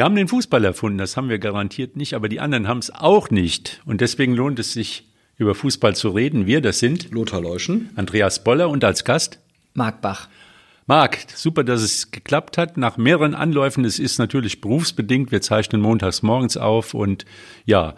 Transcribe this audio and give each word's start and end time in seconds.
Wir 0.00 0.06
haben 0.06 0.16
den 0.16 0.28
Fußball 0.28 0.64
erfunden, 0.64 0.96
das 0.96 1.18
haben 1.18 1.28
wir 1.28 1.38
garantiert 1.38 1.94
nicht, 1.94 2.14
aber 2.14 2.30
die 2.30 2.40
anderen 2.40 2.66
haben 2.66 2.78
es 2.78 2.90
auch 2.90 3.28
nicht. 3.28 3.82
Und 3.84 4.00
deswegen 4.00 4.34
lohnt 4.34 4.58
es 4.58 4.72
sich, 4.72 5.06
über 5.36 5.54
Fußball 5.54 5.94
zu 5.94 6.08
reden. 6.08 6.46
Wir, 6.46 6.62
das 6.62 6.78
sind 6.78 7.10
Lothar 7.10 7.42
Leuschen, 7.42 7.90
Andreas 7.96 8.42
Boller 8.42 8.70
und 8.70 8.82
als 8.82 9.04
Gast 9.04 9.40
Marc 9.74 10.00
Bach. 10.00 10.30
Marc, 10.86 11.18
super, 11.34 11.64
dass 11.64 11.82
es 11.82 12.12
geklappt 12.12 12.56
hat. 12.56 12.78
Nach 12.78 12.96
mehreren 12.96 13.34
Anläufen, 13.34 13.84
es 13.84 13.98
ist 13.98 14.18
natürlich 14.18 14.62
berufsbedingt, 14.62 15.32
wir 15.32 15.42
zeichnen 15.42 15.82
montags 15.82 16.22
morgens 16.22 16.56
auf 16.56 16.94
und 16.94 17.26
ja, 17.66 17.94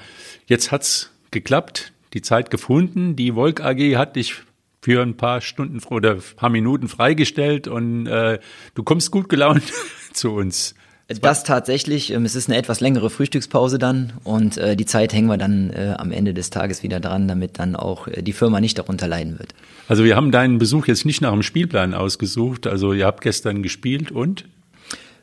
jetzt 0.47 0.73
hat's 0.73 1.13
geklappt, 1.31 1.93
die 2.15 2.23
Zeit 2.23 2.51
gefunden. 2.51 3.15
Die 3.15 3.31
Volk 3.31 3.61
AG 3.61 3.79
hat 3.95 4.17
dich 4.17 4.43
für 4.81 5.03
ein 5.03 5.17
paar 5.17 5.41
Stunden 5.41 5.79
oder 5.89 6.15
ein 6.15 6.23
paar 6.35 6.51
Minuten 6.51 6.89
freigestellt 6.89 7.69
und 7.69 8.09
äh, 8.09 8.41
du 8.75 8.83
kommst 8.83 9.13
gut 9.13 9.29
gelaunt 9.29 9.63
zu 10.13 10.33
uns. 10.33 10.75
Das 11.21 11.45
tatsächlich, 11.45 12.13
ähm, 12.13 12.25
es 12.25 12.35
ist 12.35 12.49
eine 12.49 12.59
etwas 12.59 12.81
längere 12.81 13.11
Frühstückspause 13.11 13.79
dann 13.79 14.13
und 14.25 14.57
äh, 14.57 14.77
die 14.77 14.87
Zeit 14.87 15.13
hängen 15.13 15.29
wir 15.29 15.37
dann 15.37 15.71
äh, 15.71 15.95
am 15.99 16.13
Ende 16.13 16.35
des 16.35 16.51
Tages 16.51 16.83
wieder 16.83 17.01
dran, 17.01 17.29
damit 17.29 17.59
dann 17.59 17.77
auch 17.77 18.09
äh, 18.09 18.23
die 18.23 18.33
Firma 18.33 18.61
nicht 18.61 18.79
darunter 18.79 19.09
leiden 19.09 19.39
wird. 19.39 19.55
Also 19.89 20.05
wir 20.05 20.17
haben 20.17 20.31
deinen 20.31 20.59
Besuch 20.59 20.87
jetzt 20.87 21.05
nicht 21.05 21.21
nach 21.21 21.33
dem 21.33 21.43
Spielplan 21.43 21.95
ausgesucht, 21.95 22.67
also 22.67 22.93
ihr 22.93 23.07
habt 23.07 23.23
gestern 23.23 23.63
gespielt 23.63 24.11
und? 24.11 24.45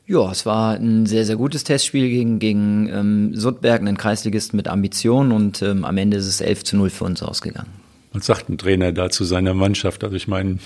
Ja, 0.06 0.32
es 0.32 0.46
war 0.46 0.74
ein 0.74 1.06
sehr, 1.06 1.24
sehr 1.24 1.36
gutes 1.36 1.64
Testspiel 1.64 2.10
gegen, 2.10 2.40
gegen 2.40 2.90
ähm, 2.90 3.36
Suttberg, 3.36 3.82
einen 3.82 3.98
Kreisligisten 3.98 4.58
mit 4.58 4.68
Ambition 4.68 5.32
und 5.32 5.62
ähm, 5.62 5.86
am 5.86 5.98
Ende 5.98 6.18
ist 6.18 6.28
es 6.28 6.42
11 6.42 6.64
zu 6.64 6.78
0 6.78 6.90
für 6.90 7.06
uns 7.06 7.22
ausgegangen. 7.22 7.70
Was 8.12 8.26
sagt 8.26 8.50
ein 8.50 8.58
Trainer 8.58 8.92
da 8.92 9.10
zu 9.12 9.24
seiner 9.24 9.54
Mannschaft? 9.54 10.04
Also 10.04 10.16
ich 10.16 10.28
meine, 10.28 10.58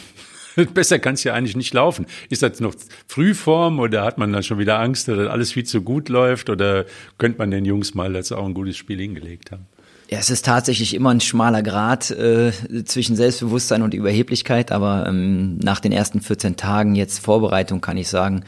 Besser 0.73 0.99
kann 0.99 1.15
es 1.15 1.23
ja 1.23 1.33
eigentlich 1.33 1.55
nicht 1.55 1.73
laufen. 1.73 2.05
Ist 2.29 2.43
das 2.43 2.59
noch 2.59 2.75
Frühform 3.07 3.79
oder 3.79 4.03
hat 4.03 4.17
man 4.17 4.31
dann 4.31 4.43
schon 4.43 4.59
wieder 4.59 4.79
Angst, 4.79 5.07
dass 5.07 5.27
alles 5.27 5.51
viel 5.51 5.63
zu 5.63 5.81
gut 5.81 6.09
läuft 6.09 6.49
oder 6.49 6.85
könnte 7.17 7.37
man 7.39 7.51
den 7.51 7.65
Jungs 7.65 7.93
mal 7.93 8.13
jetzt 8.15 8.31
auch 8.31 8.45
ein 8.45 8.53
gutes 8.53 8.77
Spiel 8.77 8.99
hingelegt 8.99 9.51
haben? 9.51 9.67
Ja, 10.09 10.19
es 10.19 10.29
ist 10.29 10.45
tatsächlich 10.45 10.93
immer 10.93 11.09
ein 11.09 11.21
schmaler 11.21 11.63
Grad 11.63 12.11
äh, 12.11 12.51
zwischen 12.85 13.15
Selbstbewusstsein 13.15 13.81
und 13.81 13.95
Überheblichkeit, 13.95 14.71
aber 14.71 15.07
ähm, 15.07 15.57
nach 15.57 15.79
den 15.79 15.91
ersten 15.91 16.21
14 16.21 16.55
Tagen 16.55 16.93
jetzt 16.93 17.19
Vorbereitung 17.19 17.81
kann 17.81 17.97
ich 17.97 18.09
sagen, 18.09 18.43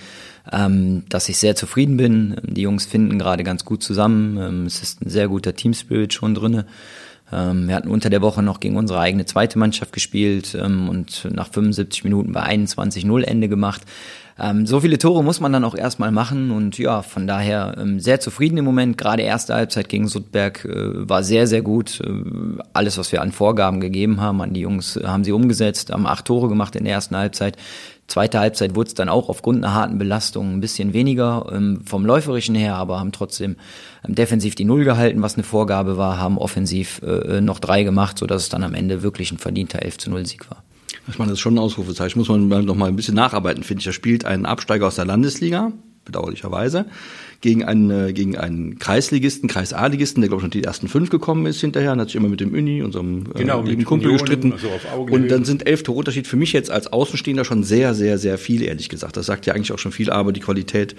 ähm, 0.51 1.05
dass 1.09 1.27
ich 1.27 1.37
sehr 1.37 1.55
zufrieden 1.55 1.97
bin. 1.97 2.35
Die 2.43 2.61
Jungs 2.61 2.85
finden 2.85 3.17
gerade 3.17 3.43
ganz 3.43 3.65
gut 3.65 3.81
zusammen. 3.81 4.37
Ähm, 4.37 4.65
es 4.67 4.83
ist 4.83 5.01
ein 5.01 5.09
sehr 5.09 5.27
guter 5.27 5.55
Teamspirit 5.55 6.13
schon 6.13 6.35
drinne. 6.35 6.65
Ähm, 7.31 7.67
wir 7.67 7.75
hatten 7.75 7.89
unter 7.89 8.09
der 8.09 8.21
Woche 8.21 8.43
noch 8.43 8.59
gegen 8.59 8.77
unsere 8.77 8.99
eigene 8.99 9.25
zweite 9.25 9.57
Mannschaft 9.57 9.93
gespielt 9.93 10.55
ähm, 10.59 10.89
und 10.89 11.27
nach 11.31 11.51
75 11.51 12.03
Minuten 12.03 12.31
bei 12.31 12.43
21-0 12.43 13.23
Ende 13.23 13.49
gemacht. 13.49 13.81
Ähm, 14.37 14.65
so 14.65 14.81
viele 14.81 14.97
Tore 14.97 15.23
muss 15.23 15.39
man 15.39 15.53
dann 15.53 15.63
auch 15.63 15.75
erstmal 15.75 16.11
machen 16.11 16.51
und 16.51 16.77
ja, 16.77 17.01
von 17.01 17.25
daher 17.25 17.75
sehr 17.97 18.19
zufrieden 18.19 18.57
im 18.57 18.65
Moment. 18.65 18.97
Gerade 18.97 19.23
erste 19.23 19.53
Halbzeit 19.53 19.87
gegen 19.87 20.07
Sudberg 20.07 20.65
äh, 20.65 21.09
war 21.09 21.23
sehr, 21.23 21.47
sehr 21.47 21.61
gut. 21.61 22.01
Äh, 22.01 22.61
alles, 22.73 22.97
was 22.97 23.11
wir 23.11 23.21
an 23.21 23.31
Vorgaben 23.31 23.79
gegeben 23.79 24.19
haben, 24.19 24.41
an 24.41 24.53
die 24.53 24.61
Jungs 24.61 24.97
äh, 24.97 25.05
haben 25.05 25.23
sie 25.23 25.31
umgesetzt, 25.31 25.91
haben 25.91 26.05
acht 26.05 26.25
Tore 26.25 26.49
gemacht 26.49 26.75
in 26.75 26.83
der 26.83 26.93
ersten 26.93 27.15
Halbzeit. 27.15 27.57
Zweite 28.07 28.39
Halbzeit 28.39 28.75
wurde 28.75 28.89
es 28.89 28.93
dann 28.93 29.09
auch 29.09 29.29
aufgrund 29.29 29.63
einer 29.63 29.73
harten 29.73 29.97
Belastung 29.97 30.53
ein 30.53 30.61
bisschen 30.61 30.93
weniger 30.93 31.47
ähm, 31.51 31.81
vom 31.85 32.05
Läuferischen 32.05 32.53
her, 32.53 32.75
aber 32.75 32.99
haben 32.99 33.11
trotzdem 33.11 33.55
ähm, 34.07 34.13
defensiv 34.13 34.53
die 34.53 34.65
Null 34.65 34.83
gehalten, 34.83 35.21
was 35.21 35.35
eine 35.35 35.43
Vorgabe 35.43 35.97
war, 35.97 36.19
haben 36.19 36.37
offensiv 36.37 37.01
äh, 37.01 37.41
noch 37.41 37.59
drei 37.59 37.83
gemacht, 37.83 38.19
sodass 38.19 38.43
es 38.43 38.49
dann 38.49 38.63
am 38.63 38.75
Ende 38.75 39.01
wirklich 39.01 39.31
ein 39.31 39.39
verdienter 39.39 39.81
11 39.81 39.97
zu 39.97 40.09
0 40.11 40.25
Sieg 40.25 40.49
war. 40.49 40.63
Ich 41.07 41.19
meine, 41.19 41.29
das 41.29 41.37
ist 41.37 41.41
schon 41.41 41.55
ein 41.55 41.59
Ausrufezeichen. 41.59 42.19
Muss 42.19 42.29
man 42.29 42.47
noch 42.47 42.75
mal 42.75 42.87
ein 42.87 42.95
bisschen 42.95 43.15
nacharbeiten, 43.15 43.63
finde 43.63 43.81
ich. 43.81 43.87
Er 43.87 43.93
spielt 43.93 44.25
einen 44.25 44.45
Absteiger 44.45 44.87
aus 44.87 44.95
der 44.95 45.05
Landesliga, 45.05 45.71
bedauerlicherweise, 46.03 46.85
gegen 47.41 47.63
einen, 47.63 47.89
äh, 47.91 48.13
gegen 48.13 48.37
einen 48.37 48.79
Kreisligisten, 48.79 49.47
Kreis-A-Ligisten, 49.47 50.21
der, 50.21 50.29
glaube 50.29 50.41
ich, 50.41 50.43
schon 50.43 50.51
die 50.51 50.63
ersten 50.63 50.87
fünf 50.87 51.09
gekommen 51.09 51.45
ist 51.45 51.61
hinterher, 51.61 51.93
und 51.93 51.99
hat 51.99 52.07
sich 52.07 52.15
immer 52.15 52.29
mit 52.29 52.39
dem 52.39 52.53
Uni, 52.53 52.81
unserem 52.81 53.25
äh, 53.33 53.39
genau, 53.39 53.61
lieben 53.61 53.85
Kumpel 53.85 54.11
gestritten. 54.13 54.53
Also 54.53 54.69
und 54.97 55.29
dann 55.29 55.45
sind 55.45 55.67
elf 55.67 55.83
Tore 55.83 55.99
Unterschied 55.99 56.27
für 56.27 56.37
mich 56.37 56.53
jetzt 56.53 56.71
als 56.71 56.91
Außenstehender 56.91 57.45
schon 57.45 57.63
sehr, 57.63 57.93
sehr, 57.93 58.17
sehr 58.17 58.37
viel, 58.37 58.61
ehrlich 58.61 58.89
gesagt. 58.89 59.17
Das 59.17 59.25
sagt 59.25 59.45
ja 59.45 59.53
eigentlich 59.53 59.71
auch 59.71 59.79
schon 59.79 59.91
viel, 59.91 60.09
aber 60.09 60.31
die 60.31 60.39
Qualität 60.39 60.95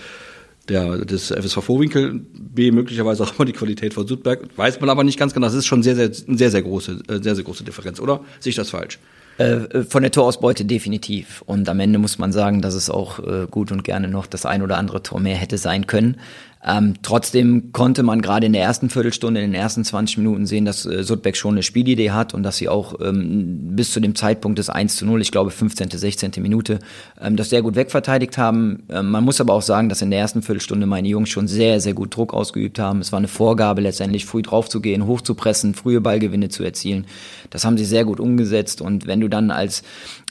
der, 0.68 1.04
des 1.04 1.30
FSV 1.30 1.62
Vorwinkel, 1.62 2.20
B 2.32 2.70
möglicherweise 2.70 3.22
auch 3.22 3.34
immer 3.36 3.44
die 3.44 3.52
Qualität 3.52 3.94
von 3.94 4.06
Südberg, 4.06 4.48
weiß 4.56 4.80
man 4.80 4.90
aber 4.90 5.04
nicht 5.04 5.18
ganz 5.18 5.32
genau. 5.32 5.46
Das 5.46 5.54
ist 5.54 5.66
schon 5.66 5.82
sehr, 5.82 5.94
sehr, 5.94 6.12
sehr, 6.12 6.50
sehr 6.50 6.62
große, 6.62 7.02
äh, 7.08 7.22
sehr, 7.22 7.34
sehr 7.34 7.44
große 7.44 7.64
Differenz, 7.64 8.00
oder? 8.00 8.24
Sehe 8.40 8.50
ich 8.50 8.56
das 8.56 8.70
falsch? 8.70 8.98
Äh, 9.38 9.82
von 9.82 10.02
der 10.02 10.12
Torausbeute 10.12 10.64
definitiv. 10.64 11.42
Und 11.46 11.68
am 11.68 11.80
Ende 11.80 11.98
muss 11.98 12.18
man 12.18 12.32
sagen, 12.32 12.62
dass 12.62 12.74
es 12.74 12.88
auch 12.88 13.18
äh, 13.18 13.46
gut 13.50 13.70
und 13.70 13.84
gerne 13.84 14.08
noch 14.08 14.26
das 14.26 14.46
ein 14.46 14.62
oder 14.62 14.78
andere 14.78 15.02
Tor 15.02 15.20
mehr 15.20 15.36
hätte 15.36 15.58
sein 15.58 15.86
können. 15.86 16.18
Ähm, 16.66 16.94
trotzdem 17.02 17.70
konnte 17.72 18.02
man 18.02 18.20
gerade 18.20 18.46
in 18.46 18.52
der 18.52 18.62
ersten 18.62 18.90
Viertelstunde, 18.90 19.40
in 19.40 19.52
den 19.52 19.60
ersten 19.60 19.84
20 19.84 20.18
Minuten 20.18 20.46
sehen, 20.46 20.64
dass 20.64 20.84
äh, 20.84 21.04
Sudbeck 21.04 21.36
schon 21.36 21.54
eine 21.54 21.62
Spielidee 21.62 22.10
hat 22.10 22.34
und 22.34 22.42
dass 22.42 22.56
sie 22.56 22.68
auch 22.68 22.98
ähm, 23.00 23.76
bis 23.76 23.92
zu 23.92 24.00
dem 24.00 24.16
Zeitpunkt 24.16 24.58
des 24.58 24.68
1 24.68 24.96
zu 24.96 25.06
0, 25.06 25.22
ich 25.22 25.30
glaube 25.30 25.50
15., 25.50 25.90
16. 25.90 26.32
Minute, 26.38 26.80
ähm, 27.20 27.36
das 27.36 27.50
sehr 27.50 27.62
gut 27.62 27.76
wegverteidigt 27.76 28.36
haben. 28.36 28.82
Ähm, 28.88 29.10
man 29.10 29.24
muss 29.24 29.40
aber 29.40 29.54
auch 29.54 29.62
sagen, 29.62 29.88
dass 29.88 30.02
in 30.02 30.10
der 30.10 30.18
ersten 30.18 30.42
Viertelstunde 30.42 30.86
meine 30.86 31.06
Jungs 31.06 31.28
schon 31.28 31.46
sehr, 31.46 31.80
sehr 31.80 31.94
gut 31.94 32.16
Druck 32.16 32.34
ausgeübt 32.34 32.80
haben. 32.80 33.00
Es 33.00 33.12
war 33.12 33.18
eine 33.18 33.28
Vorgabe 33.28 33.80
letztendlich, 33.80 34.26
früh 34.26 34.42
draufzugehen, 34.42 35.06
hochzupressen, 35.06 35.74
frühe 35.74 36.00
Ballgewinne 36.00 36.48
zu 36.48 36.64
erzielen. 36.64 37.06
Das 37.50 37.64
haben 37.64 37.78
sie 37.78 37.84
sehr 37.84 38.04
gut 38.04 38.18
umgesetzt 38.18 38.80
und 38.80 39.06
wenn 39.06 39.20
du 39.20 39.28
dann 39.28 39.52
als 39.52 39.84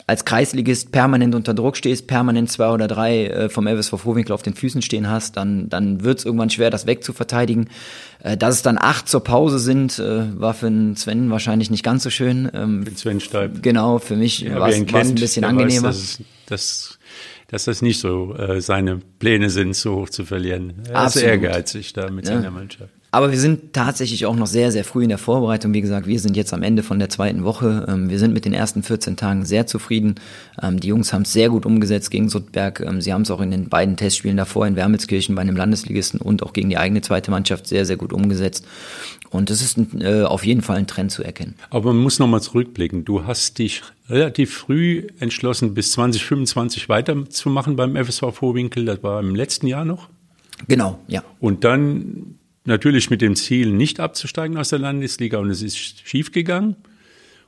als 0.08 0.24
Kreisligist 0.24 0.92
permanent 0.92 1.34
unter 1.34 1.54
Druck 1.54 1.78
stehst, 1.78 2.06
permanent 2.06 2.52
zwei 2.52 2.70
oder 2.70 2.88
drei 2.88 3.26
äh, 3.26 3.50
vom 3.50 3.66
FSV 3.66 4.00
Vorwinkel 4.00 4.34
auf 4.34 4.44
den 4.44 4.54
Füßen 4.54 4.84
stehen 4.84 5.10
hast, 5.10 5.36
dann, 5.36 5.68
dann 5.70 6.04
wird 6.04 6.20
es 6.20 6.26
irgendwann 6.26 6.52
schwer, 6.52 6.70
das 6.70 6.86
wegzuverteidigen. 6.86 7.70
Äh, 8.22 8.38
dass 8.38 8.56
es 8.56 8.62
dann 8.62 8.78
acht 8.78 9.10
zur 9.10 9.24
Pause 9.24 9.58
sind, 9.58 9.98
äh, 9.98 10.40
war 10.40 10.54
für 10.54 10.70
den 10.70 10.96
Sven 10.96 11.32
wahrscheinlich 11.32 11.72
nicht 11.72 11.84
ganz 11.84 12.04
so 12.04 12.12
schön. 12.12 12.50
Ähm, 12.54 12.86
für 12.86 12.96
Sven 12.96 13.20
Steib. 13.20 13.64
Genau, 13.64 13.98
für 13.98 14.16
mich 14.16 14.42
ja, 14.42 14.60
war 14.60 14.70
es 14.70 14.78
ein 14.78 15.16
bisschen 15.16 15.44
angenehmer. 15.44 15.90
Weiß, 15.90 16.20
dass, 16.20 16.20
dass, 16.46 17.00
dass 17.48 17.66
das 17.66 17.82
nicht 17.82 18.00
so 18.00 18.36
äh, 18.36 18.62
seine 18.62 19.00
Pläne 19.18 19.50
sind, 19.50 19.76
so 19.76 19.96
hoch 19.96 20.10
zu 20.10 20.24
verlieren. 20.24 20.84
Er 20.88 21.08
ist 21.08 21.16
ehrgeizig 21.16 21.94
da 21.94 22.12
mit 22.12 22.28
ja. 22.28 22.36
seiner 22.36 22.52
Mannschaft. 22.52 22.95
Aber 23.16 23.32
wir 23.32 23.40
sind 23.40 23.72
tatsächlich 23.72 24.26
auch 24.26 24.36
noch 24.36 24.46
sehr, 24.46 24.74
sehr 24.74 24.84
früh 24.84 25.04
in 25.04 25.08
der 25.08 25.18
Vorbereitung. 25.18 25.74
Wie 25.74 25.80
gesagt, 25.80 26.06
wir 26.06 26.20
sind 26.20 26.36
jetzt 26.36 26.54
am 26.54 26.64
Ende 26.64 26.84
von 26.84 27.00
der 27.00 27.08
zweiten 27.08 27.46
Woche. 27.46 27.86
Ähm, 27.88 28.10
wir 28.10 28.20
sind 28.20 28.34
mit 28.34 28.44
den 28.44 28.52
ersten 28.52 28.84
14 28.84 29.16
Tagen 29.16 29.46
sehr 29.46 29.66
zufrieden. 29.68 30.16
Ähm, 30.62 30.82
die 30.82 30.90
Jungs 30.90 31.14
haben 31.14 31.22
es 31.22 31.32
sehr 31.32 31.48
gut 31.48 31.66
umgesetzt 31.66 32.12
gegen 32.12 32.28
Suttberg. 32.28 32.82
Ähm, 32.82 33.00
sie 33.00 33.14
haben 33.14 33.22
es 33.22 33.32
auch 33.32 33.40
in 33.40 33.52
den 33.52 33.70
beiden 33.70 33.96
Testspielen 33.96 34.36
davor 34.36 34.68
in 34.68 34.76
Wermelskirchen 34.76 35.34
bei 35.34 35.44
einem 35.44 35.56
Landesligisten 35.56 36.20
und 36.20 36.44
auch 36.44 36.52
gegen 36.52 36.70
die 36.70 36.78
eigene 36.78 37.00
zweite 37.00 37.32
Mannschaft 37.32 37.68
sehr, 37.68 37.86
sehr 37.86 37.96
gut 37.96 38.12
umgesetzt. 38.12 38.66
Und 39.30 39.50
es 39.50 39.62
ist 39.62 39.78
äh, 40.02 40.24
auf 40.24 40.46
jeden 40.46 40.62
Fall 40.62 40.76
ein 40.76 40.88
Trend 40.88 41.14
zu 41.14 41.24
erkennen. 41.24 41.56
Aber 41.70 41.94
man 41.94 42.04
muss 42.04 42.20
nochmal 42.20 42.42
zurückblicken. 42.42 43.06
Du 43.06 43.26
hast 43.26 43.60
dich 43.60 43.82
relativ 44.10 44.54
früh 44.54 45.08
entschlossen, 45.22 45.74
bis 45.74 45.94
2025 45.94 46.90
weiterzumachen 46.90 47.78
beim 47.78 47.96
FSV 47.96 48.34
Vorwinkel. 48.34 48.84
Das 48.84 49.02
war 49.04 49.22
im 49.22 49.36
letzten 49.36 49.68
Jahr 49.68 49.86
noch. 49.86 50.10
Genau, 50.68 51.00
ja. 51.08 51.24
Und 51.40 51.64
dann 51.64 52.36
natürlich 52.66 53.10
mit 53.10 53.22
dem 53.22 53.36
Ziel, 53.36 53.72
nicht 53.72 54.00
abzusteigen 54.00 54.58
aus 54.58 54.70
der 54.70 54.80
Landesliga 54.80 55.38
und 55.38 55.50
es 55.50 55.62
ist 55.62 56.08
schiefgegangen. 56.08 56.76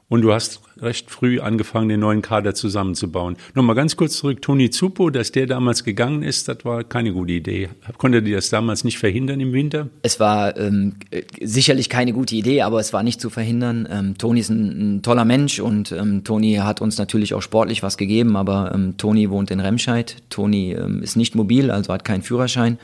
Und 0.09 0.21
du 0.21 0.31
hast 0.31 0.61
recht 0.79 1.11
früh 1.11 1.41
angefangen, 1.41 1.89
den 1.89 1.99
neuen 1.99 2.21
Kader 2.21 2.55
zusammenzubauen. 2.55 3.35
Nochmal 3.55 3.75
ganz 3.75 3.97
kurz 3.97 4.17
zurück, 4.17 4.41
Toni 4.41 4.69
Zupo, 4.69 5.09
dass 5.09 5.33
der 5.33 5.47
damals 5.47 5.83
gegangen 5.83 6.23
ist, 6.23 6.47
das 6.47 6.63
war 6.63 6.85
keine 6.85 7.11
gute 7.11 7.33
Idee. 7.33 7.67
Konnte 7.97 8.23
dir 8.23 8.37
das 8.37 8.49
damals 8.49 8.85
nicht 8.85 8.99
verhindern 8.99 9.41
im 9.41 9.51
Winter? 9.51 9.89
Es 10.03 10.21
war 10.21 10.55
ähm, 10.57 10.95
sicherlich 11.41 11.89
keine 11.89 12.13
gute 12.13 12.35
Idee, 12.35 12.61
aber 12.61 12.79
es 12.79 12.93
war 12.93 13.03
nicht 13.03 13.19
zu 13.19 13.29
verhindern. 13.29 13.85
Ähm, 13.91 14.17
Toni 14.17 14.39
ist 14.39 14.49
ein, 14.49 14.97
ein, 14.97 15.01
toller 15.01 15.25
Mensch 15.25 15.59
und 15.59 15.91
ähm, 15.91 16.23
Toni 16.23 16.53
hat 16.55 16.79
uns 16.79 16.97
natürlich 16.97 17.33
auch 17.33 17.41
sportlich 17.41 17.83
was 17.83 17.97
gegeben, 17.97 18.37
aber 18.37 18.71
ähm, 18.73 18.95
Toni 18.95 19.29
wohnt 19.29 19.51
in 19.51 19.59
Remscheid. 19.59 20.15
Toni 20.29 20.71
ähm, 20.71 21.03
ist 21.03 21.17
nicht 21.17 21.35
mobil, 21.35 21.69
also 21.69 21.91
hat 21.91 22.05
keinen 22.05 22.21
Führerschein. 22.21 22.77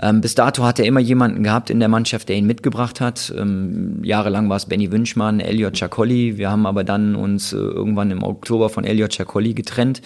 Ähm, 0.00 0.20
bis 0.20 0.34
dato 0.34 0.64
hat 0.64 0.78
er 0.78 0.86
immer 0.86 1.00
jemanden 1.00 1.42
gehabt 1.42 1.70
in 1.70 1.78
der 1.78 1.88
Mannschaft, 1.88 2.28
der 2.28 2.36
ihn 2.36 2.46
mitgebracht 2.46 3.00
hat. 3.00 3.32
Ähm, 3.36 4.02
jahrelang 4.02 4.48
war 4.48 4.56
es 4.56 4.66
Benny 4.66 4.90
Wünschmann, 4.90 5.40
Elliot 5.40 5.76
Ciacolli. 5.76 6.36
Wir 6.36 6.50
haben 6.50 6.66
aber 6.66 6.84
dann 6.84 7.14
uns 7.14 7.52
äh, 7.52 7.56
irgendwann 7.56 8.10
im 8.10 8.22
Oktober 8.22 8.70
von 8.70 8.84
Elliot 8.84 9.12
Ciacolli 9.12 9.54
getrennt. 9.54 10.02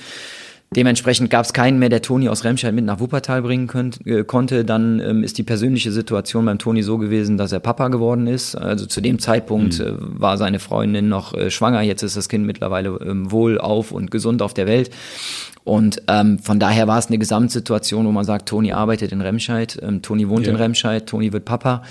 Dementsprechend 0.76 1.30
gab 1.30 1.46
es 1.46 1.54
keinen 1.54 1.78
mehr, 1.78 1.88
der 1.88 2.02
Toni 2.02 2.28
aus 2.28 2.44
Remscheid 2.44 2.74
mit 2.74 2.84
nach 2.84 3.00
Wuppertal 3.00 3.40
bringen 3.40 3.68
könnt, 3.68 4.06
äh, 4.06 4.22
konnte. 4.22 4.66
Dann 4.66 5.00
ähm, 5.00 5.24
ist 5.24 5.38
die 5.38 5.42
persönliche 5.42 5.92
Situation 5.92 6.44
beim 6.44 6.58
Toni 6.58 6.82
so 6.82 6.98
gewesen, 6.98 7.38
dass 7.38 7.52
er 7.52 7.60
Papa 7.60 7.88
geworden 7.88 8.26
ist. 8.26 8.54
Also 8.54 8.84
zu 8.84 9.00
dem 9.00 9.18
Zeitpunkt 9.18 9.78
mhm. 9.78 9.84
äh, 9.84 9.92
war 9.98 10.36
seine 10.36 10.58
Freundin 10.58 11.08
noch 11.08 11.32
äh, 11.32 11.50
schwanger. 11.50 11.80
Jetzt 11.80 12.02
ist 12.02 12.18
das 12.18 12.28
Kind 12.28 12.44
mittlerweile 12.44 12.98
ähm, 13.02 13.30
wohl 13.32 13.58
auf 13.58 13.92
und 13.92 14.10
gesund 14.10 14.42
auf 14.42 14.52
der 14.52 14.66
Welt. 14.66 14.90
Und 15.64 16.02
ähm, 16.06 16.38
von 16.38 16.60
daher 16.60 16.86
war 16.86 16.98
es 16.98 17.06
eine 17.06 17.18
Gesamtsituation, 17.18 18.06
wo 18.06 18.12
man 18.12 18.24
sagt, 18.24 18.48
Toni 18.48 18.72
arbeitet 18.72 19.12
in 19.12 19.22
Remscheid, 19.22 19.78
ähm, 19.82 20.02
Toni 20.02 20.28
wohnt 20.28 20.46
ja. 20.46 20.52
in 20.52 20.56
Remscheid, 20.56 21.06
Toni 21.06 21.32
wird 21.32 21.46
Papa. 21.46 21.82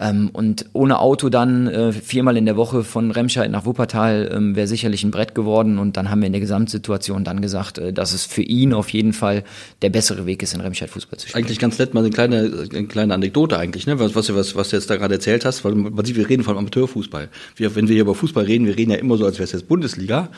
Ähm, 0.00 0.30
und 0.32 0.66
ohne 0.72 1.00
Auto 1.00 1.28
dann 1.28 1.66
äh, 1.66 1.92
viermal 1.92 2.36
in 2.36 2.46
der 2.46 2.56
Woche 2.56 2.84
von 2.84 3.10
Remscheid 3.10 3.50
nach 3.50 3.64
Wuppertal 3.64 4.30
ähm, 4.32 4.54
wäre 4.54 4.66
sicherlich 4.66 5.02
ein 5.02 5.10
Brett 5.10 5.34
geworden. 5.34 5.78
Und 5.78 5.96
dann 5.96 6.10
haben 6.10 6.20
wir 6.20 6.26
in 6.26 6.32
der 6.32 6.40
Gesamtsituation 6.40 7.24
dann 7.24 7.40
gesagt, 7.40 7.78
äh, 7.78 7.92
dass 7.92 8.12
es 8.12 8.24
für 8.24 8.42
ihn 8.42 8.72
auf 8.72 8.90
jeden 8.90 9.12
Fall 9.12 9.42
der 9.82 9.90
bessere 9.90 10.26
Weg 10.26 10.42
ist, 10.42 10.54
in 10.54 10.60
Remscheid 10.60 10.90
Fußball 10.90 11.18
zu 11.18 11.28
spielen. 11.28 11.44
Eigentlich 11.44 11.58
ganz 11.58 11.78
nett 11.78 11.94
mal 11.94 12.00
eine 12.00 12.10
kleine, 12.10 12.66
eine 12.72 12.86
kleine 12.86 13.14
Anekdote 13.14 13.58
eigentlich, 13.58 13.86
ne? 13.86 13.98
was, 13.98 14.14
was, 14.14 14.32
was, 14.34 14.54
was 14.54 14.68
du 14.70 14.76
jetzt 14.76 14.88
da 14.88 14.96
gerade 14.96 15.14
erzählt 15.14 15.44
hast, 15.44 15.64
weil 15.64 15.74
man 15.74 16.04
sieht, 16.04 16.16
wir 16.16 16.28
reden 16.28 16.44
von 16.44 16.56
Amateurfußball. 16.56 17.28
Wir, 17.56 17.74
wenn 17.74 17.88
wir 17.88 17.94
hier 17.94 18.02
über 18.02 18.14
Fußball 18.14 18.44
reden, 18.44 18.66
wir 18.66 18.76
reden 18.76 18.92
ja 18.92 18.98
immer 18.98 19.16
so, 19.16 19.24
als 19.24 19.38
wäre 19.38 19.44
es 19.44 19.52
jetzt 19.52 19.68
Bundesliga 19.68 20.28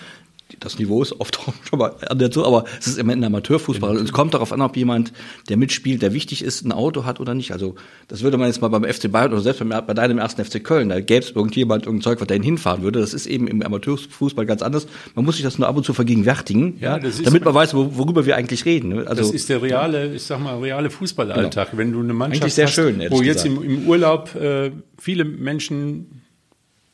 das 0.58 0.79
Niveau 0.79 1.02
ist 1.02 1.19
oft 1.20 1.38
schon 1.69 1.79
mal 1.79 1.94
an 2.08 2.19
der 2.19 2.31
Tour, 2.31 2.47
aber 2.47 2.64
es 2.79 2.87
ist 2.87 2.99
immer 2.99 3.12
ein 3.12 3.23
Amateurfußball. 3.23 3.97
Und 3.97 4.05
es 4.05 4.12
kommt 4.12 4.35
darauf 4.35 4.52
an, 4.52 4.61
ob 4.61 4.76
jemand, 4.76 5.12
der 5.49 5.56
mitspielt, 5.56 6.02
der 6.02 6.12
wichtig 6.12 6.43
ist, 6.43 6.64
ein 6.64 6.73
Auto 6.73 7.05
hat 7.05 7.20
oder 7.20 7.35
nicht. 7.35 7.52
Also 7.52 7.75
das 8.08 8.23
würde 8.23 8.38
man 8.38 8.49
jetzt 8.49 8.61
mal 8.61 8.69
beim 8.69 8.85
FC 8.85 9.11
Bayern 9.11 9.32
oder 9.32 9.43
selbst 9.43 9.62
bei 9.69 9.94
deinem 9.94 10.19
ersten 10.19 10.44
FC 10.44 10.62
Köln, 10.62 10.88
da 10.88 11.00
gäbe 11.00 11.25
es 11.25 11.31
irgendjemand 11.31 11.87
irgendein 11.87 12.02
Zeug, 12.02 12.20
was 12.20 12.29
dahin 12.29 12.43
hinfahren 12.43 12.82
würde. 12.82 13.00
Das 13.00 13.14
ist 13.14 13.26
eben 13.26 13.47
im 13.47 13.62
Amateurfußball 13.62 14.47
ganz 14.47 14.62
anders. 14.62 14.87
Man 15.14 15.25
muss 15.25 15.37
sich 15.37 15.44
das 15.44 15.58
nur 15.58 15.69
ab 15.69 15.76
und 15.76 15.85
zu 15.85 15.94
vergegenwärtigen, 15.94 16.79
ja, 16.81 16.99
damit 16.99 17.44
man 17.44 17.55
weiß, 17.55 17.75
worüber 17.75 18.26
wir 18.26 18.37
eigentlich 18.37 18.64
reden. 18.64 18.91
Ne? 18.91 19.06
Also, 19.06 19.23
das 19.23 19.32
ist 19.32 19.49
der 19.49 19.62
reale, 19.62 20.14
ich 20.14 20.23
sag 20.23 20.41
mal, 20.41 20.58
reale 20.58 20.91
Fußballalltag. 20.91 21.70
Genau. 21.70 21.79
Wenn 21.79 21.93
du 21.93 22.00
eine 22.00 22.14
Mannschaft 22.14 22.53
sehr 22.53 22.67
hast, 22.67 22.75
schön, 22.75 23.03
wo 23.11 23.23
jetzt 23.23 23.44
im, 23.44 23.62
im, 23.62 23.88
Urlaub 23.88 24.35
äh, 24.35 24.70
viele 24.99 25.25
Menschen 25.25 26.19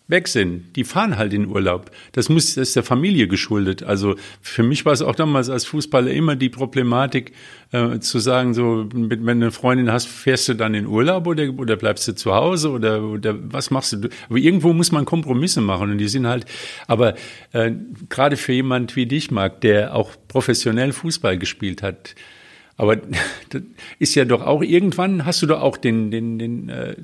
weg 0.08 0.28
sind. 0.28 0.76
Die 0.76 0.84
fahren 0.84 1.18
halt 1.18 1.32
in 1.32 1.48
Urlaub. 1.48 1.90
Das 2.12 2.28
muss, 2.28 2.54
das 2.54 2.68
ist 2.68 2.76
der 2.76 2.84
Familie 2.84 3.26
geschuldet. 3.26 3.82
Also 3.82 4.14
für 4.40 4.62
mich 4.62 4.84
war 4.84 4.92
es 4.92 5.02
auch 5.02 5.16
damals 5.16 5.50
als 5.50 5.64
Fußballer 5.66 6.10
immer 6.12 6.36
die 6.36 6.48
Problematik, 6.48 7.32
äh, 7.72 7.98
zu 7.98 8.20
sagen, 8.20 8.54
so, 8.54 8.88
wenn 8.92 9.24
du 9.24 9.30
eine 9.30 9.50
Freundin 9.50 9.90
hast, 9.90 10.06
fährst 10.06 10.48
du 10.48 10.54
dann 10.54 10.74
in 10.74 10.86
Urlaub 10.86 11.26
oder, 11.26 11.52
oder 11.58 11.76
bleibst 11.76 12.06
du 12.06 12.14
zu 12.14 12.34
Hause 12.34 12.70
oder, 12.70 13.02
oder 13.02 13.34
was 13.52 13.70
machst 13.70 13.94
du? 13.94 14.08
Aber 14.28 14.38
irgendwo 14.38 14.72
muss 14.72 14.92
man 14.92 15.04
Kompromisse 15.04 15.60
machen 15.60 15.90
und 15.90 15.98
die 15.98 16.08
sind 16.08 16.26
halt, 16.26 16.46
aber 16.86 17.14
äh, 17.52 17.72
gerade 18.08 18.36
für 18.36 18.52
jemand 18.52 18.94
wie 18.94 19.06
dich, 19.06 19.32
Marc, 19.32 19.60
der 19.62 19.94
auch 19.96 20.12
professionell 20.28 20.92
Fußball 20.92 21.36
gespielt 21.36 21.82
hat, 21.82 22.14
aber 22.76 22.96
das 23.50 23.62
ist 23.98 24.14
ja 24.14 24.24
doch 24.24 24.42
auch 24.42 24.62
irgendwann 24.62 25.24
hast 25.24 25.42
du 25.42 25.46
doch 25.46 25.60
auch 25.60 25.76
den, 25.76 26.10
den, 26.10 26.38
den, 26.38 26.68
äh, 26.68 26.96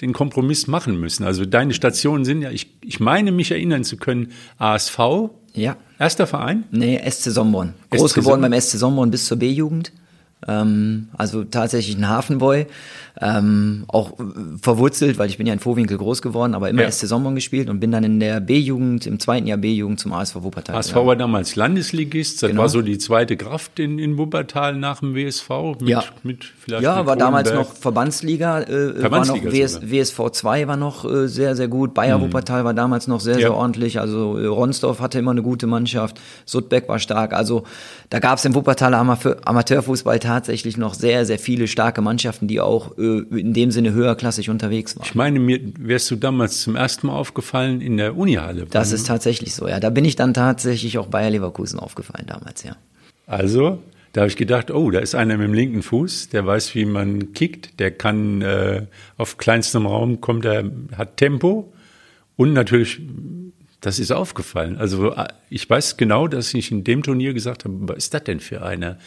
den 0.00 0.12
Kompromiss 0.12 0.66
machen 0.66 0.98
müssen. 0.98 1.24
Also 1.24 1.44
deine 1.44 1.74
Stationen 1.74 2.24
sind 2.24 2.42
ja, 2.42 2.50
ich, 2.50 2.74
ich 2.82 3.00
meine 3.00 3.32
mich 3.32 3.50
erinnern 3.50 3.84
zu 3.84 3.96
können, 3.96 4.32
ASV. 4.58 4.98
Ja. 5.54 5.76
Erster 5.98 6.26
Verein? 6.26 6.64
Nee, 6.70 7.00
SC 7.08 7.30
Somborn. 7.30 7.74
Groß 7.90 8.10
SC 8.10 8.16
geworden 8.16 8.42
beim 8.42 8.60
SC 8.60 8.78
Somborn 8.78 9.10
bis 9.10 9.26
zur 9.26 9.38
B-Jugend. 9.38 9.92
Ähm, 10.46 11.08
also 11.16 11.44
tatsächlich 11.44 11.96
ein 11.96 12.08
Hafenboy. 12.08 12.66
Ähm, 13.20 13.84
auch 13.86 14.14
verwurzelt, 14.60 15.18
weil 15.18 15.28
ich 15.28 15.38
bin 15.38 15.46
ja 15.46 15.52
in 15.52 15.60
Vorwinkel 15.60 15.96
groß 15.96 16.20
geworden, 16.20 16.52
aber 16.52 16.68
immer 16.68 16.82
ja. 16.82 16.90
SC 16.90 17.06
Sommern 17.06 17.36
gespielt 17.36 17.70
und 17.70 17.78
bin 17.78 17.92
dann 17.92 18.02
in 18.02 18.18
der 18.18 18.40
B-Jugend, 18.40 19.06
im 19.06 19.20
zweiten 19.20 19.46
Jahr 19.46 19.56
B-Jugend 19.56 20.00
zum 20.00 20.12
ASV 20.12 20.42
Wuppertal. 20.42 20.74
ASV 20.74 20.96
war 20.96 21.14
damals 21.14 21.54
Landesligist, 21.54 22.42
das 22.42 22.50
genau. 22.50 22.62
war 22.62 22.68
so 22.68 22.82
die 22.82 22.98
zweite 22.98 23.36
Kraft 23.36 23.78
in, 23.78 24.00
in 24.00 24.18
Wuppertal 24.18 24.74
nach 24.74 24.98
dem 24.98 25.14
WSV. 25.14 25.48
Mit, 25.78 25.88
ja, 25.88 26.02
mit 26.24 26.44
vielleicht 26.44 26.82
ja 26.82 26.96
mit 26.96 27.06
war 27.06 27.14
damals 27.14 27.54
noch 27.54 27.72
Verbandsliga, 27.72 28.62
äh, 28.62 28.94
Verbandsliga 28.94 29.44
war 29.44 29.52
noch 29.52 29.52
WS, 29.52 29.80
WSV 29.88 30.30
2 30.32 30.66
war 30.66 30.76
noch 30.76 31.04
äh, 31.04 31.28
sehr, 31.28 31.54
sehr 31.54 31.68
gut, 31.68 31.94
Bayer 31.94 32.18
mhm. 32.18 32.22
Wuppertal 32.22 32.64
war 32.64 32.74
damals 32.74 33.06
noch 33.06 33.20
sehr, 33.20 33.34
ja. 33.34 33.40
sehr 33.40 33.54
ordentlich, 33.54 34.00
also 34.00 34.36
äh, 34.38 34.46
Ronsdorf 34.46 34.98
hatte 34.98 35.20
immer 35.20 35.30
eine 35.30 35.42
gute 35.42 35.68
Mannschaft, 35.68 36.20
Sudbeck 36.46 36.88
war 36.88 36.98
stark, 36.98 37.32
also 37.32 37.62
da 38.10 38.18
gab 38.18 38.38
es 38.38 38.44
im 38.44 38.56
Wuppertaler 38.56 38.98
Amateurfußball 39.44 40.18
tatsächlich 40.34 40.76
noch 40.76 40.94
sehr, 40.94 41.24
sehr 41.24 41.38
viele 41.38 41.68
starke 41.68 42.00
Mannschaften, 42.00 42.48
die 42.48 42.60
auch 42.60 42.98
äh, 42.98 43.20
in 43.38 43.52
dem 43.52 43.70
Sinne 43.70 43.92
höherklassig 43.92 44.50
unterwegs 44.50 44.96
waren. 44.96 45.06
Ich 45.06 45.14
meine, 45.14 45.38
mir 45.38 45.60
wärst 45.78 46.10
du 46.10 46.16
damals 46.16 46.62
zum 46.62 46.74
ersten 46.74 47.06
Mal 47.06 47.14
aufgefallen 47.14 47.80
in 47.80 47.96
der 47.96 48.16
Unihalle. 48.16 48.66
Das 48.68 48.92
ist 48.92 49.06
tatsächlich 49.06 49.54
so, 49.54 49.68
ja. 49.68 49.78
Da 49.78 49.90
bin 49.90 50.04
ich 50.04 50.16
dann 50.16 50.34
tatsächlich 50.34 50.98
auch 50.98 51.06
Bayer 51.06 51.30
Leverkusen 51.30 51.78
aufgefallen 51.78 52.26
damals, 52.26 52.64
ja. 52.64 52.76
Also, 53.26 53.78
da 54.12 54.22
habe 54.22 54.28
ich 54.28 54.36
gedacht, 54.36 54.70
oh, 54.70 54.90
da 54.90 54.98
ist 54.98 55.14
einer 55.14 55.36
mit 55.36 55.46
dem 55.46 55.54
linken 55.54 55.82
Fuß, 55.82 56.30
der 56.30 56.44
weiß, 56.44 56.74
wie 56.74 56.84
man 56.84 57.32
kickt, 57.32 57.78
der 57.78 57.92
kann 57.92 58.42
äh, 58.42 58.86
auf 59.16 59.38
kleinstem 59.38 59.86
Raum 59.86 60.20
kommt, 60.20 60.44
er 60.44 60.64
hat 60.96 61.16
Tempo 61.16 61.72
und 62.36 62.52
natürlich, 62.52 63.00
das 63.80 63.98
ist 64.00 64.10
aufgefallen. 64.10 64.78
Also 64.78 65.12
äh, 65.12 65.28
ich 65.48 65.70
weiß 65.70 65.96
genau, 65.96 66.26
dass 66.26 66.52
ich 66.54 66.72
in 66.72 66.82
dem 66.82 67.04
Turnier 67.04 67.34
gesagt 67.34 67.64
habe, 67.64 67.74
was 67.82 67.98
ist 67.98 68.14
das 68.14 68.24
denn 68.24 68.40
für 68.40 68.62
einer? 68.62 68.98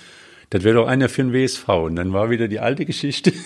Das 0.49 0.63
wäre 0.63 0.75
doch 0.75 0.87
einer 0.87 1.09
für 1.09 1.23
den 1.23 1.33
WSV. 1.33 1.67
Und 1.67 1.95
dann 1.95 2.13
war 2.13 2.29
wieder 2.29 2.47
die 2.47 2.59
alte 2.59 2.85
Geschichte. 2.85 3.33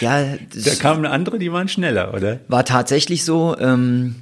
Ja, 0.00 0.24
da 0.24 0.74
kamen 0.76 1.04
andere, 1.04 1.38
die 1.38 1.52
waren 1.52 1.68
schneller, 1.68 2.14
oder? 2.14 2.40
War 2.48 2.64
tatsächlich 2.64 3.22
so. 3.22 3.54
Ähm, 3.58 4.14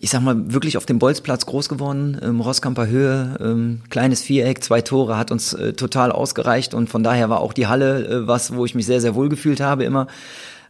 ich 0.00 0.10
sag 0.10 0.22
mal, 0.22 0.52
wirklich 0.52 0.76
auf 0.76 0.86
dem 0.86 0.98
Bolzplatz 0.98 1.46
groß 1.46 1.68
geworden, 1.68 2.20
ähm, 2.22 2.40
Rosskamper 2.40 2.88
Höhe, 2.88 3.36
ähm, 3.40 3.82
kleines 3.90 4.22
Viereck, 4.22 4.62
zwei 4.62 4.80
Tore, 4.80 5.16
hat 5.16 5.30
uns 5.30 5.52
äh, 5.52 5.72
total 5.72 6.10
ausgereicht 6.10 6.74
und 6.74 6.88
von 6.88 7.04
daher 7.04 7.30
war 7.30 7.40
auch 7.40 7.52
die 7.52 7.68
Halle 7.68 8.06
äh, 8.06 8.26
was, 8.26 8.54
wo 8.54 8.64
ich 8.64 8.74
mich 8.74 8.86
sehr, 8.86 9.00
sehr 9.00 9.14
wohl 9.14 9.28
gefühlt 9.28 9.60
habe 9.60 9.84
immer. 9.84 10.08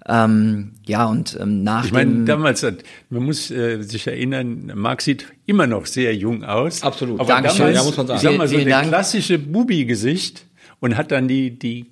Ähm, 0.06 0.72
ja, 0.84 1.06
und 1.06 1.38
ähm, 1.40 1.62
nach 1.62 1.86
Ich 1.86 1.92
meine, 1.92 2.24
damals, 2.24 2.62
hat, 2.62 2.82
man 3.08 3.22
muss 3.22 3.50
äh, 3.50 3.80
sich 3.80 4.06
erinnern, 4.06 4.72
Marc 4.74 5.00
sieht 5.00 5.26
immer 5.46 5.66
noch 5.66 5.86
sehr 5.86 6.14
jung 6.14 6.44
aus. 6.44 6.82
Absolut. 6.82 7.20
Aber 7.20 7.28
Dankeschön. 7.28 7.58
damals, 7.58 7.76
ja, 7.76 7.82
muss 7.84 7.96
man 7.96 8.06
sagen. 8.08 8.16
Ich 8.18 8.22
sag 8.22 8.36
mal 8.36 8.48
so, 8.48 8.58
der 8.58 8.82
klassische 8.82 9.38
Bubi-Gesicht 9.38 10.44
und 10.84 10.98
hat 10.98 11.10
dann 11.12 11.28
die, 11.28 11.58
die 11.58 11.86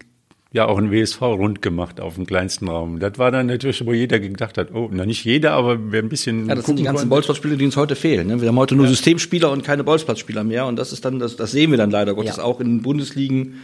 ja 0.52 0.66
auch 0.66 0.76
ein 0.76 0.92
WSV 0.92 1.22
rund 1.22 1.62
gemacht 1.62 1.98
auf 1.98 2.16
dem 2.16 2.26
kleinsten 2.26 2.68
Raum. 2.68 3.00
Das 3.00 3.18
war 3.18 3.30
dann 3.30 3.46
natürlich, 3.46 3.86
wo 3.86 3.94
jeder 3.94 4.20
gedacht 4.20 4.58
hat, 4.58 4.74
oh, 4.74 4.90
na 4.92 5.06
nicht 5.06 5.24
jeder, 5.24 5.52
aber 5.52 5.78
wer 5.90 6.02
ein 6.02 6.10
bisschen. 6.10 6.46
Ja, 6.46 6.54
das 6.54 6.66
sind 6.66 6.78
die 6.78 6.82
ganzen 6.82 7.08
Bolzplatzspieler, 7.08 7.56
die 7.56 7.64
uns 7.64 7.78
heute 7.78 7.96
fehlen. 7.96 8.26
Ne? 8.26 8.42
Wir 8.42 8.48
haben 8.48 8.58
heute 8.58 8.76
nur 8.76 8.84
ja. 8.84 8.90
Systemspieler 8.90 9.50
und 9.50 9.64
keine 9.64 9.82
Bolzplatzspieler 9.82 10.44
mehr 10.44 10.66
und 10.66 10.76
das 10.76 10.92
ist 10.92 11.06
dann, 11.06 11.18
das, 11.18 11.36
das 11.36 11.52
sehen 11.52 11.70
wir 11.70 11.78
dann 11.78 11.90
leider 11.90 12.14
Gottes 12.14 12.36
ja. 12.36 12.42
auch 12.42 12.60
in 12.60 12.82
Bundesligen 12.82 13.62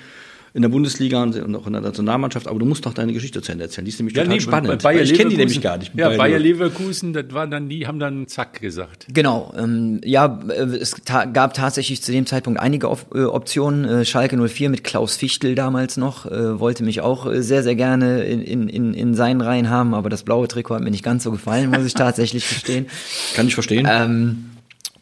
in 0.54 0.62
der 0.62 0.68
Bundesliga 0.68 1.22
und 1.22 1.56
auch 1.56 1.66
in 1.66 1.72
der 1.72 1.82
Nationalmannschaft, 1.82 2.48
aber 2.48 2.58
du 2.58 2.64
musst 2.64 2.86
doch 2.86 2.94
deine 2.94 3.12
Geschichte 3.12 3.42
zu 3.42 3.52
Ende 3.52 3.64
erzählen. 3.64 3.84
Die 3.84 3.90
ist 3.90 3.98
nämlich 3.98 4.16
ja, 4.16 4.22
total 4.22 4.34
nee, 4.36 4.40
spannend. 4.40 4.82
Bayer 4.82 5.02
ich 5.02 5.14
kenne 5.14 5.30
die 5.30 5.36
nämlich 5.36 5.60
gar 5.60 5.78
nicht. 5.78 5.94
Ja, 5.94 6.10
Bayer 6.10 6.38
Leverkusen, 6.38 7.12
das 7.12 7.26
war 7.32 7.46
dann, 7.46 7.68
die 7.68 7.86
haben 7.86 7.98
dann 7.98 8.26
zack 8.26 8.60
gesagt. 8.60 9.06
Genau, 9.12 9.52
ähm, 9.56 10.00
ja, 10.04 10.40
äh, 10.48 10.62
es 10.76 10.92
ta 11.04 11.24
gab 11.24 11.54
tatsächlich 11.54 12.02
zu 12.02 12.12
dem 12.12 12.26
Zeitpunkt 12.26 12.60
einige 12.60 12.90
Op 12.90 13.14
äh, 13.14 13.24
Optionen. 13.24 13.84
Äh, 13.84 14.04
Schalke 14.04 14.36
04 14.36 14.70
mit 14.70 14.84
Klaus 14.84 15.16
Fichtel 15.16 15.54
damals 15.54 15.96
noch, 15.96 16.26
äh, 16.26 16.58
wollte 16.58 16.84
mich 16.84 17.00
auch 17.00 17.30
sehr, 17.34 17.62
sehr 17.62 17.74
gerne 17.74 18.24
in, 18.24 18.68
in, 18.68 18.94
in 18.94 19.14
seinen 19.14 19.40
Reihen 19.40 19.70
haben, 19.70 19.94
aber 19.94 20.08
das 20.08 20.22
blaue 20.22 20.48
Trikot 20.48 20.76
hat 20.76 20.82
mir 20.82 20.90
nicht 20.90 21.04
ganz 21.04 21.24
so 21.24 21.30
gefallen, 21.30 21.70
muss 21.70 21.84
ich 21.84 21.94
tatsächlich 21.94 22.48
gestehen. 22.48 22.86
Kann 23.34 23.46
ich 23.46 23.54
verstehen. 23.54 23.86
Ähm, 23.90 24.44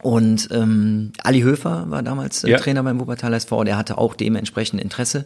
und 0.03 0.49
ähm, 0.53 1.13
Ali 1.23 1.41
Höfer 1.41 1.87
war 1.89 2.03
damals 2.03 2.45
äh, 2.45 2.51
ja. 2.51 2.59
Trainer 2.59 2.83
beim 2.83 3.01
Wuppertaler 3.01 3.37
SV, 3.37 3.65
der 3.65 3.77
hatte 3.77 3.99
auch 3.99 4.15
dementsprechend 4.15 4.81
Interesse. 4.81 5.25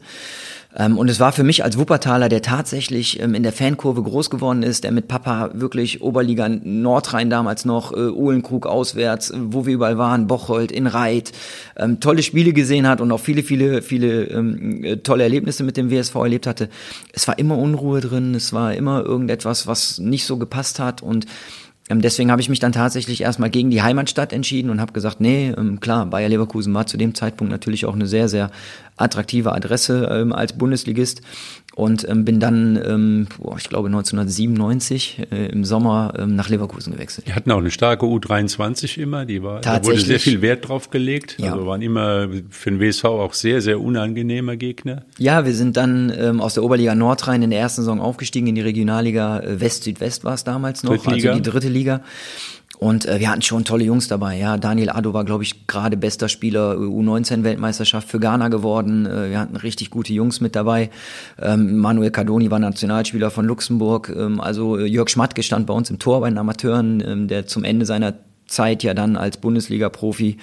Ähm, 0.76 0.98
und 0.98 1.10
es 1.10 1.18
war 1.18 1.32
für 1.32 1.42
mich 1.42 1.64
als 1.64 1.76
Wuppertaler, 1.76 2.28
der 2.28 2.42
tatsächlich 2.42 3.20
ähm, 3.20 3.34
in 3.34 3.42
der 3.42 3.52
Fankurve 3.52 4.02
groß 4.02 4.30
geworden 4.30 4.62
ist, 4.62 4.84
der 4.84 4.92
mit 4.92 5.08
Papa 5.08 5.50
wirklich 5.54 6.00
Oberliga 6.00 6.48
Nordrhein 6.48 7.28
damals 7.28 7.64
noch, 7.64 7.92
äh, 7.92 8.08
Ohlenkrug 8.08 8.66
auswärts, 8.66 9.30
äh, 9.30 9.38
wo 9.40 9.66
wir 9.66 9.74
überall 9.74 9.98
waren, 9.98 10.28
Bocholt, 10.28 10.70
in 10.70 10.86
Reit, 10.86 11.32
ähm, 11.76 11.98
tolle 11.98 12.22
Spiele 12.22 12.52
gesehen 12.52 12.86
hat 12.86 13.00
und 13.00 13.10
auch 13.10 13.20
viele, 13.20 13.42
viele, 13.42 13.82
viele 13.82 14.24
ähm, 14.26 14.84
äh, 14.84 14.96
tolle 14.98 15.24
Erlebnisse 15.24 15.64
mit 15.64 15.76
dem 15.76 15.90
WSV 15.90 16.14
erlebt 16.14 16.46
hatte. 16.46 16.68
Es 17.12 17.26
war 17.26 17.38
immer 17.38 17.58
Unruhe 17.58 18.00
drin, 18.00 18.36
es 18.36 18.52
war 18.52 18.72
immer 18.74 19.04
irgendetwas, 19.04 19.66
was 19.66 19.98
nicht 19.98 20.24
so 20.24 20.36
gepasst 20.36 20.78
hat 20.78 21.02
und 21.02 21.26
deswegen 21.98 22.30
habe 22.30 22.40
ich 22.40 22.48
mich 22.48 22.60
dann 22.60 22.70
tatsächlich 22.70 23.22
erstmal 23.22 23.50
gegen 23.50 23.70
die 23.70 23.82
Heimatstadt 23.82 24.32
entschieden 24.32 24.70
und 24.70 24.80
habe 24.80 24.92
gesagt, 24.92 25.20
nee, 25.20 25.52
ähm, 25.56 25.80
klar, 25.80 26.06
Bayer 26.06 26.28
Leverkusen 26.28 26.72
war 26.72 26.86
zu 26.86 26.96
dem 26.96 27.16
Zeitpunkt 27.16 27.50
natürlich 27.50 27.84
auch 27.84 27.94
eine 27.94 28.06
sehr, 28.06 28.28
sehr 28.28 28.52
attraktive 28.96 29.52
Adresse 29.52 30.08
ähm, 30.10 30.32
als 30.32 30.52
Bundesligist 30.52 31.22
und 31.76 32.08
ähm, 32.08 32.24
bin 32.24 32.40
dann, 32.40 32.80
ähm, 32.84 33.28
boah, 33.38 33.56
ich 33.56 33.68
glaube 33.68 33.86
1997 33.86 35.28
äh, 35.30 35.46
im 35.46 35.64
Sommer 35.64 36.14
ähm, 36.18 36.34
nach 36.34 36.48
Leverkusen 36.48 36.92
gewechselt. 36.92 37.28
Die 37.28 37.32
hatten 37.32 37.50
auch 37.50 37.58
eine 37.58 37.70
starke 37.70 38.06
U23 38.06 38.98
immer, 38.98 39.24
die 39.24 39.42
war, 39.42 39.60
da 39.60 39.84
wurde 39.84 40.00
sehr 40.00 40.20
viel 40.20 40.42
Wert 40.42 40.68
drauf 40.68 40.90
gelegt. 40.90 41.36
Ja. 41.38 41.52
Also 41.52 41.66
waren 41.66 41.82
immer 41.82 42.28
für 42.50 42.70
den 42.70 42.80
WSV 42.80 43.04
auch 43.04 43.34
sehr, 43.34 43.60
sehr 43.60 43.80
unangenehmer 43.80 44.56
Gegner. 44.56 45.04
Ja, 45.18 45.44
wir 45.44 45.54
sind 45.54 45.76
dann 45.76 46.12
ähm, 46.16 46.40
aus 46.40 46.54
der 46.54 46.64
Oberliga 46.64 46.94
Nordrhein 46.94 47.42
in 47.42 47.50
der 47.50 47.60
ersten 47.60 47.82
Saison 47.82 48.00
aufgestiegen 48.00 48.48
in 48.48 48.56
die 48.56 48.62
Regionalliga 48.62 49.40
äh, 49.40 49.60
West-Südwest 49.60 50.24
war 50.24 50.34
es 50.34 50.44
damals 50.44 50.82
noch, 50.82 51.06
also 51.06 51.32
die 51.34 51.42
dritte 51.42 51.68
Liga. 51.68 52.02
Und 52.80 53.04
äh, 53.04 53.20
wir 53.20 53.28
hatten 53.30 53.42
schon 53.42 53.66
tolle 53.66 53.84
Jungs 53.84 54.08
dabei. 54.08 54.38
Ja, 54.38 54.56
Daniel 54.56 54.88
Addo 54.88 55.12
war, 55.12 55.26
glaube 55.26 55.42
ich, 55.42 55.66
gerade 55.66 55.98
bester 55.98 56.30
Spieler 56.30 56.76
U19-Weltmeisterschaft 56.76 58.08
für 58.08 58.18
Ghana 58.18 58.48
geworden. 58.48 59.04
Äh, 59.04 59.28
wir 59.28 59.38
hatten 59.38 59.56
richtig 59.56 59.90
gute 59.90 60.14
Jungs 60.14 60.40
mit 60.40 60.56
dabei. 60.56 60.88
Ähm, 61.38 61.76
Manuel 61.76 62.10
Cardoni 62.10 62.50
war 62.50 62.58
Nationalspieler 62.58 63.30
von 63.30 63.44
Luxemburg. 63.44 64.10
Ähm, 64.16 64.40
also 64.40 64.78
äh, 64.78 64.86
Jörg 64.86 65.10
Schmatke 65.10 65.42
stand 65.42 65.66
bei 65.66 65.74
uns 65.74 65.90
im 65.90 65.98
Tor 65.98 66.22
bei 66.22 66.30
den 66.30 66.38
Amateuren, 66.38 67.02
ähm, 67.06 67.28
der 67.28 67.46
zum 67.46 67.64
Ende 67.64 67.84
seiner 67.84 68.14
Zeit 68.46 68.82
ja 68.82 68.94
dann 68.94 69.16
als 69.16 69.36
Bundesliga-Profi 69.36 70.38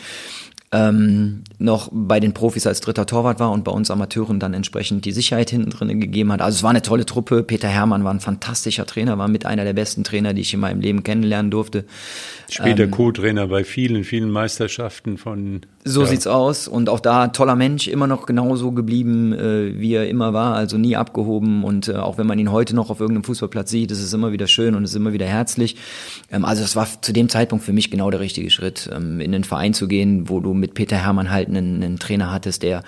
ähm, 0.73 1.43
noch 1.59 1.89
bei 1.93 2.19
den 2.19 2.33
Profis 2.33 2.67
als 2.67 2.81
dritter 2.81 3.05
Torwart 3.05 3.39
war 3.39 3.51
und 3.51 3.63
bei 3.63 3.71
uns 3.71 3.89
Amateuren 3.89 4.39
dann 4.39 4.53
entsprechend 4.53 5.05
die 5.05 5.13
Sicherheit 5.13 5.49
hinten 5.49 5.69
drin 5.69 5.99
gegeben 5.99 6.31
hat. 6.33 6.41
Also 6.41 6.57
es 6.57 6.63
war 6.63 6.71
eine 6.71 6.81
tolle 6.81 7.05
Truppe. 7.05 7.43
Peter 7.43 7.69
Hermann 7.69 8.03
war 8.03 8.13
ein 8.13 8.19
fantastischer 8.19 8.85
Trainer, 8.85 9.17
war 9.17 9.29
mit 9.29 9.45
einer 9.45 9.63
der 9.63 9.73
besten 9.73 10.03
Trainer, 10.03 10.33
die 10.33 10.41
ich 10.41 10.53
in 10.53 10.59
meinem 10.59 10.81
Leben 10.81 11.03
kennenlernen 11.03 11.51
durfte. 11.51 11.85
Später 12.49 12.83
ähm, 12.83 12.91
Co-Trainer 12.91 13.47
bei 13.47 13.63
vielen, 13.63 14.03
vielen 14.03 14.29
Meisterschaften 14.29 15.17
von. 15.17 15.61
So 15.87 16.01
ja. 16.01 16.07
sieht's 16.07 16.27
aus. 16.27 16.67
Und 16.67 16.89
auch 16.89 16.99
da 16.99 17.29
toller 17.29 17.55
Mensch, 17.55 17.87
immer 17.87 18.07
noch 18.07 18.25
genauso 18.25 18.71
geblieben, 18.71 19.33
äh, 19.33 19.79
wie 19.79 19.93
er 19.93 20.07
immer 20.07 20.33
war, 20.33 20.55
also 20.55 20.77
nie 20.77 20.95
abgehoben. 20.95 21.63
Und 21.63 21.87
äh, 21.87 21.95
auch 21.95 22.17
wenn 22.17 22.27
man 22.27 22.37
ihn 22.39 22.51
heute 22.51 22.75
noch 22.75 22.89
auf 22.89 22.99
irgendeinem 22.99 23.23
Fußballplatz 23.23 23.69
sieht, 23.69 23.91
ist 23.91 24.01
es 24.01 24.13
immer 24.13 24.31
wieder 24.31 24.47
schön 24.47 24.75
und 24.75 24.83
ist 24.83 24.95
immer 24.95 25.13
wieder 25.13 25.25
herzlich. 25.25 25.77
Ähm, 26.31 26.45
also 26.45 26.63
es 26.63 26.75
war 26.75 26.87
zu 27.01 27.13
dem 27.13 27.29
Zeitpunkt 27.29 27.63
für 27.65 27.73
mich 27.73 27.89
genau 27.89 28.11
der 28.11 28.19
richtige 28.19 28.49
Schritt, 28.49 28.89
ähm, 28.93 29.19
in 29.19 29.31
den 29.31 29.43
Verein 29.43 29.73
zu 29.73 29.87
gehen, 29.87 30.29
wo 30.29 30.39
du 30.39 30.53
mit 30.53 30.73
Peter 30.73 30.97
Hermann 30.97 31.31
halt 31.31 31.47
einen, 31.47 31.83
einen 31.83 31.99
Trainer 31.99 32.31
hattest, 32.31 32.63
der 32.63 32.83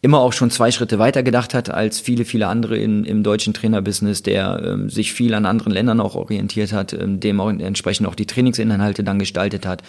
immer 0.00 0.20
auch 0.20 0.32
schon 0.32 0.50
zwei 0.50 0.70
Schritte 0.70 0.98
weiter 0.98 1.22
gedacht 1.22 1.54
hat 1.54 1.70
als 1.70 1.98
viele, 1.98 2.24
viele 2.24 2.46
andere 2.46 2.76
in, 2.78 3.04
im 3.04 3.22
deutschen 3.22 3.52
Trainerbusiness, 3.52 4.22
der 4.22 4.62
ähm, 4.64 4.90
sich 4.90 5.12
viel 5.12 5.34
an 5.34 5.44
anderen 5.44 5.72
Ländern 5.72 6.00
auch 6.00 6.14
orientiert 6.14 6.72
hat, 6.72 6.92
ähm, 6.92 7.18
dem 7.18 7.40
auch 7.40 7.50
entsprechend 7.50 8.06
auch 8.06 8.14
die 8.14 8.26
Trainingsinhalte 8.26 9.02
dann 9.02 9.18
gestaltet 9.18 9.66
hat. 9.66 9.82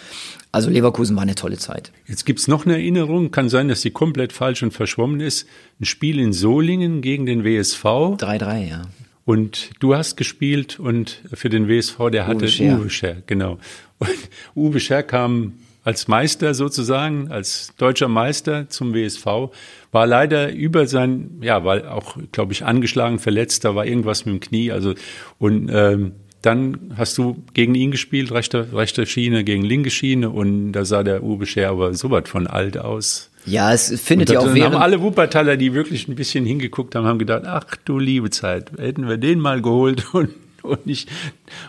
Also 0.50 0.68
Leverkusen 0.68 1.14
war 1.14 1.22
eine 1.22 1.36
tolle 1.36 1.58
Zeit. 1.58 1.92
Jetzt 2.08 2.26
gibt's 2.26 2.48
noch 2.48 2.66
eine 2.66 2.74
Erinnerung, 2.74 3.30
kann 3.30 3.48
sein, 3.48 3.68
dass 3.68 3.82
die 3.82 3.92
komplett 3.92 4.32
falsch 4.32 4.62
und 4.64 4.72
verschwommen 4.72 5.20
ist. 5.20 5.46
Ein 5.80 5.84
Spiel 5.84 6.18
in 6.18 6.32
Solingen 6.32 7.02
gegen 7.02 7.26
den 7.26 7.44
WSV. 7.44 7.84
3-3, 7.84 8.68
ja. 8.68 8.82
Und 9.24 9.70
du 9.78 9.94
hast 9.94 10.16
gespielt 10.16 10.80
und 10.80 11.22
für 11.32 11.50
den 11.50 11.68
WSV, 11.68 12.10
der 12.10 12.26
hatte 12.26 12.46
Uwe 12.46 12.48
Scher, 12.48 12.80
Uwe 12.80 12.90
Scher 12.90 13.16
genau. 13.26 13.58
Und 13.98 14.10
Uwe 14.56 14.80
Scher 14.80 15.04
kam 15.04 15.52
als 15.84 16.08
Meister 16.08 16.54
sozusagen, 16.54 17.30
als 17.30 17.72
deutscher 17.78 18.08
Meister 18.08 18.68
zum 18.68 18.94
WSV, 18.94 19.50
war 19.92 20.06
leider 20.06 20.52
über 20.52 20.86
sein, 20.86 21.38
ja, 21.40 21.64
war 21.64 21.94
auch, 21.94 22.16
glaube 22.32 22.52
ich, 22.52 22.64
angeschlagen, 22.64 23.18
verletzt, 23.18 23.64
da 23.64 23.74
war 23.74 23.86
irgendwas 23.86 24.24
mit 24.26 24.34
dem 24.34 24.40
Knie, 24.40 24.72
also 24.72 24.94
und 25.38 25.70
ähm, 25.72 26.12
dann 26.42 26.92
hast 26.96 27.18
du 27.18 27.42
gegen 27.52 27.74
ihn 27.74 27.90
gespielt, 27.90 28.32
rechte, 28.32 28.72
rechte 28.72 29.04
Schiene 29.06 29.44
gegen 29.44 29.62
linke 29.62 29.90
Schiene 29.90 30.30
und 30.30 30.72
da 30.72 30.84
sah 30.84 31.02
der 31.02 31.22
Uwe 31.22 31.46
Scher 31.46 31.70
aber 31.70 31.92
so 31.94 32.10
was 32.10 32.28
von 32.28 32.46
alt 32.46 32.78
aus. 32.78 33.30
Ja, 33.46 33.72
es 33.72 34.00
findet 34.00 34.30
ja 34.30 34.40
auch 34.40 34.54
während... 34.54 34.74
haben 34.74 34.82
alle 34.82 35.00
Wuppertaler, 35.00 35.56
die 35.56 35.74
wirklich 35.74 36.08
ein 36.08 36.14
bisschen 36.14 36.44
hingeguckt 36.44 36.94
haben, 36.94 37.06
haben 37.06 37.18
gedacht, 37.18 37.42
ach 37.46 37.76
du 37.84 37.98
liebe 37.98 38.30
Zeit, 38.30 38.72
hätten 38.78 39.08
wir 39.08 39.18
den 39.18 39.38
mal 39.38 39.60
geholt 39.60 40.14
und 40.14 40.30
und 40.62 40.86
nicht, 40.86 41.08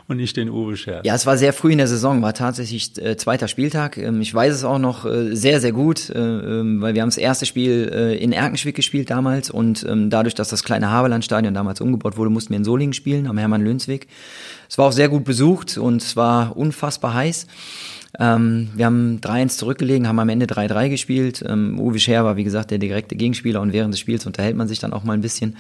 und 0.08 0.18
nicht 0.18 0.38
den 0.38 0.50
Uwe 0.50 0.78
Scherz. 0.78 1.06
Ja, 1.06 1.16
es 1.16 1.26
war 1.26 1.38
sehr 1.38 1.54
früh 1.54 1.72
in 1.72 1.78
der 1.78 1.88
Saison, 1.88 2.22
war 2.22 2.34
tatsächlich 2.34 2.98
äh, 3.02 3.18
zweiter 3.18 3.48
Spieltag. 3.48 3.98
Ähm, 3.98 4.22
ich 4.22 4.34
weiß 4.34 4.54
es 4.54 4.64
auch 4.64 4.80
noch 4.80 5.06
äh, 5.06 5.36
sehr, 5.36 5.60
sehr 5.60 5.72
gut, 5.72 6.10
äh, 6.10 6.20
ähm, 6.20 6.82
weil 6.82 6.94
wir 6.94 7.02
haben 7.02 7.10
das 7.10 7.18
erste 7.18 7.46
Spiel 7.46 7.92
äh, 7.94 8.18
in 8.18 8.32
Erkenschwick 8.32 8.76
gespielt 8.76 9.10
damals 9.10 9.50
und 9.50 9.86
ähm, 9.88 10.10
dadurch, 10.10 10.36
dass 10.36 10.50
das 10.50 10.64
kleine 10.64 10.90
Haberlandstadion 10.90 11.54
damals 11.54 11.82
umgebaut 11.82 12.18
wurde, 12.18 12.30
mussten 12.30 12.52
wir 12.52 12.58
in 12.58 12.64
Solingen 12.64 12.94
spielen, 12.94 13.28
am 13.28 13.38
Hermann-Lönsweg. 13.38 14.08
Es 14.70 14.78
war 14.78 14.88
auch 14.88 14.94
sehr 14.94 15.10
gut 15.10 15.26
besucht 15.26 15.78
und 15.78 16.02
es 16.02 16.16
war 16.16 16.56
unfassbar 16.56 17.14
heiß. 17.14 17.48
Ähm, 18.22 18.70
wir 18.76 18.86
haben 18.86 19.20
3-1 19.20 19.58
zurückgelegen, 19.58 20.08
haben 20.08 20.20
am 20.20 20.30
Ende 20.30 20.46
3-3 20.46 20.90
gespielt. 20.90 21.44
Ähm, 21.48 21.80
Uwe 21.80 21.98
Scher 21.98 22.24
war, 22.24 22.36
wie 22.36 22.44
gesagt, 22.44 22.70
der 22.70 22.78
direkte 22.78 23.16
Gegenspieler 23.16 23.60
und 23.62 23.74
während 23.74 23.96
des 23.96 24.00
Spiels 24.00 24.28
unterhält 24.28 24.56
man 24.56 24.68
sich 24.68 24.78
dann 24.78 24.94
auch 24.94 25.04
mal 25.04 25.14
ein 25.14 25.22
bisschen 25.22 25.58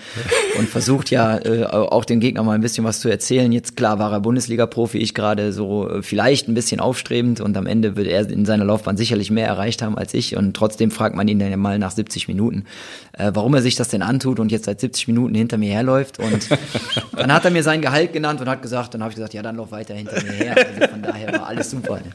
und 0.59 0.69
versucht 0.69 1.09
ja 1.09 1.39
äh, 1.39 1.65
auch 1.65 2.05
dem 2.05 2.19
Gegner 2.19 2.43
mal 2.43 2.53
ein 2.53 2.61
bisschen 2.61 2.83
was 2.83 2.99
zu 2.99 3.09
erzählen. 3.09 3.51
Jetzt 3.51 3.75
klar 3.75 3.97
war 3.97 4.11
er 4.11 4.19
Bundesliga-Profi, 4.19 4.99
ich 4.99 5.15
gerade 5.15 5.53
so 5.53 5.89
äh, 5.89 6.03
vielleicht 6.03 6.47
ein 6.47 6.53
bisschen 6.53 6.79
aufstrebend 6.79 7.41
und 7.41 7.57
am 7.57 7.65
Ende 7.65 7.95
wird 7.95 8.07
er 8.07 8.29
in 8.29 8.45
seiner 8.45 8.63
Laufbahn 8.63 8.95
sicherlich 8.95 9.31
mehr 9.31 9.47
erreicht 9.47 9.81
haben 9.81 9.97
als 9.97 10.13
ich 10.13 10.37
und 10.37 10.55
trotzdem 10.55 10.91
fragt 10.91 11.15
man 11.15 11.27
ihn 11.27 11.39
dann 11.39 11.49
ja 11.49 11.57
mal 11.57 11.79
nach 11.79 11.91
70 11.91 12.27
Minuten, 12.27 12.65
äh, 13.13 13.31
warum 13.33 13.55
er 13.55 13.63
sich 13.63 13.75
das 13.75 13.87
denn 13.87 14.03
antut 14.03 14.39
und 14.39 14.51
jetzt 14.51 14.65
seit 14.65 14.79
70 14.79 15.07
Minuten 15.07 15.33
hinter 15.33 15.57
mir 15.57 15.71
herläuft 15.71 16.19
und 16.19 16.47
dann 17.17 17.33
hat 17.33 17.43
er 17.43 17.49
mir 17.49 17.63
sein 17.63 17.81
Gehalt 17.81 18.13
genannt 18.13 18.39
und 18.39 18.47
hat 18.47 18.61
gesagt, 18.61 18.93
dann 18.93 19.01
habe 19.01 19.09
ich 19.09 19.15
gesagt, 19.15 19.33
ja, 19.33 19.41
dann 19.41 19.55
lauf 19.55 19.71
weiter 19.71 19.95
hinter 19.95 20.21
mir 20.21 20.31
her. 20.31 20.55
Also 20.55 20.91
von 20.91 21.01
daher 21.01 21.33
war 21.33 21.47
alles 21.47 21.71
super. 21.71 21.95
Ne? 21.95 22.11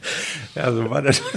Ja, 0.55 0.71
so 0.71 0.89
war 0.89 1.01
das. 1.01 1.21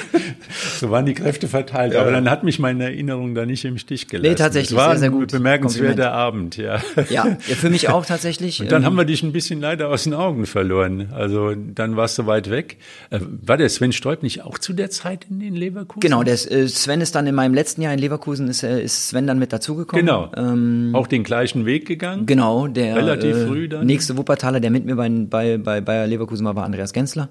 So 0.78 0.90
waren 0.90 1.04
die 1.04 1.14
Kräfte 1.14 1.46
verteilt. 1.46 1.92
Ja. 1.92 2.00
Aber 2.00 2.10
dann 2.10 2.28
hat 2.30 2.42
mich 2.42 2.58
meine 2.58 2.84
Erinnerung 2.84 3.34
da 3.34 3.44
nicht 3.44 3.64
im 3.64 3.76
Stich 3.78 4.08
gelassen. 4.08 4.30
Nee, 4.30 4.34
tatsächlich. 4.34 4.70
Es 4.70 4.76
war 4.76 4.90
sehr, 4.92 5.00
sehr 5.00 5.10
gut. 5.10 5.32
ein 5.32 5.38
bemerkenswerter 5.38 6.12
Abend, 6.12 6.56
ja. 6.56 6.80
Ja, 7.10 7.26
ja, 7.26 7.54
für 7.54 7.70
mich 7.70 7.88
auch 7.88 8.06
tatsächlich. 8.06 8.60
Und 8.60 8.72
dann 8.72 8.82
ähm, 8.82 8.86
haben 8.86 8.96
wir 8.96 9.04
dich 9.04 9.22
ein 9.22 9.32
bisschen 9.32 9.60
leider 9.60 9.88
aus 9.88 10.04
den 10.04 10.14
Augen 10.14 10.46
verloren. 10.46 11.10
Also 11.12 11.54
dann 11.54 11.96
warst 11.96 12.18
du 12.18 12.26
weit 12.26 12.50
weg. 12.50 12.78
Äh, 13.10 13.20
war 13.42 13.58
der 13.58 13.68
Sven 13.68 13.92
Stolp 13.92 14.22
nicht 14.22 14.42
auch 14.42 14.58
zu 14.58 14.72
der 14.72 14.90
Zeit 14.90 15.26
in, 15.30 15.40
in 15.40 15.54
Leverkusen? 15.54 16.00
Genau, 16.00 16.22
der 16.22 16.34
äh, 16.34 16.66
Sven 16.68 17.00
ist 17.00 17.14
dann 17.14 17.26
in 17.26 17.34
meinem 17.34 17.54
letzten 17.54 17.82
Jahr 17.82 17.92
in 17.92 17.98
Leverkusen, 17.98 18.48
ist, 18.48 18.62
äh, 18.62 18.82
ist 18.82 19.08
Sven 19.08 19.26
dann 19.26 19.38
mit 19.38 19.52
dazugekommen. 19.52 20.04
Genau. 20.04 20.30
Ähm, 20.36 20.90
auch 20.94 21.06
den 21.06 21.24
gleichen 21.24 21.66
Weg 21.66 21.86
gegangen. 21.86 22.26
Genau, 22.26 22.68
der 22.68 22.96
relativ 22.96 23.36
äh, 23.36 23.46
früh 23.46 23.68
dann. 23.68 23.86
nächste 23.86 24.16
Wuppertaler, 24.16 24.60
der 24.60 24.70
mit 24.70 24.86
mir 24.86 24.96
bei, 24.96 25.08
bei, 25.08 25.58
bei 25.58 25.80
Bayer 25.80 26.06
Leverkusen 26.06 26.46
war, 26.46 26.56
war 26.56 26.64
Andreas 26.64 26.92
Gensler. 26.92 27.28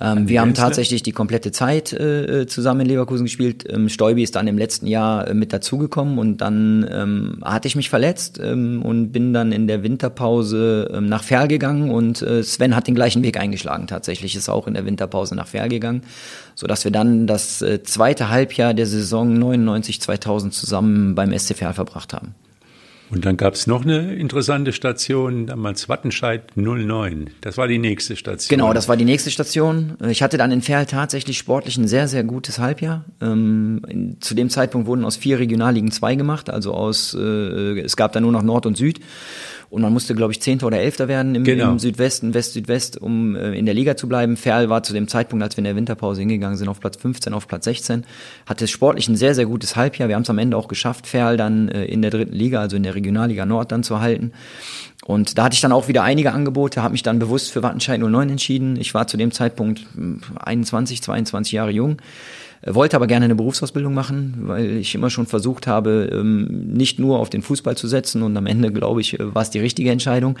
Ähm, 0.00 0.28
wir 0.28 0.40
haben 0.40 0.54
tatsächlich 0.54 1.02
die 1.02 1.12
komplette 1.12 1.50
Zeit 1.50 1.92
äh, 1.92 2.46
zusammen 2.46 2.82
in 2.82 2.86
Leverkusen 2.86 3.24
gespielt. 3.24 3.64
Ähm, 3.68 3.88
Stolbi 3.88 4.22
ist 4.22 4.36
dann 4.36 4.46
im 4.46 4.56
letzten 4.56 4.86
Jahr 4.86 5.28
äh, 5.28 5.34
mit 5.34 5.52
dazugekommen 5.52 6.18
und 6.18 6.38
dann 6.38 6.88
ähm, 6.90 7.38
hatte 7.42 7.66
ich 7.66 7.74
mich 7.74 7.90
verletzt 7.90 8.38
ähm, 8.42 8.82
und 8.82 9.10
bin 9.10 9.32
dann 9.32 9.50
in 9.50 9.66
der 9.66 9.82
Winterpause 9.82 10.90
ähm, 10.94 11.06
nach 11.06 11.24
Ferl 11.24 11.48
gegangen 11.48 11.90
und 11.90 12.22
äh, 12.22 12.42
Sven 12.42 12.76
hat 12.76 12.86
den 12.86 12.94
gleichen 12.94 13.22
Weg 13.22 13.38
eingeschlagen 13.38 13.86
tatsächlich, 13.86 14.36
ist 14.36 14.48
auch 14.48 14.66
in 14.66 14.74
der 14.74 14.86
Winterpause 14.86 15.34
nach 15.34 15.48
Ferl 15.48 15.68
gegangen, 15.68 16.02
sodass 16.54 16.84
wir 16.84 16.92
dann 16.92 17.26
das 17.26 17.60
äh, 17.62 17.82
zweite 17.82 18.28
Halbjahr 18.28 18.74
der 18.74 18.86
Saison 18.86 19.36
99-2000 19.36 20.50
zusammen 20.50 21.14
beim 21.16 21.36
SC 21.36 21.56
Verl 21.56 21.74
verbracht 21.74 22.12
haben. 22.12 22.34
Und 23.10 23.24
dann 23.24 23.36
gab 23.36 23.54
es 23.54 23.66
noch 23.66 23.82
eine 23.82 24.14
interessante 24.14 24.72
Station, 24.72 25.46
damals 25.46 25.88
Wattenscheid 25.88 26.56
09. 26.56 27.30
Das 27.40 27.56
war 27.56 27.66
die 27.66 27.78
nächste 27.78 28.16
Station. 28.16 28.56
Genau, 28.56 28.72
das 28.74 28.88
war 28.88 28.96
die 28.96 29.06
nächste 29.06 29.30
Station. 29.30 29.96
Ich 30.08 30.22
hatte 30.22 30.36
dann 30.36 30.52
in 30.52 30.60
Ferl 30.60 30.84
tatsächlich 30.84 31.38
sportlich 31.38 31.78
ein 31.78 31.88
sehr, 31.88 32.06
sehr 32.06 32.22
gutes 32.24 32.58
Halbjahr. 32.58 33.04
Ähm, 33.22 34.16
zu 34.20 34.34
dem 34.34 34.50
Zeitpunkt 34.50 34.86
wurden 34.86 35.04
aus 35.04 35.16
vier 35.16 35.38
Regionalligen 35.38 35.90
zwei 35.90 36.16
gemacht, 36.16 36.50
also 36.50 36.74
aus, 36.74 37.14
äh, 37.14 37.80
es 37.80 37.96
gab 37.96 38.12
da 38.12 38.20
nur 38.20 38.32
noch 38.32 38.42
Nord 38.42 38.66
und 38.66 38.76
Süd. 38.76 39.00
Und 39.70 39.82
man 39.82 39.92
musste, 39.92 40.14
glaube 40.14 40.32
ich, 40.32 40.40
Zehnter 40.40 40.66
oder 40.66 40.78
Elfter 40.78 41.08
werden 41.08 41.34
im, 41.34 41.44
genau. 41.44 41.72
im 41.72 41.78
Südwesten, 41.78 42.32
West-Südwest, 42.32 42.96
um 42.96 43.36
äh, 43.36 43.52
in 43.52 43.66
der 43.66 43.74
Liga 43.74 43.96
zu 43.96 44.08
bleiben. 44.08 44.36
Ferl 44.36 44.70
war 44.70 44.82
zu 44.82 44.94
dem 44.94 45.08
Zeitpunkt, 45.08 45.42
als 45.42 45.56
wir 45.56 45.58
in 45.58 45.64
der 45.64 45.76
Winterpause 45.76 46.20
hingegangen 46.20 46.56
sind, 46.56 46.68
auf 46.68 46.80
Platz 46.80 46.96
15, 46.96 47.34
auf 47.34 47.46
Platz 47.46 47.64
16. 47.64 48.04
Hatte 48.46 48.66
sportlich 48.66 49.08
ein 49.08 49.16
sehr, 49.16 49.34
sehr 49.34 49.44
gutes 49.44 49.76
Halbjahr. 49.76 50.08
Wir 50.08 50.16
haben 50.16 50.22
es 50.22 50.30
am 50.30 50.38
Ende 50.38 50.56
auch 50.56 50.68
geschafft, 50.68 51.06
Ferl 51.06 51.36
dann 51.36 51.68
äh, 51.68 51.84
in 51.84 52.00
der 52.00 52.10
dritten 52.10 52.34
Liga, 52.34 52.60
also 52.60 52.76
in 52.76 52.82
der 52.82 52.94
Regionalliga 52.94 53.44
Nord 53.44 53.70
dann 53.70 53.82
zu 53.82 54.00
halten. 54.00 54.32
Und 55.04 55.36
da 55.38 55.44
hatte 55.44 55.54
ich 55.54 55.60
dann 55.60 55.72
auch 55.72 55.88
wieder 55.88 56.02
einige 56.02 56.32
Angebote, 56.32 56.82
habe 56.82 56.92
mich 56.92 57.02
dann 57.02 57.18
bewusst 57.18 57.52
für 57.52 57.62
Wattenscheid 57.62 58.00
09 58.00 58.30
entschieden. 58.30 58.76
Ich 58.80 58.94
war 58.94 59.06
zu 59.06 59.16
dem 59.16 59.32
Zeitpunkt 59.32 59.86
21, 60.38 60.98
hm, 60.98 61.02
22 61.02 61.52
Jahre 61.52 61.70
jung 61.70 61.98
wollte 62.66 62.96
aber 62.96 63.06
gerne 63.06 63.26
eine 63.26 63.34
Berufsausbildung 63.34 63.94
machen, 63.94 64.34
weil 64.42 64.76
ich 64.78 64.94
immer 64.94 65.10
schon 65.10 65.26
versucht 65.26 65.66
habe, 65.66 66.10
ähm, 66.12 66.46
nicht 66.72 66.98
nur 66.98 67.18
auf 67.18 67.30
den 67.30 67.42
Fußball 67.42 67.76
zu 67.76 67.86
setzen 67.86 68.22
und 68.22 68.36
am 68.36 68.46
Ende, 68.46 68.72
glaube 68.72 69.00
ich, 69.00 69.16
war 69.18 69.42
es 69.42 69.50
die 69.50 69.60
richtige 69.60 69.90
Entscheidung. 69.90 70.36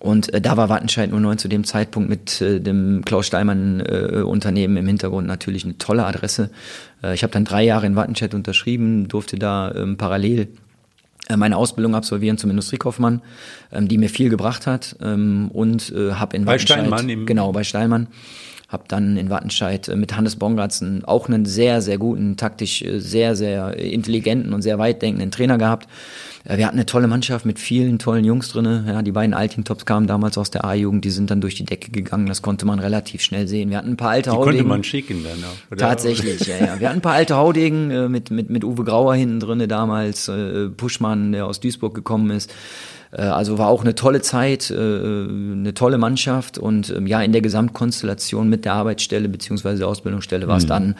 Und 0.00 0.32
äh, 0.34 0.40
da 0.40 0.56
war 0.56 0.68
Wattenscheid 0.68 1.10
09 1.10 1.38
zu 1.38 1.48
dem 1.48 1.64
Zeitpunkt 1.64 2.08
mit 2.08 2.40
äh, 2.40 2.60
dem 2.60 3.02
Klaus 3.04 3.26
Steinmann 3.26 3.80
äh, 3.80 4.22
Unternehmen 4.22 4.76
im 4.76 4.86
Hintergrund 4.86 5.26
natürlich 5.26 5.64
eine 5.64 5.78
tolle 5.78 6.04
Adresse. 6.04 6.50
Äh, 7.02 7.14
ich 7.14 7.22
habe 7.22 7.32
dann 7.32 7.44
drei 7.44 7.64
Jahre 7.64 7.86
in 7.86 7.96
Wattenscheid 7.96 8.34
unterschrieben, 8.34 9.08
durfte 9.08 9.38
da 9.38 9.72
ähm, 9.74 9.96
parallel 9.96 10.48
äh, 11.28 11.36
meine 11.36 11.56
Ausbildung 11.56 11.94
absolvieren 11.94 12.36
zum 12.36 12.50
Industriekaufmann, 12.50 13.22
ähm, 13.72 13.88
die 13.88 13.96
mir 13.96 14.10
viel 14.10 14.28
gebracht 14.28 14.66
hat 14.66 14.96
und 15.00 15.92
äh, 15.92 16.12
habe 16.12 16.36
in 16.36 16.44
bei 16.44 16.52
Wattenscheid, 16.52 16.78
Steinmann 16.78 17.08
im 17.08 17.26
genau 17.26 17.52
bei 17.52 17.64
Steinmann 17.64 18.08
habe 18.68 18.84
dann 18.88 19.16
in 19.16 19.30
Wattenscheid 19.30 19.88
äh, 19.88 19.96
mit 19.96 20.16
Hannes 20.16 20.36
Bongatz 20.36 20.82
auch 21.04 21.28
einen 21.28 21.44
sehr, 21.44 21.82
sehr 21.82 21.98
guten, 21.98 22.36
taktisch 22.36 22.82
äh, 22.82 22.98
sehr, 22.98 23.36
sehr 23.36 23.76
intelligenten 23.76 24.52
und 24.52 24.62
sehr 24.62 24.78
weit 24.78 25.02
denkenden 25.02 25.30
Trainer 25.30 25.56
gehabt. 25.56 25.88
Äh, 26.44 26.58
wir 26.58 26.66
hatten 26.66 26.76
eine 26.76 26.86
tolle 26.86 27.06
Mannschaft 27.06 27.46
mit 27.46 27.60
vielen 27.60 28.00
tollen 28.00 28.24
Jungs 28.24 28.48
drinne. 28.48 28.84
Ja, 28.88 29.02
die 29.02 29.12
beiden 29.12 29.34
Alting-Tops 29.34 29.86
kamen 29.86 30.08
damals 30.08 30.36
aus 30.36 30.50
der 30.50 30.64
A-Jugend, 30.64 31.04
die 31.04 31.10
sind 31.10 31.30
dann 31.30 31.40
durch 31.40 31.54
die 31.54 31.64
Decke 31.64 31.92
gegangen. 31.92 32.26
Das 32.26 32.42
konnte 32.42 32.66
man 32.66 32.80
relativ 32.80 33.22
schnell 33.22 33.46
sehen. 33.46 33.70
Wir 33.70 33.78
hatten 33.78 33.90
ein 33.90 33.96
paar 33.96 34.10
alte 34.10 34.30
die 34.30 34.36
Haudegen. 34.36 34.58
konnte 34.58 34.68
man 34.68 34.82
schicken 34.82 35.22
dann 35.22 35.44
auch. 35.44 35.70
Oder? 35.70 35.78
Tatsächlich, 35.78 36.44
ja, 36.46 36.56
ja. 36.58 36.80
Wir 36.80 36.88
hatten 36.88 36.98
ein 36.98 37.02
paar 37.02 37.14
alte 37.14 37.36
Haudegen 37.36 38.10
mit, 38.10 38.32
mit, 38.32 38.50
mit 38.50 38.64
Uwe 38.64 38.82
Grauer 38.82 39.14
hinten 39.14 39.38
drinne 39.38 39.68
damals, 39.68 40.30
Puschmann, 40.76 41.32
der 41.32 41.46
aus 41.46 41.60
Duisburg 41.60 41.94
gekommen 41.94 42.30
ist. 42.30 42.52
Äh, 43.12 43.22
also 43.22 43.58
war 43.58 43.68
auch 43.68 43.82
eine 43.82 43.94
tolle 43.94 44.22
Zeit, 44.22 44.70
äh, 44.70 44.74
eine 44.74 45.74
tolle 45.74 45.98
Mannschaft 45.98 46.58
und 46.58 46.90
ähm, 46.90 47.06
ja, 47.06 47.22
in 47.22 47.32
der 47.32 47.42
Gesamtkonstellation 47.42 48.48
mit 48.48 48.64
der 48.64 48.74
Arbeitsstelle 48.74 49.28
beziehungsweise 49.28 49.78
der 49.78 49.88
Ausbildungsstelle 49.88 50.48
war 50.48 50.56
es 50.56 50.64
mhm. 50.64 50.68
dann 50.68 50.96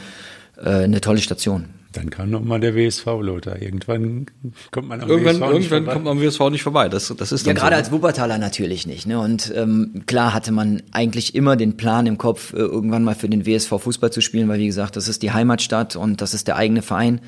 äh, 0.62 0.70
eine 0.84 1.00
tolle 1.00 1.20
Station. 1.20 1.66
Dann 1.92 2.10
kam 2.10 2.28
noch 2.28 2.44
mal 2.44 2.60
der 2.60 2.74
WSV, 2.74 3.06
Lothar. 3.06 3.62
Irgendwann 3.62 4.26
kommt 4.70 4.88
man 4.88 5.00
am 5.00 5.08
irgendwann, 5.08 5.36
WSV 5.36 5.40
nicht 5.40 5.50
Irgendwann 5.50 5.78
vorbei. 5.78 5.92
kommt 5.94 6.04
man 6.04 6.18
am 6.18 6.22
WSV 6.22 6.40
nicht 6.50 6.62
vorbei. 6.62 6.88
Das, 6.90 7.14
das 7.16 7.32
ist 7.32 7.46
ja 7.46 7.54
gerade 7.54 7.74
so. 7.74 7.78
als 7.78 7.90
Wuppertaler 7.90 8.36
natürlich 8.36 8.86
nicht. 8.86 9.06
Ne? 9.06 9.18
Und 9.18 9.50
ähm, 9.56 10.02
klar 10.04 10.34
hatte 10.34 10.52
man 10.52 10.82
eigentlich 10.92 11.34
immer 11.34 11.56
den 11.56 11.78
Plan 11.78 12.06
im 12.06 12.18
Kopf, 12.18 12.52
irgendwann 12.52 13.02
mal 13.02 13.14
für 13.14 13.30
den 13.30 13.46
WSV 13.46 13.70
Fußball 13.80 14.12
zu 14.12 14.20
spielen, 14.20 14.46
weil 14.48 14.58
wie 14.58 14.66
gesagt, 14.66 14.96
das 14.96 15.08
ist 15.08 15.22
die 15.22 15.32
Heimatstadt 15.32 15.96
und 15.96 16.20
das 16.20 16.34
ist 16.34 16.48
der 16.48 16.56
eigene 16.56 16.82
Verein. 16.82 17.22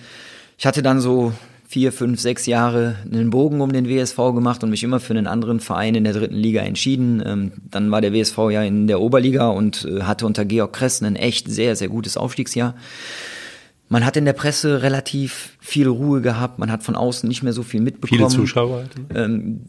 Ich 0.58 0.66
hatte 0.66 0.82
dann 0.82 1.00
so 1.00 1.32
vier, 1.68 1.92
fünf, 1.92 2.18
sechs 2.18 2.46
Jahre 2.46 2.96
einen 3.12 3.28
Bogen 3.28 3.60
um 3.60 3.70
den 3.70 3.90
WSV 3.90 4.16
gemacht 4.34 4.64
und 4.64 4.70
mich 4.70 4.82
immer 4.82 5.00
für 5.00 5.12
einen 5.12 5.26
anderen 5.26 5.60
Verein 5.60 5.94
in 5.94 6.04
der 6.04 6.14
dritten 6.14 6.34
Liga 6.34 6.62
entschieden. 6.62 7.22
Ähm, 7.24 7.52
dann 7.70 7.90
war 7.90 8.00
der 8.00 8.14
WSV 8.14 8.38
ja 8.50 8.62
in 8.62 8.86
der 8.86 9.02
Oberliga 9.02 9.48
und 9.48 9.84
äh, 9.84 10.02
hatte 10.04 10.24
unter 10.24 10.46
Georg 10.46 10.72
Kress 10.72 11.02
ein 11.02 11.14
echt 11.14 11.50
sehr, 11.50 11.76
sehr 11.76 11.88
gutes 11.88 12.16
Aufstiegsjahr. 12.16 12.74
Man 13.90 14.06
hat 14.06 14.16
in 14.16 14.24
der 14.24 14.32
Presse 14.32 14.82
relativ 14.82 15.56
viel 15.60 15.88
Ruhe 15.88 16.22
gehabt, 16.22 16.58
man 16.58 16.72
hat 16.72 16.82
von 16.82 16.96
außen 16.96 17.28
nicht 17.28 17.42
mehr 17.42 17.52
so 17.52 17.62
viel 17.62 17.82
mitbekommen. 17.82 18.18
Viele 18.18 18.28
Zuschauer. 18.30 18.78
Halt, 18.78 19.12
ne? 19.12 19.20
Ähm, 19.22 19.60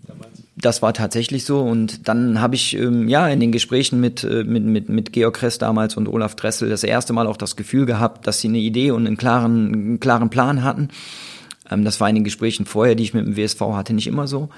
das 0.56 0.82
war 0.82 0.94
tatsächlich 0.94 1.44
so. 1.44 1.60
Und 1.60 2.08
dann 2.08 2.39
habe 2.39 2.56
ich 2.56 2.77
ähm, 2.77 3.10
ja 3.10 3.27
in 3.27 3.41
den 3.41 3.51
Gesprächen 3.51 4.00
mit, 4.00 4.24
äh, 4.24 4.46
mit, 4.46 4.63
mit, 4.63 4.88
mit 4.88 5.12
Georg 5.12 5.36
Kress 5.36 5.58
damals 5.58 5.98
und 5.98 6.08
Olaf 6.08 6.36
Dressel 6.36 6.70
das 6.70 6.86
erste 6.86 7.12
Mal 7.12 7.27
auch 7.27 7.38
das 7.38 7.58
Gefühl 7.58 7.86
gehabt, 7.86 8.25
dass 8.25 8.39
sie 8.39 8.48
eine 8.48 8.60
Idee 8.60 8.91
und 8.91 9.06
einen 9.06 9.18
klaren, 9.18 9.74
einen 9.74 10.00
klaren 10.00 10.29
Plan 10.29 10.63
hatten. 10.63 10.88
Ähm, 11.71 11.85
das 11.85 11.99
war 11.99 12.09
in 12.09 12.15
den 12.15 12.23
Gesprächen 12.23 12.65
vorher, 12.65 12.95
die 12.95 13.03
ich 13.03 13.13
mit 13.13 13.25
dem 13.25 13.38
WSV 13.38 13.61
hatte, 13.61 13.93
nicht 13.93 14.07
immer 14.07 14.27
so. 14.27 14.49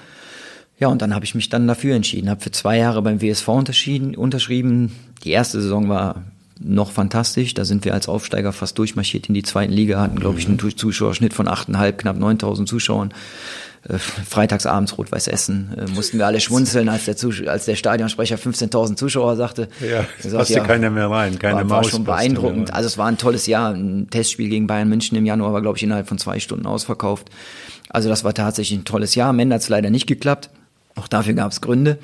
Ja, 0.78 0.88
und 0.88 1.02
dann 1.02 1.14
habe 1.14 1.24
ich 1.24 1.34
mich 1.34 1.48
dann 1.48 1.68
dafür 1.68 1.94
entschieden, 1.94 2.28
habe 2.28 2.40
für 2.40 2.50
zwei 2.50 2.78
Jahre 2.78 3.02
beim 3.02 3.20
WSV 3.20 3.48
unterschrieben. 3.48 4.92
Die 5.24 5.30
erste 5.30 5.60
Saison 5.60 5.88
war 5.88 6.24
noch 6.64 6.92
fantastisch. 6.92 7.54
Da 7.54 7.64
sind 7.64 7.84
wir 7.84 7.94
als 7.94 8.08
Aufsteiger 8.08 8.52
fast 8.52 8.78
durchmarschiert 8.78 9.28
in 9.28 9.34
die 9.34 9.42
zweiten 9.42 9.72
Liga, 9.72 10.00
hatten, 10.00 10.18
glaube 10.18 10.38
ich, 10.38 10.46
einen 10.46 10.58
Zuschauerschnitt 10.58 11.34
von 11.34 11.48
8,5, 11.48 11.92
knapp 11.92 12.16
9.000 12.16 12.66
Zuschauern. 12.66 13.12
Äh, 13.88 13.98
freitagsabends 13.98 14.96
Rot-Weiß 14.96 15.26
Essen, 15.26 15.74
äh, 15.76 15.90
mussten 15.90 16.18
wir 16.18 16.26
alle 16.26 16.40
schmunzeln, 16.40 16.88
als 16.88 17.06
der, 17.06 17.16
Zus 17.16 17.44
als 17.44 17.64
der 17.64 17.74
Stadionsprecher 17.74 18.36
15.000 18.36 18.94
Zuschauer 18.94 19.34
sagte. 19.34 19.68
Ja, 19.80 20.06
es 20.22 20.32
passte 20.32 20.54
ja, 20.54 20.60
keiner 20.60 20.88
mehr 20.90 21.10
rein, 21.10 21.36
keine 21.36 21.56
war, 21.56 21.64
Maus. 21.64 21.70
War 21.70 21.84
schon 21.90 22.04
beeindruckend. 22.04 22.72
Also 22.72 22.86
es 22.86 22.96
war 22.96 23.06
ein 23.06 23.18
tolles 23.18 23.46
Jahr. 23.46 23.74
Ein 23.74 24.08
Testspiel 24.08 24.48
gegen 24.48 24.68
Bayern 24.68 24.88
München 24.88 25.18
im 25.18 25.26
Januar 25.26 25.52
war, 25.52 25.62
glaube 25.62 25.78
ich, 25.78 25.82
innerhalb 25.82 26.06
von 26.06 26.18
zwei 26.18 26.38
Stunden 26.38 26.66
ausverkauft. 26.66 27.28
Also 27.88 28.08
das 28.08 28.22
war 28.22 28.34
tatsächlich 28.34 28.78
ein 28.78 28.84
tolles 28.84 29.16
Jahr. 29.16 29.30
Am 29.30 29.38
Ende 29.40 29.54
hat 29.54 29.62
es 29.62 29.68
leider 29.68 29.90
nicht 29.90 30.06
geklappt. 30.06 30.50
Auch 30.94 31.08
dafür 31.08 31.34
gab 31.34 31.50
es 31.50 31.60
Gründe. 31.60 31.98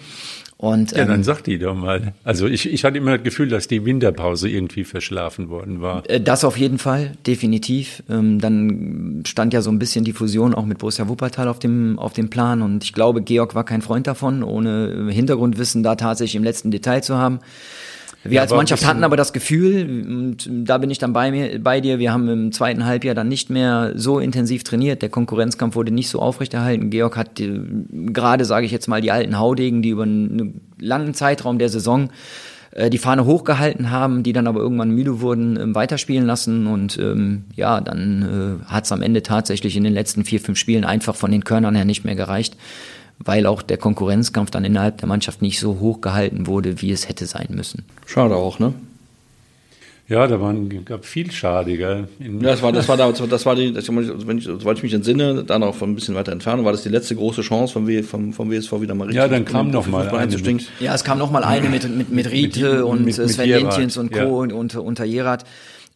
Und, 0.61 0.91
ja, 0.91 1.05
dann 1.05 1.19
ähm, 1.19 1.23
sag 1.23 1.43
die 1.43 1.57
doch 1.57 1.77
mal. 1.77 2.15
Also 2.25 2.49
ich, 2.49 2.69
ich 2.69 2.85
hatte 2.85 2.99
immer 2.99 3.17
das 3.17 3.23
Gefühl, 3.23 3.49
dass 3.49 3.69
die 3.69 3.85
Winterpause 3.85 4.49
irgendwie 4.49 4.83
verschlafen 4.83 5.51
worden 5.51 5.81
war. 5.81 6.03
Äh, 6.11 6.21
das 6.21 6.43
auf 6.43 6.59
jeden 6.59 6.79
Fall, 6.79 7.13
definitiv. 7.29 8.03
Ähm, 8.11 8.41
dann 8.41 9.23
stand 9.25 9.53
ja 9.53 9.63
so 9.63 9.71
ein 9.71 9.79
bisschen 9.79 10.05
die 10.05 10.13
Fusion 10.13 10.55
auch 10.55 10.67
mit 10.67 10.79
Borussia 10.79 11.09
Wuppertal 11.09 11.47
auf 11.47 11.61
dem, 11.61 11.97
auf 12.01 12.13
dem 12.13 12.29
Plan 12.29 12.63
und 12.63 12.83
ich 12.83 12.93
glaube, 12.93 13.23
Georg 13.23 13.55
war 13.55 13.63
kein 13.65 13.83
Freund 13.83 14.09
davon, 14.09 14.43
ohne 14.43 15.09
Hintergrundwissen 15.13 15.85
da 15.85 15.95
tatsächlich 15.95 16.35
im 16.35 16.43
letzten 16.43 16.73
Detail 16.73 17.03
zu 17.03 17.17
haben. 17.17 17.39
Wir 18.25 18.33
ja, 18.33 18.43
als 18.43 18.53
Mannschaft 18.53 18.85
hatten 18.85 19.05
aber 19.05 19.17
das 19.17 19.33
Gefühl, 19.33 20.05
und 20.07 20.49
da 20.51 20.79
bin 20.79 20.91
ich 20.91 20.99
dann 20.99 21.13
bei 21.13 21.31
mir, 21.31 21.61
bei 21.61 21.81
dir, 21.81 21.99
wir 21.99 22.13
haben 22.13 22.29
im 22.29 22.53
zweiten 22.53 22.85
Halbjahr 22.85 23.15
dann 23.15 23.29
nicht 23.29 23.49
mehr 23.49 23.93
so 23.95 24.19
intensiv 24.19 24.65
trainiert. 24.65 25.03
Der 25.03 25.09
Konkurrenzkampf 25.09 25.77
wurde 25.77 25.93
nicht 25.93 26.09
so 26.09 26.19
aufrechterhalten. 26.19 26.91
Georg 26.91 27.17
hat 27.17 27.39
die, 27.39 27.61
gerade, 28.13 28.45
sage 28.45 28.67
ich 28.67 28.73
jetzt 28.73 28.89
mal, 28.89 29.01
die 29.01 29.13
alten 29.13 29.39
Haudegen, 29.39 29.83
die 29.83 29.91
über 29.91 30.03
einen 30.03 30.61
langen 30.81 31.15
Zeitraum 31.15 31.59
der 31.59 31.69
Saison 31.69 32.11
äh, 32.73 32.91
die 32.91 32.99
Fahne 32.99 33.25
hochgehalten 33.25 33.93
haben, 33.93 34.25
die 34.25 34.33
dann 34.33 34.49
aber 34.49 34.61
irgendwann 34.61 34.91
müde 34.91 35.21
wurden, 35.21 35.59
ähm, 35.59 35.75
weiterspielen 35.77 36.27
lassen. 36.27 36.67
Und 36.67 36.99
ähm, 36.99 37.45
ja, 37.55 37.81
dann 37.81 38.61
äh, 38.67 38.71
hat 38.71 38.85
es 38.85 38.93
am 38.93 39.01
Ende 39.01 39.23
tatsächlich 39.23 39.77
in 39.77 39.85
den 39.85 39.95
letzten 39.95 40.25
vier, 40.25 40.41
fünf 40.41 40.59
Spielen 40.59 40.85
einfach 40.85 41.15
von 41.15 41.31
den 41.31 41.45
Körnern 41.45 41.77
her 41.77 41.85
nicht 41.85 42.05
mehr 42.05 42.17
gereicht 42.17 42.57
weil 43.19 43.47
auch 43.47 43.63
der 43.63 43.79
Konkurrenzkampf 43.79 44.51
dann 44.51 44.65
innerhalb 44.65 44.99
der 44.99 45.09
Mannschaft 45.09 45.43
nicht 45.43 45.61
so 45.61 45.81
hoch 45.81 46.01
gehalten 46.01 46.47
wurde, 46.47 46.81
wie 46.81 46.91
es 46.91 47.09
hätte 47.09 47.27
sein 47.27 47.49
müssen. 47.51 47.85
Schade 48.07 48.37
auch, 48.37 48.59
ne? 48.59 48.75
Ja, 50.09 50.27
da 50.27 50.41
waren, 50.41 50.87
gab 50.87 51.05
viel 51.05 51.31
Schade, 51.31 51.77
gell? 51.77 52.09
ja, 52.19 52.29
das 52.41 52.63
war, 52.63 52.73
das 52.73 52.89
war, 52.89 52.97
da, 52.97 53.13
das 53.13 53.45
war 53.45 53.55
die, 53.55 53.75
das, 53.75 53.87
wenn 53.89 54.39
ich, 54.39 54.45
soweit 54.45 54.79
ich 54.79 54.83
mich 54.83 54.95
entsinne, 54.95 55.45
dann 55.45 55.63
auch 55.63 55.75
von 55.75 55.91
ein 55.91 55.95
bisschen 55.95 56.15
weiter 56.15 56.33
entfernt, 56.33 56.65
war 56.65 56.73
das 56.73 56.83
die 56.83 56.89
letzte 56.89 57.15
große 57.15 57.43
Chance 57.43 57.75
vom, 57.75 57.87
w, 57.87 58.03
vom, 58.03 58.33
vom 58.33 58.51
WSV 58.51 58.81
wieder 58.81 58.95
mal 58.95 59.05
richtig. 59.05 59.19
Ja, 59.19 59.29
dann 59.29 59.45
kam 59.45 59.71
noch 59.71 59.87
mal 59.87 60.09
eine. 60.09 60.39
Mit, 60.39 60.67
ja, 60.81 60.95
es 60.95 61.05
kam 61.05 61.19
noch 61.19 61.31
mal 61.31 61.45
eine 61.45 61.69
mit, 61.69 61.95
mit, 61.95 62.09
mit 62.09 62.31
Riete 62.31 62.77
mit, 62.77 62.83
und 62.85 63.05
mit, 63.05 63.17
Sven 63.17 63.51
Lentjens 63.51 63.99
und 63.99 64.11
Co. 64.11 64.19
Ja. 64.19 64.25
und, 64.25 64.53
und 64.55 64.77
unter 64.77 65.05
Jerat. 65.05 65.45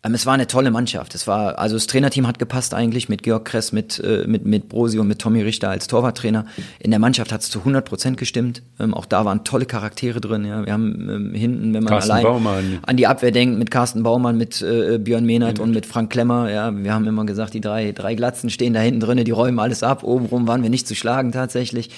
Ähm, 0.04 0.14
es 0.14 0.26
war 0.26 0.34
eine 0.34 0.48
tolle 0.48 0.72
Mannschaft. 0.72 1.14
Es 1.14 1.28
war, 1.28 1.58
also 1.60 1.76
das 1.76 1.86
Trainerteam 1.86 2.26
hat 2.26 2.40
gepasst 2.40 2.74
eigentlich 2.74 3.08
mit 3.08 3.22
Georg 3.22 3.44
Kress, 3.44 3.70
mit, 3.70 4.00
äh, 4.00 4.24
mit, 4.26 4.44
mit 4.44 4.68
Brosi 4.68 4.98
und 4.98 5.06
mit 5.06 5.20
Tommy 5.20 5.42
Richter 5.42 5.70
als 5.70 5.86
Torwarttrainer. 5.86 6.44
In 6.80 6.90
der 6.90 6.98
Mannschaft 6.98 7.30
hat 7.32 7.42
es 7.42 7.50
zu 7.50 7.60
100 7.60 7.84
Prozent 7.84 8.16
gestimmt. 8.16 8.62
Ähm, 8.80 8.94
auch 8.94 9.06
da 9.06 9.24
waren 9.24 9.44
tolle 9.44 9.64
Charaktere 9.64 10.20
drin. 10.20 10.44
Ja. 10.44 10.66
Wir 10.66 10.72
haben 10.72 11.08
ähm, 11.08 11.34
hinten, 11.34 11.72
wenn 11.72 11.84
man 11.84 11.92
Carsten 11.92 12.10
allein 12.10 12.24
Baumann. 12.24 12.78
an 12.82 12.96
die 12.96 13.06
Abwehr 13.06 13.30
denkt, 13.30 13.58
mit 13.60 13.70
Carsten 13.70 14.02
Baumann, 14.02 14.36
mit 14.36 14.60
äh, 14.60 14.98
Björn 14.98 15.24
Mehnert 15.24 15.60
und 15.60 15.70
mit 15.72 15.86
Frank 15.86 16.10
Klemmer. 16.10 16.50
Ja, 16.50 16.76
wir 16.76 16.92
haben 16.92 17.06
immer 17.06 17.24
gesagt, 17.24 17.54
die 17.54 17.60
drei, 17.60 17.92
drei 17.92 18.16
Glatzen 18.16 18.50
stehen 18.50 18.74
da 18.74 18.80
hinten 18.80 18.98
drin, 18.98 19.22
die 19.22 19.30
räumen 19.30 19.60
alles 19.60 19.84
ab. 19.84 20.02
Obenrum 20.02 20.48
waren 20.48 20.64
wir 20.64 20.70
nicht 20.70 20.88
zu 20.88 20.96
schlagen 20.96 21.30
tatsächlich. 21.30 21.90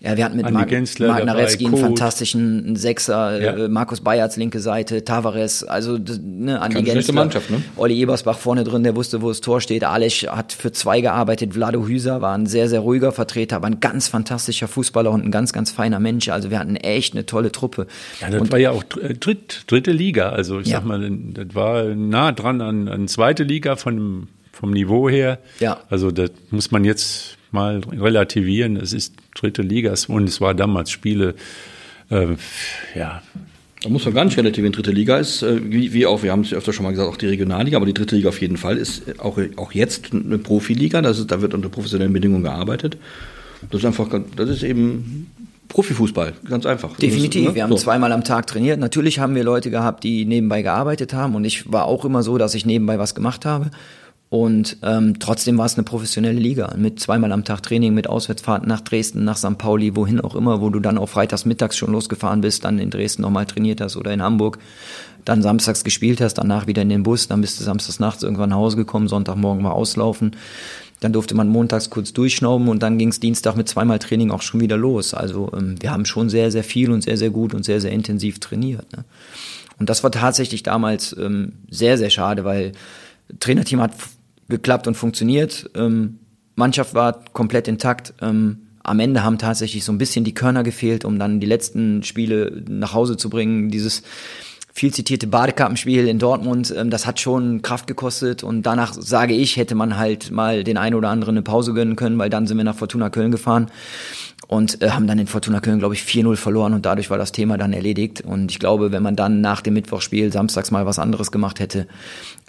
Ja, 0.00 0.16
wir 0.16 0.24
hatten 0.24 0.36
mit 0.36 0.50
Mark 0.50 0.72
Naretzky 0.72 1.66
einen 1.66 1.76
fantastischen 1.76 2.74
Sechser, 2.74 3.40
ja. 3.40 3.52
äh, 3.52 3.68
Markus 3.68 4.00
Bayerts 4.00 4.36
linke 4.36 4.58
Seite, 4.58 5.04
Tavares, 5.04 5.62
also 5.62 5.96
ne, 5.96 6.60
Andi 6.60 6.82
Gensler. 6.82 7.14
Mannschaft, 7.14 7.51
ne? 7.52 7.62
Olli 7.76 7.98
Ebersbach 8.00 8.38
vorne 8.38 8.64
drin, 8.64 8.82
der 8.82 8.96
wusste, 8.96 9.22
wo 9.22 9.28
das 9.28 9.40
Tor 9.40 9.60
steht. 9.60 9.84
Alech 9.84 10.26
hat 10.28 10.52
für 10.52 10.72
zwei 10.72 11.00
gearbeitet. 11.00 11.54
Vlado 11.54 11.86
Hüser 11.86 12.20
war 12.20 12.36
ein 12.36 12.46
sehr, 12.46 12.68
sehr 12.68 12.80
ruhiger 12.80 13.12
Vertreter, 13.12 13.56
aber 13.56 13.68
ein 13.68 13.80
ganz 13.80 14.08
fantastischer 14.08 14.68
Fußballer 14.68 15.10
und 15.10 15.24
ein 15.24 15.30
ganz, 15.30 15.52
ganz 15.52 15.70
feiner 15.70 16.00
Mensch. 16.00 16.28
Also 16.28 16.50
wir 16.50 16.58
hatten 16.58 16.76
echt 16.76 17.14
eine 17.14 17.26
tolle 17.26 17.52
Truppe. 17.52 17.86
Ja, 18.20 18.30
das 18.30 18.40
und, 18.40 18.52
war 18.52 18.58
ja 18.58 18.70
auch 18.70 18.84
äh, 19.00 19.14
dritt, 19.14 19.64
dritte 19.66 19.92
Liga. 19.92 20.30
Also 20.30 20.60
ich 20.60 20.68
ja. 20.68 20.78
sag 20.78 20.86
mal, 20.86 21.08
das 21.10 21.54
war 21.54 21.84
nah 21.84 22.32
dran 22.32 22.60
an, 22.60 22.88
an 22.88 23.08
zweite 23.08 23.44
Liga 23.44 23.76
von, 23.76 24.28
vom 24.52 24.72
Niveau 24.72 25.08
her. 25.08 25.38
Ja. 25.60 25.80
Also 25.90 26.10
das 26.10 26.30
muss 26.50 26.70
man 26.70 26.84
jetzt 26.84 27.36
mal 27.52 27.80
relativieren. 27.90 28.76
Es 28.76 28.92
ist 28.92 29.14
dritte 29.34 29.62
Liga 29.62 29.94
und 30.08 30.28
es 30.28 30.40
war 30.40 30.54
damals 30.54 30.90
Spiele, 30.90 31.34
äh, 32.10 32.28
ja, 32.94 33.22
da 33.82 33.88
muss 33.88 34.04
man 34.04 34.14
gar 34.14 34.24
nicht 34.24 34.36
relativ 34.38 34.64
in 34.64 34.72
dritte 34.72 34.92
Liga 34.92 35.16
ist, 35.16 35.42
äh, 35.42 35.60
wie, 35.64 35.92
wie 35.92 36.06
auch, 36.06 36.22
wir 36.22 36.32
haben 36.32 36.42
es 36.42 36.52
öfter 36.52 36.72
schon 36.72 36.84
mal 36.84 36.90
gesagt, 36.90 37.08
auch 37.08 37.16
die 37.16 37.26
Regionalliga, 37.26 37.76
aber 37.76 37.86
die 37.86 37.94
dritte 37.94 38.16
Liga 38.16 38.28
auf 38.28 38.40
jeden 38.40 38.56
Fall 38.56 38.76
ist 38.78 39.18
auch, 39.18 39.38
auch 39.56 39.72
jetzt 39.72 40.12
eine 40.12 40.38
Profiliga, 40.38 41.02
das 41.02 41.18
ist, 41.18 41.30
da 41.30 41.40
wird 41.40 41.54
unter 41.54 41.68
professionellen 41.68 42.12
Bedingungen 42.12 42.44
gearbeitet. 42.44 42.96
Das 43.70 43.80
ist 43.80 43.86
einfach, 43.86 44.08
das 44.36 44.48
ist 44.48 44.62
eben 44.62 45.30
Profifußball, 45.68 46.34
ganz 46.48 46.66
einfach. 46.66 46.96
Definitiv. 46.96 47.48
Ne? 47.48 47.54
Wir 47.54 47.62
haben 47.62 47.70
so. 47.70 47.76
zweimal 47.76 48.12
am 48.12 48.24
Tag 48.24 48.46
trainiert. 48.46 48.78
Natürlich 48.78 49.18
haben 49.18 49.34
wir 49.34 49.42
Leute 49.42 49.70
gehabt, 49.70 50.04
die 50.04 50.26
nebenbei 50.26 50.62
gearbeitet 50.62 51.14
haben 51.14 51.34
und 51.34 51.44
ich 51.44 51.72
war 51.72 51.86
auch 51.86 52.04
immer 52.04 52.22
so, 52.22 52.38
dass 52.38 52.54
ich 52.54 52.66
nebenbei 52.66 52.98
was 52.98 53.14
gemacht 53.14 53.46
habe. 53.46 53.70
Und 54.32 54.78
ähm, 54.82 55.18
trotzdem 55.18 55.58
war 55.58 55.66
es 55.66 55.74
eine 55.74 55.82
professionelle 55.82 56.40
Liga 56.40 56.72
mit 56.78 56.98
zweimal 56.98 57.32
am 57.32 57.44
Tag 57.44 57.62
Training, 57.62 57.92
mit 57.92 58.08
Auswärtsfahrten 58.08 58.66
nach 58.66 58.80
Dresden, 58.80 59.24
nach 59.24 59.36
St. 59.36 59.58
Pauli, 59.58 59.94
wohin 59.94 60.22
auch 60.22 60.34
immer, 60.34 60.62
wo 60.62 60.70
du 60.70 60.80
dann 60.80 60.96
auch 60.96 61.10
freitags 61.10 61.44
mittags 61.44 61.76
schon 61.76 61.92
losgefahren 61.92 62.40
bist, 62.40 62.64
dann 62.64 62.78
in 62.78 62.88
Dresden 62.88 63.20
nochmal 63.20 63.44
trainiert 63.44 63.82
hast 63.82 63.94
oder 63.94 64.10
in 64.10 64.22
Hamburg, 64.22 64.56
dann 65.26 65.42
samstags 65.42 65.84
gespielt 65.84 66.22
hast, 66.22 66.32
danach 66.32 66.66
wieder 66.66 66.80
in 66.80 66.88
den 66.88 67.02
Bus, 67.02 67.28
dann 67.28 67.42
bist 67.42 67.60
du 67.60 67.64
samstags 67.64 68.00
nachts 68.00 68.22
irgendwann 68.22 68.48
nach 68.48 68.56
Hause 68.56 68.78
gekommen, 68.78 69.06
Sonntagmorgen 69.06 69.62
mal 69.62 69.72
auslaufen. 69.72 70.34
Dann 71.00 71.12
durfte 71.12 71.34
man 71.34 71.48
montags 71.48 71.90
kurz 71.90 72.14
durchschnauben 72.14 72.68
und 72.68 72.82
dann 72.82 72.96
ging 72.96 73.08
es 73.08 73.20
Dienstag 73.20 73.54
mit 73.54 73.68
zweimal 73.68 73.98
Training 73.98 74.30
auch 74.30 74.40
schon 74.40 74.62
wieder 74.62 74.78
los. 74.78 75.12
Also 75.12 75.52
ähm, 75.54 75.74
wir 75.80 75.90
haben 75.90 76.06
schon 76.06 76.30
sehr, 76.30 76.50
sehr 76.50 76.64
viel 76.64 76.90
und 76.90 77.02
sehr, 77.02 77.18
sehr 77.18 77.28
gut 77.28 77.52
und 77.52 77.66
sehr, 77.66 77.82
sehr 77.82 77.92
intensiv 77.92 78.40
trainiert. 78.40 78.90
Ne? 78.96 79.04
Und 79.78 79.90
das 79.90 80.02
war 80.02 80.10
tatsächlich 80.10 80.62
damals 80.62 81.14
ähm, 81.20 81.52
sehr, 81.68 81.98
sehr 81.98 82.08
schade, 82.08 82.44
weil 82.44 82.72
Trainerteam 83.38 83.82
hat 83.82 83.92
geklappt 84.52 84.86
und 84.86 84.94
funktioniert. 84.94 85.68
Ähm, 85.74 86.20
Mannschaft 86.54 86.94
war 86.94 87.24
komplett 87.32 87.66
intakt. 87.66 88.14
Ähm, 88.20 88.68
am 88.84 89.00
Ende 89.00 89.22
haben 89.22 89.38
tatsächlich 89.38 89.84
so 89.84 89.92
ein 89.92 89.98
bisschen 89.98 90.24
die 90.24 90.34
Körner 90.34 90.62
gefehlt, 90.62 91.04
um 91.04 91.18
dann 91.18 91.40
die 91.40 91.46
letzten 91.46 92.02
Spiele 92.02 92.62
nach 92.68 92.94
Hause 92.94 93.16
zu 93.16 93.30
bringen. 93.30 93.70
Dieses 93.70 94.02
viel 94.74 94.92
zitierte 94.92 95.26
Badekappenspiel 95.26 96.08
in 96.08 96.18
Dortmund, 96.18 96.72
ähm, 96.76 96.90
das 96.90 97.06
hat 97.06 97.20
schon 97.20 97.62
Kraft 97.62 97.86
gekostet 97.86 98.42
und 98.42 98.62
danach 98.62 98.94
sage 98.94 99.34
ich, 99.34 99.56
hätte 99.56 99.74
man 99.74 99.98
halt 99.98 100.30
mal 100.30 100.64
den 100.64 100.78
einen 100.78 100.94
oder 100.94 101.10
anderen 101.10 101.34
eine 101.34 101.42
Pause 101.42 101.74
gönnen 101.74 101.94
können, 101.94 102.18
weil 102.18 102.30
dann 102.30 102.46
sind 102.46 102.56
wir 102.56 102.64
nach 102.64 102.74
Fortuna 102.74 103.10
Köln 103.10 103.30
gefahren 103.30 103.66
und 104.48 104.82
äh, 104.82 104.90
haben 104.90 105.06
dann 105.06 105.18
in 105.18 105.26
Fortuna 105.26 105.60
Köln, 105.60 105.78
glaube 105.78 105.94
ich, 105.94 106.02
4-0 106.02 106.36
verloren 106.36 106.72
und 106.72 106.86
dadurch 106.86 107.10
war 107.10 107.18
das 107.18 107.32
Thema 107.32 107.58
dann 107.58 107.72
erledigt. 107.72 108.22
Und 108.22 108.50
ich 108.50 108.58
glaube, 108.58 108.92
wenn 108.92 109.02
man 109.02 109.14
dann 109.14 109.40
nach 109.40 109.60
dem 109.60 109.74
Mittwochspiel 109.74 110.32
samstags 110.32 110.70
mal 110.70 110.86
was 110.86 110.98
anderes 110.98 111.30
gemacht 111.30 111.60
hätte, 111.60 111.86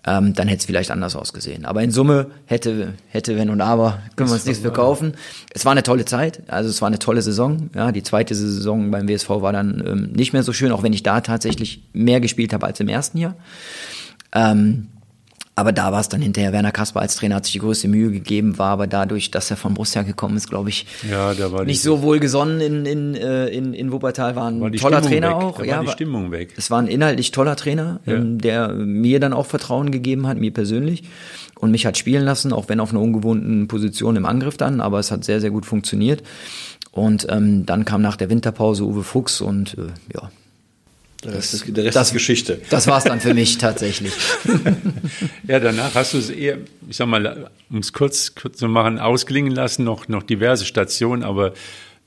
ähm, 0.06 0.34
dann 0.34 0.48
hätte 0.48 0.60
es 0.60 0.66
vielleicht 0.66 0.92
anders 0.92 1.16
ausgesehen. 1.16 1.66
Aber 1.66 1.82
in 1.82 1.92
Summe 1.92 2.28
hätte, 2.46 2.94
hätte, 3.08 3.38
wenn 3.38 3.50
und 3.50 3.62
aber, 3.62 4.00
können 4.16 4.30
wir 4.30 4.34
uns 4.34 4.46
nichts 4.46 4.62
verkaufen. 4.62 5.14
Es 5.54 5.66
war 5.66 5.72
eine 5.72 5.84
tolle 5.84 6.06
Zeit, 6.06 6.44
also 6.48 6.70
es 6.70 6.82
war 6.82 6.88
eine 6.88 7.00
tolle 7.00 7.22
Saison. 7.22 7.70
Ja, 7.74 7.92
die 7.92 8.04
zweite 8.04 8.36
Saison 8.36 8.92
beim 8.92 9.08
WSV 9.08 9.30
war 9.30 9.54
dann 9.54 9.84
ähm, 9.86 10.12
nicht 10.14 10.34
mehr 10.34 10.44
so 10.44 10.54
schön, 10.54 10.72
auch 10.72 10.84
wenn 10.84 10.94
ich 10.94 11.04
da 11.04 11.22
tatsächlich 11.22 11.84
mehr 11.94 12.20
gespielt 12.20 12.54
habe 12.54 12.66
als 12.66 12.80
im 12.80 12.90
ersten 12.90 13.18
Jahr. 13.18 13.36
Ähm, 14.34 14.88
Aber 15.56 15.72
da 15.72 15.92
war 15.92 16.00
es 16.00 16.10
dann 16.10 16.22
hinterher. 16.22 16.52
Werner 16.52 16.72
Kasper 16.72 17.02
als 17.02 17.16
Trainer 17.16 17.36
hat 17.36 17.46
sich 17.46 17.54
die 17.54 17.60
größte 17.60 17.88
Mühe 17.88 18.10
gegeben, 18.10 18.58
war 18.58 18.72
aber 18.72 18.88
dadurch, 18.88 19.30
dass 19.30 19.52
er 19.52 19.58
von 19.58 19.76
Borussia 19.76 20.02
gekommen 20.02 20.36
ist, 20.36 20.50
glaube 20.50 20.70
ich, 20.70 20.88
ja, 21.08 21.34
nicht 21.64 21.82
so 21.82 22.02
wohl 22.02 22.20
gesonnen 22.20 22.60
in, 22.60 22.86
in, 22.88 23.16
äh, 23.16 23.48
in, 23.50 23.74
in 23.74 23.92
Wuppertal. 23.92 24.36
War 24.36 24.48
ein 24.48 24.62
war 24.62 24.72
toller 24.72 25.04
Stimmung 25.04 25.10
Trainer 25.10 25.28
weg. 25.28 25.36
auch. 25.36 25.58
Da 25.60 25.64
ja, 25.64 25.78
war 25.78 25.84
die 25.84 25.92
Stimmung 25.92 26.32
weg. 26.32 26.54
Es 26.58 26.72
war 26.72 26.80
ein 26.80 26.88
inhaltlich 26.88 27.30
toller 27.32 27.56
Trainer, 27.56 28.00
ja. 28.06 28.14
Ähm, 28.14 28.40
der 28.40 28.70
mir 28.74 29.20
dann 29.20 29.34
auch 29.34 29.46
Vertrauen 29.46 29.92
gegeben 29.92 30.26
hat, 30.26 30.38
mir 30.38 30.52
persönlich. 30.52 31.04
Und 31.60 31.70
mich 31.70 31.86
hat 31.86 31.98
spielen 31.98 32.26
lassen, 32.26 32.52
auch 32.52 32.68
wenn 32.68 32.80
auf 32.80 32.90
einer 32.90 33.02
ungewohnten 33.02 33.68
Position 33.68 34.16
im 34.16 34.26
Angriff 34.26 34.58
dann, 34.58 34.82
aber 34.82 35.00
es 35.00 35.12
hat 35.12 35.24
sehr, 35.24 35.40
sehr 35.40 35.52
gut 35.52 35.66
funktioniert. 35.66 36.24
Und 36.92 37.28
ähm, 37.30 37.66
dann 37.66 37.86
kam 37.86 38.02
nach 38.02 38.18
der 38.18 38.30
Winterpause 38.30 38.84
Uwe 38.84 39.04
Fuchs 39.04 39.40
und 39.40 39.78
äh, 39.78 39.88
ja, 40.14 40.32
das, 41.32 41.54
ist, 41.54 41.76
der 41.76 41.86
Rest 41.86 41.96
das, 41.96 42.08
ist 42.08 42.14
Geschichte. 42.14 42.62
Das 42.70 42.88
war 42.88 42.98
es 42.98 43.04
dann 43.04 43.20
für 43.20 43.34
mich 43.34 43.58
tatsächlich. 43.58 44.14
ja, 45.48 45.60
danach 45.60 45.96
hast 45.96 46.14
du 46.14 46.18
es 46.18 46.30
eher, 46.30 46.58
ich 46.90 46.98
sag 46.98 47.08
mal, 47.08 47.50
um 47.70 47.80
es 47.80 47.94
kurz, 47.94 48.36
kurz 48.36 48.58
zu 48.58 48.68
machen, 48.68 49.00
ausklingen 49.00 49.54
lassen, 49.54 49.84
noch, 49.84 50.08
noch 50.08 50.24
diverse 50.24 50.66
Stationen, 50.66 51.24
aber 51.24 51.54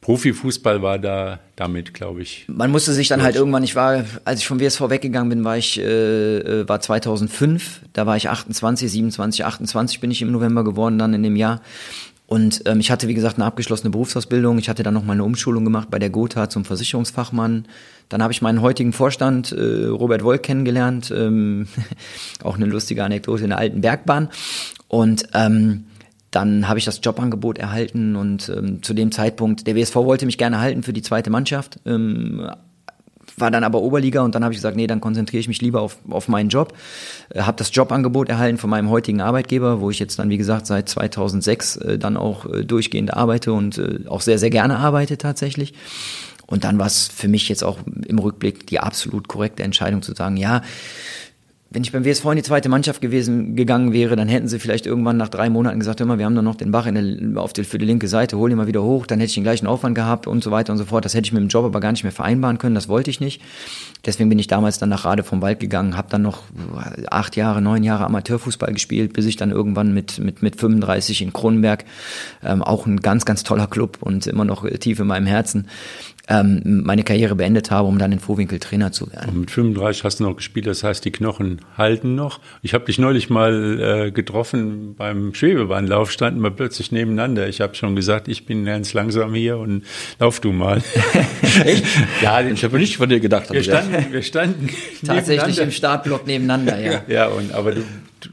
Profifußball 0.07 0.83
war 0.83 1.01
da 1.01 1.41
damit, 1.57 1.93
glaube 1.93 2.23
ich. 2.23 2.45
Man 2.47 2.71
musste 2.71 2.93
sich 2.93 3.09
dann 3.09 3.23
halt 3.23 3.35
irgendwann, 3.35 3.65
ich 3.65 3.75
war, 3.75 4.05
als 4.25 4.41
ich 4.41 4.47
vom 4.47 4.61
WSV 4.61 4.83
weggegangen 4.89 5.29
bin, 5.31 5.43
war 5.43 5.57
ich, 5.57 5.81
äh, 5.81 6.39
äh 6.39 6.69
war 6.69 6.81
2005, 6.81 7.81
da 7.93 8.07
war 8.07 8.17
ich 8.17 8.29
28, 8.29 8.89
27, 8.89 9.45
28 9.45 10.01
bin 10.01 10.13
ich 10.13 10.23
im 10.23 10.31
November 10.31 10.63
geworden 10.63 10.99
dann 10.99 11.13
in 11.13 11.25
dem 11.25 11.35
Jahr. 11.35 11.61
Und 12.27 12.63
ähm, 12.67 12.81
ich 12.81 12.91
hatte, 12.91 13.07
wie 13.07 13.15
gesagt, 13.15 13.37
eine 13.37 13.45
abgeschlossene 13.45 13.91
Berufsausbildung. 13.91 14.59
Ich 14.59 14.69
hatte 14.69 14.83
dann 14.83 14.95
noch 14.95 15.05
mal 15.05 15.13
eine 15.13 15.25
Umschulung 15.25 15.65
gemacht 15.65 15.91
bei 15.91 15.99
der 15.99 16.11
Gotha 16.11 16.49
zum 16.49 16.65
Versicherungsfachmann. 16.65 17.67
Dann 18.09 18.23
habe 18.23 18.33
ich 18.33 18.43
meinen 18.43 18.61
heutigen 18.63 18.93
Vorstand, 18.93 19.53
äh, 19.53 19.87
Robert 19.87 20.25
Wolk, 20.25 20.43
kennengelernt. 20.43 21.13
Ähm, 21.17 21.69
auch 22.43 22.57
eine 22.57 22.67
lustige 22.67 23.05
Anekdote 23.05 23.45
in 23.45 23.51
der 23.51 23.59
alten 23.59 23.81
Bergbahn. 23.81 24.29
Und 24.89 25.29
ähm, 25.35 25.85
dann 26.31 26.69
habe 26.69 26.79
ich 26.79 26.85
das 26.85 27.01
Jobangebot 27.03 27.59
erhalten 27.59 28.15
und 28.17 28.51
ähm, 28.51 28.83
zu 28.83 28.93
dem 28.93 29.11
Zeitpunkt, 29.11 29.67
der 29.67 29.75
WSV 29.75 29.95
wollte 29.97 30.27
mich 30.27 30.37
gerne 30.37 30.61
halten 30.61 30.83
für 30.83 30.93
die 30.93 31.01
zweite 31.01 31.31
Mannschaft, 31.31 31.81
ähm, 31.87 32.51
war 33.37 33.51
dann 33.51 33.65
aber 33.65 33.81
Oberliga 33.81 34.23
und 34.23 34.35
dann 34.35 34.45
habe 34.45 34.55
ich 34.55 34.59
gesagt, 34.59 34.77
nee, 34.77 34.87
dann 34.87 35.01
konzentriere 35.01 35.41
ich 35.41 35.49
mich 35.49 35.61
lieber 35.61 35.81
auf, 35.81 35.99
auf 36.09 36.29
meinen 36.29 36.49
Job. 36.49 36.73
Äh, 37.31 37.43
habe 37.43 37.57
das 37.57 37.75
Jobangebot 37.75 38.29
erhalten 38.29 38.59
von 38.59 38.71
meinem 38.71 38.91
heutigen 38.91 39.21
Arbeitgeber, 39.21 39.81
wo 39.81 39.91
ich 39.91 39.99
jetzt 39.99 40.19
dann, 40.19 40.31
wie 40.31 40.39
gesagt, 40.39 40.67
seit 40.67 40.89
2006 40.89 41.77
äh, 41.77 41.99
dann 41.99 42.17
auch 42.17 42.47
äh, 42.47 42.65
durchgehend 42.65 43.15
arbeite 43.15 43.53
und 43.53 43.79
äh, 43.79 44.01
auch 44.09 44.21
sehr, 44.21 44.39
sehr 44.39 44.51
gerne 44.51 44.79
arbeite 44.79 45.19
tatsächlich. 45.19 45.75
Und 46.47 46.65
dann 46.65 46.79
war 46.79 46.87
es 46.87 47.09
für 47.09 47.29
mich 47.29 47.49
jetzt 47.49 47.65
auch 47.65 47.79
im 48.07 48.19
Rückblick 48.19 48.67
die 48.69 48.79
absolut 48.79 49.27
korrekte 49.27 49.65
Entscheidung 49.65 50.03
zu 50.03 50.15
sagen, 50.15 50.37
ja, 50.37 50.63
wenn 51.69 51.83
ich 51.83 51.91
beim 51.91 52.05
WSV 52.05 52.25
in 52.27 52.37
die 52.37 52.43
zweite 52.45 52.69
Mannschaft 52.69 53.01
gewesen 53.01 53.57
gegangen 53.57 53.93
wäre, 53.93 54.15
dann 54.15 54.29
hätten 54.29 54.47
sie 54.47 54.61
vielleicht 54.61 54.87
irgendwann 54.87 55.17
nach 55.17 55.29
drei 55.29 55.51
Monaten 55.51 55.81
gesagt, 55.81 55.99
hör 55.99 56.07
mal, 56.07 56.17
wir 56.17 56.25
haben 56.25 56.37
doch 56.37 56.43
noch 56.43 56.55
den 56.55 56.71
Bach 56.71 56.89
der, 56.89 57.43
auf 57.43 57.53
die, 57.53 57.65
für 57.65 57.79
die 57.79 57.85
linke 57.85 58.07
Seite, 58.07 58.39
hol 58.39 58.51
ihn 58.51 58.57
mal 58.57 58.69
wieder 58.69 58.85
hoch, 58.85 59.05
dann 59.05 59.19
hätte 59.19 59.31
ich 59.31 59.35
den 59.35 59.43
gleichen 59.43 59.67
Aufwand 59.67 59.97
gehabt 59.97 60.29
und 60.29 60.45
so 60.45 60.53
weiter 60.53 60.73
und 60.73 60.79
so 60.79 60.85
fort. 60.85 61.05
Das 61.05 61.15
hätte 61.15 61.27
ich 61.27 61.33
mit 61.33 61.43
dem 61.43 61.49
Job 61.49 61.65
aber 61.65 61.81
gar 61.81 61.91
nicht 61.91 62.05
mehr 62.05 62.13
vereinbaren 62.13 62.59
können, 62.59 62.77
das 62.77 62.89
wollte 62.89 63.11
ich 63.11 63.21
nicht. 63.21 63.43
Deswegen 64.05 64.29
bin 64.29 64.39
ich 64.39 64.47
damals 64.47 64.79
dann 64.79 64.91
nach 64.91 65.05
Rade 65.05 65.25
vom 65.25 65.43
Wald 65.43 65.59
gegangen, 65.59 65.97
habe 65.97 66.09
dann 66.09 66.23
noch 66.23 66.45
acht 67.11 67.35
Jahre, 67.35 67.61
neun 67.61 67.83
Jahre 67.83 68.05
Amateurfußball 68.05 68.73
gespielt, 68.73 69.13
bis 69.13 69.27
ich 69.27 69.35
dann 69.35 69.51
irgendwann 69.51 69.93
mit, 69.93 70.21
mit, 70.21 70.43
mit 70.43 70.57
35 70.57 71.23
in 71.23 71.33
Kronenberg, 71.33 71.85
ähm, 72.45 72.63
auch 72.63 72.87
ein 72.87 73.01
ganz, 73.01 73.25
ganz 73.25 73.43
toller 73.43 73.67
Club 73.67 73.99
und 74.01 74.29
immer 74.29 74.45
noch 74.45 74.69
tief 74.79 75.01
in 75.01 75.09
meinem 75.09 75.27
Herzen, 75.27 75.67
ähm, 76.29 76.83
meine 76.85 77.05
Karriere 77.05 77.37
beendet 77.37 77.71
habe, 77.71 77.89
um 77.89 77.99
dann 77.99 78.13
in 78.13 78.19
Vorwinkel 78.19 78.59
Trainer 78.59 78.93
zu 78.93 79.11
werden. 79.13 79.29
Und 79.31 79.41
mit 79.41 79.51
35 79.51 80.05
hast 80.05 80.21
du 80.21 80.25
noch 80.25 80.37
gespielt, 80.37 80.67
das 80.67 80.83
heißt, 80.83 81.05
die 81.05 81.13
Knochen 81.13 81.61
halten 81.79 82.15
noch. 82.15 82.41
Ich 82.63 82.75
habe 82.75 82.85
dich 82.85 82.99
neulich 82.99 83.31
mal 83.31 84.07
äh, 84.07 84.11
getroffen 84.11 84.95
beim 84.97 85.35
Schwebebahnlauf, 85.35 86.11
standen 86.11 86.41
wir 86.41 86.51
plötzlich 86.51 86.91
nebeneinander. 86.91 87.49
Ich 87.49 87.61
habe 87.61 87.75
schon 87.75 87.95
gesagt, 87.95 88.29
ich 88.29 88.45
bin 88.45 88.65
ganz 88.65 88.93
langsam 88.93 89.35
hier 89.35 89.59
und 89.59 89.85
lauf 90.19 90.41
du 90.41 90.53
mal. 90.53 90.83
Echt? 91.65 91.85
Ja, 92.23 92.41
ich 92.41 92.65
habe 92.65 92.79
nicht 92.79 92.97
von 92.97 93.09
dir 93.09 93.21
gedacht. 93.21 93.53
Wir 93.53 93.63
standen, 93.63 94.13
wir 94.13 94.23
standen 94.23 94.69
tatsächlich 95.05 95.59
im 95.59 95.71
Startblock 95.71 96.27
nebeneinander, 96.27 96.81
ja. 96.81 97.03
ja, 97.09 97.27
und 97.29 97.53
aber 97.53 97.73
du, 97.73 97.83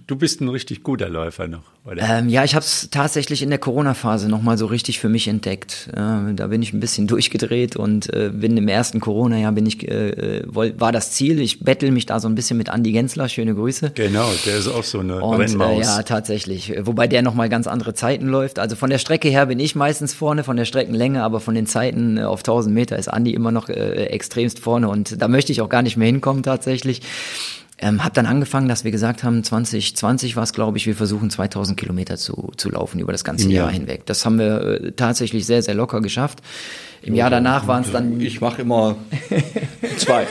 du 0.08 0.16
bist 0.16 0.42
ein 0.42 0.50
richtig 0.50 0.84
guter 0.84 1.10
Läufer 1.10 1.48
noch, 1.48 1.64
oder? 1.86 2.20
Ähm, 2.20 2.30
ja, 2.30 2.44
ich 2.44 2.56
habe 2.56 2.64
es 2.64 2.90
tatsächlich 2.92 3.42
in 3.42 3.50
der 3.50 3.60
Corona-Phase 3.60 4.30
nochmal 4.30 4.58
so 4.58 4.66
richtig 4.66 5.00
für 5.00 5.10
mich 5.10 5.28
entdeckt. 5.28 5.90
Äh, 5.92 6.34
da 6.34 6.48
bin 6.48 6.62
ich 6.62 6.74
ein 6.74 6.80
bisschen 6.80 7.08
durchgedreht 7.14 7.76
und 7.76 8.14
äh, 8.14 8.30
bin 8.34 8.58
im 8.58 8.68
ersten 8.68 9.00
Corona-Jahr 9.00 9.52
bin 9.52 9.66
ich, 9.66 9.88
äh, 9.88 10.40
äh 10.40 10.44
war 10.46 10.92
das 10.92 11.12
Ziel. 11.12 11.40
Ich 11.40 11.60
bettel 11.62 11.92
mich 11.92 12.06
da 12.06 12.20
so 12.20 12.28
ein 12.28 12.36
bisschen 12.36 12.58
mit 12.58 12.70
Andi 12.70 12.92
Gensler, 12.92 13.30
schöne 13.30 13.56
Grüße. 13.56 13.92
Genau, 13.96 14.30
der 14.46 14.58
ist 14.58 14.68
auch 14.68 14.84
so 14.84 15.00
eine 15.00 15.22
und, 15.22 15.40
äh, 15.40 15.44
Rennmaus. 15.44 15.86
ja, 15.86 16.04
tatsächlich. 16.04 16.74
Wobei 16.82 17.08
der 17.08 17.22
nochmal 17.22 17.50
ganz 17.50 17.68
andere 17.68 17.94
Zeiten 17.94 18.28
läuft. 18.28 18.60
Also 18.60 18.76
von 18.76 18.90
der 18.90 18.98
Strecke 18.98 19.30
her 19.30 19.46
bin 19.46 19.60
ich 19.60 19.76
meistens 19.76 20.14
vorne, 20.14 20.44
von 20.44 20.58
der 20.58 20.66
Streckenlänge, 20.66 21.24
aber 21.24 21.40
von 21.40 21.56
den 21.56 21.66
Zeiten 21.66 22.18
äh, 22.18 22.24
auf 22.24 22.40
1000 22.40 22.74
Meter 22.74 22.98
ist 22.98 23.08
Andi 23.08 23.34
immer 23.34 23.52
noch 23.52 23.70
extremst 23.70 24.60
vorne 24.60 24.90
und 24.90 25.22
da 25.22 25.28
möchte 25.28 25.52
ich 25.52 25.62
auch 25.62 25.70
gar 25.70 25.82
nicht 25.82 25.98
mehr 25.98 26.08
hinkommen 26.08 26.44
tatsächlich. 26.44 27.02
Ähm, 27.84 28.02
hab 28.02 28.14
dann 28.14 28.26
angefangen, 28.26 28.70
dass 28.70 28.86
wir 28.86 28.92
gesagt 28.92 29.24
haben, 29.26 29.44
2020 29.44 30.38
war 30.38 30.44
es, 30.44 30.54
glaube 30.54 30.78
ich, 30.78 30.88
wir 30.88 30.96
versuchen 30.96 31.30
2000 31.30 31.78
Kilometer 31.78 32.16
zu, 32.16 32.54
zu 32.56 32.70
laufen 32.70 33.02
über 33.02 33.12
das 33.12 33.26
ganze 33.26 33.50
Jahr 33.50 33.70
hinweg. 33.70 34.06
Das 34.06 34.26
haben 34.26 34.40
wir 34.40 34.62
äh, 34.62 34.92
tatsächlich 34.94 35.46
sehr, 35.46 35.62
sehr 35.62 35.74
locker 35.76 36.00
geschafft. 36.00 36.40
Im 37.04 37.16
Jahr 37.16 37.30
danach 37.30 37.68
waren 37.68 37.84
es 37.84 37.92
dann. 37.92 38.22
Ich 38.22 38.40
mache 38.40 38.62
immer 38.62 38.96
zwei. 39.98 40.26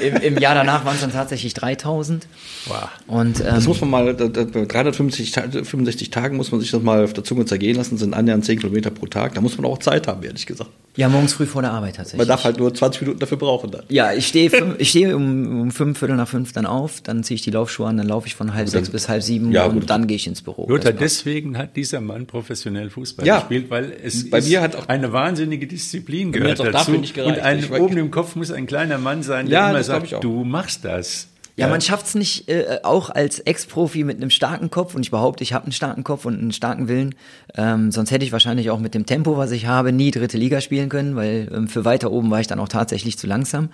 Im, 0.00 0.16
Im, 0.16 0.38
Jahr 0.38 0.54
danach 0.54 0.84
waren 0.84 0.96
es 0.96 1.00
dann 1.00 1.12
tatsächlich 1.12 1.54
3000. 1.54 2.26
Wow. 2.66 2.88
Und, 3.06 3.40
ähm, 3.40 3.46
das 3.46 3.66
muss 3.66 3.80
man 3.80 3.90
mal, 3.90 4.14
365 4.14 5.32
65 5.32 6.10
Tagen 6.10 6.36
muss 6.36 6.52
man 6.52 6.60
sich 6.60 6.70
das 6.70 6.82
mal 6.82 7.04
auf 7.04 7.14
der 7.14 7.24
Zunge 7.24 7.46
zergehen 7.46 7.76
lassen, 7.76 7.96
sind 7.96 8.14
annähernd 8.14 8.44
10 8.44 8.60
Kilometer 8.60 8.90
pro 8.90 9.06
Tag. 9.06 9.34
Da 9.34 9.40
muss 9.40 9.56
man 9.56 9.64
auch 9.66 9.78
Zeit 9.78 10.06
haben, 10.06 10.22
ehrlich 10.22 10.46
gesagt. 10.46 10.70
Ja, 10.96 11.08
morgens 11.08 11.32
früh 11.32 11.46
vor 11.46 11.62
der 11.62 11.72
Arbeit 11.72 11.96
tatsächlich. 11.96 12.18
Man 12.18 12.28
darf 12.28 12.44
halt 12.44 12.58
nur 12.58 12.72
20 12.72 13.00
Minuten 13.02 13.18
dafür 13.18 13.36
brauchen 13.36 13.70
dann. 13.70 13.82
Ja, 13.88 14.12
ich 14.12 14.28
stehe 14.28 14.50
ich 14.78 14.90
stehe 14.90 15.16
um, 15.16 15.62
um 15.62 15.70
fünf, 15.72 15.98
Viertel 15.98 16.16
nach 16.16 16.28
fünf 16.28 16.52
dann 16.52 16.66
auf, 16.66 17.00
dann 17.00 17.24
ziehe 17.24 17.34
ich 17.34 17.42
die 17.42 17.50
Laufschuhe 17.50 17.88
an, 17.88 17.96
dann 17.96 18.06
laufe 18.06 18.28
ich 18.28 18.36
von 18.36 18.54
halb 18.54 18.66
dann, 18.66 18.72
sechs 18.72 18.90
bis 18.90 19.08
halb 19.08 19.22
sieben 19.22 19.50
ja, 19.50 19.64
und 19.64 19.80
gut. 19.80 19.90
dann 19.90 20.06
gehe 20.06 20.16
ich 20.16 20.26
ins 20.26 20.42
Büro. 20.42 20.68
Lothar, 20.68 20.92
deswegen 20.92 21.58
hat 21.58 21.76
dieser 21.76 22.00
Mann 22.00 22.26
professionell 22.26 22.90
Fußball 22.90 23.26
ja. 23.26 23.40
gespielt, 23.40 23.70
weil 23.70 23.92
es 24.04 24.30
bei 24.30 24.40
mir 24.40 24.62
hat 24.62 24.76
auch 24.76 24.88
eine 24.88 25.12
wahnsinnige 25.12 25.66
Disziplin 25.66 25.93
gehört 26.00 26.60
dazu. 26.60 26.92
Und 26.92 27.38
ein, 27.38 27.70
oben 27.72 27.96
im 27.96 28.10
Kopf 28.10 28.36
muss 28.36 28.50
ein 28.50 28.66
kleiner 28.66 28.98
Mann 28.98 29.22
sein, 29.22 29.46
der 29.46 29.60
ja, 29.60 29.70
immer 29.70 29.82
sagt, 29.82 30.22
du 30.22 30.44
machst 30.44 30.84
das. 30.84 31.28
Ja, 31.56 31.68
man 31.68 31.80
schafft 31.80 32.06
es 32.06 32.14
nicht, 32.16 32.48
äh, 32.48 32.80
auch 32.82 33.10
als 33.10 33.38
Ex-Profi 33.38 34.02
mit 34.02 34.16
einem 34.16 34.30
starken 34.30 34.70
Kopf, 34.70 34.96
und 34.96 35.02
ich 35.02 35.12
behaupte, 35.12 35.44
ich 35.44 35.52
habe 35.52 35.64
einen 35.64 35.72
starken 35.72 36.02
Kopf 36.02 36.24
und 36.24 36.36
einen 36.36 36.52
starken 36.52 36.88
Willen, 36.88 37.14
ähm, 37.54 37.92
sonst 37.92 38.10
hätte 38.10 38.24
ich 38.24 38.32
wahrscheinlich 38.32 38.70
auch 38.70 38.80
mit 38.80 38.94
dem 38.94 39.06
Tempo, 39.06 39.36
was 39.36 39.52
ich 39.52 39.66
habe, 39.66 39.92
nie 39.92 40.10
dritte 40.10 40.36
Liga 40.36 40.60
spielen 40.60 40.88
können, 40.88 41.14
weil 41.14 41.48
ähm, 41.54 41.68
für 41.68 41.84
weiter 41.84 42.10
oben 42.10 42.28
war 42.32 42.40
ich 42.40 42.48
dann 42.48 42.58
auch 42.58 42.68
tatsächlich 42.68 43.18
zu 43.18 43.28
langsam. 43.28 43.68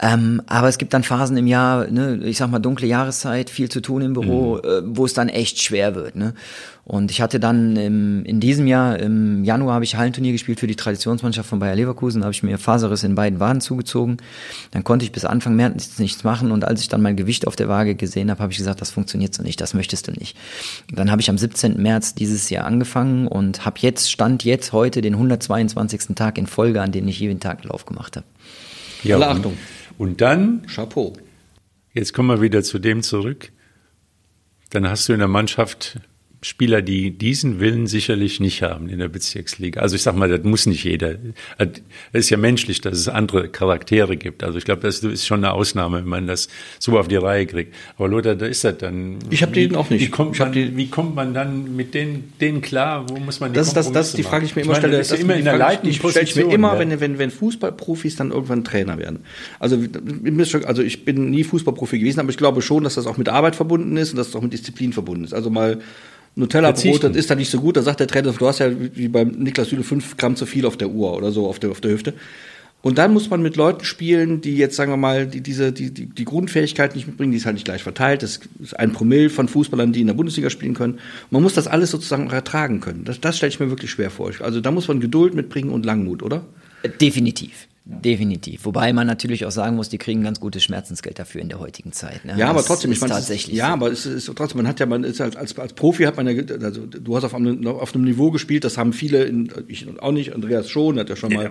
Ähm, 0.00 0.42
aber 0.46 0.68
es 0.68 0.78
gibt 0.78 0.94
dann 0.94 1.02
Phasen 1.02 1.36
im 1.36 1.48
Jahr, 1.48 1.88
ne, 1.88 2.20
ich 2.22 2.38
sag 2.38 2.50
mal 2.50 2.60
dunkle 2.60 2.86
Jahreszeit, 2.86 3.50
viel 3.50 3.68
zu 3.68 3.80
tun 3.80 4.02
im 4.02 4.12
Büro, 4.12 4.56
mhm. 4.56 4.60
äh, 4.68 4.96
wo 4.96 5.04
es 5.04 5.12
dann 5.12 5.28
echt 5.28 5.60
schwer 5.60 5.96
wird. 5.96 6.14
Ne? 6.14 6.34
Und 6.84 7.10
ich 7.10 7.20
hatte 7.20 7.40
dann 7.40 7.76
im, 7.76 8.24
in 8.24 8.38
diesem 8.38 8.68
Jahr, 8.68 8.98
im 8.98 9.44
Januar 9.44 9.74
habe 9.74 9.84
ich 9.84 9.96
Hallenturnier 9.96 10.32
gespielt 10.32 10.60
für 10.60 10.68
die 10.68 10.76
Traditionsmannschaft 10.76 11.48
von 11.48 11.58
Bayer 11.58 11.74
Leverkusen, 11.74 12.20
da 12.20 12.26
habe 12.26 12.32
ich 12.32 12.44
mir 12.44 12.58
Faserriss 12.58 13.02
in 13.02 13.16
beiden 13.16 13.40
Waden 13.40 13.60
zugezogen. 13.60 14.18
Dann 14.70 14.84
konnte 14.84 15.04
ich 15.04 15.10
bis 15.10 15.24
Anfang 15.24 15.56
März 15.56 15.98
nichts 15.98 16.22
machen 16.22 16.52
und 16.52 16.64
als 16.64 16.80
ich 16.80 16.88
dann 16.88 17.02
mein 17.02 17.16
Gewicht 17.16 17.48
auf 17.48 17.56
der 17.56 17.68
Waage 17.68 17.96
gesehen 17.96 18.30
habe, 18.30 18.40
habe 18.40 18.52
ich 18.52 18.58
gesagt, 18.58 18.80
das 18.80 18.90
funktioniert 18.90 19.34
so 19.34 19.42
nicht, 19.42 19.60
das 19.60 19.74
möchtest 19.74 20.06
du 20.06 20.12
nicht. 20.12 20.36
Dann 20.92 21.10
habe 21.10 21.20
ich 21.20 21.28
am 21.28 21.36
17. 21.36 21.76
März 21.82 22.14
dieses 22.14 22.48
Jahr 22.50 22.66
angefangen 22.66 23.26
und 23.26 23.66
habe 23.66 23.78
jetzt, 23.80 24.10
stand 24.10 24.44
jetzt 24.44 24.72
heute 24.72 25.02
den 25.02 25.14
122. 25.14 26.14
Tag 26.14 26.38
in 26.38 26.46
Folge, 26.46 26.80
an 26.80 26.92
dem 26.92 27.08
ich 27.08 27.18
jeden 27.18 27.40
Tag 27.40 27.64
Lauf 27.64 27.84
gemacht 27.84 28.16
habe. 28.16 28.26
Ja, 29.02 29.20
Achtung. 29.20 29.58
Und 29.98 30.20
dann, 30.20 30.62
Chapeau. 30.66 31.12
Jetzt 31.92 32.14
kommen 32.14 32.28
wir 32.28 32.40
wieder 32.40 32.62
zu 32.62 32.78
dem 32.78 33.02
zurück. 33.02 33.50
Dann 34.70 34.88
hast 34.88 35.08
du 35.08 35.12
in 35.12 35.18
der 35.18 35.28
Mannschaft 35.28 35.98
Spieler, 36.40 36.82
die 36.82 37.10
diesen 37.10 37.58
Willen 37.58 37.88
sicherlich 37.88 38.38
nicht 38.38 38.62
haben 38.62 38.88
in 38.88 39.00
der 39.00 39.08
Bezirksliga. 39.08 39.80
Also 39.80 39.96
ich 39.96 40.02
sag 40.02 40.14
mal, 40.14 40.28
das 40.28 40.44
muss 40.44 40.66
nicht 40.66 40.84
jeder. 40.84 41.16
Es 41.58 41.80
ist 42.12 42.30
ja 42.30 42.36
menschlich, 42.36 42.80
dass 42.80 42.96
es 42.96 43.08
andere 43.08 43.48
Charaktere 43.48 44.16
gibt. 44.16 44.44
Also 44.44 44.56
ich 44.56 44.64
glaube, 44.64 44.82
das 44.82 45.00
ist 45.00 45.26
schon 45.26 45.44
eine 45.44 45.52
Ausnahme, 45.52 45.98
wenn 45.98 46.08
man 46.08 46.26
das 46.28 46.48
so 46.78 46.96
auf 46.96 47.08
die 47.08 47.16
Reihe 47.16 47.44
kriegt. 47.46 47.74
Aber 47.96 48.06
Lothar, 48.06 48.36
da 48.36 48.46
ist 48.46 48.62
das 48.62 48.78
dann. 48.78 49.18
Ich 49.30 49.42
habe 49.42 49.50
den 49.50 49.74
auch 49.74 49.90
nicht. 49.90 50.00
Wie 50.00 50.10
kommt, 50.10 50.38
man, 50.38 50.54
wie 50.54 50.86
kommt 50.88 51.16
man 51.16 51.34
dann 51.34 51.74
mit 51.74 51.94
denen, 51.94 52.32
denen 52.40 52.60
klar? 52.60 53.08
Wo 53.08 53.16
muss 53.16 53.40
man 53.40 53.52
die 53.52 53.56
das, 53.56 53.74
das, 53.74 53.90
das, 53.90 54.12
die 54.12 54.22
Frage 54.22 54.44
ich 54.44 54.54
mir 54.54 54.62
immer 54.62 54.76
stelle. 54.76 54.98
Das 54.98 55.10
ist 55.10 55.20
immer 55.20 55.34
in 55.34 55.44
der 55.44 55.58
leitenden 55.58 55.90
Ich 55.90 56.30
stelle 56.30 56.46
mir 56.46 56.54
immer, 56.54 56.74
ja. 56.74 56.78
wenn, 56.78 57.00
wenn, 57.00 57.18
wenn 57.18 57.30
Fußballprofis 57.32 58.14
dann 58.14 58.30
irgendwann 58.30 58.62
Trainer 58.62 58.96
werden. 58.98 59.24
Also, 59.58 59.76
also 60.66 60.82
ich 60.82 61.04
bin 61.04 61.30
nie 61.30 61.42
Fußballprofi 61.42 61.98
gewesen, 61.98 62.20
aber 62.20 62.30
ich 62.30 62.36
glaube 62.36 62.62
schon, 62.62 62.84
dass 62.84 62.94
das 62.94 63.06
auch 63.06 63.16
mit 63.16 63.28
Arbeit 63.28 63.56
verbunden 63.56 63.96
ist 63.96 64.10
und 64.12 64.18
dass 64.18 64.28
das 64.28 64.36
auch 64.36 64.42
mit 64.42 64.52
Disziplin 64.52 64.92
verbunden 64.92 65.24
ist. 65.24 65.34
Also 65.34 65.50
mal 65.50 65.80
Nutella-Brot, 66.38 67.04
das 67.04 67.16
ist 67.16 67.30
da 67.30 67.34
nicht 67.34 67.50
so 67.50 67.60
gut. 67.60 67.76
Da 67.76 67.82
sagt 67.82 68.00
der 68.00 68.06
Trainer, 68.06 68.32
du 68.32 68.46
hast 68.46 68.60
ja 68.60 68.70
wie 68.94 69.08
beim 69.08 69.30
Niklas 69.30 69.68
Süle 69.68 69.82
fünf 69.82 70.16
Gramm 70.16 70.36
zu 70.36 70.46
viel 70.46 70.66
auf 70.66 70.76
der 70.76 70.88
Uhr 70.88 71.16
oder 71.16 71.32
so 71.32 71.46
auf 71.46 71.58
der, 71.58 71.70
auf 71.70 71.80
der 71.80 71.90
Hüfte. 71.90 72.14
Und 72.80 72.96
dann 72.96 73.12
muss 73.12 73.28
man 73.28 73.42
mit 73.42 73.56
Leuten 73.56 73.84
spielen, 73.84 74.40
die 74.40 74.56
jetzt, 74.56 74.76
sagen 74.76 74.92
wir 74.92 74.96
mal, 74.96 75.26
die 75.26 75.40
diese, 75.40 75.72
die, 75.72 75.92
die, 75.92 76.06
die 76.06 76.24
Grundfähigkeit 76.24 76.94
nicht 76.94 77.08
mitbringen, 77.08 77.32
die 77.32 77.38
ist 77.38 77.44
halt 77.44 77.54
nicht 77.54 77.64
gleich 77.64 77.82
verteilt. 77.82 78.22
Das 78.22 78.38
ist 78.62 78.78
ein 78.78 78.92
Promille 78.92 79.30
von 79.30 79.48
Fußballern, 79.48 79.92
die 79.92 80.00
in 80.00 80.06
der 80.06 80.14
Bundesliga 80.14 80.48
spielen 80.48 80.74
können. 80.74 80.94
Und 80.94 81.32
man 81.32 81.42
muss 81.42 81.54
das 81.54 81.66
alles 81.66 81.90
sozusagen 81.90 82.30
ertragen 82.30 82.80
können. 82.80 83.04
Das, 83.04 83.20
das 83.20 83.36
stelle 83.36 83.50
ich 83.50 83.58
mir 83.58 83.68
wirklich 83.70 83.90
schwer 83.90 84.10
vor. 84.10 84.30
Also 84.40 84.60
da 84.60 84.70
muss 84.70 84.86
man 84.86 85.00
Geduld 85.00 85.34
mitbringen 85.34 85.70
und 85.70 85.84
Langmut, 85.84 86.22
oder? 86.22 86.44
Definitiv. 87.00 87.66
Definitiv. 87.90 88.66
Wobei 88.66 88.92
man 88.92 89.06
natürlich 89.06 89.46
auch 89.46 89.50
sagen 89.50 89.74
muss, 89.74 89.88
die 89.88 89.96
kriegen 89.96 90.22
ganz 90.22 90.40
gutes 90.40 90.62
Schmerzensgeld 90.62 91.18
dafür 91.18 91.40
in 91.40 91.48
der 91.48 91.58
heutigen 91.58 91.92
Zeit. 91.92 92.22
Ne? 92.26 92.32
Ja, 92.32 92.38
das 92.38 92.50
aber 92.50 92.64
trotzdem, 92.64 92.92
ich 92.92 93.00
meine, 93.00 93.14
tatsächlich. 93.14 93.56
ja, 93.56 93.68
so. 93.68 93.72
aber 93.72 93.90
es 93.90 94.04
ist 94.04 94.30
trotzdem, 94.36 94.58
man 94.58 94.68
hat 94.68 94.78
ja, 94.78 94.84
man 94.84 95.04
ist 95.04 95.22
als, 95.22 95.36
als, 95.36 95.58
als 95.58 95.72
Profi 95.72 96.02
hat 96.02 96.18
man 96.18 96.28
ja, 96.28 96.42
also 96.62 96.84
du 96.84 97.16
hast 97.16 97.24
auf 97.24 97.34
einem, 97.34 97.66
auf 97.66 97.94
einem 97.94 98.04
Niveau 98.04 98.30
gespielt, 98.30 98.64
das 98.64 98.76
haben 98.76 98.92
viele, 98.92 99.24
in, 99.24 99.50
ich 99.68 99.86
auch 100.00 100.12
nicht, 100.12 100.34
Andreas 100.34 100.68
schon, 100.68 100.98
hat 100.98 101.08
ja 101.08 101.16
schon 101.16 101.32
mal. 101.32 101.44
Ja, 101.44 101.50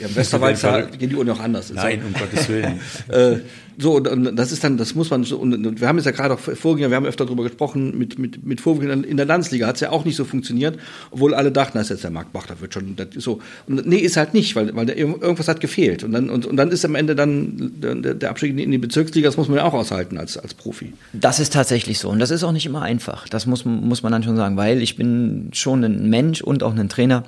ja, 0.00 0.08
im 0.08 0.16
Westerwald 0.16 0.98
gehen 0.98 1.10
die 1.10 1.16
Uhren 1.16 1.30
auch 1.30 1.40
anders. 1.40 1.72
Nein, 1.72 2.02
um 2.06 2.12
Gottes 2.12 2.48
Willen. 2.48 2.80
äh, 3.08 3.40
so, 3.78 3.96
und, 3.96 4.08
und, 4.08 4.36
das 4.36 4.52
ist 4.52 4.62
dann, 4.62 4.76
das 4.76 4.94
muss 4.94 5.10
man 5.10 5.24
so, 5.24 5.38
und, 5.38 5.54
und 5.54 5.80
wir 5.80 5.88
haben 5.88 5.96
jetzt 5.96 6.04
ja 6.04 6.12
gerade 6.12 6.34
auch 6.34 6.38
vorgehen, 6.38 6.90
wir 6.90 6.96
haben 6.96 7.06
öfter 7.06 7.24
darüber 7.24 7.44
gesprochen, 7.44 7.96
mit, 7.96 8.18
mit, 8.18 8.44
mit 8.44 8.60
Vorgängern 8.60 9.04
in 9.04 9.16
der 9.16 9.26
Landesliga 9.26 9.66
hat 9.66 9.76
es 9.76 9.80
ja 9.80 9.90
auch 9.90 10.04
nicht 10.04 10.16
so 10.16 10.24
funktioniert, 10.24 10.78
obwohl 11.10 11.34
alle 11.34 11.50
dachten, 11.50 11.78
das 11.78 11.86
ist 11.86 11.90
jetzt 11.90 12.04
der 12.04 12.10
Markt 12.10 12.32
Bach, 12.32 12.46
das 12.46 12.60
wird 12.60 12.74
schon, 12.74 12.96
das 12.96 13.08
ist 13.14 13.24
so. 13.24 13.40
Und 13.66 13.86
nee, 13.86 13.96
ist 13.96 14.16
halt 14.16 14.34
nicht, 14.34 14.54
weil, 14.54 14.74
weil 14.76 14.86
der, 14.86 14.98
irgendwas 14.98 15.48
hat 15.48 15.60
gefehlt. 15.60 16.04
Und 16.04 16.12
dann, 16.12 16.28
und, 16.28 16.46
und 16.46 16.56
dann 16.56 16.70
ist 16.70 16.84
am 16.84 16.94
Ende 16.94 17.14
dann 17.14 17.72
der, 17.80 18.14
der 18.14 18.30
Abstieg 18.30 18.58
in 18.58 18.70
die 18.70 18.78
Bezirksliga, 18.78 19.28
das 19.28 19.36
muss 19.36 19.48
man 19.48 19.58
ja 19.58 19.64
auch 19.64 19.74
aushalten 19.74 20.18
als, 20.18 20.36
als 20.36 20.54
Profi. 20.54 20.92
Das 21.12 21.40
ist 21.40 21.52
tatsächlich 21.52 21.98
so. 21.98 22.10
Und 22.10 22.18
das 22.18 22.30
ist 22.30 22.44
auch 22.44 22.52
nicht 22.52 22.66
immer 22.66 22.82
einfach. 22.82 23.28
Das 23.28 23.46
muss, 23.46 23.64
muss 23.64 24.02
man 24.02 24.12
dann 24.12 24.22
schon 24.22 24.36
sagen, 24.36 24.56
weil 24.56 24.82
ich 24.82 24.96
bin 24.96 25.50
schon 25.52 25.84
ein 25.84 26.10
Mensch 26.10 26.42
und 26.42 26.62
auch 26.62 26.74
ein 26.74 26.88
Trainer 26.88 27.24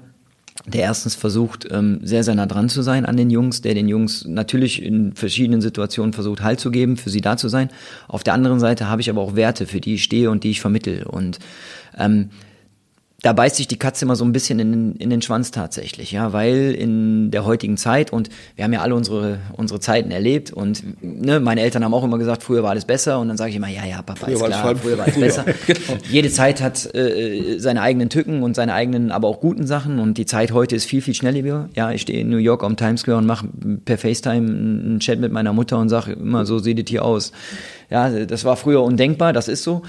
der 0.67 0.83
erstens 0.83 1.15
versucht, 1.15 1.67
ähm, 1.71 2.01
sehr, 2.03 2.23
sehr 2.23 2.35
nah 2.35 2.47
dran 2.47 2.69
zu 2.69 2.83
sein 2.83 3.05
an 3.05 3.17
den 3.17 3.31
Jungs, 3.31 3.63
der 3.63 3.75
den 3.75 3.89
Jungs 3.89 4.25
natürlich 4.27 4.83
in 4.83 5.13
verschiedenen 5.15 5.61
Situationen 5.61 6.13
versucht, 6.13 6.43
Halt 6.43 6.61
zu 6.61 6.71
geben, 6.71 6.97
für 6.97 7.11
sie 7.11 7.21
da 7.21 7.37
zu 7.37 7.49
sein. 7.49 7.71
Auf 8.07 8.23
der 8.23 8.35
anderen 8.35 8.61
Seite 8.61 8.89
habe 8.89 9.01
ich 9.01 9.11
aber 9.11 9.23
auch 9.23 9.35
Werte, 9.35 9.67
für 9.67 9.81
die 9.81 9.95
ich 9.95 10.05
stehe 10.05 10.31
und 10.31 10.45
die 10.45 10.51
ich 10.51 10.61
vermittel. 10.61 11.05
Und 11.05 11.39
ähm, 11.99 12.31
da 13.23 13.33
beißt 13.33 13.55
sich 13.55 13.69
die 13.69 13.79
Katze 13.79 14.05
immer 14.05 14.17
so 14.17 14.25
ein 14.25 14.33
bisschen 14.33 14.59
in, 14.59 14.97
in 14.97 15.09
den 15.09 15.23
Schwanz 15.23 15.53
tatsächlich, 15.53 16.11
ja, 16.11 16.33
weil 16.33 16.73
in 16.73 17.31
der 17.31 17.45
heutigen 17.45 17.77
Zeit 17.77 18.13
und 18.13 18.29
wir 18.57 18.65
haben 18.65 18.73
ja 18.73 18.81
alle 18.81 18.97
unsere 18.97 19.39
unsere 19.53 19.79
Zeiten 19.79 20.11
erlebt 20.11 20.53
und 20.53 20.83
ne, 21.03 21.39
meine 21.39 21.61
Eltern 21.61 21.85
haben 21.85 21.95
auch 21.95 22.03
immer 22.03 22.19
gesagt, 22.19 22.43
früher 22.43 22.65
war 22.65 22.71
alles 22.71 22.85
besser 22.85 23.21
und 23.21 23.29
dann 23.29 23.37
sage 23.37 23.51
ich 23.51 23.57
immer, 23.57 23.69
ja, 23.69 23.85
ja, 23.85 24.03
Papa, 24.03 24.27
früher 24.27 24.35
ist 24.35 24.45
klar, 24.45 24.77
früher 24.77 24.99
war 24.99 25.07
es 25.07 25.19
besser. 25.19 25.45
genau. 25.67 25.99
Jede 26.11 26.31
Zeit 26.31 26.61
hat 26.61 26.93
äh, 26.97 27.59
seine 27.59 27.83
eigenen 27.83 28.09
Tücken 28.09 28.43
und 28.43 28.57
seine 28.57 28.75
eigenen, 28.75 29.13
aber 29.13 29.29
auch 29.29 29.41
guten 29.41 29.69
Sachen 29.69 30.01
und 30.01 30.19
die 30.19 30.27
Zeit 30.27 30.51
heute 30.51 30.75
ist 30.75 30.87
viel 30.87 31.01
viel 31.01 31.15
schneller. 31.15 31.33
Ja, 31.75 31.93
ich 31.93 32.03
stehe 32.03 32.21
in 32.21 32.29
New 32.29 32.37
York 32.37 32.63
am 32.65 32.77
Times 32.77 33.03
Square 33.03 33.19
und 33.19 33.27
mache 33.27 33.49
per 33.85 33.99
FaceTime 33.99 34.49
einen 34.49 35.01
Chat 35.01 35.21
mit 35.21 35.33
meiner 35.33 35.53
Mutter 35.53 35.79
und 35.79 35.89
sage 35.89 36.13
immer, 36.13 36.45
so 36.45 36.59
sieht 36.59 36.79
es 36.79 36.91
hier 36.91 37.05
aus. 37.05 37.33
Ja, 37.89 38.11
das 38.11 38.45
war 38.45 38.57
früher 38.57 38.83
undenkbar, 38.83 39.33
das 39.33 39.49
ist 39.49 39.63
so. 39.63 39.83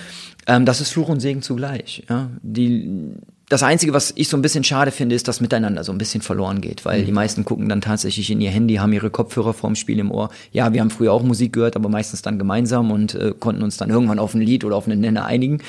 Ähm, 0.47 0.65
das 0.65 0.81
ist 0.81 0.91
Fluch 0.91 1.09
und 1.09 1.19
Segen 1.19 1.41
zugleich. 1.41 2.03
Ja? 2.09 2.29
Die, 2.41 3.15
das 3.49 3.61
Einzige, 3.61 3.93
was 3.93 4.13
ich 4.15 4.29
so 4.29 4.37
ein 4.37 4.41
bisschen 4.41 4.63
schade 4.63 4.91
finde, 4.91 5.15
ist, 5.15 5.27
dass 5.27 5.39
miteinander 5.39 5.83
so 5.83 5.91
ein 5.91 5.97
bisschen 5.97 6.21
verloren 6.21 6.59
geht, 6.59 6.85
weil 6.85 7.01
mhm. 7.01 7.05
die 7.05 7.11
meisten 7.11 7.45
gucken 7.45 7.69
dann 7.69 7.81
tatsächlich 7.81 8.31
in 8.31 8.41
ihr 8.41 8.49
Handy, 8.49 8.75
haben 8.75 8.91
ihre 8.93 9.09
Kopfhörer 9.09 9.53
vorm 9.53 9.75
Spiel 9.75 9.99
im 9.99 10.11
Ohr. 10.11 10.29
Ja, 10.51 10.73
wir 10.73 10.81
haben 10.81 10.89
früher 10.89 11.13
auch 11.13 11.23
Musik 11.23 11.53
gehört, 11.53 11.75
aber 11.75 11.87
meistens 11.87 12.21
dann 12.21 12.39
gemeinsam 12.39 12.91
und 12.91 13.15
äh, 13.15 13.33
konnten 13.37 13.61
uns 13.61 13.77
dann 13.77 13.89
irgendwann 13.89 14.19
auf 14.19 14.33
ein 14.33 14.41
Lied 14.41 14.65
oder 14.65 14.75
auf 14.75 14.87
einen 14.87 15.01
Nenner 15.01 15.25
einigen. 15.25 15.59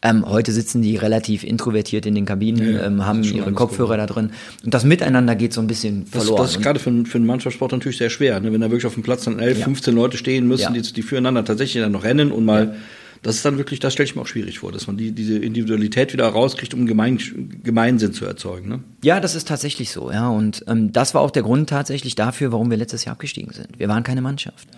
Ähm, 0.00 0.24
heute 0.26 0.52
sitzen 0.52 0.80
die 0.80 0.96
relativ 0.96 1.44
introvertiert 1.44 2.06
in 2.06 2.14
den 2.14 2.24
Kabinen, 2.24 2.74
ja, 2.74 2.86
ähm, 2.86 3.04
haben 3.04 3.22
ihre 3.24 3.52
Kopfhörer 3.52 3.96
da 3.96 4.06
drin. 4.06 4.30
Und 4.64 4.72
das 4.72 4.84
Miteinander 4.84 5.34
geht 5.34 5.52
so 5.52 5.60
ein 5.60 5.66
bisschen 5.66 6.06
verloren. 6.06 6.36
Das, 6.36 6.52
das 6.52 6.56
ist 6.56 6.62
gerade 6.62 6.78
für, 6.78 7.04
für 7.04 7.18
einen 7.18 7.26
Mannschaftssport 7.26 7.72
natürlich 7.72 7.98
sehr 7.98 8.10
schwer, 8.10 8.40
ne? 8.40 8.52
wenn 8.52 8.60
da 8.60 8.70
wirklich 8.70 8.86
auf 8.86 8.94
dem 8.94 9.02
Platz 9.02 9.24
dann 9.24 9.38
elf, 9.38 9.58
ja. 9.58 9.64
15 9.64 9.94
Leute 9.94 10.16
stehen 10.16 10.46
müssen, 10.46 10.74
ja. 10.74 10.80
die, 10.80 10.92
die 10.92 11.02
füreinander 11.02 11.44
tatsächlich 11.44 11.82
dann 11.82 11.92
noch 11.92 12.04
rennen 12.04 12.30
und 12.30 12.44
mal 12.44 12.76
das 13.22 13.36
ist 13.36 13.44
dann 13.44 13.58
wirklich, 13.58 13.80
das 13.80 13.92
stelle 13.92 14.08
ich 14.08 14.16
mir 14.16 14.22
auch 14.22 14.26
schwierig 14.26 14.60
vor, 14.60 14.72
dass 14.72 14.86
man 14.86 14.96
die, 14.96 15.12
diese 15.12 15.38
Individualität 15.38 16.12
wieder 16.12 16.26
rauskriegt, 16.26 16.74
um 16.74 16.86
Gemein, 16.86 17.18
Gemeinsinn 17.62 18.12
zu 18.12 18.24
erzeugen. 18.24 18.68
Ne? 18.68 18.80
Ja, 19.02 19.20
das 19.20 19.34
ist 19.34 19.48
tatsächlich 19.48 19.90
so, 19.90 20.10
ja. 20.10 20.28
Und 20.28 20.64
ähm, 20.68 20.92
das 20.92 21.14
war 21.14 21.20
auch 21.20 21.30
der 21.30 21.42
Grund 21.42 21.68
tatsächlich 21.68 22.14
dafür, 22.14 22.52
warum 22.52 22.70
wir 22.70 22.76
letztes 22.76 23.04
Jahr 23.04 23.12
abgestiegen 23.12 23.52
sind. 23.52 23.78
Wir 23.78 23.88
waren 23.88 24.02
keine 24.02 24.22
Mannschaft. 24.22 24.68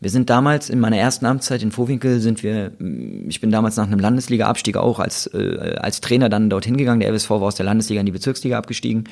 Wir 0.00 0.10
sind 0.10 0.30
damals 0.30 0.70
in 0.70 0.80
meiner 0.80 0.98
ersten 0.98 1.26
Amtszeit 1.26 1.62
in 1.62 1.72
Vorwinkel 1.72 2.20
sind 2.20 2.42
wir, 2.42 2.72
mm, 2.78 3.28
ich 3.28 3.40
bin 3.40 3.50
damals 3.50 3.76
nach 3.76 3.86
einem 3.86 4.00
Landesliga-Abstieg 4.00 4.76
auch 4.76 4.98
als, 4.98 5.26
äh, 5.28 5.76
als 5.80 6.00
Trainer 6.00 6.28
dann 6.28 6.50
dorthin 6.50 6.76
gegangen. 6.76 7.00
Der 7.00 7.08
FSV 7.12 7.30
war 7.30 7.42
aus 7.42 7.54
der 7.54 7.66
Landesliga 7.66 8.00
in 8.00 8.06
die 8.06 8.12
Bezirksliga 8.12 8.58
abgestiegen. 8.58 9.04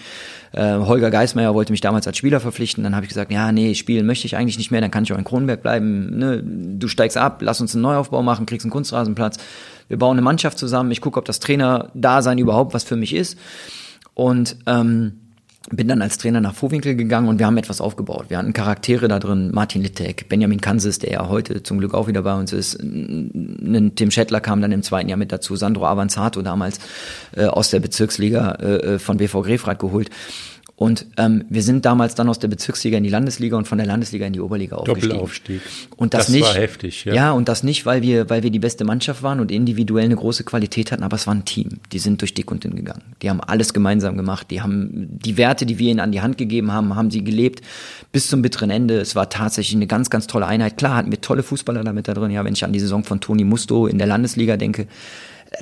Äh, 0.52 0.78
Holger 0.78 1.10
Geismeier 1.10 1.54
wollte 1.54 1.72
mich 1.72 1.80
damals 1.80 2.06
als 2.06 2.16
Spieler 2.16 2.40
verpflichten. 2.40 2.84
Dann 2.84 2.94
habe 2.94 3.04
ich 3.04 3.08
gesagt, 3.08 3.32
ja, 3.32 3.52
nee, 3.52 3.74
spielen 3.74 4.06
möchte 4.06 4.26
ich 4.26 4.36
eigentlich 4.36 4.58
nicht 4.58 4.70
mehr, 4.70 4.80
dann 4.80 4.90
kann 4.90 5.04
ich 5.04 5.12
auch 5.12 5.18
in 5.18 5.24
Kronenberg 5.24 5.62
bleiben. 5.62 6.18
Ne? 6.18 6.42
Du 6.42 6.88
steigst 6.88 7.16
ab, 7.16 7.40
lass 7.42 7.60
uns 7.60 7.74
einen 7.74 7.82
Neuaufbau 7.82 8.22
machen, 8.22 8.46
kriegst 8.46 8.64
einen 8.64 8.72
Kunstrasenplatz. 8.72 9.38
Wir 9.88 9.98
bauen 9.98 10.12
eine 10.12 10.22
Mannschaft 10.22 10.58
zusammen. 10.58 10.90
Ich 10.90 11.00
gucke, 11.00 11.18
ob 11.18 11.24
das 11.24 11.40
Trainer-Dasein 11.40 12.38
überhaupt 12.38 12.74
was 12.74 12.84
für 12.84 12.96
mich 12.96 13.14
ist. 13.14 13.38
Und 14.14 14.56
ähm, 14.66 15.12
bin 15.70 15.88
dann 15.88 16.02
als 16.02 16.18
Trainer 16.18 16.40
nach 16.40 16.54
Vorwinkel 16.54 16.96
gegangen 16.96 17.28
und 17.28 17.38
wir 17.38 17.46
haben 17.46 17.56
etwas 17.56 17.80
aufgebaut. 17.80 18.26
Wir 18.28 18.38
hatten 18.38 18.52
Charaktere 18.52 19.08
da 19.08 19.18
drin, 19.18 19.50
Martin 19.52 19.82
Littek, 19.82 20.28
Benjamin 20.28 20.60
Kansis, 20.60 20.98
der 20.98 21.12
ja 21.12 21.28
heute 21.28 21.62
zum 21.62 21.78
Glück 21.78 21.94
auch 21.94 22.08
wieder 22.08 22.22
bei 22.22 22.34
uns 22.34 22.52
ist, 22.52 22.78
Tim 22.80 24.10
Schettler 24.10 24.40
kam 24.40 24.60
dann 24.60 24.72
im 24.72 24.82
zweiten 24.82 25.08
Jahr 25.08 25.18
mit 25.18 25.32
dazu, 25.32 25.56
Sandro 25.56 25.86
Avanzato 25.86 26.42
damals 26.42 26.80
äh, 27.36 27.46
aus 27.46 27.70
der 27.70 27.80
Bezirksliga 27.80 28.52
äh, 28.56 28.98
von 28.98 29.16
BV 29.18 29.42
Grefrath 29.42 29.78
geholt. 29.78 30.10
Und 30.74 31.06
ähm, 31.16 31.44
wir 31.48 31.62
sind 31.62 31.84
damals 31.84 32.14
dann 32.14 32.28
aus 32.28 32.38
der 32.38 32.48
Bezirksliga 32.48 32.96
in 32.96 33.04
die 33.04 33.10
Landesliga 33.10 33.56
und 33.56 33.68
von 33.68 33.78
der 33.78 33.86
Landesliga 33.86 34.26
in 34.26 34.32
die 34.32 34.40
Oberliga 34.40 34.76
aufgestiegen. 34.76 35.10
Doppelaufstieg. 35.10 35.60
Und 35.96 36.14
das, 36.14 36.26
das 36.26 36.28
nicht, 36.30 36.44
war 36.44 36.54
heftig, 36.54 37.04
ja. 37.04 37.14
Ja, 37.14 37.32
und 37.32 37.48
das 37.48 37.62
nicht, 37.62 37.86
weil 37.86 38.02
wir, 38.02 38.30
weil 38.30 38.42
wir 38.42 38.50
die 38.50 38.58
beste 38.58 38.84
Mannschaft 38.84 39.22
waren 39.22 39.38
und 39.38 39.52
individuell 39.52 40.06
eine 40.06 40.16
große 40.16 40.44
Qualität 40.44 40.90
hatten, 40.90 41.02
aber 41.02 41.16
es 41.16 41.26
war 41.26 41.34
ein 41.34 41.44
Team. 41.44 41.78
Die 41.92 41.98
sind 41.98 42.20
durch 42.20 42.34
dick 42.34 42.50
und 42.50 42.64
dünn 42.64 42.74
gegangen. 42.74 43.02
Die 43.20 43.30
haben 43.30 43.40
alles 43.40 43.74
gemeinsam 43.74 44.16
gemacht. 44.16 44.50
Die 44.50 44.60
haben 44.60 45.08
die 45.10 45.36
Werte, 45.36 45.66
die 45.66 45.78
wir 45.78 45.90
ihnen 45.90 46.00
an 46.00 46.10
die 46.10 46.20
Hand 46.20 46.38
gegeben 46.38 46.72
haben, 46.72 46.96
haben 46.96 47.10
sie 47.10 47.22
gelebt 47.22 47.60
bis 48.10 48.28
zum 48.28 48.42
bitteren 48.42 48.70
Ende. 48.70 48.98
Es 48.98 49.14
war 49.14 49.28
tatsächlich 49.28 49.76
eine 49.76 49.86
ganz, 49.86 50.10
ganz 50.10 50.26
tolle 50.26 50.46
Einheit. 50.46 50.78
Klar 50.78 50.96
hatten 50.96 51.10
wir 51.10 51.20
tolle 51.20 51.42
Fußballer 51.42 51.84
damit 51.84 52.08
da 52.08 52.14
drin. 52.14 52.30
Ja, 52.30 52.44
wenn 52.44 52.54
ich 52.54 52.64
an 52.64 52.72
die 52.72 52.80
Saison 52.80 53.04
von 53.04 53.20
Toni 53.20 53.44
Musto 53.44 53.86
in 53.86 53.98
der 53.98 54.06
Landesliga 54.06 54.56
denke, 54.56 54.86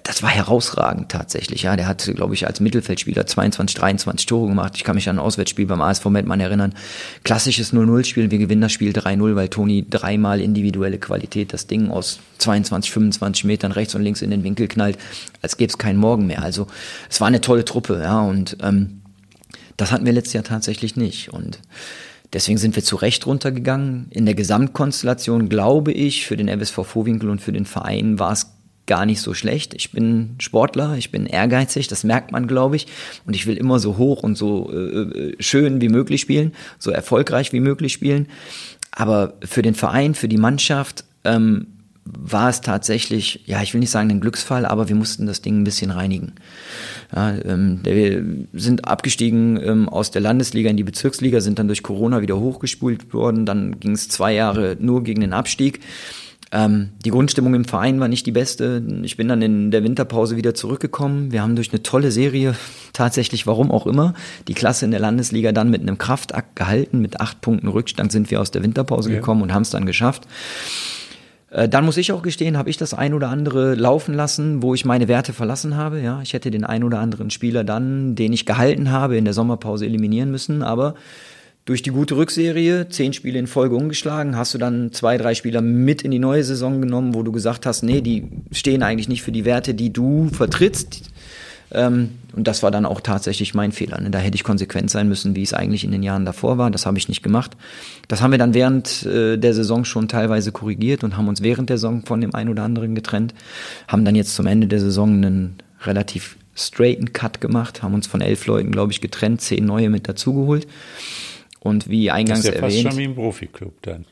das 0.04 0.22
war 0.22 0.30
herausragend 0.30 1.10
tatsächlich. 1.10 1.62
Ja, 1.62 1.74
der 1.74 1.86
hat, 1.86 2.08
glaube 2.14 2.34
ich, 2.34 2.46
als 2.46 2.60
Mittelfeldspieler 2.60 3.26
22, 3.26 3.76
23 3.76 4.26
Tore 4.26 4.48
gemacht. 4.48 4.74
Ich 4.76 4.84
kann 4.84 4.94
mich 4.94 5.08
an 5.08 5.16
ein 5.16 5.24
Auswärtsspiel 5.24 5.66
beim 5.66 5.80
ASV 5.80 6.04
Mettmann 6.06 6.38
erinnern. 6.38 6.74
Klassisches 7.24 7.72
0-0-Spiel. 7.72 8.30
Wir 8.30 8.38
gewinnen 8.38 8.60
das 8.60 8.72
Spiel 8.72 8.92
3-0, 8.92 9.34
weil 9.34 9.48
Toni 9.48 9.84
dreimal 9.88 10.40
individuelle 10.40 10.98
Qualität 10.98 11.52
das 11.52 11.66
Ding 11.66 11.90
aus 11.90 12.20
22, 12.38 12.90
25 12.92 13.44
Metern 13.44 13.72
rechts 13.72 13.94
und 13.94 14.02
links 14.02 14.22
in 14.22 14.30
den 14.30 14.44
Winkel 14.44 14.68
knallt, 14.68 14.96
als 15.42 15.56
gäbe 15.56 15.70
es 15.70 15.78
keinen 15.78 15.98
Morgen 15.98 16.26
mehr. 16.26 16.42
Also 16.42 16.68
es 17.08 17.20
war 17.20 17.26
eine 17.26 17.40
tolle 17.40 17.64
Truppe, 17.64 18.00
ja, 18.02 18.20
und 18.20 18.56
ähm, 18.62 19.02
das 19.76 19.90
hatten 19.90 20.06
wir 20.06 20.12
letztes 20.12 20.34
Jahr 20.34 20.44
tatsächlich 20.44 20.96
nicht. 20.96 21.32
Und 21.32 21.58
Deswegen 22.32 22.58
sind 22.58 22.76
wir 22.76 22.84
zu 22.84 22.94
Recht 22.94 23.26
runtergegangen. 23.26 24.06
In 24.10 24.24
der 24.24 24.36
Gesamtkonstellation 24.36 25.48
glaube 25.48 25.90
ich, 25.90 26.26
für 26.26 26.36
den 26.36 26.48
FSV 26.48 26.86
Vorwinkel 26.86 27.28
und 27.28 27.40
für 27.40 27.50
den 27.50 27.66
Verein 27.66 28.20
war 28.20 28.30
es 28.30 28.52
gar 28.90 29.06
nicht 29.06 29.20
so 29.20 29.34
schlecht. 29.34 29.72
Ich 29.72 29.92
bin 29.92 30.34
Sportler, 30.40 30.96
ich 30.96 31.12
bin 31.12 31.26
ehrgeizig, 31.26 31.86
das 31.86 32.02
merkt 32.02 32.32
man, 32.32 32.48
glaube 32.48 32.74
ich. 32.74 32.88
Und 33.24 33.36
ich 33.36 33.46
will 33.46 33.56
immer 33.56 33.78
so 33.78 33.98
hoch 33.98 34.24
und 34.24 34.36
so 34.36 34.68
äh, 34.72 34.76
äh, 34.76 35.36
schön 35.38 35.80
wie 35.80 35.88
möglich 35.88 36.20
spielen, 36.20 36.50
so 36.80 36.90
erfolgreich 36.90 37.52
wie 37.52 37.60
möglich 37.60 37.92
spielen. 37.92 38.26
Aber 38.90 39.34
für 39.44 39.62
den 39.62 39.76
Verein, 39.76 40.16
für 40.16 40.26
die 40.26 40.38
Mannschaft 40.38 41.04
ähm, 41.22 41.68
war 42.04 42.48
es 42.48 42.62
tatsächlich, 42.62 43.44
ja, 43.46 43.62
ich 43.62 43.74
will 43.74 43.78
nicht 43.78 43.92
sagen 43.92 44.10
ein 44.10 44.20
Glücksfall, 44.20 44.66
aber 44.66 44.88
wir 44.88 44.96
mussten 44.96 45.24
das 45.26 45.40
Ding 45.40 45.60
ein 45.60 45.64
bisschen 45.64 45.92
reinigen. 45.92 46.32
Ja, 47.14 47.32
ähm, 47.44 47.82
wir 47.84 48.24
sind 48.60 48.88
abgestiegen 48.88 49.56
ähm, 49.62 49.88
aus 49.88 50.10
der 50.10 50.20
Landesliga 50.20 50.68
in 50.68 50.76
die 50.76 50.82
Bezirksliga, 50.82 51.40
sind 51.40 51.60
dann 51.60 51.68
durch 51.68 51.84
Corona 51.84 52.22
wieder 52.22 52.40
hochgespult 52.40 53.14
worden. 53.14 53.46
Dann 53.46 53.78
ging 53.78 53.92
es 53.92 54.08
zwei 54.08 54.34
Jahre 54.34 54.76
nur 54.80 55.04
gegen 55.04 55.20
den 55.20 55.32
Abstieg. 55.32 55.78
Ähm, 56.52 56.90
die 57.04 57.10
Grundstimmung 57.10 57.54
im 57.54 57.64
Verein 57.64 58.00
war 58.00 58.08
nicht 58.08 58.26
die 58.26 58.32
beste. 58.32 58.82
Ich 59.02 59.16
bin 59.16 59.28
dann 59.28 59.40
in 59.40 59.70
der 59.70 59.84
Winterpause 59.84 60.36
wieder 60.36 60.54
zurückgekommen. 60.54 61.30
Wir 61.30 61.42
haben 61.42 61.54
durch 61.54 61.70
eine 61.72 61.82
tolle 61.82 62.10
Serie, 62.10 62.56
tatsächlich 62.92 63.46
warum 63.46 63.70
auch 63.70 63.86
immer, 63.86 64.14
die 64.48 64.54
Klasse 64.54 64.84
in 64.84 64.90
der 64.90 65.00
Landesliga 65.00 65.52
dann 65.52 65.70
mit 65.70 65.82
einem 65.82 65.98
Kraftakt 65.98 66.56
gehalten. 66.56 67.00
Mit 67.00 67.20
acht 67.20 67.40
Punkten 67.40 67.68
Rückstand 67.68 68.10
sind 68.10 68.30
wir 68.30 68.40
aus 68.40 68.50
der 68.50 68.62
Winterpause 68.62 69.10
ja. 69.10 69.16
gekommen 69.16 69.42
und 69.42 69.54
haben 69.54 69.62
es 69.62 69.70
dann 69.70 69.86
geschafft. 69.86 70.26
Äh, 71.50 71.68
dann 71.68 71.84
muss 71.84 71.96
ich 71.96 72.10
auch 72.12 72.22
gestehen, 72.22 72.56
habe 72.56 72.70
ich 72.70 72.76
das 72.76 72.94
ein 72.94 73.14
oder 73.14 73.28
andere 73.28 73.74
laufen 73.74 74.14
lassen, 74.14 74.60
wo 74.60 74.74
ich 74.74 74.84
meine 74.84 75.06
Werte 75.06 75.32
verlassen 75.32 75.76
habe. 75.76 76.00
Ja, 76.00 76.20
ich 76.20 76.32
hätte 76.32 76.50
den 76.50 76.64
ein 76.64 76.82
oder 76.82 76.98
anderen 76.98 77.30
Spieler 77.30 77.62
dann, 77.62 78.16
den 78.16 78.32
ich 78.32 78.44
gehalten 78.44 78.90
habe, 78.90 79.16
in 79.16 79.24
der 79.24 79.34
Sommerpause 79.34 79.86
eliminieren 79.86 80.32
müssen. 80.32 80.62
Aber 80.62 80.94
durch 81.64 81.82
die 81.82 81.90
gute 81.90 82.16
Rückserie, 82.16 82.88
zehn 82.88 83.12
Spiele 83.12 83.38
in 83.38 83.46
Folge 83.46 83.76
umgeschlagen, 83.76 84.36
hast 84.36 84.54
du 84.54 84.58
dann 84.58 84.92
zwei, 84.92 85.18
drei 85.18 85.34
Spieler 85.34 85.60
mit 85.60 86.02
in 86.02 86.10
die 86.10 86.18
neue 86.18 86.42
Saison 86.42 86.80
genommen, 86.80 87.14
wo 87.14 87.22
du 87.22 87.32
gesagt 87.32 87.66
hast, 87.66 87.82
nee, 87.82 88.00
die 88.00 88.28
stehen 88.50 88.82
eigentlich 88.82 89.08
nicht 89.08 89.22
für 89.22 89.32
die 89.32 89.44
Werte, 89.44 89.74
die 89.74 89.92
du 89.92 90.28
vertrittst. 90.32 91.02
Ähm, 91.72 92.10
und 92.34 92.46
das 92.46 92.62
war 92.62 92.70
dann 92.70 92.86
auch 92.86 93.00
tatsächlich 93.00 93.54
mein 93.54 93.72
Fehler. 93.72 94.00
Ne? 94.00 94.10
Da 94.10 94.18
hätte 94.18 94.34
ich 94.34 94.44
konsequent 94.44 94.90
sein 94.90 95.08
müssen, 95.08 95.36
wie 95.36 95.42
es 95.42 95.54
eigentlich 95.54 95.84
in 95.84 95.92
den 95.92 96.02
Jahren 96.02 96.24
davor 96.24 96.58
war. 96.58 96.70
Das 96.70 96.86
habe 96.86 96.98
ich 96.98 97.08
nicht 97.08 97.22
gemacht. 97.22 97.56
Das 98.08 98.22
haben 98.22 98.30
wir 98.30 98.38
dann 98.38 98.54
während 98.54 99.04
äh, 99.06 99.36
der 99.36 99.54
Saison 99.54 99.84
schon 99.84 100.08
teilweise 100.08 100.52
korrigiert 100.52 101.04
und 101.04 101.16
haben 101.16 101.28
uns 101.28 101.42
während 101.42 101.70
der 101.70 101.78
Saison 101.78 102.04
von 102.04 102.20
dem 102.20 102.34
einen 102.34 102.50
oder 102.50 102.64
anderen 102.64 102.94
getrennt. 102.94 103.34
Haben 103.88 104.04
dann 104.04 104.14
jetzt 104.14 104.34
zum 104.34 104.46
Ende 104.46 104.66
der 104.66 104.80
Saison 104.80 105.12
einen 105.12 105.62
relativ 105.82 106.36
straighten 106.54 107.12
Cut 107.12 107.40
gemacht, 107.40 107.82
haben 107.82 107.94
uns 107.94 108.06
von 108.06 108.20
elf 108.20 108.46
Leuten, 108.46 108.70
glaube 108.70 108.92
ich, 108.92 109.00
getrennt, 109.00 109.40
zehn 109.40 109.64
neue 109.64 109.90
mit 109.90 110.08
dazugeholt. 110.08 110.66
Und 111.60 111.88
wie 111.88 112.10
eingangs 112.10 112.44
erwähnt. 112.44 112.62
Das 112.62 112.74
ist 112.74 112.76
ja 112.76 112.82
fast 112.82 112.94
schon 112.94 112.98
wie 113.00 113.04
im 113.04 113.14
Profiklub 113.14 113.74
dann. 113.82 114.06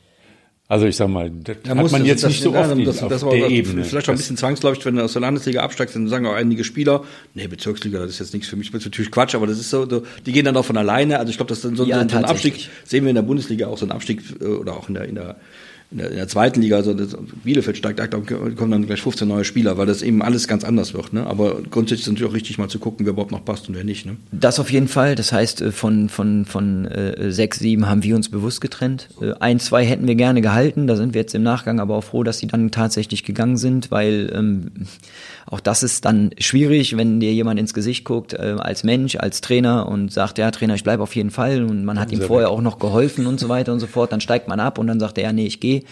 Also 0.70 0.84
ich 0.84 0.96
sag 0.96 1.08
mal, 1.08 1.30
das 1.30 1.56
da 1.62 1.74
hat 1.74 1.90
man 1.90 2.04
jetzt 2.04 2.24
das, 2.24 2.30
nicht 2.30 2.42
so 2.42 2.54
oft 2.54 2.86
das, 2.86 3.00
das, 3.00 3.24
auf 3.24 3.32
der 3.32 3.48
Ebene. 3.48 3.84
Vielleicht 3.84 4.06
auch 4.10 4.12
ein 4.12 4.18
bisschen 4.18 4.36
zwangsläufig, 4.36 4.84
wenn 4.84 4.96
du 4.96 5.02
aus 5.02 5.14
der 5.14 5.22
Landesliga 5.22 5.62
absteigst, 5.62 5.96
dann 5.96 6.08
sagen 6.08 6.26
auch 6.26 6.34
einige 6.34 6.62
Spieler, 6.62 7.04
nee, 7.32 7.46
Bezirksliga, 7.46 8.00
das 8.00 8.10
ist 8.10 8.18
jetzt 8.18 8.34
nichts 8.34 8.48
für 8.48 8.56
mich, 8.56 8.70
das 8.70 8.80
ist 8.80 8.84
natürlich 8.84 9.10
Quatsch, 9.10 9.34
aber 9.34 9.46
das 9.46 9.58
ist 9.58 9.70
so, 9.70 9.86
die 9.86 10.32
gehen 10.32 10.44
dann 10.44 10.58
auch 10.58 10.66
von 10.66 10.76
alleine. 10.76 11.18
Also 11.18 11.30
ich 11.30 11.38
glaube, 11.38 11.48
das 11.48 11.64
ist 11.64 11.74
so, 11.74 11.84
ja, 11.84 12.02
so, 12.02 12.08
so 12.10 12.16
ein 12.18 12.24
Abstieg, 12.26 12.68
sehen 12.84 13.04
wir 13.04 13.08
in 13.08 13.14
der 13.14 13.22
Bundesliga 13.22 13.68
auch 13.68 13.78
so 13.78 13.86
ein 13.86 13.92
Abstieg 13.92 14.22
äh, 14.42 14.44
oder 14.44 14.76
auch 14.76 14.88
in 14.88 14.94
der, 14.94 15.04
in 15.04 15.14
der 15.14 15.36
in 15.90 15.98
der, 15.98 16.10
in 16.10 16.16
der 16.16 16.28
zweiten 16.28 16.60
Liga, 16.60 16.76
also 16.76 16.94
Bielefeld 17.44 17.78
steigt, 17.78 17.98
da 17.98 18.06
kommen 18.06 18.70
dann 18.70 18.86
gleich 18.86 19.00
15 19.00 19.26
neue 19.26 19.44
Spieler, 19.44 19.78
weil 19.78 19.86
das 19.86 20.02
eben 20.02 20.20
alles 20.20 20.46
ganz 20.46 20.62
anders 20.62 20.92
wird. 20.92 21.14
Ne? 21.14 21.26
Aber 21.26 21.62
grundsätzlich 21.70 22.00
ist 22.00 22.06
es 22.06 22.12
natürlich 22.12 22.30
auch 22.30 22.34
richtig, 22.34 22.58
mal 22.58 22.68
zu 22.68 22.78
gucken, 22.78 23.06
wer 23.06 23.12
überhaupt 23.12 23.32
noch 23.32 23.44
passt 23.44 23.68
und 23.68 23.74
wer 23.74 23.84
nicht. 23.84 24.04
Ne? 24.04 24.16
Das 24.30 24.60
auf 24.60 24.70
jeden 24.70 24.88
Fall. 24.88 25.14
Das 25.14 25.32
heißt, 25.32 25.62
äh, 25.62 25.72
von, 25.72 26.10
von, 26.10 26.44
von 26.44 26.84
äh, 26.86 27.32
sechs, 27.32 27.58
sieben 27.58 27.88
haben 27.88 28.02
wir 28.02 28.16
uns 28.16 28.28
bewusst 28.28 28.60
getrennt. 28.60 29.08
Äh, 29.22 29.32
ein, 29.40 29.60
zwei 29.60 29.84
hätten 29.84 30.06
wir 30.06 30.14
gerne 30.14 30.42
gehalten. 30.42 30.86
Da 30.86 30.96
sind 30.96 31.14
wir 31.14 31.22
jetzt 31.22 31.34
im 31.34 31.42
Nachgang 31.42 31.80
aber 31.80 31.96
auch 31.96 32.04
froh, 32.04 32.22
dass 32.22 32.38
sie 32.38 32.48
dann 32.48 32.70
tatsächlich 32.70 33.24
gegangen 33.24 33.56
sind, 33.56 33.90
weil 33.90 34.30
ähm, 34.34 34.70
auch 35.50 35.60
das 35.60 35.82
ist 35.82 36.04
dann 36.04 36.30
schwierig, 36.38 36.96
wenn 36.96 37.20
dir 37.20 37.32
jemand 37.32 37.58
ins 37.58 37.72
Gesicht 37.72 38.04
guckt, 38.04 38.34
äh, 38.34 38.56
als 38.58 38.84
Mensch, 38.84 39.16
als 39.16 39.40
Trainer 39.40 39.88
und 39.88 40.12
sagt, 40.12 40.38
ja, 40.38 40.50
Trainer, 40.50 40.74
ich 40.74 40.84
bleibe 40.84 41.02
auf 41.02 41.16
jeden 41.16 41.30
Fall 41.30 41.62
und 41.62 41.84
man 41.84 41.98
hat 41.98 42.12
ihm 42.12 42.20
vorher 42.20 42.50
auch 42.50 42.60
noch 42.60 42.78
geholfen 42.78 43.26
und 43.26 43.40
so 43.40 43.48
weiter 43.48 43.72
und 43.72 43.80
so 43.80 43.86
fort, 43.86 44.12
dann 44.12 44.20
steigt 44.20 44.48
man 44.48 44.60
ab 44.60 44.78
und 44.78 44.86
dann 44.86 45.00
sagt 45.00 45.16
er, 45.18 45.24
ja, 45.24 45.32
nee, 45.32 45.46
ich 45.46 45.60
gehe. 45.60 45.82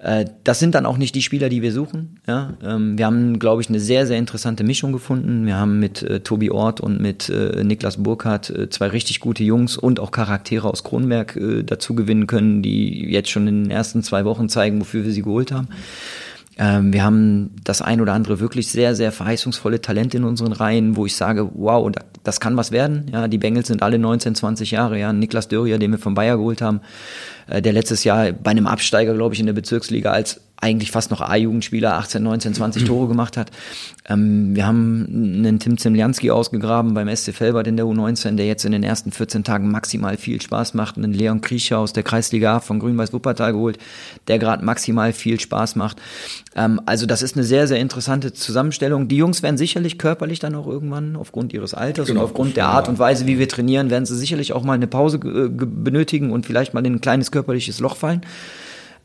Äh, 0.00 0.26
das 0.44 0.60
sind 0.60 0.74
dann 0.74 0.86
auch 0.86 0.96
nicht 0.96 1.14
die 1.14 1.22
Spieler, 1.22 1.48
die 1.48 1.62
wir 1.62 1.72
suchen. 1.72 2.20
Ja, 2.26 2.54
ähm, 2.62 2.96
wir 2.96 3.06
haben, 3.06 3.38
glaube 3.40 3.62
ich, 3.62 3.68
eine 3.68 3.80
sehr, 3.80 4.06
sehr 4.06 4.18
interessante 4.18 4.62
Mischung 4.62 4.92
gefunden. 4.92 5.44
Wir 5.44 5.56
haben 5.56 5.80
mit 5.80 6.02
äh, 6.02 6.20
Tobi 6.20 6.50
Ort 6.50 6.80
und 6.80 7.00
mit 7.00 7.28
äh, 7.28 7.64
Niklas 7.64 7.96
Burkhardt 7.96 8.50
äh, 8.50 8.70
zwei 8.70 8.88
richtig 8.88 9.18
gute 9.18 9.42
Jungs 9.42 9.76
und 9.76 9.98
auch 9.98 10.12
Charaktere 10.12 10.70
aus 10.70 10.84
Kronberg 10.84 11.34
äh, 11.36 11.64
dazu 11.64 11.94
gewinnen 11.94 12.28
können, 12.28 12.62
die 12.62 13.10
jetzt 13.10 13.30
schon 13.30 13.48
in 13.48 13.64
den 13.64 13.70
ersten 13.72 14.04
zwei 14.04 14.24
Wochen 14.24 14.48
zeigen, 14.48 14.80
wofür 14.80 15.04
wir 15.04 15.12
sie 15.12 15.22
geholt 15.22 15.50
haben. 15.50 15.68
Ähm, 16.58 16.92
wir 16.92 17.04
haben 17.04 17.54
das 17.62 17.82
ein 17.82 18.00
oder 18.00 18.12
andere 18.12 18.40
wirklich 18.40 18.68
sehr, 18.68 18.94
sehr 18.94 19.12
verheißungsvolle 19.12 19.80
Talent 19.80 20.14
in 20.14 20.24
unseren 20.24 20.52
Reihen, 20.52 20.96
wo 20.96 21.06
ich 21.06 21.14
sage, 21.14 21.48
wow, 21.54 21.90
das 22.24 22.40
kann 22.40 22.56
was 22.56 22.72
werden. 22.72 23.06
Ja, 23.12 23.28
die 23.28 23.38
Bengels 23.38 23.68
sind 23.68 23.82
alle 23.82 23.98
19, 23.98 24.34
20 24.34 24.72
Jahre. 24.72 24.98
Ja, 24.98 25.12
Niklas 25.12 25.48
Dörrier, 25.48 25.78
den 25.78 25.92
wir 25.92 25.98
von 25.98 26.14
Bayer 26.14 26.36
geholt 26.36 26.60
haben, 26.60 26.80
äh, 27.46 27.62
der 27.62 27.72
letztes 27.72 28.02
Jahr 28.02 28.32
bei 28.32 28.50
einem 28.50 28.66
Absteiger, 28.66 29.14
glaube 29.14 29.34
ich, 29.34 29.40
in 29.40 29.46
der 29.46 29.52
Bezirksliga 29.52 30.10
als 30.10 30.40
eigentlich 30.60 30.90
fast 30.90 31.10
noch 31.10 31.20
A-Jugendspieler 31.20 31.94
18, 31.94 32.22
19, 32.22 32.54
20 32.54 32.84
Tore 32.84 33.06
gemacht 33.06 33.36
hat. 33.36 33.50
Ähm, 34.08 34.56
wir 34.56 34.66
haben 34.66 35.06
einen 35.08 35.58
Tim 35.60 35.78
Zemlianski 35.78 36.30
ausgegraben 36.30 36.94
beim 36.94 37.14
SC 37.14 37.32
Felbert 37.32 37.66
in 37.66 37.76
der 37.76 37.86
U19, 37.86 38.36
der 38.36 38.46
jetzt 38.46 38.64
in 38.64 38.72
den 38.72 38.82
ersten 38.82 39.12
14 39.12 39.44
Tagen 39.44 39.70
maximal 39.70 40.16
viel 40.16 40.40
Spaß 40.40 40.74
macht. 40.74 40.96
Einen 40.96 41.12
Leon 41.12 41.40
Kriecher 41.40 41.78
aus 41.78 41.92
der 41.92 42.02
Kreisliga 42.02 42.56
A 42.56 42.60
von 42.60 42.80
Grün-Weiß 42.80 43.12
Wuppertal 43.12 43.52
geholt, 43.52 43.78
der 44.26 44.38
gerade 44.38 44.64
maximal 44.64 45.12
viel 45.12 45.38
Spaß 45.38 45.76
macht. 45.76 45.98
Ähm, 46.56 46.80
also 46.86 47.06
das 47.06 47.22
ist 47.22 47.36
eine 47.36 47.44
sehr, 47.44 47.68
sehr 47.68 47.78
interessante 47.78 48.32
Zusammenstellung. 48.32 49.06
Die 49.06 49.16
Jungs 49.16 49.42
werden 49.42 49.58
sicherlich 49.58 49.98
körperlich 49.98 50.40
dann 50.40 50.54
auch 50.56 50.66
irgendwann 50.66 51.14
aufgrund 51.14 51.52
ihres 51.52 51.74
Alters 51.74 52.08
genau, 52.08 52.20
und 52.20 52.26
aufgrund 52.26 52.56
der 52.56 52.66
Art 52.66 52.88
und 52.88 52.98
Weise, 52.98 53.26
wie 53.26 53.38
wir 53.38 53.48
trainieren, 53.48 53.90
werden 53.90 54.06
sie 54.06 54.16
sicherlich 54.16 54.52
auch 54.52 54.64
mal 54.64 54.74
eine 54.74 54.88
Pause 54.88 55.18
äh, 55.18 55.48
benötigen 55.48 56.32
und 56.32 56.46
vielleicht 56.46 56.74
mal 56.74 56.84
in 56.84 56.94
ein 56.94 57.00
kleines 57.00 57.30
körperliches 57.30 57.78
Loch 57.78 57.96
fallen. 57.96 58.22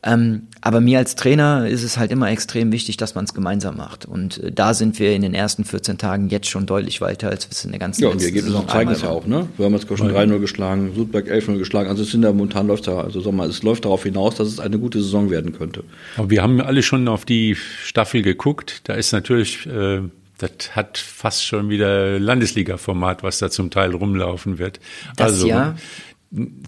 Ähm, 0.06 0.48
aber 0.60 0.80
mir 0.80 0.98
als 0.98 1.16
Trainer 1.16 1.66
ist 1.66 1.82
es 1.82 1.96
halt 1.96 2.12
immer 2.12 2.30
extrem 2.30 2.72
wichtig, 2.72 2.98
dass 2.98 3.14
man 3.14 3.24
es 3.24 3.32
gemeinsam 3.32 3.78
macht. 3.78 4.04
Und 4.04 4.38
äh, 4.42 4.52
da 4.52 4.74
sind 4.74 4.98
wir 4.98 5.14
in 5.14 5.22
den 5.22 5.32
ersten 5.32 5.64
14 5.64 5.96
Tagen 5.96 6.28
jetzt 6.28 6.46
schon 6.48 6.66
deutlich 6.66 7.00
weiter, 7.00 7.30
als 7.30 7.46
wir 7.46 7.52
es 7.52 7.64
in 7.64 7.70
der 7.70 7.80
ganzen 7.80 8.02
Ja, 8.02 8.10
und 8.10 8.20
die 8.20 8.26
Ergebnisse 8.26 8.66
zeigen 8.66 8.90
es 8.90 9.00
ja 9.00 9.08
auch, 9.08 9.26
ne? 9.26 9.48
Wir 9.56 9.64
haben 9.64 9.72
jetzt 9.72 9.88
schon 9.88 10.10
3-0 10.10 10.38
geschlagen, 10.40 10.92
Sudberg 10.94 11.28
11-0 11.28 11.56
geschlagen. 11.56 11.88
Also 11.88 12.02
es 12.02 12.10
sind 12.10 12.20
da 12.20 12.32
momentan 12.32 12.66
läuft 12.66 12.86
da, 12.86 13.00
also 13.00 13.20
sag 13.20 13.32
mal, 13.32 13.48
es 13.48 13.62
läuft 13.62 13.86
darauf 13.86 14.02
hinaus, 14.02 14.34
dass 14.34 14.48
es 14.48 14.60
eine 14.60 14.78
gute 14.78 15.00
Saison 15.00 15.30
werden 15.30 15.52
könnte. 15.52 15.84
Aber 16.18 16.28
wir 16.28 16.42
haben 16.42 16.60
alle 16.60 16.82
schon 16.82 17.08
auf 17.08 17.24
die 17.24 17.56
Staffel 17.56 18.20
geguckt. 18.20 18.82
Da 18.84 18.94
ist 18.94 19.12
natürlich, 19.12 19.66
äh, 19.66 20.02
das 20.36 20.76
hat 20.76 20.98
fast 20.98 21.46
schon 21.46 21.70
wieder 21.70 22.18
Landesliga-Format, 22.18 23.22
was 23.22 23.38
da 23.38 23.48
zum 23.50 23.70
Teil 23.70 23.94
rumlaufen 23.94 24.58
wird. 24.58 24.80
Das 25.16 25.32
also, 25.32 25.48
ja 25.48 25.76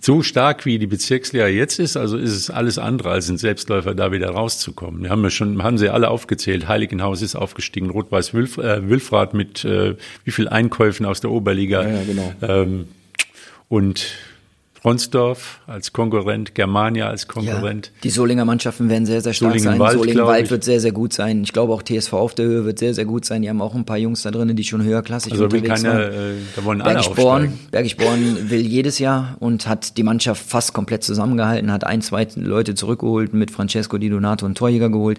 so 0.00 0.22
stark 0.22 0.64
wie 0.64 0.78
die 0.78 0.86
Bezirksliga 0.86 1.48
jetzt 1.48 1.78
ist, 1.78 1.96
also 1.96 2.16
ist 2.16 2.32
es 2.32 2.50
alles 2.50 2.78
andere 2.78 3.10
als 3.10 3.28
ein 3.28 3.38
Selbstläufer, 3.38 3.94
da 3.94 4.12
wieder 4.12 4.30
rauszukommen. 4.30 5.02
Wir 5.02 5.10
haben 5.10 5.24
ja 5.24 5.30
schon, 5.30 5.62
haben 5.62 5.78
sie 5.78 5.88
alle 5.88 6.08
aufgezählt. 6.08 6.68
Heiligenhaus 6.68 7.22
ist 7.22 7.34
aufgestiegen, 7.34 7.90
Rot-Weiß 7.90 8.32
Wilf, 8.32 8.58
äh, 8.58 8.88
Wilfrath 8.88 9.34
mit 9.34 9.64
äh, 9.64 9.96
wie 10.24 10.30
viel 10.30 10.48
Einkäufen 10.48 11.04
aus 11.04 11.20
der 11.20 11.30
Oberliga. 11.30 11.82
Ja, 11.82 11.90
ja, 11.90 12.04
genau. 12.04 12.32
Ähm, 12.42 12.88
und 13.68 14.06
Ronsdorf 14.86 15.58
als 15.66 15.92
Konkurrent, 15.92 16.54
Germania 16.54 17.08
als 17.08 17.26
Konkurrent. 17.26 17.86
Ja, 17.86 17.92
die 18.04 18.10
Solinger 18.10 18.44
Mannschaften 18.44 18.88
werden 18.88 19.04
sehr, 19.04 19.20
sehr 19.20 19.32
stark 19.32 19.58
Solingen 19.58 19.80
sein. 19.80 19.98
Solingen-Wald 19.98 20.48
wird 20.48 20.62
sehr, 20.62 20.78
sehr 20.78 20.92
gut 20.92 21.12
sein. 21.12 21.42
Ich 21.42 21.52
glaube 21.52 21.72
auch 21.72 21.82
TSV 21.82 22.12
auf 22.12 22.36
der 22.36 22.46
Höhe 22.46 22.64
wird 22.64 22.78
sehr, 22.78 22.94
sehr 22.94 23.04
gut 23.04 23.24
sein. 23.24 23.42
Die 23.42 23.48
haben 23.48 23.60
auch 23.60 23.74
ein 23.74 23.84
paar 23.84 23.98
Jungs 23.98 24.22
da 24.22 24.30
drin, 24.30 24.54
die 24.54 24.62
schon 24.62 24.84
höherklassig 24.84 25.32
also 25.32 25.44
unterwegs 25.46 25.80
sind. 25.80 25.90
Äh, 25.90 26.34
da 26.54 26.64
wollen 26.64 26.80
alle 26.80 26.94
Bergisch 26.94 27.10
Born, 27.16 27.58
Bergisch 27.72 27.96
Born 27.96 28.48
will 28.48 28.60
jedes 28.60 29.00
Jahr 29.00 29.36
und 29.40 29.66
hat 29.66 29.96
die 29.96 30.04
Mannschaft 30.04 30.48
fast 30.48 30.72
komplett 30.72 31.02
zusammengehalten, 31.02 31.72
hat 31.72 31.82
ein, 31.82 32.00
zwei 32.00 32.28
Leute 32.36 32.76
zurückgeholt, 32.76 33.34
mit 33.34 33.50
Francesco 33.50 33.98
Di 33.98 34.08
Donato 34.08 34.46
und 34.46 34.56
Torjäger 34.56 34.88
geholt. 34.88 35.18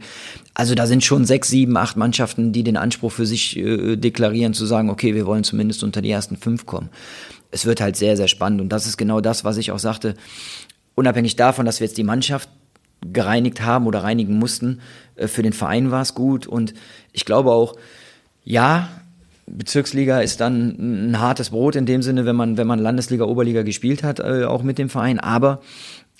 Also 0.54 0.76
da 0.76 0.88
sind 0.88 1.04
schon 1.04 1.26
sechs, 1.26 1.50
sieben, 1.50 1.76
acht 1.76 1.98
Mannschaften, 1.98 2.54
die 2.54 2.64
den 2.64 2.78
Anspruch 2.78 3.12
für 3.12 3.26
sich 3.26 3.58
äh, 3.58 3.98
deklarieren, 3.98 4.54
zu 4.54 4.66
sagen, 4.66 4.90
okay, 4.90 5.14
wir 5.14 5.26
wollen 5.26 5.44
zumindest 5.44 5.84
unter 5.84 6.02
die 6.02 6.10
ersten 6.10 6.38
fünf 6.38 6.66
kommen 6.66 6.90
es 7.52 7.66
wird 7.66 7.82
halt 7.82 7.96
sehr, 7.96 8.18
sehr 8.18 8.28
spannend. 8.28 8.62
Und 8.62 8.70
das 8.70 8.86
ist 8.88 8.98
genau 8.98 9.22
das, 9.22 9.44
was 9.44 9.58
ich 9.58 9.72
auch 9.72 9.80
sagte. 9.80 10.16
Unabhängig 10.96 11.36
davon, 11.36 11.66
dass 11.66 11.80
wir 11.80 11.88
jetzt 11.88 11.98
die 11.98 12.04
Mannschaft 12.04 12.50
gereinigt 13.02 13.62
haben 13.62 13.86
oder 13.86 14.04
reinigen 14.04 14.38
mussten, 14.38 14.82
äh, 15.16 15.28
für 15.28 15.44
den 15.44 15.54
Verein 15.54 15.92
war 15.92 16.02
es 16.02 16.14
gut. 16.14 16.48
Und 16.48 16.74
ich 17.14 17.26
glaube 17.26 17.52
auch, 17.52 17.76
ja, 18.44 18.90
Bezirksliga 19.46 20.20
ist 20.20 20.42
dann 20.42 21.12
ein 21.12 21.20
hartes 21.20 21.52
Brot 21.52 21.76
in 21.76 21.86
dem 21.86 22.02
Sinne, 22.02 22.26
wenn 22.26 22.36
man, 22.36 22.58
wenn 22.58 22.68
man 22.68 22.80
Landesliga, 22.80 23.26
Oberliga 23.26 23.62
gespielt 23.64 24.04
hat, 24.04 24.20
äh, 24.20 24.44
auch 24.44 24.64
mit 24.64 24.78
dem 24.78 24.90
Verein. 24.90 25.20
Aber 25.20 25.62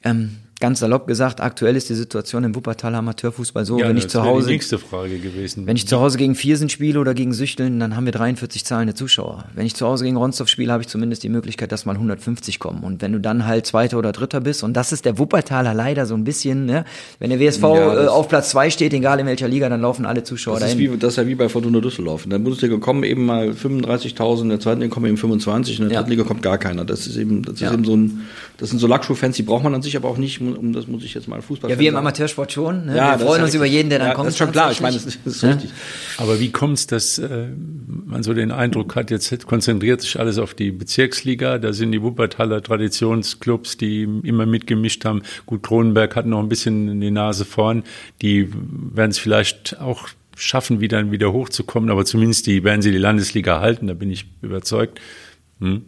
ähm, 0.04 0.38
ganz 0.60 0.80
salopp 0.80 1.06
gesagt, 1.06 1.40
aktuell 1.40 1.76
ist 1.76 1.90
die 1.90 1.94
Situation 1.94 2.44
im 2.44 2.56
Wuppertaler 2.56 2.98
Amateurfußball 2.98 3.64
so, 3.64 3.78
ja, 3.78 3.88
wenn 3.88 3.98
ich 3.98 4.08
zu 4.08 4.24
Hause. 4.24 4.48
Die 4.48 4.54
nächste 4.54 4.80
Frage 4.80 5.20
gewesen. 5.20 5.68
Wenn 5.68 5.76
ich 5.76 5.88
zu 5.88 6.00
Hause 6.00 6.18
gegen 6.18 6.34
Viersen 6.34 6.70
spiele 6.70 7.00
oder 7.00 7.14
gegen 7.14 7.34
Süchteln, 7.34 7.80
dann 7.80 7.96
haben 7.96 8.06
wir 8.06 8.12
43 8.12 8.66
zahlende 8.66 8.96
Zuschauer. 8.96 9.46
Wenn 9.54 9.68
ich 9.68 9.76
zu 9.76 9.86
Hause 9.86 10.06
gegen 10.06 10.18
Ronsdorf 10.18 10.50
spiele, 10.50 10.72
habe 10.74 10.82
ich 10.82 10.90
zumindest 10.90 11.22
die 11.22 11.30
Möglichkeit, 11.30 11.72
dass 11.72 11.86
mal 11.86 11.94
150 11.94 12.58
kommen. 12.58 12.84
Und 12.84 13.04
wenn 13.04 13.12
du 13.12 13.20
dann 13.20 13.46
halt 13.46 13.68
Zweiter 13.68 14.00
oder 14.00 14.12
Dritter 14.12 14.42
bist, 14.42 14.64
und 14.64 14.74
das 14.74 14.92
ist 14.92 15.06
der 15.06 15.20
Wuppertaler 15.20 15.76
leider 15.76 16.08
so 16.08 16.16
ein 16.16 16.24
bisschen, 16.24 16.66
ne? 16.66 16.86
wenn 17.20 17.30
der 17.30 17.40
WSV 17.40 17.62
ja, 17.62 18.06
äh, 18.06 18.08
auf 18.08 18.28
Platz 18.28 18.50
zwei 18.50 18.72
steht, 18.72 18.94
egal 18.94 19.20
in 19.20 19.28
welcher 19.28 19.48
Liga, 19.48 19.70
dann 19.70 19.82
laufen 19.82 20.08
alle 20.08 20.24
Zuschauer 20.24 20.56
das 20.56 20.72
dahin. 20.72 20.80
Ist 20.80 20.94
wie, 20.94 20.98
das 20.98 21.14
ist 21.14 21.18
ja 21.18 21.28
wie 21.28 21.36
bei 21.36 21.50
Fortuna 21.50 21.82
Düsseldorf. 21.82 22.24
In 22.24 22.32
der 22.32 22.40
Bundesliga 22.40 22.78
kommen 22.78 23.04
eben 23.04 23.28
mal 23.28 23.52
35.000, 23.52 24.42
in 24.42 24.50
der 24.50 24.60
zweiten 24.60 24.82
Liga 24.82 24.92
kommen 24.92 25.06
eben 25.06 25.18
25, 25.18 25.80
in 25.80 25.90
der 25.90 26.00
dritten 26.00 26.12
Liga 26.12 26.24
kommt 26.24 26.42
gar 26.42 26.58
keiner. 26.58 26.84
Das 26.84 27.06
ist 27.06 27.18
eben, 27.18 27.44
das 27.44 27.62
ist 27.62 27.72
eben 27.72 27.84
so 27.84 27.96
ein, 27.96 28.22
das 28.58 28.72
sind 28.72 28.80
so 28.80 28.88
Lackschuh-Fans, 28.88 29.36
die 29.36 29.44
braucht 29.44 29.64
man 29.64 29.76
an 29.76 29.84
sich 29.84 29.96
aber 29.96 30.10
auch 30.10 30.18
nicht, 30.18 30.42
um 30.56 30.74
das 30.74 30.88
muss 30.88 31.04
ich 31.04 31.14
jetzt 31.14 31.28
mal 31.28 31.42
Fußball. 31.42 31.70
Ja, 31.70 31.80
wir 31.80 31.90
im 31.90 31.96
Amateursport 31.96 32.52
schon. 32.52 32.86
Ne? 32.86 32.96
Ja, 32.96 33.20
wir 33.20 33.26
freuen 33.26 33.44
uns 33.44 33.54
über 33.54 33.66
jeden, 33.66 33.90
der 33.90 34.00
dann 34.00 34.10
ja, 34.10 34.14
kommt. 34.14 34.28
Das 34.28 34.34
ist 34.34 34.38
schon 34.38 34.52
klar, 34.52 34.72
ich 34.72 34.82
meine, 34.82 34.96
das 34.96 35.06
ist, 35.06 35.20
das 35.26 35.36
ist 35.36 35.42
ja? 35.44 35.52
richtig. 35.52 35.72
Aber 36.18 36.40
wie 36.40 36.52
kommt 36.52 36.78
es, 36.78 36.88
dass 36.88 37.18
äh, 37.18 37.48
man 38.06 38.24
so 38.24 38.34
den 38.34 38.52
Eindruck 38.52 38.96
hat, 38.96 39.12
jetzt 39.12 39.46
konzentriert 39.46 40.02
sich 40.02 40.20
alles 40.20 40.38
auf 40.38 40.54
die 40.54 40.72
Bezirksliga, 40.72 41.58
da 41.58 41.74
sind 41.74 41.92
die 41.92 42.02
Wuppertaler 42.02 42.62
Traditionsclubs, 42.62 43.78
die 43.78 44.04
immer 44.24 44.46
mitgemischt 44.46 45.06
haben. 45.06 45.24
Gut, 45.46 45.64
Kronenberg 45.64 46.16
hat 46.16 46.26
noch 46.26 46.40
ein 46.40 46.50
bisschen 46.50 47.02
die 47.02 47.12
Nase 47.12 47.46
vorn, 47.46 47.84
die 48.22 48.50
werden 48.52 49.12
es 49.12 49.20
vielleicht 49.20 49.80
auch 49.80 50.10
schaffen, 50.36 50.80
wieder, 50.80 51.12
wieder 51.12 51.34
hochzukommen, 51.34 51.90
aber 51.90 52.06
zumindest 52.06 52.48
die 52.48 52.64
werden 52.64 52.82
sie 52.82 52.92
die 52.92 52.98
Landesliga 52.98 53.60
halten, 53.60 53.88
da 53.88 53.94
bin 53.94 54.12
ich 54.12 54.28
überzeugt. 54.42 55.00
Hm 55.60 55.84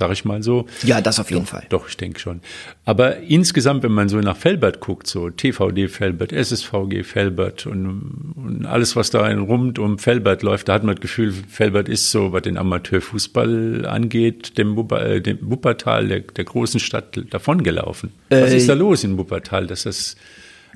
sage 0.00 0.14
ich 0.14 0.24
mal 0.24 0.42
so. 0.42 0.66
Ja, 0.82 1.02
das 1.02 1.20
auf 1.20 1.30
jeden 1.30 1.44
doch, 1.44 1.50
Fall. 1.50 1.66
Doch, 1.68 1.88
ich 1.88 1.96
denke 1.96 2.18
schon. 2.18 2.40
Aber 2.86 3.18
insgesamt, 3.18 3.82
wenn 3.82 3.92
man 3.92 4.08
so 4.08 4.18
nach 4.18 4.36
Felbert 4.36 4.80
guckt, 4.80 5.06
so 5.06 5.28
TVD 5.28 5.88
Felbert, 5.88 6.32
SSVG 6.32 7.04
Felbert 7.04 7.66
und, 7.66 8.34
und 8.34 8.66
alles, 8.66 8.96
was 8.96 9.10
da 9.10 9.28
rund 9.28 9.78
um 9.78 9.98
Felbert 9.98 10.42
läuft, 10.42 10.68
da 10.68 10.72
hat 10.74 10.84
man 10.84 10.96
das 10.96 11.02
Gefühl, 11.02 11.32
Felbert 11.32 11.90
ist 11.90 12.10
so, 12.10 12.32
was 12.32 12.42
den 12.42 12.56
Amateurfußball 12.56 13.84
angeht, 13.86 14.56
dem, 14.56 14.74
Wupper, 14.74 15.04
äh, 15.04 15.20
dem 15.20 15.38
Wuppertal, 15.42 16.08
der, 16.08 16.20
der 16.20 16.44
großen 16.44 16.80
Stadt, 16.80 17.20
davongelaufen. 17.28 18.12
Äh, 18.30 18.40
was 18.42 18.52
ist 18.54 18.70
da 18.70 18.74
los 18.74 19.04
in 19.04 19.18
Wuppertal, 19.18 19.66
dass 19.66 19.82
das 19.82 20.16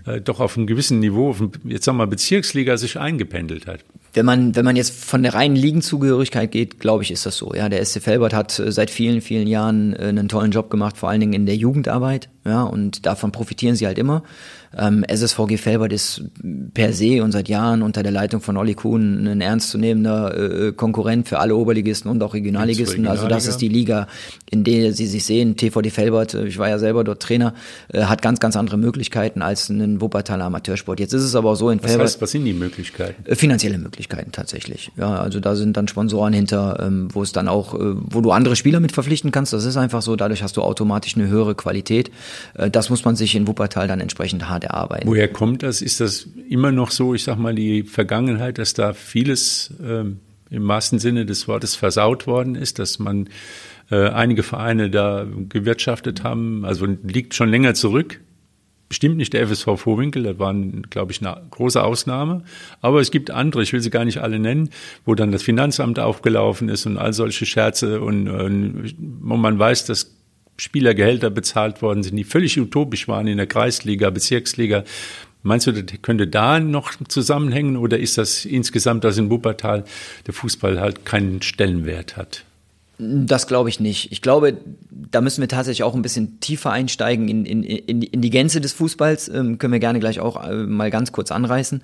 äh, 0.06 0.20
doch 0.20 0.38
auf 0.38 0.58
einem 0.58 0.66
gewissen 0.66 1.00
Niveau, 1.00 1.30
auf, 1.30 1.42
jetzt 1.64 1.86
sagen 1.86 1.96
wir 1.96 2.06
Bezirksliga, 2.06 2.76
sich 2.76 2.98
eingependelt 3.00 3.66
hat? 3.66 3.80
Wenn 4.14 4.24
man, 4.24 4.54
wenn 4.54 4.64
man 4.64 4.76
jetzt 4.76 4.94
von 4.94 5.22
der 5.22 5.34
reinen 5.34 5.56
Ligenzugehörigkeit 5.56 6.50
geht, 6.50 6.78
glaube 6.80 7.02
ich, 7.02 7.10
ist 7.10 7.26
das 7.26 7.36
so. 7.36 7.52
Ja, 7.54 7.68
der 7.68 7.84
SC 7.84 8.00
Felbert 8.00 8.32
hat 8.32 8.58
äh, 8.58 8.70
seit 8.72 8.90
vielen, 8.90 9.20
vielen 9.20 9.46
Jahren 9.46 9.92
äh, 9.92 10.04
einen 10.04 10.28
tollen 10.28 10.52
Job 10.52 10.70
gemacht, 10.70 10.96
vor 10.96 11.08
allen 11.10 11.20
Dingen 11.20 11.32
in 11.32 11.46
der 11.46 11.56
Jugendarbeit. 11.56 12.28
Ja, 12.44 12.62
und 12.62 13.06
davon 13.06 13.32
profitieren 13.32 13.74
sie 13.74 13.86
halt 13.86 13.98
immer. 13.98 14.22
Ähm, 14.76 15.04
SSVG 15.04 15.56
Felbert 15.56 15.92
ist 15.92 16.24
per 16.72 16.92
se 16.92 17.22
und 17.22 17.32
seit 17.32 17.48
Jahren 17.48 17.82
unter 17.82 18.02
der 18.02 18.12
Leitung 18.12 18.40
von 18.40 18.56
Olli 18.56 18.74
Kuhn 18.74 19.26
ein 19.26 19.40
ernstzunehmender 19.40 20.68
äh, 20.68 20.72
Konkurrent 20.72 21.28
für 21.28 21.38
alle 21.38 21.54
Oberligisten 21.54 22.10
und 22.10 22.22
auch 22.22 22.34
Regionalligisten. 22.34 23.06
Also 23.06 23.28
das 23.28 23.46
ist 23.46 23.58
die 23.58 23.68
Liga, 23.68 24.08
in 24.50 24.64
der 24.64 24.92
sie 24.92 25.06
sich 25.06 25.24
sehen. 25.24 25.56
TVD 25.56 25.90
Felbert, 25.90 26.34
äh, 26.34 26.46
ich 26.46 26.58
war 26.58 26.68
ja 26.68 26.78
selber 26.78 27.04
dort 27.04 27.22
Trainer, 27.22 27.54
äh, 27.92 28.02
hat 28.02 28.22
ganz, 28.22 28.40
ganz 28.40 28.56
andere 28.56 28.76
Möglichkeiten 28.76 29.42
als 29.42 29.68
ein 29.68 30.00
Wuppertaler 30.00 30.44
Amateursport. 30.44 30.98
Jetzt 30.98 31.12
ist 31.12 31.22
es 31.22 31.36
aber 31.36 31.50
auch 31.50 31.54
so 31.56 31.70
in 31.70 31.82
was 31.82 31.90
Felbert. 31.90 32.06
Heißt, 32.06 32.22
was 32.22 32.30
sind 32.32 32.44
die 32.44 32.52
Möglichkeiten? 32.52 33.24
Äh, 33.26 33.36
finanzielle 33.36 33.78
Möglichkeiten 33.78 34.32
tatsächlich. 34.32 34.90
Ja, 34.96 35.16
also 35.16 35.38
da 35.40 35.54
sind 35.54 35.76
dann 35.76 35.86
Sponsoren 35.86 36.32
hinter, 36.32 36.80
ähm, 36.84 37.08
wo 37.12 37.22
es 37.22 37.32
dann 37.32 37.48
auch, 37.48 37.74
äh, 37.74 37.78
wo 37.94 38.20
du 38.20 38.32
andere 38.32 38.56
Spieler 38.56 38.80
mit 38.80 38.92
verpflichten 38.92 39.30
kannst. 39.30 39.52
Das 39.52 39.64
ist 39.64 39.76
einfach 39.76 40.02
so. 40.02 40.16
Dadurch 40.16 40.42
hast 40.42 40.56
du 40.56 40.62
automatisch 40.62 41.16
eine 41.16 41.28
höhere 41.28 41.54
Qualität. 41.54 42.10
Äh, 42.54 42.70
das 42.70 42.90
muss 42.90 43.04
man 43.04 43.14
sich 43.14 43.34
in 43.34 43.46
Wuppertal 43.46 43.86
dann 43.86 44.00
entsprechend 44.00 44.48
hart 44.48 44.63
erarbeiten. 44.64 45.08
Woher 45.08 45.28
kommt 45.28 45.62
das? 45.62 45.82
Ist 45.82 46.00
das 46.00 46.28
immer 46.48 46.72
noch 46.72 46.90
so, 46.90 47.14
ich 47.14 47.24
sag 47.24 47.38
mal, 47.38 47.54
die 47.54 47.82
Vergangenheit, 47.82 48.58
dass 48.58 48.74
da 48.74 48.92
vieles 48.92 49.72
ähm, 49.82 50.20
im 50.50 50.68
wahrsten 50.68 50.98
Sinne 50.98 51.26
des 51.26 51.48
Wortes 51.48 51.74
versaut 51.74 52.26
worden 52.26 52.54
ist, 52.54 52.78
dass 52.78 52.98
man 52.98 53.28
äh, 53.90 54.08
einige 54.08 54.42
Vereine 54.42 54.90
da 54.90 55.26
gewirtschaftet 55.48 56.22
haben, 56.22 56.64
also 56.64 56.86
liegt 56.86 57.34
schon 57.34 57.48
länger 57.48 57.74
zurück. 57.74 58.20
Bestimmt 58.88 59.16
nicht 59.16 59.32
der 59.32 59.48
FSV 59.48 59.76
Vorwinkel, 59.76 60.22
das 60.22 60.38
war, 60.38 60.54
glaube 60.90 61.10
ich, 61.10 61.20
eine 61.20 61.40
große 61.50 61.82
Ausnahme. 61.82 62.44
Aber 62.80 63.00
es 63.00 63.10
gibt 63.10 63.30
andere, 63.30 63.62
ich 63.62 63.72
will 63.72 63.80
sie 63.80 63.90
gar 63.90 64.04
nicht 64.04 64.18
alle 64.18 64.38
nennen, 64.38 64.70
wo 65.04 65.14
dann 65.14 65.32
das 65.32 65.42
Finanzamt 65.42 65.98
aufgelaufen 65.98 66.68
ist 66.68 66.86
und 66.86 66.98
all 66.98 67.12
solche 67.12 67.46
Scherze 67.46 68.00
und, 68.00 68.28
und 68.28 68.94
wo 68.98 69.36
man 69.36 69.58
weiß, 69.58 69.86
dass 69.86 70.14
Spielergehälter 70.56 71.30
bezahlt 71.30 71.82
worden 71.82 72.02
sind, 72.02 72.16
die 72.16 72.24
völlig 72.24 72.58
utopisch 72.58 73.08
waren 73.08 73.26
in 73.26 73.36
der 73.36 73.46
Kreisliga, 73.46 74.10
Bezirksliga. 74.10 74.84
Meinst 75.42 75.66
du, 75.66 75.72
das 75.72 76.00
könnte 76.00 76.26
da 76.26 76.58
noch 76.58 76.92
zusammenhängen 77.08 77.76
oder 77.76 77.98
ist 77.98 78.16
das 78.16 78.44
insgesamt, 78.44 79.04
dass 79.04 79.18
in 79.18 79.30
Wuppertal 79.30 79.84
der 80.26 80.34
Fußball 80.34 80.80
halt 80.80 81.04
keinen 81.04 81.42
Stellenwert 81.42 82.16
hat? 82.16 82.44
Das 82.96 83.46
glaube 83.48 83.68
ich 83.68 83.80
nicht. 83.80 84.12
Ich 84.12 84.22
glaube, 84.22 84.56
da 84.90 85.20
müssen 85.20 85.40
wir 85.40 85.48
tatsächlich 85.48 85.82
auch 85.82 85.94
ein 85.94 86.02
bisschen 86.02 86.38
tiefer 86.40 86.70
einsteigen 86.70 87.28
in, 87.28 87.44
in, 87.44 87.62
in, 87.64 88.02
in 88.02 88.22
die 88.22 88.30
Gänze 88.30 88.60
des 88.60 88.72
Fußballs. 88.72 89.28
Ähm, 89.28 89.58
können 89.58 89.72
wir 89.72 89.80
gerne 89.80 89.98
gleich 89.98 90.20
auch 90.20 90.42
äh, 90.42 90.54
mal 90.54 90.90
ganz 90.90 91.10
kurz 91.10 91.32
anreißen. 91.32 91.82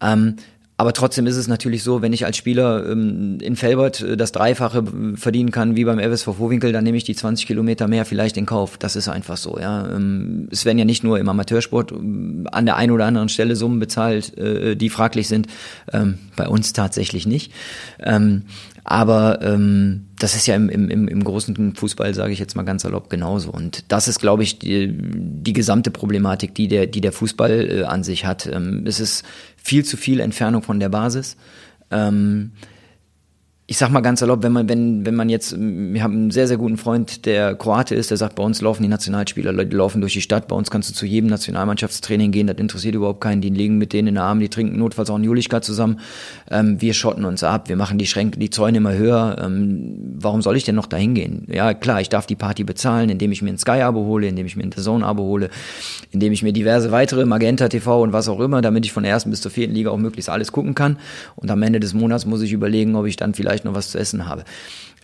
Ähm, 0.00 0.36
aber 0.76 0.92
trotzdem 0.92 1.26
ist 1.26 1.36
es 1.36 1.48
natürlich 1.48 1.82
so, 1.82 2.02
wenn 2.02 2.12
ich 2.12 2.24
als 2.24 2.36
Spieler 2.36 2.88
ähm, 2.90 3.38
in 3.40 3.56
Felbert 3.56 4.00
äh, 4.00 4.16
das 4.16 4.32
Dreifache 4.32 4.84
verdienen 5.14 5.50
kann 5.50 5.76
wie 5.76 5.84
beim 5.84 5.98
FSV 5.98 6.34
Vorwinkel, 6.36 6.72
dann 6.72 6.82
nehme 6.84 6.96
ich 6.96 7.04
die 7.04 7.14
20 7.14 7.46
Kilometer 7.46 7.88
mehr 7.88 8.04
vielleicht 8.04 8.36
in 8.36 8.46
Kauf. 8.46 8.78
Das 8.78 8.96
ist 8.96 9.08
einfach 9.08 9.36
so. 9.36 9.58
Ja, 9.60 9.94
ähm, 9.94 10.48
es 10.50 10.64
werden 10.64 10.78
ja 10.78 10.84
nicht 10.84 11.04
nur 11.04 11.18
im 11.18 11.28
Amateursport 11.28 11.92
ähm, 11.92 12.48
an 12.50 12.64
der 12.66 12.76
einen 12.76 12.90
oder 12.90 13.04
anderen 13.04 13.28
Stelle 13.28 13.54
Summen 13.54 13.78
bezahlt, 13.80 14.36
äh, 14.38 14.74
die 14.74 14.88
fraglich 14.88 15.28
sind. 15.28 15.46
Ähm, 15.92 16.18
bei 16.36 16.48
uns 16.48 16.72
tatsächlich 16.72 17.26
nicht. 17.26 17.52
Ähm, 18.00 18.44
aber 18.84 19.40
ähm, 19.42 20.06
das 20.18 20.34
ist 20.34 20.46
ja 20.46 20.56
im, 20.56 20.68
im, 20.68 21.06
im 21.06 21.24
großen 21.24 21.76
Fußball, 21.76 22.14
sage 22.14 22.32
ich 22.32 22.40
jetzt 22.40 22.56
mal 22.56 22.64
ganz 22.64 22.82
salopp, 22.82 23.10
genauso. 23.10 23.50
Und 23.50 23.84
das 23.88 24.08
ist, 24.08 24.18
glaube 24.18 24.42
ich, 24.42 24.58
die, 24.58 24.92
die 24.92 25.52
gesamte 25.52 25.92
Problematik, 25.92 26.54
die 26.54 26.66
der, 26.66 26.86
die 26.86 27.00
der 27.00 27.12
Fußball 27.12 27.70
äh, 27.70 27.82
an 27.84 28.02
sich 28.02 28.24
hat. 28.24 28.46
Ähm, 28.46 28.84
es 28.84 28.98
ist 28.98 29.24
viel 29.62 29.84
zu 29.84 29.96
viel 29.96 30.20
Entfernung 30.20 30.62
von 30.62 30.80
der 30.80 30.88
Basis. 30.88 31.36
Ähm, 31.90 32.52
ich 33.68 33.78
sag 33.78 33.90
mal 33.90 34.00
ganz 34.00 34.20
salopp, 34.20 34.42
wenn 34.42 34.52
man, 34.52 34.68
wenn, 34.68 35.06
wenn 35.06 35.14
man 35.14 35.28
jetzt, 35.28 35.56
wir 35.56 36.02
haben 36.02 36.14
einen 36.14 36.30
sehr, 36.32 36.48
sehr 36.48 36.56
guten 36.56 36.76
Freund, 36.76 37.26
der 37.26 37.54
Kroate 37.54 37.94
ist, 37.94 38.10
der 38.10 38.16
sagt, 38.16 38.34
bei 38.34 38.42
uns 38.42 38.60
laufen 38.60 38.82
die 38.82 38.88
Nationalspieler, 38.88 39.52
die 39.64 39.76
laufen 39.76 40.00
durch 40.00 40.14
die 40.14 40.20
Stadt, 40.20 40.48
bei 40.48 40.56
uns 40.56 40.68
kannst 40.68 40.90
du 40.90 40.94
zu 40.94 41.06
jedem 41.06 41.30
Nationalmannschaftstraining 41.30 42.32
gehen, 42.32 42.48
das 42.48 42.56
interessiert 42.58 42.96
überhaupt 42.96 43.20
keinen, 43.20 43.40
die 43.40 43.50
liegen 43.50 43.78
mit 43.78 43.92
denen 43.92 44.08
in 44.08 44.14
den 44.16 44.22
Armen, 44.22 44.40
die 44.40 44.48
trinken 44.48 44.78
notfalls 44.78 45.10
auch 45.10 45.14
einen 45.14 45.24
Julichka 45.24 45.62
zusammen, 45.62 46.00
ähm, 46.50 46.80
wir 46.80 46.92
schotten 46.92 47.24
uns 47.24 47.44
ab, 47.44 47.68
wir 47.68 47.76
machen 47.76 47.98
die 47.98 48.06
Schränke, 48.06 48.40
die 48.40 48.50
Zäune 48.50 48.78
immer 48.78 48.94
höher, 48.94 49.40
ähm, 49.40 50.16
warum 50.18 50.42
soll 50.42 50.56
ich 50.56 50.64
denn 50.64 50.74
noch 50.74 50.86
dahin 50.86 51.14
gehen? 51.14 51.46
Ja, 51.48 51.72
klar, 51.72 52.00
ich 52.00 52.08
darf 52.08 52.26
die 52.26 52.36
Party 52.36 52.64
bezahlen, 52.64 53.10
indem 53.10 53.30
ich 53.30 53.42
mir 53.42 53.50
ein 53.50 53.58
Sky-Abo 53.58 54.04
hole, 54.06 54.26
indem 54.26 54.44
ich 54.44 54.56
mir 54.56 54.64
ein 54.64 54.72
The 54.72 54.82
Zone-Abo 54.82 55.22
hole, 55.22 55.50
indem 56.10 56.32
ich 56.32 56.42
mir 56.42 56.52
diverse 56.52 56.90
weitere, 56.90 57.24
Magenta 57.24 57.68
TV 57.68 58.02
und 58.02 58.12
was 58.12 58.28
auch 58.28 58.40
immer, 58.40 58.60
damit 58.60 58.84
ich 58.84 58.92
von 58.92 59.04
der 59.04 59.12
ersten 59.12 59.30
bis 59.30 59.40
zur 59.40 59.52
vierten 59.52 59.72
Liga 59.72 59.90
auch 59.90 59.98
möglichst 59.98 60.28
alles 60.28 60.50
gucken 60.50 60.74
kann. 60.74 60.98
Und 61.36 61.50
am 61.50 61.62
Ende 61.62 61.78
des 61.78 61.94
Monats 61.94 62.26
muss 62.26 62.42
ich 62.42 62.52
überlegen, 62.52 62.96
ob 62.96 63.06
ich 63.06 63.16
dann 63.16 63.34
vielleicht 63.34 63.51
vielleicht 63.52 63.64
noch 63.64 63.74
was 63.74 63.90
zu 63.90 63.98
essen 63.98 64.26
habe. 64.26 64.44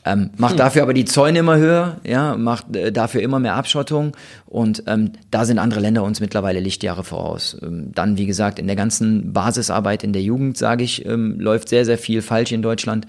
Ähm, 0.05 0.31
macht 0.39 0.53
hm. 0.53 0.59
dafür 0.59 0.83
aber 0.83 0.95
die 0.95 1.05
Zäune 1.05 1.41
immer 1.41 1.59
höher, 1.59 2.01
ja, 2.05 2.37
macht 2.37 2.75
äh, 2.75 2.93
dafür 2.93 3.21
immer 3.21 3.41
mehr 3.41 3.57
Abschottung 3.57 4.17
und 4.47 4.85
ähm, 4.87 5.13
da 5.31 5.45
sind 5.45 5.59
andere 5.59 5.81
Länder 5.81 6.05
uns 6.05 6.21
mittlerweile 6.21 6.61
Lichtjahre 6.61 7.05
voraus. 7.05 7.59
Ähm, 7.63 7.91
dann, 7.95 8.17
wie 8.17 8.25
gesagt, 8.25 8.59
in 8.59 8.69
der 8.69 8.77
ganzen 8.77 9.33
Basisarbeit 9.33 10.05
in 10.05 10.13
der 10.13 10.23
Jugend, 10.23 10.57
sage 10.57 10.85
ich, 10.85 11.05
ähm, 11.05 11.39
läuft 11.41 11.69
sehr, 11.69 11.85
sehr 11.85 11.99
viel 11.99 12.23
falsch 12.23 12.53
in 12.53 12.63
Deutschland, 12.63 13.07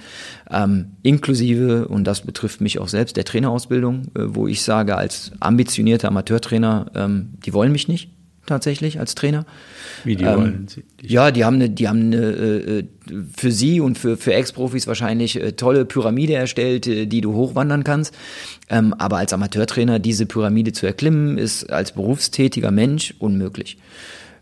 ähm, 0.50 0.98
inklusive, 1.04 1.88
und 1.88 2.06
das 2.06 2.22
betrifft 2.22 2.60
mich 2.60 2.80
auch 2.80 2.90
selbst, 2.90 3.16
der 3.16 3.24
Trainerausbildung, 3.24 4.08
äh, 4.16 4.22
wo 4.26 4.48
ich 4.48 4.64
sage, 4.64 4.98
als 4.98 5.32
ambitionierter 5.40 6.08
Amateurtrainer, 6.10 6.88
ähm, 6.96 7.36
die 7.46 7.54
wollen 7.54 7.72
mich 7.72 7.88
nicht 7.88 8.10
tatsächlich 8.50 9.00
als 9.00 9.16
Trainer. 9.16 9.46
Wie 10.04 10.16
die 10.16 10.26
ähm, 10.26 10.36
wollen 10.36 10.68
sie? 10.68 10.84
Ja, 11.02 11.32
die 11.32 11.46
haben 11.46 11.56
eine, 11.56 11.70
die 11.70 11.88
haben 11.88 12.14
eine, 12.14 12.26
äh, 12.26 12.84
für 13.36 13.52
sie 13.52 13.80
und 13.80 13.98
für, 13.98 14.18
für 14.18 14.34
Ex-Profis 14.34 14.88
wahrscheinlich 14.88 15.42
äh, 15.42 15.54
tolle 15.54 15.86
Pyramide 15.86 16.34
erstellt, 16.34 16.88
äh, 16.88 17.06
die 17.06 17.22
du 17.22 17.34
hochwandern 17.34 17.84
kannst. 17.84 18.14
Ähm, 18.70 18.94
aber 18.94 19.18
als 19.18 19.32
Amateurtrainer 19.32 20.00
diese 20.00 20.26
Pyramide 20.26 20.74
zu 20.74 20.86
erklimmen, 20.86 21.38
ist 21.38 21.72
als 21.72 21.94
berufstätiger 21.94 22.72
Mensch 22.72 23.14
unmöglich. 23.20 23.78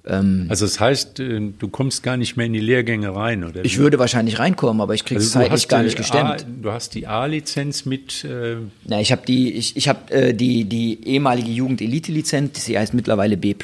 Ähm, 0.08 0.46
also 0.50 0.66
das 0.66 0.80
heißt, 0.80 1.20
äh, 1.20 1.52
du 1.58 1.68
kommst 1.68 2.02
gar 2.02 2.18
nicht 2.18 2.38
mehr 2.38 2.46
in 2.46 2.54
die 2.54 2.60
Lehrgänge 2.60 3.14
rein, 3.14 3.44
oder? 3.44 3.66
Ich 3.66 3.78
würde 3.78 4.00
wahrscheinlich 4.00 4.40
reinkommen, 4.40 4.82
aber 4.82 4.94
ich 4.94 5.04
kriege 5.04 5.20
es 5.20 5.36
also 5.36 5.40
zeitlich 5.48 5.68
gar 5.68 5.84
nicht 5.84 5.98
gestemmt. 5.98 6.30
A, 6.30 6.38
du 6.62 6.72
hast 6.72 6.96
die 6.96 7.08
A-Lizenz 7.08 7.86
mit. 7.86 8.24
Äh 8.24 8.58
Na, 8.86 9.02
ich 9.02 9.12
habe 9.12 9.24
die, 9.28 9.54
ich, 9.54 9.76
ich 9.76 9.88
habe 9.90 10.12
äh, 10.12 10.34
die 10.34 10.64
die 10.64 11.06
ehemalige 11.06 11.52
Jugend-Elite-Lizenz, 11.52 12.66
die 12.66 12.78
heißt 12.78 12.94
mittlerweile 12.94 13.38
B+. 13.38 13.56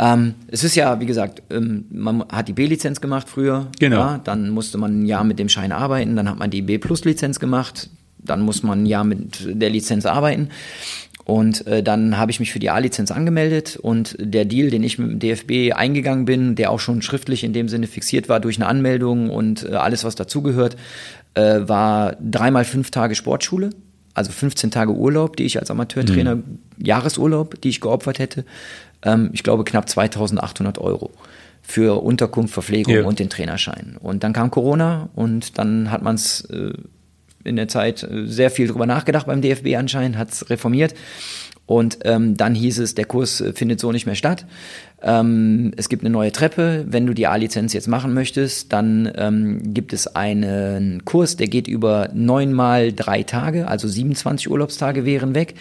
Ähm, 0.00 0.34
es 0.46 0.62
ist 0.62 0.76
ja, 0.76 1.00
wie 1.00 1.06
gesagt, 1.06 1.42
ähm, 1.50 1.86
man 1.90 2.24
hat 2.28 2.46
die 2.46 2.52
B-Lizenz 2.52 3.00
gemacht 3.00 3.28
früher. 3.28 3.66
Genau. 3.80 3.96
Ja, 3.96 4.20
dann 4.22 4.50
musste 4.50 4.78
man 4.78 5.02
ein 5.02 5.06
Jahr 5.06 5.24
mit 5.24 5.40
dem 5.40 5.48
Schein 5.48 5.72
arbeiten, 5.72 6.14
dann 6.14 6.28
hat 6.28 6.38
man 6.38 6.50
die 6.50 6.62
B-Plus-Lizenz 6.62 7.40
gemacht, 7.40 7.90
dann 8.18 8.42
muss 8.42 8.62
man 8.62 8.82
ein 8.82 8.86
Jahr 8.86 9.02
mit 9.02 9.40
der 9.44 9.70
Lizenz 9.70 10.06
arbeiten. 10.06 10.50
Und 11.28 11.66
äh, 11.66 11.82
dann 11.82 12.16
habe 12.16 12.30
ich 12.30 12.40
mich 12.40 12.52
für 12.52 12.58
die 12.58 12.70
A-Lizenz 12.70 13.10
angemeldet 13.10 13.76
und 13.76 14.16
der 14.18 14.46
Deal, 14.46 14.70
den 14.70 14.82
ich 14.82 14.98
mit 14.98 15.10
dem 15.10 15.18
DFB 15.18 15.76
eingegangen 15.76 16.24
bin, 16.24 16.54
der 16.54 16.70
auch 16.70 16.80
schon 16.80 17.02
schriftlich 17.02 17.44
in 17.44 17.52
dem 17.52 17.68
Sinne 17.68 17.86
fixiert 17.86 18.30
war 18.30 18.40
durch 18.40 18.56
eine 18.56 18.66
Anmeldung 18.66 19.28
und 19.28 19.68
äh, 19.68 19.74
alles, 19.74 20.04
was 20.04 20.14
dazugehört, 20.14 20.76
äh, 21.34 21.68
war 21.68 22.16
dreimal 22.18 22.64
fünf 22.64 22.90
Tage 22.90 23.14
Sportschule, 23.14 23.68
also 24.14 24.32
15 24.32 24.70
Tage 24.70 24.92
Urlaub, 24.92 25.36
die 25.36 25.44
ich 25.44 25.58
als 25.58 25.70
Amateurtrainer, 25.70 26.36
mhm. 26.36 26.60
Jahresurlaub, 26.78 27.60
die 27.60 27.68
ich 27.68 27.82
geopfert 27.82 28.20
hätte. 28.20 28.46
Ähm, 29.02 29.28
ich 29.34 29.42
glaube 29.42 29.64
knapp 29.64 29.86
2800 29.86 30.78
Euro 30.78 31.10
für 31.60 32.02
Unterkunft, 32.02 32.54
Verpflegung 32.54 32.94
ja. 32.94 33.02
und 33.02 33.18
den 33.18 33.28
Trainerschein. 33.28 33.98
Und 34.00 34.24
dann 34.24 34.32
kam 34.32 34.50
Corona 34.50 35.10
und 35.14 35.58
dann 35.58 35.90
hat 35.90 36.00
man 36.00 36.14
es 36.14 36.40
äh, 36.46 36.72
in 37.44 37.56
der 37.56 37.68
Zeit 37.68 38.02
äh, 38.02 38.26
sehr 38.26 38.50
viel 38.50 38.68
drüber 38.68 38.86
nachgedacht 38.86 39.26
beim 39.26 39.40
DFB 39.40 39.76
anscheinend, 39.76 40.18
hat 40.18 40.30
es 40.30 40.50
reformiert. 40.50 40.94
Und 41.66 41.98
ähm, 42.04 42.34
dann 42.34 42.54
hieß 42.54 42.78
es, 42.78 42.94
der 42.94 43.04
Kurs 43.04 43.42
äh, 43.42 43.52
findet 43.52 43.78
so 43.78 43.92
nicht 43.92 44.06
mehr 44.06 44.14
statt. 44.14 44.46
Ähm, 45.00 45.72
es 45.76 45.88
gibt 45.88 46.02
eine 46.02 46.10
neue 46.10 46.32
Treppe. 46.32 46.84
Wenn 46.88 47.06
du 47.06 47.14
die 47.14 47.28
A-Lizenz 47.28 47.72
jetzt 47.72 47.86
machen 47.86 48.14
möchtest, 48.14 48.72
dann 48.72 49.10
ähm, 49.16 49.72
gibt 49.72 49.92
es 49.92 50.16
einen 50.16 51.04
Kurs, 51.04 51.36
der 51.36 51.46
geht 51.46 51.68
über 51.68 52.08
neunmal 52.14 52.92
drei 52.92 53.22
Tage, 53.22 53.68
also 53.68 53.86
27 53.86 54.50
Urlaubstage 54.50 55.04
wären 55.04 55.36
weg. 55.36 55.54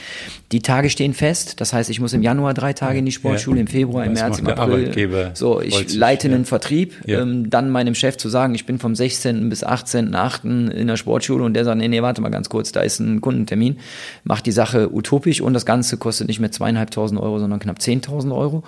Die 0.52 0.62
Tage 0.62 0.90
stehen 0.90 1.14
fest. 1.14 1.62
Das 1.62 1.72
heißt, 1.72 1.90
ich 1.92 2.00
muss 2.00 2.14
im 2.14 2.24
Januar 2.24 2.56
drei 2.56 2.74
Tage 2.74 2.98
in 2.98 3.06
die 3.06 3.12
Sportschule, 3.12 3.58
ja. 3.58 3.62
im 3.62 3.68
Februar, 3.68 4.06
im 4.06 4.14
März, 4.14 4.40
im 4.40 4.48
April. 4.48 5.32
So, 5.36 5.62
ich 5.62 5.94
leite 5.94 6.30
einen 6.30 6.46
Vertrieb. 6.46 6.94
Ja. 7.06 7.22
Ähm, 7.22 7.52
dann 7.52 7.70
meinem 7.70 7.94
Chef 7.94 8.18
zu 8.18 8.30
sagen, 8.30 8.56
ich 8.56 8.66
bin 8.66 8.80
vom 8.80 8.96
16. 8.96 9.50
bis 9.50 9.64
18.8. 9.64 10.72
in 10.72 10.88
der 10.88 10.98
Sportschule 10.98 11.44
und 11.44 11.54
der 11.54 11.64
sagt, 11.64 11.78
nee, 11.78 11.88
nee, 11.88 12.02
warte 12.02 12.22
mal 12.22 12.30
ganz 12.30 12.50
kurz, 12.50 12.72
da 12.72 12.82
ist 12.82 13.00
ein 13.00 13.22
Kundentermin. 13.22 13.78
Macht 14.24 14.48
die 14.48 14.52
Sache 14.52 14.92
utopisch 14.92 15.42
und 15.42 15.54
das 15.54 15.66
Ganze 15.66 15.98
kostet 15.98 16.28
nicht 16.28 16.40
mehr 16.40 16.52
zweieinhalbtausend 16.52 17.20
Euro, 17.20 17.38
sondern 17.38 17.60
knapp 17.60 17.78
10.000 17.78 18.36
Euro. 18.36 18.64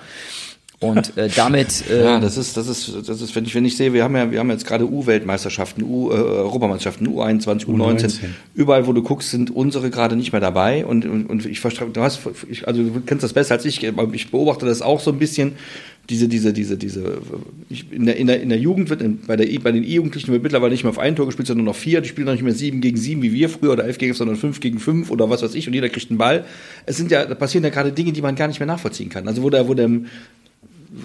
Und 0.82 1.18
äh, 1.18 1.30
damit. 1.36 1.84
Äh, 1.90 2.04
ja, 2.04 2.20
das 2.20 2.38
ist, 2.38 2.56
das 2.56 2.68
ist, 2.68 3.08
das 3.08 3.22
ist, 3.22 3.36
wenn 3.36 3.44
ich, 3.44 3.54
wenn 3.54 3.66
ich 3.66 3.76
sehe, 3.76 3.92
wir 3.94 4.04
haben 4.04 4.16
ja, 4.16 4.32
wir 4.32 4.40
haben 4.40 4.50
jetzt 4.50 4.66
gerade 4.66 4.90
U-Weltmeisterschaften, 4.90 5.84
U-Europameisterschaften, 5.84 7.08
äh, 7.08 7.10
U21, 7.10 7.66
U19. 7.66 7.68
U19. 7.68 8.20
Überall, 8.54 8.88
wo 8.88 8.94
du 8.94 9.04
guckst, 9.04 9.32
sind 9.32 9.54
unsere 9.54 9.90
gerade 9.90 10.16
nicht 10.16 10.32
mehr 10.32 10.42
dabei. 10.42 10.86
Und, 10.86 11.06
und, 11.06 11.26
und 11.26 11.46
ich 11.46 11.60
verstehe, 11.60 11.90
du 11.90 12.02
hast, 12.02 12.22
ich, 12.50 12.68
also 12.68 12.82
du 12.82 13.02
kennst 13.02 13.24
das 13.24 13.34
besser 13.34 13.56
als 13.56 13.66
ich, 13.66 13.84
ich 13.84 14.32
beobachte 14.32 14.66
das 14.66 14.82
auch 14.82 15.02
so 15.02 15.12
ein 15.12 15.20
bisschen 15.20 15.56
diese, 16.10 16.28
diese, 16.28 16.54
diese, 16.54 16.76
diese, 16.76 17.20
ich, 17.70 17.92
in, 17.92 18.08
der, 18.08 18.16
in, 18.16 18.26
der, 18.26 18.42
in 18.42 18.50
der 18.50 18.58
Jugend 18.58 18.90
wird, 18.90 19.02
in, 19.02 19.20
bei, 19.28 19.36
der, 19.36 19.48
bei 19.60 19.72
den 19.72 19.84
E-Jugendlichen 19.84 20.32
wird 20.32 20.42
mittlerweile 20.42 20.72
nicht 20.72 20.84
mehr 20.84 20.90
auf 20.90 20.98
ein 20.98 21.16
Tor 21.16 21.28
gespielt, 21.28 21.48
sondern 21.48 21.66
nur 21.66 21.74
noch 21.74 21.80
vier. 21.80 22.02
Die 22.02 22.10
spielen 22.10 22.26
noch 22.26 22.34
nicht 22.34 22.44
mehr 22.44 22.54
sieben 22.54 22.82
gegen 22.82 22.98
sieben 22.98 23.22
wie 23.22 23.32
wir 23.32 23.48
früher 23.48 23.74
oder 23.74 23.86
elf 23.86 24.00
gegen 24.00 24.10
elf, 24.10 24.18
sondern 24.18 24.36
fünf 24.36 24.60
gegen 24.60 24.80
fünf 24.80 25.12
oder 25.12 25.30
was 25.30 25.44
weiß 25.44 25.54
ich 25.54 25.68
und 25.68 25.74
jeder 25.74 25.90
kriegt 25.90 26.10
einen 26.10 26.18
Ball. 26.18 26.46
Es 26.88 26.98
sind 26.98 27.12
ja, 27.12 27.26
da 27.26 27.36
passieren 27.36 27.64
ja 27.64 27.70
gerade 27.70 27.92
Dinge, 27.92 28.12
die 28.12 28.24
man 28.24 28.36
gar 28.36 28.48
nicht 28.48 28.60
mehr 28.60 28.68
nachvollziehen 28.68 29.10
kann. 29.10 29.28
Also 29.28 29.44
wo 29.44 29.52
der, 29.52 29.68
wo 29.68 29.76
der, 29.76 29.88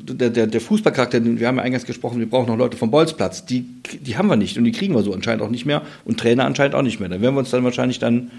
der, 0.03 0.31
der, 0.31 0.47
der 0.47 0.61
Fußballcharakter, 0.61 1.25
wir 1.25 1.47
haben 1.47 1.57
ja 1.57 1.63
eingangs 1.63 1.87
gesprochen, 1.87 2.19
wir 2.19 2.29
brauchen 2.29 2.49
noch 2.49 2.57
Leute 2.57 2.77
vom 2.77 2.91
Bolzplatz, 2.91 3.45
die, 3.45 3.65
die 4.01 4.17
haben 4.17 4.29
wir 4.29 4.37
nicht 4.37 4.59
und 4.59 4.65
die 4.65 4.73
kriegen 4.73 4.95
wir 4.95 5.03
so 5.03 5.13
anscheinend 5.13 5.43
auch 5.43 5.51
nicht 5.51 5.67
mehr 5.67 5.83
und 6.05 6.19
Trainer 6.19 6.45
anscheinend 6.45 6.75
auch 6.75 6.83
nicht 6.83 7.01
mehr. 7.01 7.09
Dann 7.09 7.21
werden 7.21 7.35
wir 7.35 7.41
uns 7.41 7.51
dann 7.51 7.65
wahrscheinlich 7.65 7.99
dann 7.99 8.31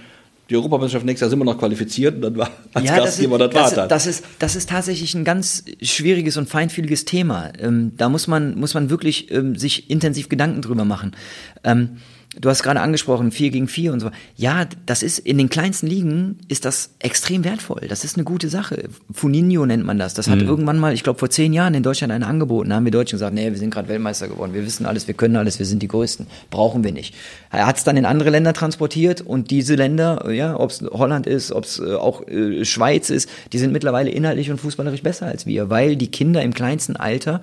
die 0.49 0.55
Europameisterschaft 0.55 1.05
nächstes 1.05 1.21
Jahr 1.21 1.29
sind 1.31 1.39
wir 1.39 1.45
noch 1.45 1.57
qualifiziert 1.57 2.15
und 2.15 2.21
dann 2.21 2.37
war 2.37 2.51
als 2.73 2.85
ja, 2.85 2.97
Gastgeber 2.97 3.37
das, 3.39 3.47
ist, 3.47 3.55
das, 3.55 3.73
das, 3.73 3.87
das, 3.87 4.07
ist, 4.07 4.25
das 4.39 4.55
ist 4.55 4.69
tatsächlich 4.69 5.15
ein 5.15 5.23
ganz 5.23 5.63
schwieriges 5.81 6.37
und 6.37 6.47
feinfühliges 6.47 7.05
Thema. 7.05 7.51
Ähm, 7.59 7.93
da 7.97 8.09
muss 8.09 8.27
man, 8.27 8.55
muss 8.55 8.73
man 8.73 8.89
wirklich 8.89 9.31
ähm, 9.31 9.55
sich 9.55 9.89
intensiv 9.89 10.29
Gedanken 10.29 10.61
drüber 10.61 10.85
machen. 10.85 11.15
Ähm, 11.63 11.97
Du 12.39 12.49
hast 12.49 12.63
gerade 12.63 12.81
angesprochen, 12.81 13.31
4 13.31 13.49
gegen 13.49 13.67
4 13.67 13.93
und 13.93 13.99
so. 14.01 14.11
Ja, 14.35 14.65
das 14.85 15.03
ist 15.03 15.19
in 15.19 15.37
den 15.37 15.49
kleinsten 15.49 15.87
Ligen 15.87 16.37
ist 16.49 16.65
das 16.65 16.91
extrem 16.99 17.43
wertvoll. 17.45 17.87
Das 17.87 18.03
ist 18.03 18.17
eine 18.17 18.25
gute 18.25 18.49
Sache. 18.49 18.89
Funinho 19.11 19.65
nennt 19.65 19.85
man 19.85 19.97
das. 19.97 20.13
Das 20.13 20.29
hat 20.29 20.39
mhm. 20.39 20.47
irgendwann 20.47 20.77
mal, 20.77 20.93
ich 20.93 21.03
glaube 21.03 21.19
vor 21.19 21.29
zehn 21.29 21.53
Jahren 21.53 21.73
in 21.73 21.83
Deutschland 21.83 22.11
eine 22.11 22.27
angeboten. 22.27 22.69
Da 22.69 22.75
haben 22.75 22.85
wir 22.85 22.91
Deutschen 22.91 23.15
gesagt, 23.15 23.33
nee, 23.33 23.49
wir 23.49 23.57
sind 23.57 23.69
gerade 23.69 23.87
Weltmeister 23.87 24.27
geworden. 24.27 24.53
Wir 24.53 24.65
wissen 24.65 24.85
alles, 24.85 25.07
wir 25.07 25.13
können 25.13 25.37
alles, 25.37 25.59
wir 25.59 25.65
sind 25.65 25.81
die 25.81 25.87
Größten. 25.87 26.27
Brauchen 26.49 26.83
wir 26.83 26.91
nicht. 26.91 27.15
Er 27.51 27.67
hat 27.67 27.77
es 27.77 27.83
dann 27.85 27.95
in 27.95 28.05
andere 28.05 28.29
Länder 28.31 28.53
transportiert 28.53 29.21
und 29.21 29.49
diese 29.49 29.75
Länder, 29.75 30.29
ja, 30.31 30.59
ob 30.59 30.71
es 30.71 30.81
Holland 30.81 31.27
ist, 31.27 31.51
ob 31.51 31.63
es 31.63 31.79
äh, 31.79 31.93
auch 31.93 32.27
äh, 32.27 32.65
Schweiz 32.65 33.09
ist, 33.09 33.29
die 33.53 33.59
sind 33.59 33.71
mittlerweile 33.71 34.09
inhaltlich 34.09 34.51
und 34.51 34.59
fußballerisch 34.59 35.03
besser 35.03 35.27
als 35.27 35.45
wir, 35.45 35.69
weil 35.69 35.95
die 35.95 36.11
Kinder 36.11 36.41
im 36.41 36.53
kleinsten 36.53 36.97
Alter, 36.97 37.41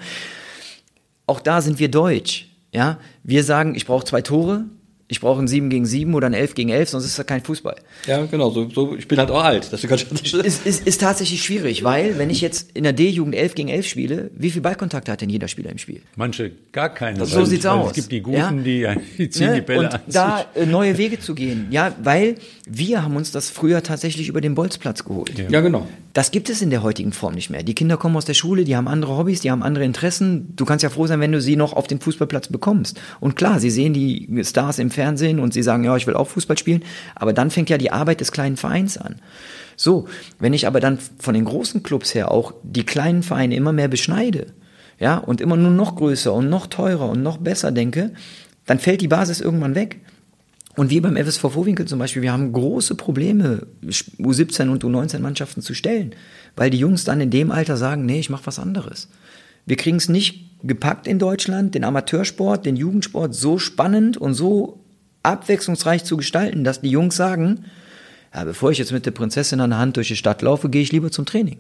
auch 1.27 1.41
da 1.41 1.63
sind 1.63 1.79
wir 1.79 1.91
deutsch. 1.91 2.49
Ja, 2.75 2.99
wir 3.23 3.45
sagen, 3.45 3.75
ich 3.75 3.87
brauche 3.87 4.05
zwei 4.05 4.23
Tore, 4.23 4.65
ich 5.13 5.21
brauche 5.21 5.43
ein 5.43 5.47
7 5.47 5.69
gegen 5.69 5.85
7 5.85 6.15
oder 6.15 6.27
ein 6.27 6.33
11 6.33 6.55
gegen 6.55 6.71
11, 6.71 6.89
sonst 6.89 7.05
ist 7.05 7.19
das 7.19 7.27
kein 7.27 7.43
Fußball. 7.43 7.77
Ja, 8.07 8.25
genau. 8.25 8.49
So, 8.49 8.71
so, 8.71 8.97
ich 8.97 9.07
bin 9.07 9.19
halt 9.19 9.31
auch 9.31 9.45
alt. 9.45 9.71
Das 9.71 9.85
ist, 9.85 10.33
ist, 10.33 10.67
ist, 10.67 10.87
ist 10.87 11.01
tatsächlich 11.03 11.43
schwierig, 11.43 11.85
weil 11.85 12.17
wenn 12.17 12.31
ich 12.31 12.41
jetzt 12.41 12.71
in 12.73 12.85
der 12.85 12.95
D-Jugend 12.95 13.35
11 13.35 13.55
gegen 13.55 13.69
11 13.69 13.87
spiele, 13.87 14.31
wie 14.35 14.51
viel 14.51 14.63
Ballkontakt 14.63 15.11
hat 15.11 15.21
denn 15.21 15.29
jeder 15.29 15.49
Spieler 15.49 15.71
im 15.71 15.77
Spiel? 15.77 16.01
Manche 16.17 16.53
gar 16.73 16.89
keinen. 16.89 17.19
Das 17.19 17.31
so 17.31 17.45
sieht's 17.45 17.67
aus. 17.67 17.89
Es 17.89 17.93
gibt 17.93 18.11
die 18.11 18.23
Guten, 18.23 18.39
ja? 18.65 18.95
die, 18.97 19.01
die 19.19 19.29
ziehen 19.29 19.49
ne? 19.49 19.55
die 19.57 19.61
Bälle 19.61 19.81
Und 19.81 19.95
an 19.95 20.01
da 20.07 20.47
äh, 20.55 20.65
neue 20.65 20.97
Wege 20.97 21.21
zu 21.21 21.35
gehen. 21.35 21.67
Ja, 21.71 21.95
weil 22.03 22.37
wir 22.67 23.05
haben 23.05 23.15
uns 23.15 23.33
das 23.33 23.51
früher 23.51 23.83
tatsächlich 23.83 24.29
über 24.29 24.41
den 24.41 24.55
Bolzplatz 24.55 25.05
geholt. 25.05 25.39
Ja. 25.39 25.51
ja, 25.51 25.61
genau. 25.61 25.87
Das 26.15 26.31
gibt 26.31 26.49
es 26.49 26.63
in 26.63 26.71
der 26.71 26.83
heutigen 26.83 27.13
Form 27.13 27.35
nicht 27.35 27.51
mehr. 27.51 27.63
Die 27.63 27.75
Kinder 27.75 27.99
kommen 27.99 28.17
aus 28.17 28.25
der 28.25 28.35
Schule, 28.35 28.65
die 28.65 28.77
haben 28.77 28.89
andere 28.89 29.17
Hobbys, 29.17 29.41
die 29.41 29.51
haben 29.51 29.63
andere 29.63 29.85
Interessen. 29.85 30.55
Du 30.57 30.65
kannst 30.65 30.83
ja 30.83 30.89
froh 30.89 31.07
sein, 31.07 31.21
wenn 31.21 31.33
du 31.33 31.41
sie 31.41 31.57
noch 31.57 31.75
auf 31.75 31.87
den 31.87 32.01
Fußballplatz 32.01 32.49
bekommst. 32.49 32.99
Und 33.21 33.37
klar, 33.37 33.61
sie 33.61 33.71
sehen 33.71 33.93
die 33.93 34.43
Stars 34.43 34.79
im 34.79 34.91
Fernsehen 34.91 35.02
und 35.41 35.53
sie 35.53 35.63
sagen, 35.63 35.85
ja, 35.85 35.97
ich 35.97 36.07
will 36.07 36.15
auch 36.15 36.29
Fußball 36.29 36.59
spielen, 36.59 36.83
aber 37.15 37.33
dann 37.33 37.51
fängt 37.51 37.71
ja 37.71 37.79
die 37.79 37.91
Arbeit 37.91 38.21
des 38.21 38.33
kleinen 38.33 38.57
Vereins 38.57 38.97
an. 38.99 39.17
So, 39.77 40.07
wenn 40.39 40.53
ich 40.53 40.67
aber 40.67 40.81
dann 40.81 40.99
von 41.19 41.35
den 41.35 41.45
großen 41.45 41.83
Clubs 41.83 42.15
her 42.15 42.31
auch 42.31 42.55
die 42.63 42.85
kleinen 42.85 43.23
Vereine 43.23 43.57
immer 43.57 43.73
mehr 43.73 43.89
beschneide, 43.89 44.47
ja, 44.99 45.19
und 45.19 45.41
immer 45.41 45.57
nur 45.57 45.71
noch 45.71 45.97
größer 45.97 46.33
und 46.33 46.49
noch 46.49 46.67
teurer 46.69 47.09
und 47.09 47.23
noch 47.23 47.39
besser 47.39 47.73
denke, 47.73 48.13
dann 48.67 48.79
fällt 48.79 49.01
die 49.01 49.09
Basis 49.09 49.41
irgendwann 49.41 49.75
weg. 49.75 50.01
Und 50.77 50.91
wir 50.91 51.03
beim 51.03 51.17
FSV 51.17 51.41
Vorwinkel 51.41 51.87
zum 51.87 51.99
Beispiel, 51.99 52.23
wir 52.23 52.33
haben 52.33 52.53
große 52.53 52.95
Probleme, 52.95 53.67
U17 53.83 54.69
und 54.71 54.85
U19 54.85 55.19
Mannschaften 55.19 55.61
zu 55.61 55.75
stellen, 55.75 56.15
weil 56.57 56.71
die 56.71 56.79
Jungs 56.79 57.05
dann 57.05 57.21
in 57.21 57.31
dem 57.31 57.51
Alter 57.51 57.77
sagen, 57.77 58.07
nee, 58.07 58.21
ich 58.21 58.31
mache 58.31 58.47
was 58.47 58.59
anderes. 58.59 59.09
Wir 59.67 59.77
kriegen 59.77 59.99
es 59.99 60.09
nicht 60.09 60.51
gepackt 60.63 61.07
in 61.07 61.19
Deutschland, 61.19 61.75
den 61.75 61.85
Amateursport, 61.85 62.65
den 62.65 62.77
Jugendsport 62.77 63.35
so 63.35 63.59
spannend 63.59 64.17
und 64.17 64.35
so 64.35 64.82
abwechslungsreich 65.23 66.05
zu 66.05 66.17
gestalten, 66.17 66.65
dass 66.65 66.81
die 66.81 66.91
Jungs 66.91 67.17
sagen, 67.17 67.65
ja, 68.35 68.45
bevor 68.45 68.71
ich 68.71 68.79
jetzt 68.79 68.93
mit 68.93 69.07
der 69.07 69.11
Prinzessin 69.11 69.61
an 69.61 69.71
der 69.71 69.79
Hand 69.79 69.97
durch 69.97 70.09
die 70.09 70.17
Stadt 70.17 70.43
laufe, 70.43 70.71
gehe 70.71 70.83
ich 70.83 70.93
lieber 70.93 71.11
zum 71.11 71.27
Training. 71.27 71.59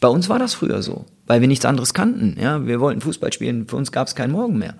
Bei 0.00 0.08
uns 0.08 0.28
war 0.28 0.38
das 0.38 0.54
früher 0.54 0.82
so, 0.82 1.06
weil 1.26 1.40
wir 1.40 1.48
nichts 1.48 1.64
anderes 1.64 1.94
kannten. 1.94 2.36
Ja, 2.38 2.66
wir 2.66 2.80
wollten 2.80 3.00
Fußball 3.00 3.32
spielen, 3.32 3.66
für 3.68 3.76
uns 3.76 3.90
gab 3.90 4.06
es 4.06 4.14
keinen 4.14 4.32
Morgen 4.32 4.58
mehr. 4.58 4.74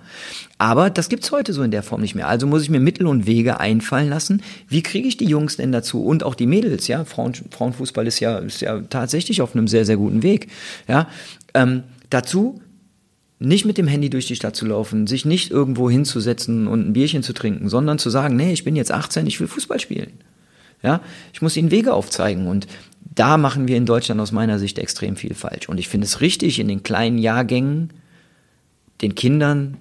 Aber 0.57 0.89
das 0.89 1.09
gibt's 1.09 1.31
heute 1.31 1.53
so 1.53 1.63
in 1.63 1.71
der 1.71 1.83
Form 1.83 2.01
nicht 2.01 2.15
mehr. 2.15 2.27
Also 2.27 2.45
muss 2.47 2.61
ich 2.61 2.69
mir 2.69 2.79
Mittel 2.79 3.07
und 3.07 3.25
Wege 3.25 3.59
einfallen 3.59 4.09
lassen. 4.09 4.43
Wie 4.67 4.83
kriege 4.83 5.07
ich 5.07 5.17
die 5.17 5.25
Jungs 5.25 5.57
denn 5.57 5.71
dazu 5.71 6.03
und 6.03 6.23
auch 6.23 6.35
die 6.35 6.45
Mädels? 6.45 6.87
Ja, 6.87 7.05
Frauen, 7.05 7.33
Frauenfußball 7.49 8.05
ist 8.05 8.19
ja, 8.19 8.37
ist 8.37 8.61
ja 8.61 8.81
tatsächlich 8.81 9.41
auf 9.41 9.55
einem 9.55 9.67
sehr 9.67 9.85
sehr 9.85 9.97
guten 9.97 10.21
Weg. 10.21 10.47
Ja, 10.87 11.07
ähm, 11.53 11.83
dazu 12.09 12.61
nicht 13.39 13.65
mit 13.65 13.77
dem 13.77 13.87
Handy 13.87 14.09
durch 14.09 14.27
die 14.27 14.35
Stadt 14.35 14.55
zu 14.55 14.65
laufen, 14.65 15.07
sich 15.07 15.25
nicht 15.25 15.51
irgendwo 15.51 15.89
hinzusetzen 15.89 16.67
und 16.67 16.87
ein 16.87 16.93
Bierchen 16.93 17.23
zu 17.23 17.33
trinken, 17.33 17.69
sondern 17.69 17.99
zu 17.99 18.09
sagen, 18.09 18.35
nee, 18.35 18.53
ich 18.53 18.63
bin 18.63 18.75
jetzt 18.75 18.91
18, 18.91 19.27
ich 19.27 19.39
will 19.39 19.47
Fußball 19.47 19.79
spielen. 19.79 20.13
Ja, 20.81 21.01
ich 21.33 21.41
muss 21.41 21.57
ihnen 21.57 21.71
Wege 21.71 21.93
aufzeigen 21.93 22.47
und 22.47 22.67
da 23.01 23.37
machen 23.37 23.67
wir 23.67 23.77
in 23.77 23.85
Deutschland 23.85 24.21
aus 24.21 24.31
meiner 24.31 24.59
Sicht 24.59 24.77
extrem 24.77 25.15
viel 25.15 25.33
falsch. 25.33 25.69
Und 25.69 25.79
ich 25.79 25.87
finde 25.87 26.05
es 26.05 26.21
richtig, 26.21 26.59
in 26.59 26.67
den 26.67 26.83
kleinen 26.83 27.17
Jahrgängen 27.17 27.91
den 29.01 29.15
Kindern, 29.15 29.77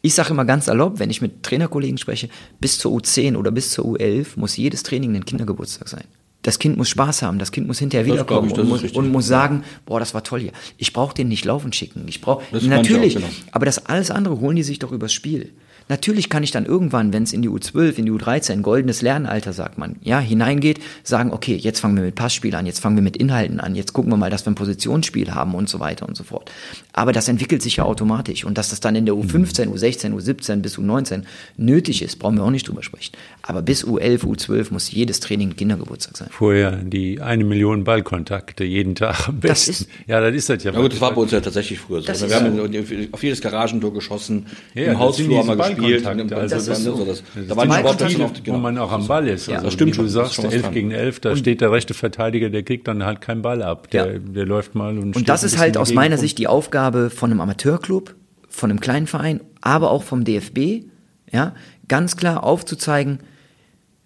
ich 0.00 0.14
sage 0.14 0.30
immer 0.30 0.44
ganz 0.44 0.68
erlaubt, 0.68 0.98
wenn 0.98 1.10
ich 1.10 1.22
mit 1.22 1.42
Trainerkollegen 1.42 1.98
spreche, 1.98 2.28
bis 2.60 2.78
zur 2.78 2.92
U10 2.92 3.36
oder 3.36 3.50
bis 3.50 3.70
zur 3.70 3.84
U11 3.84 4.28
muss 4.36 4.56
jedes 4.56 4.82
Training 4.82 5.14
ein 5.16 5.24
Kindergeburtstag 5.24 5.88
sein 5.88 6.04
das 6.42 6.58
Kind 6.58 6.76
muss 6.76 6.88
Spaß 6.88 7.22
haben, 7.22 7.38
das 7.38 7.52
Kind 7.52 7.66
muss 7.68 7.78
hinterher 7.78 8.04
wiederkommen 8.06 8.50
ich, 8.50 8.58
und, 8.58 8.68
muss, 8.68 8.82
und, 8.82 9.10
muss, 9.10 9.26
sagen, 9.26 9.64
boah, 9.86 10.00
das 10.00 10.12
war 10.12 10.24
toll 10.24 10.40
hier. 10.40 10.52
Ich 10.76 10.92
brauche 10.92 11.14
den 11.14 11.28
nicht 11.28 11.44
laufen 11.44 11.72
schicken. 11.72 12.04
Ich 12.08 12.20
brauche 12.20 12.44
natürlich, 12.66 13.16
auch, 13.16 13.20
genau. 13.20 13.32
aber 13.52 13.64
das 13.64 13.86
alles 13.86 14.10
andere 14.10 14.40
holen 14.40 14.56
die 14.56 14.64
sich 14.64 14.80
doch 14.80 14.92
übers 14.92 15.12
Spiel. 15.12 15.52
Natürlich 15.88 16.28
kann 16.28 16.42
ich 16.42 16.50
dann 16.50 16.66
irgendwann, 16.66 17.12
wenn 17.12 17.22
es 17.22 17.32
in 17.32 17.42
die 17.42 17.48
U12, 17.48 17.98
in 17.98 18.06
die 18.06 18.12
U13, 18.12 18.62
goldenes 18.62 19.02
Lernalter, 19.02 19.52
sagt 19.52 19.78
man, 19.78 19.96
ja, 20.02 20.18
hineingeht, 20.20 20.80
sagen, 21.02 21.32
okay, 21.32 21.56
jetzt 21.56 21.80
fangen 21.80 21.96
wir 21.96 22.04
mit 22.04 22.14
Passspiel 22.14 22.54
an, 22.54 22.66
jetzt 22.66 22.80
fangen 22.80 22.96
wir 22.96 23.02
mit 23.02 23.16
Inhalten 23.16 23.60
an, 23.60 23.74
jetzt 23.74 23.92
gucken 23.92 24.12
wir 24.12 24.16
mal, 24.16 24.30
dass 24.30 24.46
wir 24.46 24.52
ein 24.52 24.56
Positionsspiel 24.56 25.34
haben 25.34 25.54
und 25.54 25.68
so 25.68 25.80
weiter 25.80 26.08
und 26.08 26.16
so 26.16 26.24
fort. 26.24 26.50
Aber 26.92 27.12
das 27.12 27.28
entwickelt 27.28 27.62
sich 27.62 27.76
ja 27.76 27.84
automatisch. 27.84 28.44
Und 28.44 28.58
dass 28.58 28.70
das 28.70 28.80
dann 28.80 28.96
in 28.96 29.06
der 29.06 29.14
U15, 29.14 29.68
U16, 29.68 30.12
U17 30.14 30.56
bis 30.56 30.78
U19 30.78 31.22
nötig 31.56 32.02
ist, 32.02 32.18
brauchen 32.18 32.36
wir 32.36 32.44
auch 32.44 32.50
nicht 32.50 32.68
drüber 32.68 32.82
sprechen. 32.82 33.12
Aber 33.42 33.62
bis 33.62 33.84
U11, 33.84 34.20
U12 34.24 34.72
muss 34.72 34.90
jedes 34.90 35.20
Training 35.20 35.56
Kindergeburtstag 35.56 36.16
sein. 36.16 36.28
Vorher 36.30 36.72
die 36.72 37.20
eine 37.20 37.44
Million 37.44 37.84
Ballkontakte 37.84 38.64
jeden 38.64 38.94
Tag 38.94 39.28
am 39.28 39.40
besten. 39.40 39.48
Das 39.48 39.68
ist, 39.68 39.88
ja, 40.06 40.20
das 40.20 40.34
ist 40.34 40.48
das 40.48 40.64
ja. 40.64 40.72
ja 40.72 40.80
gut, 40.80 40.92
das 40.92 41.00
war 41.00 41.14
bei 41.14 41.22
uns 41.22 41.32
ja 41.32 41.40
tatsächlich 41.40 41.80
früher 41.80 42.02
so. 42.02 42.08
Also 42.08 42.28
wir 42.28 42.36
haben 42.36 42.56
so. 42.56 43.08
auf 43.12 43.22
jedes 43.22 43.40
Garagentor 43.40 43.92
geschossen, 43.92 44.46
ja, 44.74 44.92
im 44.92 44.98
Hausflur 44.98 45.38
haben 45.38 45.48
wir 45.48 45.56
gespielt. 45.74 46.06
Also 46.06 46.56
das 46.56 46.66
das 46.66 46.84
so. 46.84 47.04
das, 47.04 47.22
da 47.48 47.56
waren 47.56 47.72
Sportplätze 47.72 48.18
noch, 48.18 48.32
genau. 48.32 48.56
wo 48.56 48.60
man 48.60 48.78
auch 48.78 48.92
am 48.92 49.06
Ball 49.06 49.28
ist. 49.28 49.48
Also, 49.48 49.52
ja, 49.52 49.60
das 49.62 49.72
stimmt 49.72 49.96
wie 49.96 50.02
du 50.02 50.08
sagst, 50.08 50.42
11 50.42 50.70
gegen 50.70 50.90
11, 50.90 51.20
da 51.20 51.36
steht 51.36 51.60
der 51.60 51.72
rechte 51.72 51.94
Verteidiger, 51.94 52.50
der 52.50 52.62
kriegt 52.62 52.88
dann 52.88 53.04
halt 53.04 53.20
keinen 53.20 53.42
Ball 53.42 53.62
ab. 53.62 53.90
Der, 53.90 54.18
der 54.18 54.46
läuft 54.46 54.74
mal 54.74 54.98
und 54.98 55.16
Und 55.16 55.28
das 55.28 55.42
ist 55.42 55.58
halt 55.58 55.76
aus 55.76 55.92
meiner 55.92 56.18
Sicht 56.18 56.38
die 56.38 56.46
Aufgabe 56.46 57.10
von 57.10 57.30
einem 57.30 57.40
Amateurclub, 57.40 58.14
von 58.48 58.70
einem 58.70 58.80
kleinen 58.80 59.06
Verein, 59.06 59.40
aber 59.60 59.90
auch 59.90 60.02
vom 60.02 60.24
DFB, 60.24 60.84
ja, 61.32 61.54
ganz 61.88 62.16
klar 62.16 62.44
aufzuzeigen, 62.44 63.20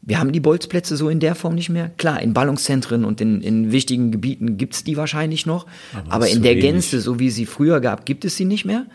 wir 0.06 0.20
haben 0.20 0.30
die 0.30 0.40
Bolzplätze 0.40 0.96
so 0.96 1.08
in 1.08 1.18
der 1.18 1.34
Form 1.34 1.56
nicht 1.56 1.68
mehr. 1.68 1.90
Klar, 1.96 2.22
in 2.22 2.32
Ballungszentren 2.32 3.04
und 3.04 3.20
in, 3.20 3.40
in 3.42 3.72
wichtigen 3.72 4.12
Gebieten 4.12 4.56
gibt's 4.56 4.84
die 4.84 4.96
wahrscheinlich 4.96 5.46
noch, 5.46 5.66
aber, 5.92 6.14
aber 6.14 6.28
in 6.28 6.42
der 6.42 6.52
wenig. 6.52 6.62
Gänze, 6.62 7.00
so 7.00 7.18
wie 7.18 7.28
sie 7.28 7.44
früher 7.44 7.80
gab, 7.80 8.06
gibt 8.06 8.24
es 8.24 8.36
sie 8.36 8.44
nicht 8.44 8.64
mehr. 8.64 8.86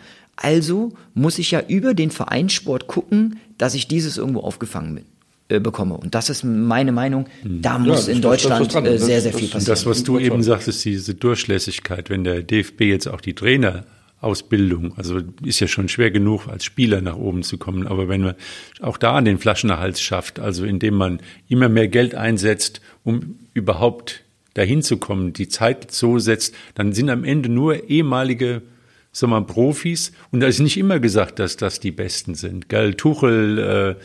Also 0.42 0.94
muss 1.14 1.38
ich 1.38 1.52
ja 1.52 1.62
über 1.68 1.94
den 1.94 2.10
Vereinssport 2.10 2.88
gucken, 2.88 3.40
dass 3.58 3.76
ich 3.76 3.88
dieses 3.88 4.18
irgendwo 4.18 4.40
aufgefangen 4.40 4.96
bin 4.96 5.06
äh, 5.50 5.60
bekomme. 5.60 5.98
Und 5.98 6.16
das 6.16 6.30
ist 6.30 6.44
meine 6.44 6.92
Meinung. 6.92 7.28
Hm. 7.44 7.62
Da 7.62 7.78
muss 7.78 8.08
ja, 8.08 8.14
in 8.14 8.22
Deutschland 8.22 8.74
das, 8.74 8.84
das, 8.84 9.06
sehr, 9.06 9.22
sehr 9.22 9.34
viel 9.34 9.50
passieren. 9.50 9.66
Das, 9.66 9.86
was 9.86 10.04
du 10.04 10.18
eben 10.18 10.42
sagtest, 10.42 10.84
diese 10.86 11.14
Durchlässigkeit, 11.14 12.10
wenn 12.10 12.24
der 12.24 12.42
DFB 12.42 12.82
jetzt 12.82 13.08
auch 13.08 13.22
die 13.22 13.36
Trainerausbildung, 13.36 14.98
also 14.98 15.20
ist 15.44 15.60
ja 15.60 15.68
schon 15.68 15.90
schwer 15.90 16.10
genug, 16.10 16.48
als 16.48 16.66
Spieler 16.66 17.02
nach 17.02 17.18
oben 17.18 17.44
zu 17.44 17.58
kommen. 17.58 17.86
Aber 17.86 18.08
wenn 18.08 18.22
man 18.22 18.36
auch 18.80 18.98
da 18.98 19.20
den 19.22 19.38
Flaschenhals 19.38 20.02
schafft, 20.02 20.40
also 20.40 20.66
indem 20.66 20.96
man 20.96 21.20
immer 21.50 21.70
mehr 21.70 21.88
Geld 21.88 22.16
einsetzt, 22.16 22.82
um 23.04 23.38
überhaupt 23.54 24.24
dahin 24.54 24.82
zu 24.82 24.98
kommen, 24.98 25.34
die 25.34 25.50
Zeit 25.50 25.92
so 25.92 26.18
setzt, 26.18 26.56
dann 26.76 26.94
sind 26.94 27.10
am 27.10 27.24
Ende 27.24 27.50
nur 27.50 27.90
ehemalige 27.90 28.64
sag 29.12 29.30
mal, 29.30 29.42
Profis. 29.42 30.12
Und 30.32 30.40
da 30.40 30.48
ist 30.48 30.60
nicht 30.60 30.78
immer 30.78 31.00
gesagt, 31.00 31.40
dass 31.40 31.58
das 31.58 31.80
die 31.80 31.92
Besten 31.92 32.36
sind. 32.36 32.70
Gell? 32.70 32.94
Tuchel, 32.94 33.98
äh, 33.98 34.04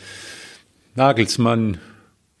Nagelsmann, 0.95 1.77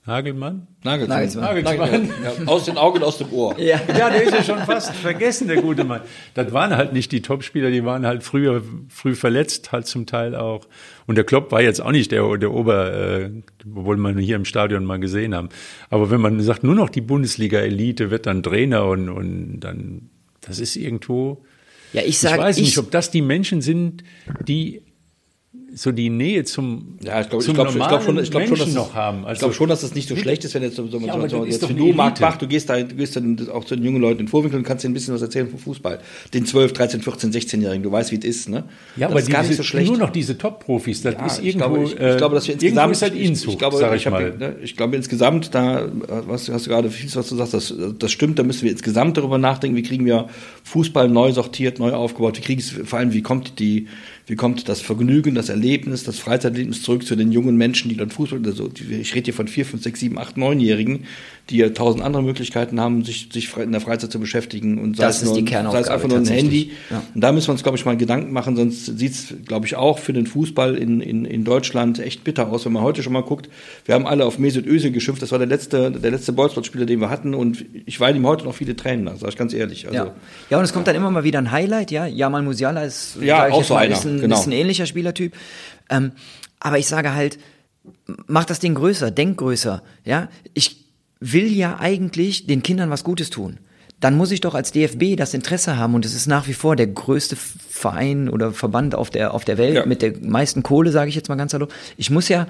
Nagelmann? 0.07 0.67
Nagelsmann. 0.85 1.17
Nagelsmann. 1.17 1.43
Nagelsmann. 1.43 2.09
Ja, 2.23 2.47
aus 2.47 2.63
den 2.63 2.77
Augen, 2.77 3.03
aus 3.03 3.17
dem 3.17 3.31
Ohr. 3.33 3.59
Ja. 3.59 3.77
ja, 3.89 4.09
der 4.09 4.23
ist 4.23 4.33
ja 4.33 4.41
schon 4.41 4.59
fast 4.59 4.95
vergessen, 4.95 5.49
der 5.49 5.61
gute 5.61 5.83
Mann. 5.83 5.99
Das 6.33 6.53
waren 6.53 6.77
halt 6.77 6.93
nicht 6.93 7.11
die 7.11 7.21
Topspieler, 7.21 7.71
die 7.71 7.83
waren 7.83 8.05
halt 8.05 8.23
früher, 8.23 8.63
früh 8.87 9.15
verletzt, 9.15 9.73
halt 9.73 9.85
zum 9.85 10.05
Teil 10.05 10.33
auch. 10.33 10.65
Und 11.07 11.15
der 11.15 11.25
Klopp 11.25 11.51
war 11.51 11.61
jetzt 11.61 11.81
auch 11.81 11.91
nicht 11.91 12.13
der, 12.13 12.37
der 12.37 12.53
Ober, 12.53 12.93
äh, 12.93 13.31
obwohl 13.75 13.97
man 13.97 14.17
hier 14.17 14.37
im 14.37 14.45
Stadion 14.45 14.85
mal 14.85 14.97
gesehen 14.97 15.35
haben. 15.35 15.49
Aber 15.89 16.09
wenn 16.09 16.21
man 16.21 16.39
sagt, 16.39 16.63
nur 16.63 16.75
noch 16.75 16.89
die 16.89 17.01
Bundesliga-Elite 17.01 18.09
wird 18.09 18.27
dann 18.27 18.43
Trainer 18.43 18.85
und, 18.85 19.09
und 19.09 19.59
dann, 19.59 20.09
das 20.39 20.59
ist 20.59 20.77
irgendwo, 20.77 21.43
Ja, 21.93 22.01
ich 22.03 22.17
sage, 22.17 22.35
ich 22.35 22.41
weiß 22.41 22.57
nicht, 22.57 22.77
ob 22.77 22.91
das 22.91 23.11
die 23.11 23.21
Menschen 23.21 23.61
sind, 23.61 24.03
die 24.47 24.81
so 25.77 25.91
die 25.91 26.09
Nähe 26.09 26.43
zum 26.43 26.97
ja 27.03 27.21
ich 27.21 27.29
glaube 27.29 27.43
ich 27.45 27.53
glaube 27.53 27.71
glaub 27.71 28.01
schon 28.01 28.17
ich 28.17 28.31
glaube 28.31 28.47
schon 28.47 28.57
dass 28.57 28.73
noch 28.73 28.95
haben. 28.95 29.25
also 29.25 29.33
ich 29.33 29.39
glaube 29.39 29.53
schon 29.53 29.69
dass 29.69 29.83
es 29.83 29.93
nicht 29.93 30.09
so 30.09 30.15
schlecht 30.15 30.43
ist 30.43 30.55
wenn 30.55 30.63
jetzt 30.63 30.75
so, 30.75 30.87
so, 30.87 30.97
ja, 30.97 31.29
so 31.29 31.45
jetzt 31.45 31.69
wenn 31.69 31.77
du 31.77 31.93
Markt 31.93 32.19
macht 32.19 32.41
du 32.41 32.47
gehst 32.47 32.69
da 32.69 32.81
du 32.81 32.95
gehst 32.95 33.15
dann 33.15 33.47
auch 33.53 33.63
zu 33.63 33.75
den 33.75 33.85
jungen 33.85 34.01
Leuten 34.01 34.21
in 34.21 34.27
Vorwinkel 34.27 34.57
und 34.57 34.65
kannst 34.65 34.83
dir 34.83 34.89
ein 34.89 34.93
bisschen 34.93 35.13
was 35.13 35.21
erzählen 35.21 35.47
vom 35.47 35.59
Fußball. 35.59 35.99
Den 36.33 36.47
12 36.47 36.73
13 36.73 37.01
14 37.01 37.31
16-jährigen 37.31 37.83
du 37.83 37.91
weißt 37.91 38.11
wie 38.11 38.17
es 38.17 38.25
ist 38.25 38.49
ne? 38.49 38.63
Ja 38.95 39.07
das 39.07 39.11
aber 39.11 39.19
ist 39.19 39.29
gar 39.29 39.43
nicht 39.43 39.55
so 39.55 39.63
schlecht. 39.63 39.89
nur 39.89 39.99
noch 39.99 40.09
diese 40.09 40.35
Top 40.35 40.65
Profis 40.65 41.03
das 41.03 41.13
ja, 41.13 41.25
ist 41.27 41.43
irgendwo 41.43 41.83
ich 41.83 41.95
glaube, 41.95 42.07
ich, 42.07 42.11
ich 42.13 42.17
glaube 42.17 42.35
dass 42.35 42.47
wir 42.47 42.53
insgesamt 42.55 42.91
ist 42.93 43.01
halt 43.03 43.15
Inzucht, 43.15 43.53
ich, 43.53 43.59
glaube 43.59 43.95
ich, 43.95 44.05
ich, 44.05 44.09
mal. 44.09 44.37
ne, 44.37 44.55
ich 44.63 44.75
glaube 44.75 44.95
insgesamt 44.95 45.53
da 45.53 45.87
was 46.27 46.49
hast 46.49 46.65
du 46.65 46.71
gerade 46.71 46.89
viel 46.89 47.13
was 47.13 47.29
du 47.29 47.35
sagst 47.35 47.53
das 47.53 47.73
das 47.99 48.11
stimmt 48.11 48.39
da 48.39 48.43
müssen 48.43 48.63
wir 48.63 48.71
insgesamt 48.71 49.15
darüber 49.17 49.37
nachdenken 49.37 49.77
wie 49.77 49.83
kriegen 49.83 50.07
wir 50.07 50.27
Fußball 50.63 51.07
neu 51.07 51.31
sortiert 51.33 51.77
neu 51.77 51.93
aufgebaut 51.93 52.37
wie 52.37 52.41
kriegen 52.41 52.61
es 52.61 52.71
vor 52.71 52.97
allem 52.97 53.13
wie 53.13 53.21
kommt 53.21 53.59
die 53.59 53.87
wie 54.27 54.35
kommt 54.35 54.67
das 54.67 54.81
Vergnügen, 54.81 55.35
das 55.35 55.47
Erlebnis, 55.47 56.03
das 56.03 56.19
Freizeiterlebnis 56.19 56.83
zurück 56.83 57.05
zu 57.05 57.15
den 57.15 57.31
jungen 57.31 57.55
Menschen, 57.55 57.87
die 57.87 57.95
dann 57.95 58.09
Fußball, 58.09 58.41
also 58.45 58.69
ich 58.77 59.15
rede 59.15 59.25
hier 59.25 59.33
von 59.33 59.47
vier, 59.47 59.65
fünf, 59.65 59.83
sechs, 59.83 60.01
sieben, 60.01 60.17
acht, 60.19 60.35
neunjährigen, 60.35 61.05
die 61.49 61.57
ja 61.57 61.69
tausend 61.69 62.03
andere 62.03 62.23
Möglichkeiten 62.23 62.79
haben, 62.79 63.03
sich, 63.05 63.29
sich 63.31 63.55
in 63.57 63.71
der 63.71 63.79
Freizeit 63.79 64.11
zu 64.11 64.19
beschäftigen 64.19 64.79
und 64.79 64.99
das 64.99 65.21
sei, 65.21 65.27
es, 65.27 65.33
nur, 65.33 65.71
sei 65.71 65.79
es 65.79 65.87
einfach 65.87 66.07
nur 66.07 66.17
ein 66.17 66.25
Handy. 66.25 66.71
Ja. 66.89 67.03
Und 67.13 67.21
da 67.21 67.31
müssen 67.31 67.47
wir 67.47 67.53
uns, 67.53 67.63
glaube 67.63 67.77
ich, 67.77 67.85
mal 67.85 67.95
Gedanken 67.95 68.33
machen, 68.33 68.55
sonst 68.55 68.97
sieht 68.97 69.11
es, 69.13 69.33
glaube 69.45 69.65
ich, 69.65 69.75
auch 69.75 69.99
für 69.99 70.13
den 70.13 70.27
Fußball 70.27 70.75
in, 70.75 70.99
in, 70.99 71.23
in 71.25 71.43
Deutschland 71.45 71.99
echt 71.99 72.23
bitter 72.23 72.49
aus, 72.49 72.65
wenn 72.65 72.73
man 72.73 72.83
heute 72.83 73.01
schon 73.01 73.13
mal 73.13 73.23
guckt. 73.23 73.49
Wir 73.85 73.95
haben 73.95 74.05
alle 74.05 74.25
auf 74.25 74.39
Mesut 74.39 74.65
Özil 74.65 74.91
geschimpft, 74.91 75.21
das 75.21 75.31
war 75.31 75.39
der 75.39 75.47
letzte, 75.47 75.91
der 75.91 76.11
letzte 76.11 76.33
Bolzplatz-Spieler, 76.33 76.85
den 76.85 76.99
wir 76.99 77.09
hatten 77.09 77.33
und 77.33 77.63
ich 77.85 77.99
weine 77.99 78.17
ihm 78.17 78.27
heute 78.27 78.43
noch 78.43 78.55
viele 78.55 78.75
Tränen 78.75 79.05
nach, 79.05 79.15
sage 79.15 79.29
ich 79.29 79.37
ganz 79.37 79.53
ehrlich. 79.53 79.87
Also, 79.87 79.97
ja. 79.97 80.15
ja, 80.49 80.57
und 80.57 80.63
es 80.65 80.73
kommt 80.73 80.87
dann 80.87 80.95
immer 80.95 81.11
mal 81.11 81.23
wieder 81.23 81.39
ein 81.39 81.51
Highlight, 81.51 81.91
ja. 81.91 82.05
Jamal 82.05 82.41
Musiala 82.41 82.83
ist, 82.83 83.17
ja, 83.21 83.49
auch 83.49 83.63
so 83.63 83.75
einer, 83.75 83.95
ist 83.95 84.05
ein, 84.05 84.19
genau. 84.19 84.35
ist 84.35 84.47
ein 84.47 84.51
ähnlicher 84.51 84.85
Spielertyp. 84.85 85.33
Ähm, 85.89 86.11
aber 86.59 86.77
ich 86.77 86.87
sage 86.87 87.13
halt, 87.13 87.39
mach 88.25 88.45
das 88.45 88.59
Ding 88.59 88.75
größer, 88.75 89.11
denk 89.11 89.37
größer, 89.37 89.81
ja. 90.03 90.27
Ich 90.53 90.86
will 91.19 91.51
ja 91.51 91.79
eigentlich 91.79 92.47
den 92.47 92.63
Kindern 92.63 92.89
was 92.89 93.03
Gutes 93.03 93.29
tun. 93.29 93.59
Dann 93.99 94.15
muss 94.15 94.31
ich 94.31 94.41
doch 94.41 94.53
als 94.53 94.71
DFB 94.71 95.15
das 95.17 95.33
Interesse 95.33 95.77
haben 95.77 95.95
und 95.95 96.05
es 96.05 96.13
ist 96.13 96.27
nach 96.27 96.47
wie 96.47 96.53
vor 96.53 96.75
der 96.75 96.87
größte 96.87 97.35
Verein 97.35 98.29
oder 98.29 98.51
Verband 98.51 98.93
auf 98.93 99.09
der, 99.09 99.33
auf 99.33 99.43
der 99.43 99.57
Welt 99.57 99.75
ja. 99.75 99.85
mit 99.85 100.03
der 100.03 100.13
meisten 100.21 100.61
Kohle, 100.61 100.91
sage 100.91 101.09
ich 101.09 101.15
jetzt 101.15 101.29
mal 101.29 101.35
ganz 101.35 101.53
hallo. 101.53 101.67
Ich 101.97 102.11
muss 102.11 102.29
ja 102.29 102.47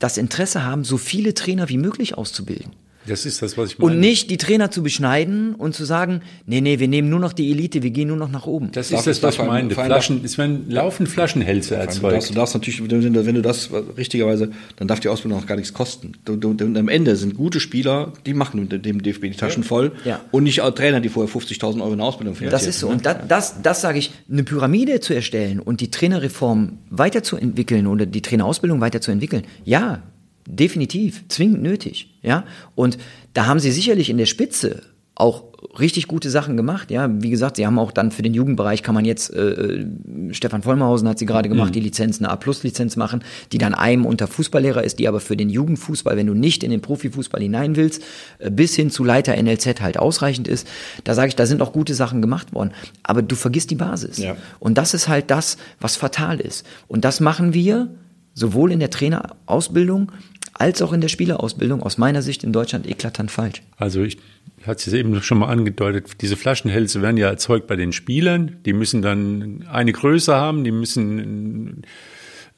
das 0.00 0.16
Interesse 0.16 0.64
haben, 0.64 0.84
so 0.84 0.96
viele 0.96 1.34
Trainer 1.34 1.68
wie 1.68 1.78
möglich 1.78 2.18
auszubilden. 2.18 2.72
Das 3.08 3.26
ist 3.26 3.42
das, 3.42 3.56
was 3.58 3.72
ich 3.72 3.78
meine. 3.78 3.92
Und 3.92 4.00
nicht 4.00 4.30
die 4.30 4.36
Trainer 4.36 4.70
zu 4.70 4.82
beschneiden 4.82 5.54
und 5.54 5.74
zu 5.74 5.84
sagen, 5.84 6.20
nee, 6.46 6.60
nee, 6.60 6.78
wir 6.78 6.88
nehmen 6.88 7.10
nur 7.10 7.20
noch 7.20 7.32
die 7.32 7.50
Elite, 7.50 7.82
wir 7.82 7.90
gehen 7.90 8.08
nur 8.08 8.16
noch 8.16 8.30
nach 8.30 8.46
oben. 8.46 8.70
Das 8.72 8.90
ist 8.90 9.06
das, 9.06 9.22
was 9.22 9.34
ich 9.34 9.42
meine. 9.42 9.70
Flaschen, 9.70 10.20
es 10.24 10.38
werden 10.38 10.66
laufend 10.68 11.08
Flaschenhälse 11.08 11.76
erzeugt. 11.76 12.30
Du 12.30 12.34
darfst, 12.34 12.54
natürlich, 12.54 12.80
wenn 12.88 13.34
du 13.34 13.42
das 13.42 13.70
richtigerweise, 13.96 14.50
dann 14.76 14.88
darf 14.88 15.00
die 15.00 15.08
Ausbildung 15.08 15.40
auch 15.40 15.46
gar 15.46 15.56
nichts 15.56 15.72
kosten. 15.72 16.12
Du, 16.24 16.36
du, 16.36 16.50
am 16.78 16.88
Ende 16.88 17.16
sind 17.16 17.34
gute 17.34 17.60
Spieler, 17.60 18.12
die 18.26 18.34
machen 18.34 18.68
dem 18.68 19.02
DFB 19.02 19.22
die 19.22 19.30
Taschen 19.32 19.64
voll 19.64 19.92
ja. 20.04 20.20
und 20.30 20.44
nicht 20.44 20.62
Trainer, 20.78 21.00
die 21.00 21.08
vorher 21.08 21.32
50.000 21.32 21.82
Euro 21.82 21.92
in 21.92 22.00
Ausbildung 22.00 22.34
finanzieren. 22.34 22.50
Das 22.50 22.66
ist 22.66 22.80
so. 22.80 22.88
Und 22.88 23.04
das, 23.04 23.16
das, 23.26 23.62
das 23.62 23.80
sage 23.80 23.98
ich, 23.98 24.12
eine 24.30 24.44
Pyramide 24.44 25.00
zu 25.00 25.14
erstellen 25.14 25.60
und 25.60 25.80
die 25.80 25.90
Trainerreform 25.90 26.78
weiterzuentwickeln 26.90 27.86
oder 27.86 28.06
die 28.06 28.22
Trainerausbildung 28.22 28.80
weiterzuentwickeln, 28.80 29.44
ja, 29.64 30.02
definitiv, 30.48 31.24
zwingend 31.28 31.62
nötig, 31.62 32.18
ja. 32.22 32.44
Und 32.74 32.98
da 33.34 33.46
haben 33.46 33.60
sie 33.60 33.70
sicherlich 33.70 34.10
in 34.10 34.18
der 34.18 34.26
Spitze 34.26 34.82
auch 35.14 35.44
richtig 35.80 36.06
gute 36.06 36.30
Sachen 36.30 36.56
gemacht. 36.56 36.92
Ja, 36.92 37.10
wie 37.20 37.30
gesagt, 37.30 37.56
sie 37.56 37.66
haben 37.66 37.78
auch 37.78 37.90
dann 37.90 38.12
für 38.12 38.22
den 38.22 38.34
Jugendbereich 38.34 38.84
kann 38.84 38.94
man 38.94 39.04
jetzt 39.04 39.34
äh, 39.34 39.50
äh 39.50 39.86
Stefan 40.30 40.62
Vollmerhausen 40.62 41.08
hat 41.08 41.18
sie 41.18 41.26
gerade 41.26 41.48
gemacht, 41.48 41.70
mhm. 41.70 41.72
die 41.72 41.80
Lizenz 41.80 42.18
eine 42.20 42.30
A-Plus-Lizenz 42.30 42.96
machen, 42.96 43.24
die 43.50 43.58
dann 43.58 43.74
einem 43.74 44.06
unter 44.06 44.28
Fußballlehrer 44.28 44.84
ist, 44.84 45.00
die 45.00 45.08
aber 45.08 45.20
für 45.20 45.36
den 45.36 45.50
Jugendfußball, 45.50 46.16
wenn 46.16 46.26
du 46.26 46.34
nicht 46.34 46.62
in 46.62 46.70
den 46.70 46.80
Profifußball 46.80 47.40
hinein 47.40 47.74
willst, 47.74 48.02
äh, 48.38 48.50
bis 48.50 48.76
hin 48.76 48.90
zu 48.90 49.02
Leiter 49.02 49.40
NLZ 49.40 49.80
halt 49.80 49.98
ausreichend 49.98 50.46
ist. 50.46 50.68
Da 51.02 51.14
sage 51.14 51.28
ich, 51.28 51.36
da 51.36 51.46
sind 51.46 51.62
auch 51.62 51.72
gute 51.72 51.94
Sachen 51.94 52.22
gemacht 52.22 52.54
worden, 52.54 52.70
aber 53.02 53.22
du 53.22 53.34
vergisst 53.34 53.70
die 53.70 53.76
Basis. 53.76 54.18
Ja. 54.18 54.36
Und 54.60 54.78
das 54.78 54.94
ist 54.94 55.08
halt 55.08 55.30
das, 55.32 55.56
was 55.80 55.96
fatal 55.96 56.40
ist. 56.40 56.64
Und 56.86 57.04
das 57.04 57.18
machen 57.18 57.54
wir 57.54 57.88
sowohl 58.34 58.70
in 58.70 58.78
der 58.78 58.90
Trainerausbildung 58.90 60.12
als 60.54 60.82
auch 60.82 60.92
in 60.92 61.00
der 61.00 61.08
Spielerausbildung 61.08 61.82
aus 61.82 61.98
meiner 61.98 62.22
Sicht 62.22 62.44
in 62.44 62.52
Deutschland 62.52 62.86
eklatant 62.86 63.30
falsch. 63.30 63.62
Also 63.76 64.02
ich 64.02 64.18
hatte 64.66 64.90
es 64.90 64.92
eben 64.92 65.22
schon 65.22 65.38
mal 65.38 65.48
angedeutet, 65.48 66.20
diese 66.20 66.36
Flaschenhälse 66.36 67.02
werden 67.02 67.16
ja 67.16 67.28
erzeugt 67.28 67.66
bei 67.66 67.76
den 67.76 67.92
Spielern. 67.92 68.56
Die 68.64 68.72
müssen 68.72 69.02
dann 69.02 69.64
eine 69.70 69.92
Größe 69.92 70.34
haben, 70.34 70.64
die 70.64 70.72
müssen 70.72 71.82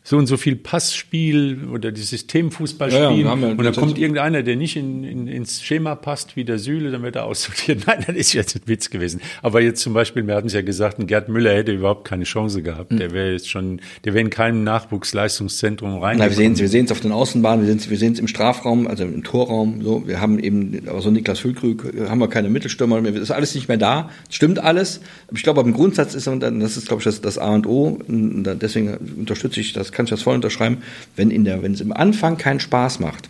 so 0.02 0.16
und 0.16 0.26
so 0.26 0.38
viel 0.38 0.56
Passspiel 0.56 1.68
oder 1.70 1.92
die 1.92 2.00
Systemfußball 2.00 2.90
spielen. 2.90 3.20
Ja, 3.20 3.36
ja, 3.36 3.48
und 3.48 3.62
dann 3.62 3.74
kommt 3.74 3.98
irgendeiner, 3.98 4.42
der 4.42 4.56
nicht 4.56 4.76
in, 4.76 5.04
in, 5.04 5.26
ins 5.26 5.62
Schema 5.62 5.94
passt, 5.94 6.36
wie 6.36 6.44
der 6.44 6.58
Süle, 6.58 6.90
dann 6.90 7.02
wird 7.02 7.16
er 7.16 7.26
aussortiert. 7.26 7.82
Nein, 7.86 8.04
das 8.06 8.16
ist 8.16 8.32
jetzt 8.32 8.56
ein 8.56 8.62
Witz 8.64 8.88
gewesen. 8.88 9.20
Aber 9.42 9.60
jetzt 9.60 9.82
zum 9.82 9.92
Beispiel, 9.92 10.26
wir 10.26 10.34
hatten 10.34 10.46
es 10.46 10.54
ja 10.54 10.62
gesagt, 10.62 10.98
ein 10.98 11.06
Gerd 11.06 11.28
Müller 11.28 11.54
hätte 11.54 11.72
überhaupt 11.72 12.06
keine 12.08 12.24
Chance 12.24 12.62
gehabt. 12.62 12.92
Mhm. 12.92 12.96
Der 12.96 13.10
wäre 13.10 13.32
jetzt 13.32 13.50
schon, 13.50 13.82
der 14.04 14.14
wäre 14.14 14.24
in 14.24 14.30
keinem 14.30 14.64
Nachwuchsleistungszentrum 14.64 15.98
rein. 15.98 16.18
wir 16.18 16.30
sehen 16.30 16.54
es 16.54 16.60
wir 16.60 16.68
sehen's 16.68 16.90
auf 16.90 17.00
den 17.00 17.12
Außenbahnen, 17.12 17.66
wir 17.66 17.68
sehen 17.68 17.78
es 17.78 17.90
wir 17.90 17.98
sehen's 17.98 18.18
im 18.18 18.26
Strafraum, 18.26 18.86
also 18.86 19.04
im 19.04 19.22
Torraum. 19.22 19.82
So, 19.82 20.06
wir 20.06 20.20
haben 20.20 20.38
eben, 20.38 20.88
aber 20.88 21.02
so 21.02 21.10
Niklas 21.10 21.40
Füllkrug, 21.40 21.92
haben 22.08 22.20
wir 22.20 22.28
keine 22.28 22.48
Mittelstürmer 22.48 23.02
mehr. 23.02 23.12
Das 23.12 23.22
ist 23.22 23.30
alles 23.32 23.54
nicht 23.54 23.68
mehr 23.68 23.76
da. 23.76 24.08
Das 24.26 24.34
stimmt 24.34 24.60
alles. 24.60 25.02
Ich 25.32 25.42
glaube, 25.42 25.60
im 25.60 25.74
Grundsatz 25.74 26.14
ist, 26.14 26.26
und 26.26 26.40
das 26.40 26.78
ist, 26.78 26.88
glaube 26.88 27.00
ich, 27.00 27.04
das, 27.04 27.20
das 27.20 27.36
A 27.36 27.54
und 27.54 27.66
O. 27.66 28.00
Und 28.08 28.44
deswegen 28.60 28.96
unterstütze 29.18 29.60
ich 29.60 29.74
das 29.74 29.89
kann 29.92 30.04
ich 30.04 30.10
das 30.10 30.22
voll 30.22 30.34
unterschreiben, 30.34 30.78
wenn, 31.16 31.30
in 31.30 31.44
der, 31.44 31.62
wenn 31.62 31.72
es 31.72 31.80
im 31.80 31.92
Anfang 31.92 32.36
keinen 32.36 32.60
Spaß 32.60 33.00
macht, 33.00 33.28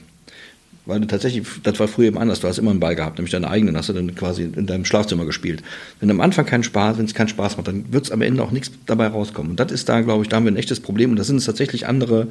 weil 0.87 1.01
du 1.01 1.07
tatsächlich, 1.07 1.47
das 1.63 1.79
war 1.79 1.89
früher 1.89 2.09
eben 2.09 2.19
anders, 2.19 2.41
du 2.41 2.49
hast 2.49 2.59
immer 2.59 2.71
einen 2.71 2.81
Ball 2.81 2.97
gehabt, 2.97 3.19
nämlich 3.19 3.33
deinen 3.33 3.45
eigenen, 3.45 3.77
hast 3.77 3.89
du 3.89 3.93
dann 3.93 4.15
quasi 4.15 4.43
in 4.43 4.67
deinem 4.67 4.85
Schlafzimmer 4.85 5.25
gespielt. 5.25 5.63
Wenn 6.01 6.11
am 6.11 6.21
Anfang 6.21 6.47
keinen 6.47 6.65
Spaß, 6.65 6.99
wenn 6.99 7.05
es 7.05 7.15
keinen 7.15 7.29
Spaß 7.29 7.57
macht, 7.57 7.69
dann 7.69 7.93
wird 7.93 8.07
es 8.07 8.11
am 8.11 8.23
Ende 8.23 8.43
auch 8.43 8.51
nichts 8.51 8.73
dabei 8.87 9.07
rauskommen. 9.07 9.53
Und 9.53 9.61
das 9.61 9.73
ist 9.73 9.89
da, 9.89 10.01
glaube 10.01 10.23
ich, 10.23 10.29
da 10.29 10.37
haben 10.37 10.45
wir 10.45 10.53
ein 10.53 10.57
echtes 10.57 10.81
Problem 10.81 11.11
und 11.11 11.17
das 11.17 11.27
sind 11.27 11.37
es 11.37 11.45
tatsächlich 11.45 11.87
andere, 11.87 12.29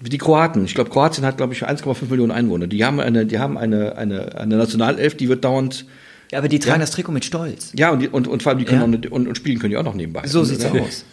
wie 0.00 0.10
die 0.10 0.18
Kroaten. 0.18 0.64
Ich 0.64 0.74
glaube, 0.74 0.90
Kroatien 0.90 1.24
hat, 1.24 1.36
glaube 1.36 1.54
ich, 1.54 1.66
1,5 1.66 2.10
Millionen 2.10 2.32
Einwohner. 2.32 2.66
Die 2.66 2.84
haben 2.84 3.00
eine, 3.00 3.24
die 3.24 3.38
haben 3.38 3.56
eine, 3.56 3.96
eine, 3.96 4.36
eine 4.36 4.56
Nationalelf, 4.56 5.16
die 5.16 5.28
wird 5.28 5.44
dauernd 5.44 5.86
ja, 6.30 6.38
aber 6.38 6.48
die 6.48 6.58
tragen 6.58 6.80
ja. 6.80 6.80
das 6.80 6.90
Trikot 6.90 7.12
mit 7.12 7.24
Stolz. 7.24 7.72
Ja, 7.74 7.90
und, 7.90 8.00
die, 8.00 8.08
und, 8.08 8.28
und 8.28 8.42
vor 8.42 8.50
allem 8.50 8.58
die 8.58 8.64
können 8.64 8.92
ja. 8.92 9.08
auch, 9.08 9.12
und, 9.12 9.28
und 9.28 9.34
spielen 9.36 9.58
können 9.58 9.70
die 9.70 9.76
auch 9.76 9.84
noch 9.84 9.94
nebenbei. 9.94 10.26
So 10.26 10.44
sieht's 10.44 10.64
ja. 10.64 10.72
aus. 10.72 11.04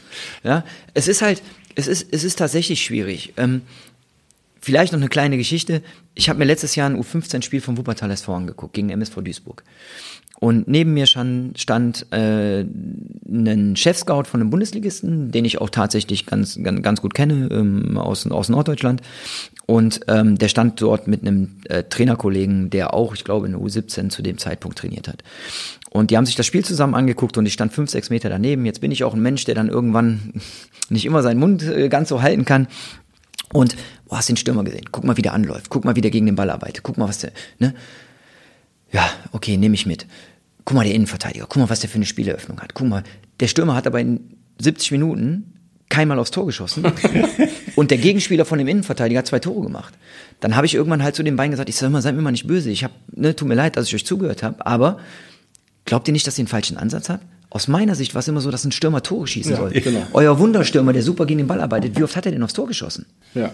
Ja, 0.43 0.63
es 0.93 1.07
ist 1.07 1.21
halt, 1.21 1.41
es 1.75 1.87
ist, 1.87 2.07
es 2.11 2.23
ist 2.23 2.39
tatsächlich 2.39 2.83
schwierig. 2.83 3.33
Ähm, 3.37 3.61
vielleicht 4.61 4.93
noch 4.93 4.99
eine 4.99 5.09
kleine 5.09 5.37
Geschichte. 5.37 5.83
Ich 6.15 6.29
habe 6.29 6.39
mir 6.39 6.45
letztes 6.45 6.75
Jahr 6.75 6.89
ein 6.89 6.99
U15-Spiel 6.99 7.61
vom 7.61 7.77
Wuppertal 7.77 8.09
SV 8.11 8.33
angeguckt, 8.33 8.73
gegen 8.73 8.89
MSV 8.89 9.21
Duisburg. 9.21 9.63
Und 10.39 10.67
neben 10.67 10.93
mir 10.93 11.05
stand, 11.05 11.59
stand 11.59 12.11
äh, 12.11 12.61
ein 12.61 13.75
Chefscout 13.75 14.25
von 14.25 14.41
einem 14.41 14.49
Bundesligisten, 14.49 15.31
den 15.31 15.45
ich 15.45 15.61
auch 15.61 15.69
tatsächlich 15.69 16.25
ganz, 16.25 16.59
ganz, 16.61 16.81
ganz 16.81 17.01
gut 17.01 17.13
kenne, 17.13 17.47
ähm, 17.51 17.97
aus, 17.97 18.27
aus 18.27 18.49
Norddeutschland. 18.49 19.01
Und 19.67 20.01
ähm, 20.07 20.37
der 20.37 20.47
stand 20.47 20.79
dort 20.79 21.07
mit 21.07 21.21
einem 21.21 21.57
äh, 21.69 21.83
Trainerkollegen, 21.83 22.69
der 22.69 22.93
auch, 22.93 23.15
ich 23.15 23.23
glaube, 23.23 23.47
in 23.47 23.53
der 23.53 23.61
U17 23.61 24.09
zu 24.09 24.21
dem 24.21 24.37
Zeitpunkt 24.37 24.77
trainiert 24.77 25.07
hat. 25.07 25.23
Und 25.89 26.11
die 26.11 26.17
haben 26.17 26.25
sich 26.25 26.35
das 26.35 26.45
Spiel 26.45 26.63
zusammen 26.63 26.93
angeguckt 26.93 27.37
und 27.37 27.45
ich 27.45 27.53
stand 27.53 27.73
fünf, 27.73 27.89
sechs 27.89 28.09
Meter 28.09 28.29
daneben. 28.29 28.65
Jetzt 28.65 28.81
bin 28.81 28.91
ich 28.91 29.03
auch 29.03 29.13
ein 29.13 29.21
Mensch, 29.21 29.45
der 29.45 29.55
dann 29.55 29.69
irgendwann 29.69 30.33
nicht 30.89 31.05
immer 31.05 31.23
seinen 31.23 31.39
Mund 31.39 31.63
äh, 31.63 31.89
ganz 31.89 32.09
so 32.09 32.21
halten 32.21 32.45
kann. 32.45 32.67
Und 33.53 33.75
oh, 34.09 34.17
hast 34.17 34.29
den 34.29 34.37
Stürmer 34.37 34.63
gesehen? 34.63 34.85
Guck 34.91 35.03
mal, 35.03 35.17
wie 35.17 35.21
der 35.21 35.33
anläuft. 35.33 35.69
Guck 35.69 35.85
mal, 35.85 35.95
wie 35.95 36.01
der 36.01 36.11
gegen 36.11 36.25
den 36.25 36.35
Ball 36.35 36.49
arbeitet. 36.49 36.83
Guck 36.83 36.97
mal, 36.97 37.07
was 37.07 37.19
der. 37.19 37.31
Ne? 37.57 37.73
Ja, 38.91 39.09
okay, 39.31 39.57
nehme 39.57 39.75
ich 39.75 39.85
mit. 39.85 40.05
Guck 40.63 40.75
mal, 40.75 40.83
der 40.83 40.93
Innenverteidiger. 40.93 41.45
Guck 41.47 41.57
mal, 41.61 41.69
was 41.69 41.79
der 41.79 41.89
für 41.89 41.95
eine 41.95 42.05
Spieleröffnung 42.05 42.59
hat. 42.59 42.73
Guck 42.73 42.87
mal, 42.87 43.03
der 43.39 43.47
Stürmer 43.47 43.75
hat 43.75 43.87
aber 43.87 43.99
in 43.99 44.37
70 44.59 44.91
Minuten 44.91 45.54
keinmal 45.89 46.19
aufs 46.19 46.31
Tor 46.31 46.45
geschossen. 46.45 46.85
und 47.75 47.91
der 47.91 47.97
Gegenspieler 47.97 48.45
von 48.45 48.57
dem 48.57 48.67
Innenverteidiger 48.67 49.19
hat 49.19 49.27
zwei 49.27 49.39
Tore 49.39 49.61
gemacht. 49.61 49.93
Dann 50.39 50.55
habe 50.55 50.65
ich 50.65 50.75
irgendwann 50.75 51.03
halt 51.03 51.15
zu 51.15 51.23
den 51.23 51.35
beiden 51.35 51.51
gesagt, 51.51 51.69
ich 51.69 51.75
sag 51.75 51.89
mal, 51.91 52.01
seid 52.01 52.15
mir 52.15 52.21
mal 52.21 52.31
nicht 52.31 52.47
böse. 52.47 52.69
Ich 52.69 52.83
habe, 52.83 52.93
ne, 53.13 53.35
tut 53.35 53.47
mir 53.47 53.55
leid, 53.55 53.77
dass 53.77 53.87
ich 53.87 53.95
euch 53.95 54.05
zugehört 54.05 54.43
habe, 54.43 54.65
aber 54.65 54.99
Glaubt 55.85 56.07
ihr 56.07 56.11
nicht, 56.11 56.25
dass 56.25 56.37
ihr 56.37 56.41
einen 56.41 56.47
falschen 56.47 56.77
Ansatz 56.77 57.09
habt? 57.09 57.23
Aus 57.51 57.67
meiner 57.67 57.95
Sicht 57.95 58.15
war 58.15 58.19
es 58.19 58.27
immer 58.27 58.41
so, 58.41 58.51
dass 58.51 58.65
ein 58.65 58.71
Stürmer 58.71 59.01
Tore 59.01 59.27
schießen 59.27 59.51
ja, 59.51 59.57
soll. 59.57 59.71
Genau. 59.71 60.05
Euer 60.13 60.39
Wunderstürmer, 60.39 60.91
der 60.91 61.03
super 61.03 61.25
gegen 61.25 61.37
den 61.37 61.47
Ball 61.47 61.61
arbeitet, 61.61 61.97
wie 61.97 62.03
oft 62.03 62.15
hat 62.15 62.25
er 62.25 62.31
denn 62.31 62.43
aufs 62.43 62.53
Tor 62.53 62.67
geschossen? 62.67 63.05
Ja. 63.33 63.51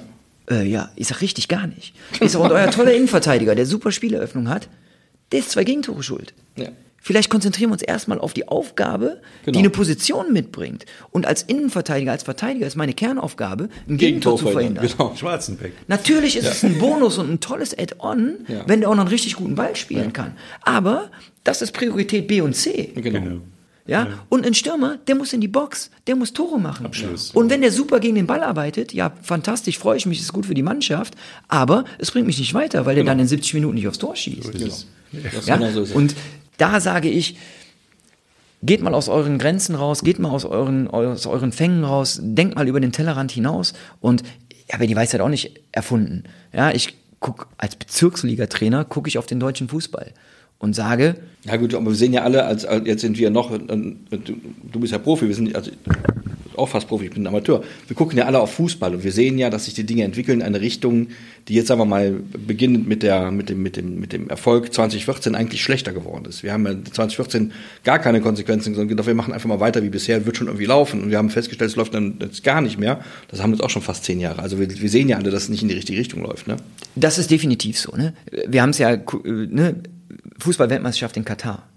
Äh, 0.49 0.65
ja, 0.67 0.89
ich 0.95 1.07
sag 1.07 1.21
richtig 1.21 1.49
gar 1.49 1.67
nicht. 1.67 1.93
Ich 2.19 2.31
sag, 2.31 2.41
und 2.41 2.51
euer 2.51 2.71
toller 2.71 2.93
Innenverteidiger, 2.93 3.53
der 3.53 3.65
super 3.65 3.91
Spieleröffnung 3.91 4.49
hat, 4.49 4.69
der 5.31 5.39
ist 5.39 5.51
zwei 5.51 5.65
Gegentore 5.65 6.01
schuld. 6.01 6.33
Ja. 6.55 6.69
Vielleicht 7.03 7.31
konzentrieren 7.31 7.71
wir 7.71 7.73
uns 7.73 7.81
erstmal 7.81 8.19
auf 8.19 8.33
die 8.33 8.47
Aufgabe, 8.47 9.21
genau. 9.43 9.53
die 9.53 9.59
eine 9.59 9.69
Position 9.71 10.31
mitbringt. 10.31 10.85
Und 11.09 11.25
als 11.25 11.41
Innenverteidiger, 11.41 12.11
als 12.11 12.23
Verteidiger 12.23 12.67
ist 12.67 12.75
meine 12.75 12.93
Kernaufgabe, 12.93 13.63
ein 13.89 13.97
Gegentor, 13.97 13.97
Gegentor 13.97 14.37
zu 14.37 14.47
verhindern. 14.49 14.87
Genau. 14.87 15.15
Schwarzenbeck. 15.15 15.73
Natürlich 15.87 16.37
ist 16.37 16.45
ja. 16.45 16.51
es 16.51 16.63
ein 16.63 16.77
Bonus 16.77 17.17
und 17.17 17.31
ein 17.31 17.39
tolles 17.39 17.77
Add-on, 17.77 18.45
ja. 18.47 18.63
wenn 18.67 18.81
der 18.81 18.89
auch 18.89 18.95
noch 18.95 19.01
einen 19.01 19.09
richtig 19.09 19.35
guten 19.35 19.55
Ball 19.55 19.75
spielen 19.75 20.05
ja. 20.05 20.11
kann. 20.11 20.33
Aber 20.61 21.09
das 21.43 21.63
ist 21.63 21.71
Priorität 21.73 22.27
B 22.27 22.41
und 22.41 22.55
C. 22.55 22.91
Genau. 22.93 23.19
genau. 23.19 23.41
Ja? 23.87 24.05
ja? 24.05 24.19
Und 24.29 24.45
ein 24.45 24.53
Stürmer, 24.53 24.99
der 25.07 25.15
muss 25.15 25.33
in 25.33 25.41
die 25.41 25.47
Box, 25.47 25.89
der 26.05 26.15
muss 26.15 26.33
Tore 26.33 26.59
machen. 26.59 26.85
Abschluss. 26.85 27.31
Und 27.31 27.49
wenn 27.49 27.61
der 27.61 27.71
super 27.71 27.99
gegen 27.99 28.15
den 28.15 28.27
Ball 28.27 28.43
arbeitet, 28.43 28.93
ja, 28.93 29.11
fantastisch, 29.23 29.79
freue 29.79 29.97
ich 29.97 30.05
mich, 30.05 30.19
ist 30.19 30.33
gut 30.33 30.45
für 30.45 30.53
die 30.53 30.61
Mannschaft, 30.61 31.15
aber 31.47 31.85
es 31.97 32.11
bringt 32.11 32.27
mich 32.27 32.37
nicht 32.37 32.53
weiter, 32.53 32.85
weil 32.85 32.93
der 32.93 33.03
genau. 33.03 33.13
dann 33.13 33.19
in 33.19 33.27
70 33.27 33.55
Minuten 33.55 33.75
nicht 33.75 33.87
aufs 33.87 33.97
Tor 33.97 34.15
schießt. 34.15 34.51
Genau. 34.51 34.73
Ja? 35.45 35.57
Genau 35.57 35.83
so 35.83 35.95
Und 35.95 36.15
da 36.61 36.79
sage 36.79 37.09
ich, 37.09 37.37
Geht 38.63 38.83
mal 38.83 38.93
aus 38.93 39.09
euren 39.09 39.39
Grenzen 39.39 39.73
raus, 39.73 40.03
geht 40.03 40.19
mal 40.19 40.29
aus 40.29 40.45
euren, 40.45 40.87
aus 40.87 41.25
euren 41.25 41.51
Fängen 41.51 41.83
raus, 41.83 42.19
denkt 42.21 42.55
mal 42.55 42.67
über 42.67 42.79
den 42.79 42.91
Tellerrand 42.91 43.31
hinaus 43.31 43.73
und 44.01 44.21
ich 44.67 44.71
habe 44.71 44.85
die 44.85 44.95
Weisheit 44.95 45.19
auch 45.19 45.29
nicht 45.29 45.59
erfunden. 45.71 46.25
Ja, 46.53 46.69
ich 46.69 46.95
guck 47.19 47.47
als 47.57 47.75
Bezirksliga-Trainer 47.75 48.85
gucke 48.85 49.07
ich 49.07 49.17
auf 49.17 49.25
den 49.25 49.39
deutschen 49.39 49.67
Fußball 49.67 50.13
und 50.59 50.75
sage. 50.75 51.15
Ja 51.45 51.55
gut, 51.57 51.73
aber 51.73 51.87
wir 51.87 51.95
sehen 51.95 52.13
ja 52.13 52.21
alle, 52.21 52.45
als, 52.45 52.63
als 52.63 52.85
jetzt 52.85 53.01
sind 53.01 53.17
wir 53.17 53.31
noch, 53.31 53.49
du 53.51 54.79
bist 54.79 54.93
ja 54.93 54.99
Profi, 54.99 55.27
wir 55.27 55.33
sind 55.33 55.55
also 55.55 55.71
auch 56.57 56.69
fast 56.69 56.87
Profi, 56.87 57.05
ich 57.05 57.11
bin 57.11 57.25
Amateur. 57.27 57.63
Wir 57.87 57.95
gucken 57.95 58.17
ja 58.17 58.25
alle 58.25 58.39
auf 58.39 58.53
Fußball 58.53 58.95
und 58.95 59.03
wir 59.03 59.11
sehen 59.11 59.37
ja, 59.37 59.49
dass 59.49 59.65
sich 59.65 59.73
die 59.73 59.85
Dinge 59.85 60.03
entwickeln 60.03 60.41
in 60.41 60.45
eine 60.45 60.61
Richtung, 60.61 61.07
die 61.47 61.55
jetzt 61.55 61.67
sagen 61.67 61.79
wir 61.79 61.85
mal 61.85 62.11
beginnend 62.45 62.87
mit 62.87 63.03
der 63.03 63.31
mit 63.31 63.49
dem 63.49 63.61
mit 63.61 63.77
dem 63.77 63.99
mit 63.99 64.13
dem 64.13 64.29
Erfolg 64.29 64.73
2014 64.73 65.35
eigentlich 65.35 65.63
schlechter 65.63 65.93
geworden 65.93 66.25
ist. 66.25 66.43
Wir 66.43 66.53
haben 66.53 66.65
ja 66.65 66.71
2014 66.71 67.51
gar 67.83 67.99
keine 67.99 68.21
Konsequenzen, 68.21 68.75
sondern 68.75 69.05
wir 69.05 69.13
machen 69.13 69.33
einfach 69.33 69.49
mal 69.49 69.59
weiter 69.59 69.83
wie 69.83 69.89
bisher, 69.89 70.25
wird 70.25 70.37
schon 70.37 70.47
irgendwie 70.47 70.65
laufen 70.65 71.01
und 71.01 71.09
wir 71.09 71.17
haben 71.17 71.29
festgestellt, 71.29 71.71
es 71.71 71.75
läuft 71.75 71.93
dann 71.93 72.17
jetzt 72.21 72.43
gar 72.43 72.61
nicht 72.61 72.79
mehr. 72.79 73.01
Das 73.27 73.41
haben 73.41 73.51
jetzt 73.51 73.61
auch 73.61 73.69
schon 73.69 73.81
fast 73.81 74.03
zehn 74.05 74.19
Jahre. 74.19 74.41
Also 74.41 74.59
wir, 74.59 74.69
wir 74.69 74.89
sehen 74.89 75.09
ja 75.09 75.17
alle, 75.17 75.31
dass 75.31 75.43
es 75.43 75.49
nicht 75.49 75.61
in 75.61 75.67
die 75.67 75.75
richtige 75.75 75.99
Richtung 75.99 76.21
läuft. 76.21 76.47
Ne? 76.47 76.57
Das 76.95 77.17
ist 77.17 77.31
definitiv 77.31 77.79
so. 77.79 77.95
Ne? 77.95 78.13
Wir 78.47 78.61
haben 78.61 78.71
es 78.71 78.77
ja 78.77 78.97
ne? 79.23 79.75
Fußball-Weltmeisterschaft 80.39 81.17
in 81.17 81.25
Katar. 81.25 81.67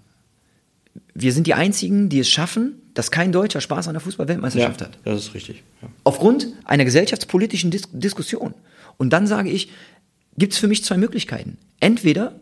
Wir 1.13 1.31
sind 1.31 1.47
die 1.47 1.53
einzigen, 1.53 2.09
die 2.09 2.19
es 2.19 2.29
schaffen, 2.29 2.81
dass 2.95 3.11
kein 3.11 3.31
Deutscher 3.31 3.61
Spaß 3.61 3.87
an 3.87 3.93
der 3.93 4.01
Fußball-Weltmeisterschaft 4.01 4.81
ja, 4.81 4.87
hat. 4.87 4.97
Das 5.03 5.19
ist 5.19 5.33
richtig. 5.35 5.63
Ja. 5.81 5.89
Aufgrund 6.03 6.47
einer 6.63 6.85
gesellschaftspolitischen 6.85 7.69
Dis 7.69 7.83
Diskussion. 7.91 8.55
Und 8.97 9.11
dann 9.11 9.27
sage 9.27 9.49
ich, 9.49 9.69
gibt 10.37 10.53
es 10.53 10.59
für 10.59 10.67
mich 10.67 10.83
zwei 10.83 10.97
Möglichkeiten. 10.97 11.57
Entweder, 11.79 12.33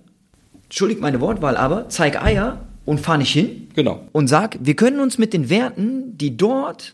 entschuldigt 0.66 1.02
meine 1.02 1.20
Wortwahl, 1.20 1.58
aber 1.58 1.90
zeig 1.90 2.24
Eier 2.24 2.66
und 2.86 3.00
fahr 3.00 3.18
nicht 3.18 3.34
hin. 3.34 3.68
Genau. 3.76 4.08
Und 4.12 4.28
sag, 4.28 4.58
wir 4.62 4.76
können 4.76 5.00
uns 5.00 5.18
mit 5.18 5.34
den 5.34 5.50
Werten, 5.50 6.18
die 6.18 6.38
dort 6.38 6.94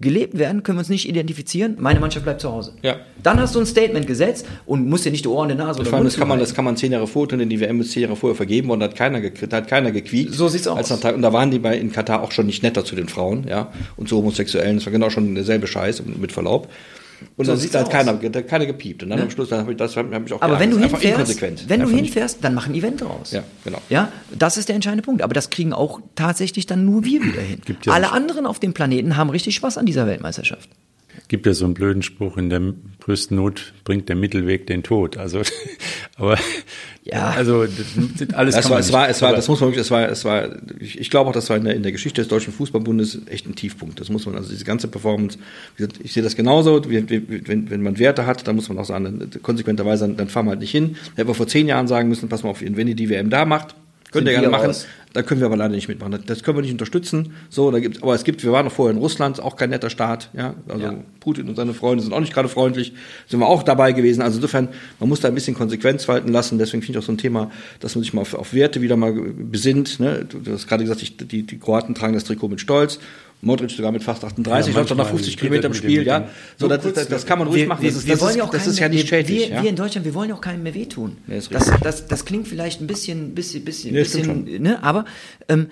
gelebt 0.00 0.38
werden, 0.38 0.62
können 0.62 0.78
wir 0.78 0.80
uns 0.80 0.88
nicht 0.88 1.08
identifizieren. 1.08 1.76
Meine 1.78 2.00
Mannschaft 2.00 2.24
bleibt 2.24 2.40
zu 2.40 2.50
Hause. 2.50 2.72
Ja. 2.82 2.96
Dann 3.22 3.38
hast 3.38 3.54
du 3.54 3.60
ein 3.60 3.66
Statement 3.66 4.06
gesetzt 4.06 4.46
und 4.64 4.88
musst 4.88 5.04
dir 5.04 5.10
nicht 5.10 5.24
die 5.24 5.28
Ohren 5.28 5.50
in 5.50 5.58
der 5.58 5.66
Nase 5.66 5.80
oder 5.80 5.92
allem, 5.92 6.04
das 6.04 6.16
kann 6.16 6.26
man, 6.26 6.38
das 6.38 6.54
kann 6.54 6.64
man 6.64 6.76
zehn 6.76 6.92
Jahre 6.92 7.06
vorher, 7.06 7.36
denn 7.36 7.50
die 7.50 7.60
WM 7.60 7.80
ist 7.80 7.92
zehn 7.92 8.02
Jahre 8.02 8.16
vorher 8.16 8.34
vergeben 8.34 8.70
und 8.70 8.82
hat 8.82 8.96
keiner, 8.96 9.20
da 9.20 9.56
hat 9.58 9.68
keiner 9.68 9.92
gequiekt. 9.92 10.32
So 10.32 10.48
sieht's 10.48 10.66
aus. 10.66 10.90
und 10.90 11.22
da 11.22 11.32
waren 11.32 11.50
die 11.50 11.58
bei 11.58 11.76
in 11.76 11.92
Katar 11.92 12.22
auch 12.22 12.32
schon 12.32 12.46
nicht 12.46 12.62
netter 12.62 12.84
zu 12.84 12.96
den 12.96 13.08
Frauen, 13.08 13.46
ja, 13.46 13.70
und 13.96 14.08
zu 14.08 14.16
Homosexuellen. 14.16 14.76
Das 14.76 14.86
war 14.86 14.92
genau 14.92 15.10
schon 15.10 15.34
derselbe 15.34 15.66
Scheiß 15.66 16.02
mit 16.04 16.32
Verlaub. 16.32 16.68
Und 17.36 17.46
so 17.46 17.52
dann 17.52 17.60
sieht 17.60 17.74
halt 17.74 17.90
keiner, 17.90 18.14
keiner 18.14 18.66
gepiept. 18.66 19.02
Und 19.02 19.10
dann 19.10 19.18
ja. 19.18 19.24
am 19.24 19.30
Schluss, 19.30 19.48
dann 19.48 19.60
habe 19.60 19.72
ich 19.72 19.78
das 19.78 19.96
hab 19.96 20.26
ich 20.26 20.32
auch 20.32 20.42
Aber 20.42 20.58
wenn 20.58 20.70
du 20.70 20.78
hinfährst, 20.78 21.68
wenn 21.68 21.80
du 21.80 21.88
hinfährst, 21.88 22.38
dann 22.42 22.54
machen 22.54 22.74
Event 22.74 23.00
draus. 23.00 23.32
Ja, 23.32 23.42
genau. 23.64 23.80
Ja, 23.88 24.10
das 24.36 24.56
ist 24.56 24.68
der 24.68 24.74
entscheidende 24.74 25.02
Punkt. 25.02 25.22
Aber 25.22 25.34
das 25.34 25.50
kriegen 25.50 25.72
auch 25.72 26.00
tatsächlich 26.14 26.66
dann 26.66 26.84
nur 26.84 27.04
wir 27.04 27.22
wieder 27.22 27.40
hin. 27.40 27.60
Ja 27.84 27.92
Alle 27.92 28.12
anderen 28.12 28.46
auf 28.46 28.58
dem 28.58 28.74
Planeten 28.74 29.16
haben 29.16 29.30
richtig 29.30 29.54
Spaß 29.56 29.78
an 29.78 29.86
dieser 29.86 30.06
Weltmeisterschaft 30.06 30.68
gibt 31.28 31.46
ja 31.46 31.54
so 31.54 31.64
einen 31.64 31.74
blöden 31.74 32.02
Spruch, 32.02 32.36
in 32.36 32.50
der 32.50 32.60
größten 33.00 33.36
Not 33.36 33.72
bringt 33.84 34.08
der 34.08 34.16
Mittelweg 34.16 34.66
den 34.66 34.82
Tod. 34.82 35.16
Also, 35.16 35.42
aber 36.16 36.36
ja, 37.04 37.30
also 37.30 37.64
das, 37.64 38.34
alles 38.34 38.54
das 38.56 38.64
kann 38.64 38.70
war, 38.72 38.78
man 38.78 38.80
es 38.80 38.92
war, 38.92 39.08
es 39.08 39.22
war, 39.22 39.32
das 39.32 39.48
muss 39.48 39.60
man 39.60 39.70
wirklich, 39.70 39.82
es 39.82 39.90
war, 39.90 40.08
es 40.08 40.24
war, 40.24 40.48
ich, 40.80 40.98
ich 40.98 41.08
glaube 41.08 41.30
auch, 41.30 41.32
das 41.32 41.48
war 41.48 41.56
in 41.56 41.64
der, 41.64 41.74
in 41.74 41.82
der 41.82 41.92
Geschichte 41.92 42.20
des 42.20 42.28
Deutschen 42.28 42.52
Fußballbundes 42.52 43.20
echt 43.26 43.46
ein 43.46 43.54
Tiefpunkt. 43.54 44.00
Das 44.00 44.10
muss 44.10 44.26
man, 44.26 44.34
also 44.34 44.50
diese 44.50 44.64
ganze 44.64 44.88
Performance, 44.88 45.38
ich 46.02 46.12
sehe 46.12 46.22
das 46.22 46.36
genauso, 46.36 46.82
wenn, 46.90 47.70
wenn 47.70 47.82
man 47.82 47.98
Werte 47.98 48.26
hat, 48.26 48.46
dann 48.48 48.56
muss 48.56 48.68
man 48.68 48.78
auch 48.78 48.84
sagen, 48.84 49.30
konsequenterweise, 49.42 50.08
dann 50.08 50.28
fahren 50.28 50.46
wir 50.46 50.50
halt 50.50 50.60
nicht 50.60 50.72
hin. 50.72 50.96
Hätten 51.14 51.28
wir 51.28 51.34
vor 51.34 51.46
zehn 51.46 51.68
Jahren 51.68 51.86
sagen 51.86 52.08
müssen, 52.08 52.28
pass 52.28 52.42
mal 52.42 52.50
auf, 52.50 52.60
wenn 52.60 52.88
ihr 52.88 52.96
die 52.96 53.08
WM 53.08 53.30
da 53.30 53.44
macht, 53.44 53.76
Könnt 54.12 54.26
ihr 54.26 54.32
gerne 54.32 54.48
machen. 54.48 54.66
Raus. 54.66 54.86
Da 55.12 55.22
können 55.22 55.40
wir 55.40 55.46
aber 55.46 55.56
leider 55.56 55.74
nicht 55.74 55.88
mitmachen. 55.88 56.22
Das 56.26 56.44
können 56.44 56.58
wir 56.58 56.62
nicht 56.62 56.72
unterstützen. 56.72 57.34
So, 57.48 57.70
da 57.70 57.80
gibt's, 57.80 58.00
aber 58.02 58.14
es 58.14 58.22
gibt, 58.22 58.44
wir 58.44 58.52
waren 58.52 58.66
noch 58.66 58.72
vorher 58.72 58.94
in 58.94 59.00
Russland, 59.00 59.40
auch 59.40 59.56
kein 59.56 59.70
netter 59.70 59.90
Staat. 59.90 60.30
Ja, 60.34 60.54
also 60.68 60.84
ja. 60.84 60.94
Putin 61.18 61.48
und 61.48 61.56
seine 61.56 61.74
Freunde 61.74 62.02
sind 62.04 62.12
auch 62.12 62.20
nicht 62.20 62.32
gerade 62.32 62.48
freundlich. 62.48 62.92
Sind 63.26 63.40
wir 63.40 63.46
auch 63.46 63.64
dabei 63.64 63.92
gewesen. 63.92 64.22
Also 64.22 64.36
insofern, 64.36 64.68
man 65.00 65.08
muss 65.08 65.20
da 65.20 65.28
ein 65.28 65.34
bisschen 65.34 65.54
Konsequenz 65.54 66.06
walten 66.06 66.28
lassen. 66.28 66.58
Deswegen 66.58 66.82
finde 66.82 66.98
ich 66.98 67.02
auch 67.02 67.06
so 67.06 67.12
ein 67.12 67.18
Thema, 67.18 67.50
dass 67.80 67.96
man 67.96 68.04
sich 68.04 68.12
mal 68.12 68.22
auf, 68.22 68.34
auf 68.34 68.54
Werte 68.54 68.82
wieder 68.82 68.96
mal 68.96 69.12
besinnt. 69.12 69.98
Ne? 69.98 70.24
Du, 70.28 70.38
du 70.38 70.52
hast 70.52 70.68
gerade 70.68 70.84
gesagt, 70.84 71.02
ich, 71.02 71.16
die, 71.16 71.42
die 71.42 71.58
Kroaten 71.58 71.94
tragen 71.94 72.14
das 72.14 72.24
Trikot 72.24 72.48
mit 72.48 72.60
Stolz. 72.60 73.00
Modric 73.42 73.70
sogar 73.70 73.90
mit 73.90 74.04
fast 74.04 74.24
38, 74.24 74.74
ja, 74.74 74.80
läuft 74.80 74.94
nach 74.94 75.08
50 75.08 75.36
Kilometer 75.36 75.68
im 75.68 75.74
Spiel, 75.74 76.06
ja. 76.06 76.28
So, 76.58 76.68
das, 76.68 76.82
das, 76.92 77.08
das, 77.08 77.26
kann 77.26 77.38
man 77.38 77.48
ruhig 77.48 77.62
wir, 77.62 77.68
machen. 77.68 77.84
Das, 77.84 77.94
ist, 77.94 78.08
das, 78.08 78.22
ist, 78.22 78.38
das 78.52 78.66
ist 78.66 78.78
ja 78.78 78.88
nicht 78.88 79.08
schädlich. 79.08 79.38
Wir, 79.38 79.48
ja? 79.48 79.62
wir 79.62 79.70
in 79.70 79.76
Deutschland, 79.76 80.04
wir 80.04 80.14
wollen 80.14 80.28
ja 80.28 80.34
auch 80.34 80.40
keinem 80.40 80.62
mehr 80.62 80.74
wehtun. 80.74 81.16
Das, 81.26 81.48
das, 81.82 82.06
das 82.06 82.24
klingt 82.24 82.48
vielleicht 82.48 82.80
ein 82.82 82.86
bisschen, 82.86 83.34
bisschen, 83.34 83.64
bisschen, 83.64 83.94
ja, 83.94 84.02
bisschen 84.02 84.62
ne, 84.62 84.82
aber 84.82 85.06
ähm, 85.48 85.68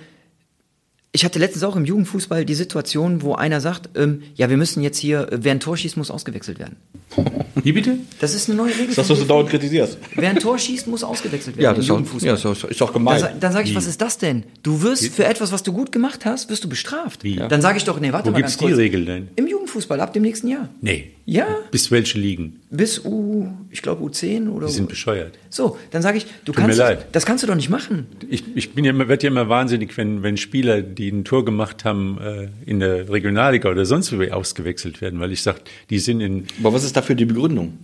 ich 1.13 1.25
hatte 1.25 1.39
letztens 1.39 1.65
auch 1.65 1.75
im 1.75 1.85
Jugendfußball 1.85 2.45
die 2.45 2.55
Situation, 2.55 3.23
wo 3.23 3.35
einer 3.35 3.61
sagt, 3.61 3.91
ähm, 3.97 4.23
ja, 4.35 4.51
wir 4.51 4.57
müssen 4.57 4.83
jetzt 4.83 4.99
hier, 4.99 5.27
wer 5.31 5.53
ein 5.53 5.61
Tor 5.61 5.77
schießt, 5.77 5.97
muss 5.97 6.11
ausgewechselt 6.11 6.59
werden. 6.59 6.77
Wie 7.55 7.73
bitte? 7.73 7.99
Das 8.21 8.35
ist 8.35 8.49
eine 8.49 8.59
neue 8.59 8.77
Regel. 8.77 8.95
Das, 8.95 9.09
was 9.09 9.19
du 9.19 9.25
dauernd 9.25 9.49
kritisierst. 9.49 9.99
Wer 10.15 10.31
ein 10.31 10.39
Tor 10.39 10.59
schießt, 10.59 10.87
muss 10.87 11.03
ausgewechselt 11.03 11.57
werden. 11.57 11.65
Ja, 11.65 11.73
das 11.73 11.87
ist, 11.87 11.91
auch, 11.91 12.23
ja, 12.23 12.37
das 12.37 12.65
ist 12.65 12.83
auch 12.83 12.93
gemein. 12.93 13.21
Dann, 13.21 13.41
dann 13.41 13.53
sage 13.53 13.65
ich, 13.65 13.73
Wie? 13.73 13.77
was 13.77 13.87
ist 13.87 14.01
das 14.01 14.19
denn? 14.19 14.45
Du 14.63 14.83
wirst 14.83 15.09
für 15.09 15.25
etwas, 15.25 15.51
was 15.51 15.63
du 15.63 15.73
gut 15.73 15.93
gemacht 15.93 16.25
hast, 16.27 16.51
wirst 16.51 16.65
du 16.65 16.69
bestraft. 16.69 17.25
Wie? 17.25 17.37
Dann 17.37 17.63
sage 17.63 17.79
ich 17.79 17.85
doch, 17.85 17.99
nee, 18.01 18.13
warte 18.13 18.29
Wo 18.29 18.33
mal 18.33 18.39
gibt's 18.39 18.59
ganz 18.59 18.61
kurz. 18.61 18.77
die 18.77 18.83
Regel 18.83 19.05
denn? 19.07 19.29
Im 19.37 19.47
Jugendfußball, 19.47 20.01
ab 20.01 20.13
dem 20.13 20.23
nächsten 20.23 20.49
Jahr. 20.49 20.69
Nee. 20.83 21.13
Ja. 21.31 21.47
Bis 21.71 21.91
welche 21.91 22.19
liegen? 22.19 22.59
Bis 22.71 23.05
U, 23.05 23.49
ich 23.69 23.83
glaube 23.83 24.03
U10 24.03 24.49
oder 24.49 24.67
Die 24.67 24.73
sind 24.73 24.89
bescheuert. 24.89 25.39
So, 25.51 25.77
dann 25.91 26.01
sage 26.01 26.17
ich, 26.17 26.25
du 26.25 26.53
Tut 26.53 26.57
kannst, 26.57 26.79
mir 26.79 26.83
leid. 26.83 27.07
das 27.13 27.27
kannst 27.27 27.43
du 27.43 27.47
doch 27.47 27.55
nicht 27.55 27.69
machen. 27.69 28.07
Ich, 28.31 28.45
ich 28.57 28.73
bin 28.73 28.83
ja 28.83 28.93
immer, 28.93 29.09
werde 29.09 29.25
ja 29.25 29.31
immer 29.31 29.51
wahnsinnig, 29.51 29.95
wenn, 29.99 30.23
wenn 30.23 30.39
Spieler, 30.39 30.81
die 30.81 31.11
ein 31.11 31.25
Tor 31.25 31.45
gemacht 31.45 31.85
haben, 31.85 32.19
äh, 32.19 32.49
in 32.65 32.81
der 32.81 33.11
Regionalliga 33.11 33.71
oder 33.71 33.85
sonst 33.85 34.11
wo 34.19 34.23
ausgewechselt 34.33 35.03
werden, 35.03 35.21
weil 35.21 35.31
ich 35.31 35.43
sage, 35.43 35.61
die 35.91 35.99
sind 35.99 36.23
in. 36.23 36.47
Aber 36.61 36.73
was 36.73 36.85
ist 36.85 36.97
dafür 36.97 37.15
die 37.15 37.27
Begründung? 37.27 37.77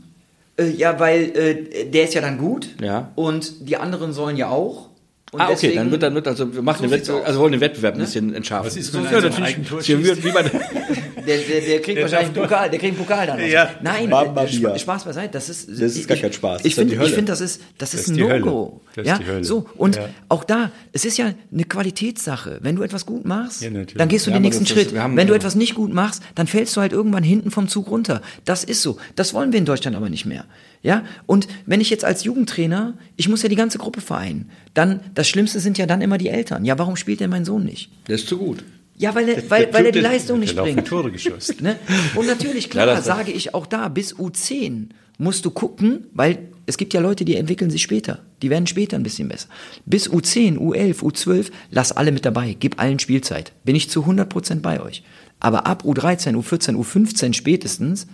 Äh, 0.57 0.71
ja, 0.71 0.99
weil 0.99 1.37
äh, 1.37 1.85
der 1.91 2.05
ist 2.05 2.15
ja 2.15 2.23
dann 2.23 2.39
gut 2.39 2.69
ja. 2.81 3.13
und 3.15 3.69
die 3.69 3.77
anderen 3.77 4.15
sollen 4.15 4.39
ja 4.39 4.49
auch. 4.49 4.89
Und 5.35 5.41
ah, 5.41 5.51
okay, 5.51 5.75
dann 5.75 5.91
wird, 5.91 6.01
dann 6.01 6.15
wird, 6.15 6.29
also 6.29 6.55
wir 6.55 6.63
machen 6.63 6.77
so 6.77 6.83
den 6.85 6.93
Wettbewerb, 6.93 7.27
also 7.27 7.41
wollen 7.41 7.51
den 7.51 7.61
Wettbewerb 7.61 7.95
ein 7.95 7.99
ne? 7.99 8.05
bisschen 8.05 8.35
entschärfen. 8.35 8.67
Was 8.67 8.77
ist, 8.77 8.93
so, 8.93 9.01
ja, 9.01 9.21
natürlich, 9.21 10.25
wie 10.25 10.31
bei 10.31 10.43
der, 11.27 11.39
der, 11.39 11.61
der 11.61 11.83
kriegt 11.83 11.97
der 11.97 12.05
wahrscheinlich 12.05 12.37
einen 12.37 12.47
Pokal, 12.49 12.71
der 12.71 12.79
kriegt 12.79 12.97
einen 12.97 13.05
Pokal 13.05 13.27
dann. 13.27 13.45
Ja. 13.45 13.71
Nein, 13.83 14.13
Sp 14.47 14.79
Spaß 14.79 15.05
beiseite, 15.05 15.33
das 15.33 15.49
ist 15.49 15.69
Das 15.69 15.97
ist 15.97 16.07
gar 16.07 16.17
kein 16.17 16.33
Spaß. 16.33 16.61
Ich, 16.61 16.67
ich 16.67 16.75
finde, 16.77 16.95
ich 16.95 17.15
finde, 17.15 17.33
das 17.33 17.41
ist 17.41 17.63
das 17.79 17.95
ist, 17.95 18.09
das 18.09 18.17
ist 18.17 18.21
ein 18.21 18.29
No-Go. 18.29 18.81
Ja, 19.03 19.19
so 19.43 19.67
und 19.77 19.97
ja. 19.97 20.09
auch 20.29 20.45
da, 20.45 20.71
es 20.93 21.05
ist 21.05 21.19
ja 21.19 21.33
eine 21.53 21.65
Qualitätssache. 21.65 22.61
Wenn 22.63 22.77
du 22.77 22.85
etwas 22.85 23.05
gut 23.05 23.25
machst, 23.25 23.63
ja, 23.63 23.71
dann 23.71 24.09
gehst 24.09 24.29
du 24.29 24.31
ja, 24.31 24.37
den 24.37 24.43
nächsten 24.43 24.67
Schritt. 24.67 24.93
Ist, 24.93 24.95
Wenn 24.95 25.27
du 25.27 25.35
etwas 25.35 25.57
nicht 25.57 25.75
gut 25.75 25.93
machst, 25.93 26.23
dann 26.37 26.47
fällst 26.47 26.77
du 26.77 26.81
halt 26.81 26.93
irgendwann 26.93 27.25
hinten 27.25 27.51
vom 27.51 27.67
Zug 27.67 27.91
runter. 27.91 28.23
Das 28.45 28.63
ist 28.63 28.83
so. 28.83 28.99
Das 29.17 29.35
wollen 29.35 29.51
wir 29.51 29.59
in 29.59 29.65
Deutschland 29.65 29.97
aber 29.97 30.09
nicht 30.09 30.27
mehr. 30.27 30.45
Ja, 30.85 31.03
und 31.25 31.49
wenn 31.65 31.81
ich 31.81 31.89
jetzt 31.89 32.05
als 32.05 32.25
Jugendtrainer, 32.25 32.93
ich 33.17 33.27
muss 33.31 33.43
ja 33.43 33.49
die 33.49 33.57
ganze 33.57 33.79
Gruppe 33.79 34.03
vereinen, 34.03 34.51
dann 34.75 35.01
das 35.15 35.27
Schlimmste 35.27 35.59
sind 35.59 35.79
ja 35.79 35.87
dann 35.87 36.03
immer 36.03 36.19
die 36.19 36.29
Eltern. 36.29 36.67
Ja, 36.67 36.79
warum 36.79 36.97
spielt 36.97 37.21
denn 37.21 37.31
mein 37.31 37.47
Sohn 37.47 37.65
nicht? 37.65 37.91
Der 38.07 38.17
ist 38.17 38.29
zu 38.29 38.37
gut. 38.37 38.63
Ja, 38.97 39.15
weil 39.15 39.31
er, 39.31 39.51
weil, 39.51 39.73
weil 39.73 39.87
er 39.87 39.93
die 39.93 40.01
Leistung 40.01 40.41
nicht 40.41 40.55
bringt. 40.55 40.87
Tore 40.87 41.11
geschossen. 41.11 41.57
Ne? 41.61 41.77
Und 42.15 42.27
natürlich, 42.27 42.69
klar, 42.71 42.87
ja, 42.87 43.01
sage 43.01 43.33
ich 43.33 43.55
auch 43.55 43.67
da, 43.67 43.89
bis 43.89 44.15
U10 44.15 44.91
musst 45.17 45.47
du 45.47 45.51
gucken, 45.51 46.07
weil 46.13 46.51
es 46.67 46.77
gibt 46.77 46.93
ja 46.93 47.01
Leute, 47.01 47.25
die 47.25 47.37
entwickeln 47.37 47.71
sich 47.71 47.81
später. 47.81 48.21
Die 48.43 48.51
werden 48.51 48.67
später 48.67 48.97
ein 48.97 49.03
bisschen 49.03 49.29
besser. 49.29 49.49
Bis 49.87 50.11
U10, 50.11 50.59
U11, 50.59 50.99
U12, 50.99 51.51
lass 51.71 51.93
alle 51.93 52.13
mit 52.13 52.27
dabei. 52.27 52.57
Gib 52.61 52.79
allen 52.79 52.99
Spielzeit. 52.99 53.53
Bin 53.65 53.75
ich 53.75 53.89
zu 53.89 54.05
100% 54.05 54.61
bei 54.61 54.83
euch. 54.83 55.03
Aber 55.41 55.67
ab 55.67 55.85
U13, 55.85 56.35
U14, 56.35 56.77
U15 56.77 57.33
spätestens, 57.33 58.07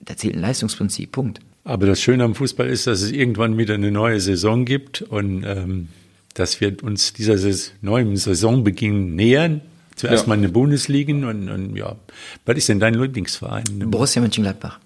da 0.00 0.16
zählt 0.16 0.34
ein 0.34 0.40
Leistungsprinzip. 0.40 1.12
Punkt. 1.12 1.40
Aber 1.68 1.86
das 1.86 2.00
Schöne 2.00 2.24
am 2.24 2.34
Fußball 2.34 2.66
ist, 2.66 2.86
dass 2.86 3.02
es 3.02 3.12
irgendwann 3.12 3.58
wieder 3.58 3.74
eine 3.74 3.90
neue 3.90 4.20
Saison 4.20 4.64
gibt 4.64 5.02
und 5.02 5.44
ähm, 5.44 5.88
dass 6.32 6.62
wir 6.62 6.82
uns 6.82 7.12
dieser 7.12 7.36
neuen 7.82 8.16
Saisonbeginn 8.16 9.14
nähern. 9.14 9.60
Zuerst 9.94 10.24
ja. 10.24 10.28
mal 10.28 10.36
in 10.36 10.42
der 10.42 10.48
Bundesliga 10.48 11.12
und, 11.12 11.50
und 11.50 11.76
ja. 11.76 11.96
Was 12.46 12.56
ist 12.56 12.70
denn 12.70 12.80
dein 12.80 12.94
Lieblingsverein? 12.94 13.64
Borussia 13.90 14.22
Mönchengladbach. 14.22 14.80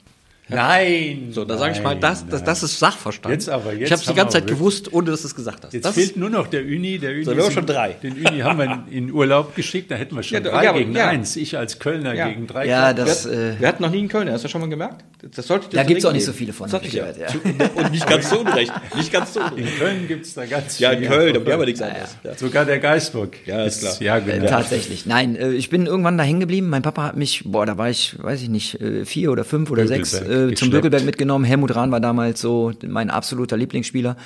Nein. 0.54 1.28
So, 1.30 1.44
da 1.44 1.56
sage 1.58 1.72
ich 1.76 1.82
mal, 1.82 1.96
das, 1.96 2.26
das, 2.26 2.44
das 2.44 2.62
ist 2.62 2.78
Sachverstand. 2.78 3.32
Jetzt 3.32 3.48
aber, 3.48 3.72
jetzt 3.72 3.86
ich 3.86 3.92
habe 3.92 4.00
es 4.02 4.06
die 4.08 4.14
ganze 4.14 4.38
Zeit 4.38 4.46
gewusst, 4.46 4.92
ohne 4.92 5.10
dass 5.10 5.22
du 5.22 5.28
es 5.28 5.34
gesagt 5.34 5.64
hast. 5.64 5.72
Jetzt 5.72 5.84
das 5.84 5.94
fehlt 5.94 6.16
nur 6.16 6.30
noch 6.30 6.46
der 6.46 6.62
Uni. 6.62 6.98
Der 6.98 7.10
Uni 7.12 7.24
So, 7.24 7.36
wir 7.36 7.44
haben 7.44 7.52
schon 7.52 7.66
drei. 7.66 7.90
Den 8.02 8.12
Uni 8.14 8.40
haben 8.40 8.58
wir 8.58 8.84
in 8.90 9.12
Urlaub 9.12 9.54
geschickt, 9.54 9.90
da 9.90 9.94
hätten 9.96 10.14
wir 10.16 10.22
schon 10.22 10.42
Ja, 10.42 10.50
drei 10.50 10.64
ja, 10.64 10.72
gegen 10.72 10.94
ja. 10.94 11.08
eins. 11.08 11.36
Ich 11.36 11.56
als 11.56 11.78
Kölner 11.78 12.14
Ja. 12.14 12.28
gegen 12.28 12.46
drei. 12.46 12.66
Ja, 12.66 12.92
Kölner. 12.92 13.04
das, 13.06 13.24
wir, 13.26 13.32
äh, 13.32 13.60
wir 13.60 13.68
hatten 13.68 13.82
noch 13.82 13.90
nie 13.90 13.98
einen 13.98 14.08
Kölner, 14.08 14.32
hast 14.32 14.44
du 14.44 14.48
schon 14.48 14.60
mal 14.60 14.70
gemerkt? 14.70 15.04
Das 15.34 15.46
sollte 15.46 15.74
Da 15.74 15.84
gibt's 15.84 16.04
auch 16.04 16.12
nicht 16.12 16.24
so 16.24 16.32
viele 16.32 16.52
von, 16.52 16.70
hab 16.72 16.82
ich 16.82 16.88
ich 16.88 16.94
ja. 16.94 17.04
gehört, 17.12 17.76
Und 17.76 17.92
nicht 17.92 18.06
ganz 18.08 18.28
so 18.28 18.40
unrecht. 18.40 18.72
Nicht 18.96 19.12
ganz 19.12 19.34
so 19.34 19.40
unrecht. 19.40 19.58
in 19.58 19.78
Köln 19.78 20.08
gibt's 20.08 20.34
da 20.34 20.44
ganz 20.46 20.78
Ja, 20.78 20.90
in 20.90 20.98
viele. 20.98 21.10
Köln, 21.10 21.44
die 21.44 21.52
haben 21.52 21.60
wir 21.60 21.66
nichts 21.66 21.80
anderes. 21.82 22.16
Ja. 22.24 22.34
Sogar 22.36 22.64
der 22.64 22.78
Geisburg. 22.80 23.36
Ja, 23.46 23.64
ist 23.64 23.80
klar. 23.80 23.94
Ja, 24.00 24.18
Äh, 24.18 24.22
genau. 24.22 24.48
Tatsächlich. 24.48 25.06
Nein, 25.06 25.36
äh, 25.36 25.50
ich 25.52 25.70
bin 25.70 25.86
irgendwann 25.86 26.18
da 26.18 26.24
hängen 26.24 26.40
geblieben. 26.40 26.68
Mein 26.68 26.82
Papa 26.82 27.04
hat 27.04 27.16
mich, 27.16 27.42
boah, 27.44 27.66
da 27.66 27.78
war 27.78 27.88
ich, 27.90 28.16
weiß 28.20 28.42
ich 28.42 28.48
nicht, 28.48 28.80
äh, 28.80 29.04
vier 29.04 29.30
oder 29.30 29.44
fünf 29.44 29.70
oder 29.70 29.86
sechs 29.86 30.12
äh, 30.50 30.54
zum. 30.54 30.70
Bökelberg 30.70 31.04
mitgenommen. 31.04 31.44
Helmut 31.44 31.74
Rahn 31.74 31.90
war 31.90 32.00
damals 32.00 32.40
so 32.40 32.72
mein 32.86 33.10
absoluter 33.10 33.56
Lieblingsspieler. 33.56 34.16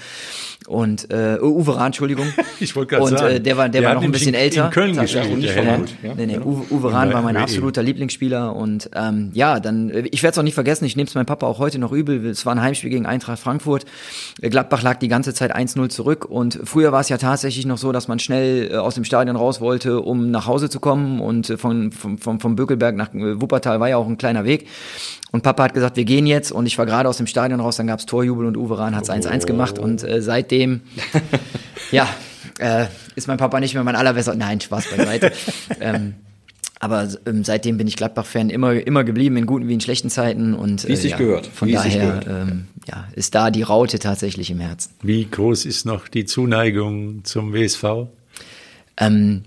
Und 0.67 1.11
äh, 1.11 1.39
Uwe 1.41 1.77
Rahn, 1.77 1.87
Entschuldigung. 1.87 2.27
Ich 2.59 2.75
wollte 2.75 2.95
gerade 2.97 3.03
Und 3.05 3.19
sagen, 3.19 3.35
äh, 3.35 3.41
der 3.41 3.59
war, 3.59 3.69
der 3.69 3.83
war 3.83 3.95
noch 3.95 4.03
ein 4.03 4.11
bisschen 4.13 4.29
in- 4.33 4.41
älter. 4.41 4.65
in 4.67 4.71
Köln 4.71 4.97
gespielt, 4.99 5.37
nicht 5.37 5.55
der. 5.55 5.65
Helmut. 5.65 5.91
Ja, 6.03 6.15
nee, 6.15 6.25
nee, 6.27 6.33
genau. 6.35 6.47
Uwe, 6.47 6.75
Uwe 6.75 6.93
Rahn 6.93 7.13
war 7.13 7.21
mein 7.21 7.37
absoluter 7.37 7.83
Lieblingsspieler 7.83 8.57
und 8.57 8.89
ähm, 8.95 9.31
ja, 9.35 9.61
dann, 9.61 9.91
äh, 9.91 10.09
ich 10.11 10.23
werde 10.23 10.33
es 10.33 10.39
auch 10.39 10.43
nicht 10.43 10.55
vergessen, 10.55 10.87
ich 10.87 10.97
nehme 10.97 11.07
es 11.07 11.15
meinem 11.15 11.27
Papa 11.27 11.47
auch 11.47 11.59
heute 11.59 11.79
noch 11.79 11.93
übel. 11.93 12.25
Es 12.27 12.47
war 12.47 12.55
ein 12.55 12.63
Heimspiel 12.63 12.89
gegen 12.89 13.05
Eintracht 13.05 13.39
Frankfurt. 13.39 13.85
Äh, 14.41 14.49
Gladbach 14.49 14.83
lag 14.83 14.97
die 14.99 15.09
ganze 15.09 15.35
Zeit 15.35 15.55
1-0 15.55 15.91
zurück 15.91 16.25
und 16.25 16.59
früher 16.65 16.93
war 16.93 17.01
es 17.01 17.11
ja 17.11 17.19
tatsächlich 17.19 17.67
noch 17.67 17.79
so, 17.79 17.93
dass 17.93 18.09
man 18.09 18.19
schnell 18.19 18.71
äh, 18.73 18.77
aus 18.77 18.95
dem 18.95 19.05
Stadion 19.05 19.37
raus 19.37 19.61
wollte, 19.61 20.01
um 20.01 20.31
nach 20.31 20.47
Hause 20.47 20.71
zu 20.71 20.81
kommen 20.81 21.21
und 21.21 21.51
äh, 21.51 21.59
von, 21.59 21.93
vom, 21.93 22.19
vom, 22.19 22.57
Bökelberg 22.57 22.97
nach 22.97 23.11
Wuppertal 23.13 23.81
war 23.81 23.91
ja 23.91 23.99
auch 23.99 24.07
ein 24.07 24.17
kleiner 24.17 24.45
Weg. 24.45 24.67
Und 25.33 25.43
Papa 25.43 25.65
hat 25.65 25.75
gesagt, 25.75 25.97
wir 25.97 26.05
gehen 26.05 26.27
jetzt 26.27 26.53
und 26.53 26.67
ich 26.67 26.79
war 26.79 26.87
gerade 26.87 27.09
aus 27.09 27.17
dem 27.17 27.27
Stadion 27.27 27.61
raus, 27.61 27.77
dann 27.77 27.87
gab's 27.87 28.07
Torjubel 28.07 28.47
und 28.47 28.57
Uwe 28.57 28.79
Rahn 28.79 28.95
hat's 28.97 29.11
1-1 29.11 29.47
gemacht 29.47 29.79
und 29.79 30.03
äh, 30.03 30.23
seitdem, 30.23 30.83
ja, 31.91 32.09
äh, 32.59 32.87
ist 33.17 33.29
mein 33.29 33.37
Papa 33.37 33.61
nicht 33.61 33.75
mehr 33.75 33.85
mein 33.85 33.97
allerbester, 33.97 34.35
nein, 34.35 34.61
Spaß 34.61 34.87
beiseite. 34.97 35.33
ähm, 35.81 36.15
aber 36.79 37.09
ähm, 37.27 37.43
seitdem 37.43 37.79
bin 37.79 37.87
ich 37.87 37.97
Gladbach-Fan 37.97 38.51
immer, 38.51 38.75
immer 38.75 39.03
geblieben, 39.03 39.37
in 39.37 39.47
guten 39.47 39.67
wie 39.67 39.75
in 39.75 39.81
schlechten 39.81 40.11
Zeiten. 40.11 40.55
Und, 40.55 40.87
Wie 40.87 40.93
es 40.93 41.03
sich 41.03 41.13
ja, 41.13 41.17
gehört. 41.17 41.47
Von 41.47 41.69
Wie 41.69 41.75
es 41.75 41.83
daher 41.83 42.07
gehört. 42.07 42.27
ähm, 42.29 42.67
ja, 42.87 43.09
ist 43.15 43.35
da 43.35 43.51
die 43.51 43.63
Raute 43.63 43.99
tatsächlich 43.99 44.51
im 44.51 44.61
Herzen. 44.61 44.93
Wie 45.03 45.25
groß 45.25 45.65
ist 45.65 45.87
noch 45.87 46.07
die 46.09 46.27
Zuneigung 46.27 47.25
zum 47.25 47.55
WSV? 47.55 48.09
Ähm, 48.99 49.45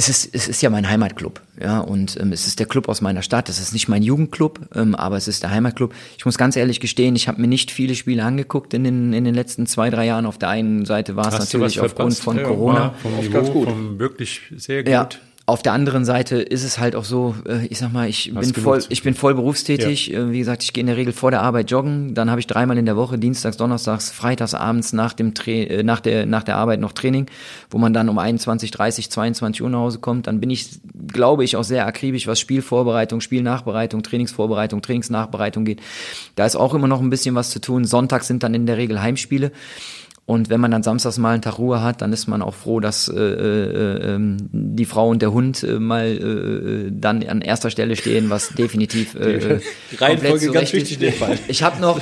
es 0.00 0.08
ist, 0.08 0.34
es 0.34 0.48
ist 0.48 0.62
ja 0.62 0.70
mein 0.70 0.88
Heimatclub, 0.88 1.42
ja, 1.60 1.78
und 1.80 2.18
ähm, 2.18 2.32
es 2.32 2.46
ist 2.46 2.58
der 2.58 2.66
Club 2.66 2.88
aus 2.88 3.02
meiner 3.02 3.20
Stadt. 3.20 3.50
Es 3.50 3.60
ist 3.60 3.74
nicht 3.74 3.86
mein 3.86 4.02
Jugendclub, 4.02 4.60
ähm, 4.74 4.94
aber 4.94 5.18
es 5.18 5.28
ist 5.28 5.42
der 5.42 5.50
Heimatclub. 5.50 5.92
Ich 6.16 6.24
muss 6.24 6.38
ganz 6.38 6.56
ehrlich 6.56 6.80
gestehen, 6.80 7.14
ich 7.16 7.28
habe 7.28 7.38
mir 7.38 7.48
nicht 7.48 7.70
viele 7.70 7.94
Spiele 7.94 8.24
angeguckt 8.24 8.72
in 8.72 8.84
den, 8.84 9.12
in 9.12 9.24
den 9.24 9.34
letzten 9.34 9.66
zwei, 9.66 9.90
drei 9.90 10.06
Jahren. 10.06 10.24
Auf 10.24 10.38
der 10.38 10.48
einen 10.48 10.86
Seite 10.86 11.16
war 11.16 11.28
es 11.28 11.38
natürlich 11.38 11.76
was 11.76 11.84
aufgrund 11.84 12.14
von 12.14 12.38
Ja, 12.38 12.44
Corona. 12.44 12.94
Vom 13.02 13.14
Niveau, 13.14 13.32
ganz 13.32 13.50
gut. 13.50 13.68
vom 13.68 13.98
wirklich 13.98 14.40
sehr 14.56 14.84
gut. 14.84 14.90
Ja. 14.92 15.08
Auf 15.50 15.62
der 15.62 15.72
anderen 15.72 16.04
Seite 16.04 16.36
ist 16.36 16.62
es 16.62 16.78
halt 16.78 16.94
auch 16.94 17.04
so, 17.04 17.34
äh, 17.44 17.66
ich 17.66 17.78
sag 17.80 17.92
mal, 17.92 18.08
ich 18.08 18.30
Hast 18.36 18.54
bin 18.54 18.62
voll, 18.62 18.84
ich 18.88 19.02
bin 19.02 19.14
voll 19.14 19.34
berufstätig. 19.34 20.14
Äh, 20.14 20.30
Wie 20.30 20.38
gesagt, 20.38 20.62
ich 20.62 20.72
gehe 20.72 20.80
in 20.80 20.86
der 20.86 20.96
Regel 20.96 21.12
vor 21.12 21.32
der 21.32 21.42
Arbeit 21.42 21.72
joggen. 21.72 22.14
Dann 22.14 22.30
habe 22.30 22.38
ich 22.38 22.46
dreimal 22.46 22.78
in 22.78 22.86
der 22.86 22.96
Woche, 22.96 23.18
dienstags, 23.18 23.56
donnerstags, 23.56 24.12
freitags, 24.12 24.54
abends 24.54 24.92
nach 24.92 25.12
dem 25.12 25.34
Tra 25.34 25.50
äh, 25.50 25.82
nach 25.82 25.98
der 25.98 26.24
nach 26.24 26.44
der 26.44 26.54
Arbeit 26.54 26.78
noch 26.78 26.92
Training, 26.92 27.26
wo 27.68 27.78
man 27.78 27.92
dann 27.92 28.08
um 28.08 28.16
21, 28.16 28.70
30, 28.70 29.10
22 29.10 29.60
Uhr 29.62 29.70
nach 29.70 29.80
Hause 29.80 29.98
kommt. 29.98 30.28
Dann 30.28 30.38
bin 30.38 30.50
ich, 30.50 30.68
glaube 31.08 31.42
ich, 31.42 31.56
auch 31.56 31.64
sehr 31.64 31.84
akribisch, 31.84 32.28
was 32.28 32.38
Spielvorbereitung, 32.38 33.20
Spielnachbereitung, 33.20 34.04
Trainingsvorbereitung, 34.04 34.82
Trainingsnachbereitung 34.82 35.64
geht. 35.64 35.80
Da 36.36 36.46
ist 36.46 36.54
auch 36.54 36.74
immer 36.74 36.86
noch 36.86 37.00
ein 37.00 37.10
bisschen 37.10 37.34
was 37.34 37.50
zu 37.50 37.60
tun. 37.60 37.84
Sonntags 37.84 38.28
sind 38.28 38.44
dann 38.44 38.54
in 38.54 38.66
der 38.66 38.76
Regel 38.76 39.02
Heimspiele. 39.02 39.50
Und 40.30 40.48
wenn 40.48 40.60
man 40.60 40.70
dann 40.70 40.84
samstags 40.84 41.18
mal 41.18 41.32
einen 41.32 41.42
Tag 41.42 41.58
Ruhe 41.58 41.82
hat, 41.82 42.02
dann 42.02 42.12
ist 42.12 42.28
man 42.28 42.40
auch 42.40 42.54
froh, 42.54 42.78
dass 42.78 43.08
äh, 43.08 43.18
äh, 43.18 44.14
ähm, 44.14 44.36
die 44.52 44.84
Frau 44.84 45.08
und 45.08 45.22
der 45.22 45.32
Hund 45.32 45.64
äh, 45.64 45.80
mal 45.80 46.06
äh, 46.06 46.92
dann 46.92 47.26
an 47.26 47.40
erster 47.40 47.68
Stelle 47.68 47.96
stehen, 47.96 48.30
was 48.30 48.50
definitiv 48.50 49.16
äh, 49.16 49.18
äh, 49.56 49.60
Die 49.90 49.96
Reihenfolge 49.96 50.46
komplett 50.46 50.52
ganz 50.52 50.72
wichtig 50.72 51.02
ist. 51.02 51.20
Ich 51.48 51.64
habe 51.64 51.80
noch 51.80 52.00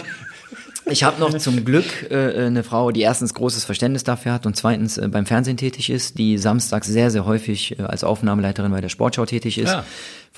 ich 0.90 1.04
habe 1.04 1.20
noch 1.20 1.36
zum 1.38 1.64
Glück 1.64 2.10
äh, 2.10 2.46
eine 2.46 2.64
Frau, 2.64 2.90
die 2.90 3.00
erstens 3.00 3.32
großes 3.32 3.64
Verständnis 3.64 4.04
dafür 4.04 4.32
hat 4.32 4.44
und 4.44 4.56
zweitens 4.56 4.98
äh, 4.98 5.08
beim 5.08 5.24
Fernsehen 5.24 5.56
tätig 5.56 5.88
ist, 5.88 6.18
die 6.18 6.36
samstags 6.36 6.86
sehr, 6.86 7.10
sehr 7.10 7.24
häufig 7.24 7.78
äh, 7.78 7.82
als 7.82 8.04
Aufnahmeleiterin 8.04 8.70
bei 8.72 8.82
der 8.82 8.90
Sportschau 8.90 9.24
tätig 9.24 9.56
ist. 9.58 9.70
Ja. 9.70 9.84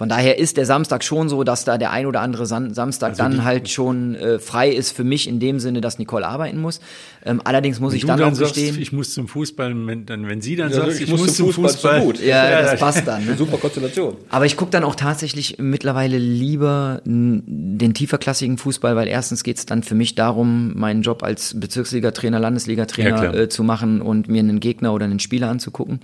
Von 0.01 0.09
daher 0.09 0.39
ist 0.39 0.57
der 0.57 0.65
Samstag 0.65 1.05
schon 1.05 1.29
so, 1.29 1.45
dass 1.45 1.67
da 1.67 1.77
der 1.77 1.91
ein 1.91 2.07
oder 2.07 2.23
andere 2.23 2.47
San 2.47 2.73
Samstag 2.73 3.11
Also 3.11 3.23
dann 3.23 3.45
halt 3.45 3.69
schon 3.69 4.15
äh, 4.15 4.39
frei 4.39 4.71
ist 4.71 4.97
für 4.97 5.05
mich 5.05 5.29
in 5.29 5.41
dem 5.41 5.61
Sinne, 5.61 5.83
dass 5.83 5.99
Nicole 5.99 6.27
arbeiten 6.27 6.59
muss. 6.59 6.81
Ähm, 7.23 7.43
allerdings 7.45 7.81
muss 7.81 7.93
ich 7.93 8.01
du 8.01 8.07
dann, 8.07 8.19
dann 8.19 8.33
auch 8.33 8.35
sagst, 8.35 8.55
gestehen, 8.55 8.81
ich 8.81 8.93
muss 8.95 9.13
zum 9.13 9.29
Fußball, 9.29 9.75
wenn, 9.87 10.07
dann, 10.07 10.27
wenn 10.27 10.41
sie 10.41 10.57
dann 10.57 10.71
Ja, 10.71 10.77
sagt, 10.87 10.99
ich, 11.03 11.07
muss, 11.07 11.37
zum 11.37 11.53
Fußball, 11.53 11.69
Fußball, 11.69 11.97
ist 11.99 12.01
doch 12.01 12.07
gut. 12.07 12.25
ja, 12.27 12.63
das 12.63 12.81
passt 12.81 13.07
dann. 13.07 13.27
Ne? 13.27 13.37
Super 13.37 13.59
Konstellation. 13.59 14.17
Aber 14.31 14.47
ich 14.47 14.57
gucke 14.57 14.71
dann 14.71 14.85
auch 14.85 14.95
tatsächlich 14.95 15.59
mittlerweile 15.59 16.17
lieber 16.17 17.03
den 17.05 17.93
tieferklassigen 17.93 18.57
Fußball, 18.57 18.97
weil 18.97 19.07
erstens 19.07 19.45
geht 19.45 19.59
es 19.59 19.67
dann 19.67 19.83
für 19.83 19.95
mich 19.95 20.15
darum, 20.15 20.73
meinen 20.79 21.03
Job 21.03 21.23
als 21.23 21.61
Bezirksliga-Trainer, 21.61 22.39
Ja, 22.39 22.43
Landesliga-Trainer 22.43 23.11
klar. 23.21 23.35
äh, 23.35 23.49
zu 23.51 23.65
machen 23.65 24.01
und 24.01 24.29
mir 24.29 24.39
einen 24.41 24.61
Gegner 24.61 24.95
oder 24.95 25.05
einen 25.05 25.21
Spieler 25.21 25.51
anzugucken. 25.51 26.01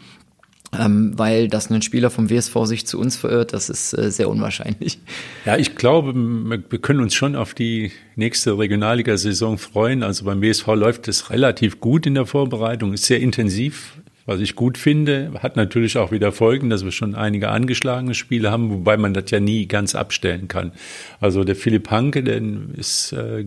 Ähm, 0.79 1.13
weil 1.17 1.49
dass 1.49 1.71
ein 1.71 1.83
Spieler 1.83 2.11
vom 2.11 2.31
WSV 2.31 2.55
sich 2.65 2.87
zu 2.87 2.99
uns 2.99 3.17
verirrt, 3.17 3.53
das 3.53 3.69
ist 3.69 3.97
äh, 3.97 4.11
sehr 4.11 4.29
unwahrscheinlich. 4.29 4.99
Ja, 5.45 5.57
ich 5.57 5.77
glaube, 5.77 6.13
wir 6.15 6.79
können 6.81 7.01
uns 7.01 7.15
schon 7.15 7.37
auf 7.37 7.55
die 7.55 7.93
nächste 8.17 8.59
Regionalliga-Saison 8.59 9.59
freuen. 9.59 10.03
Also 10.03 10.25
beim 10.25 10.41
BSV 10.41 10.67
läuft 10.69 11.09
es 11.09 11.31
relativ 11.31 11.81
gut 11.81 12.07
in 12.07 12.15
der 12.15 12.27
Vorbereitung, 12.27 12.93
ist 12.93 13.05
sehr 13.05 13.21
intensiv, 13.21 13.99
was 14.27 14.41
ich 14.41 14.57
gut 14.57 14.77
finde. 14.77 15.33
Hat 15.43 15.57
natürlich 15.57 15.99
auch 15.99 16.11
wieder 16.11 16.33
Folgen, 16.33 16.69
dass 16.71 16.85
wir 16.85 16.93
schon 16.93 17.15
einige 17.15 17.51
angeschlagene 17.51 18.15
Spiele 18.15 18.51
haben, 18.51 18.71
wobei 18.71 18.97
man 18.97 19.15
das 19.15 19.31
ja 19.31 19.41
nie 19.41 19.67
ganz 19.67 19.95
abstellen 19.95 20.49
kann. 20.49 20.73
Also 21.21 21.45
der 21.45 21.57
Philipp 21.57 21.91
Hanke, 21.91 22.23
der 22.25 22.43
ist 22.77 23.13
äh, 23.13 23.45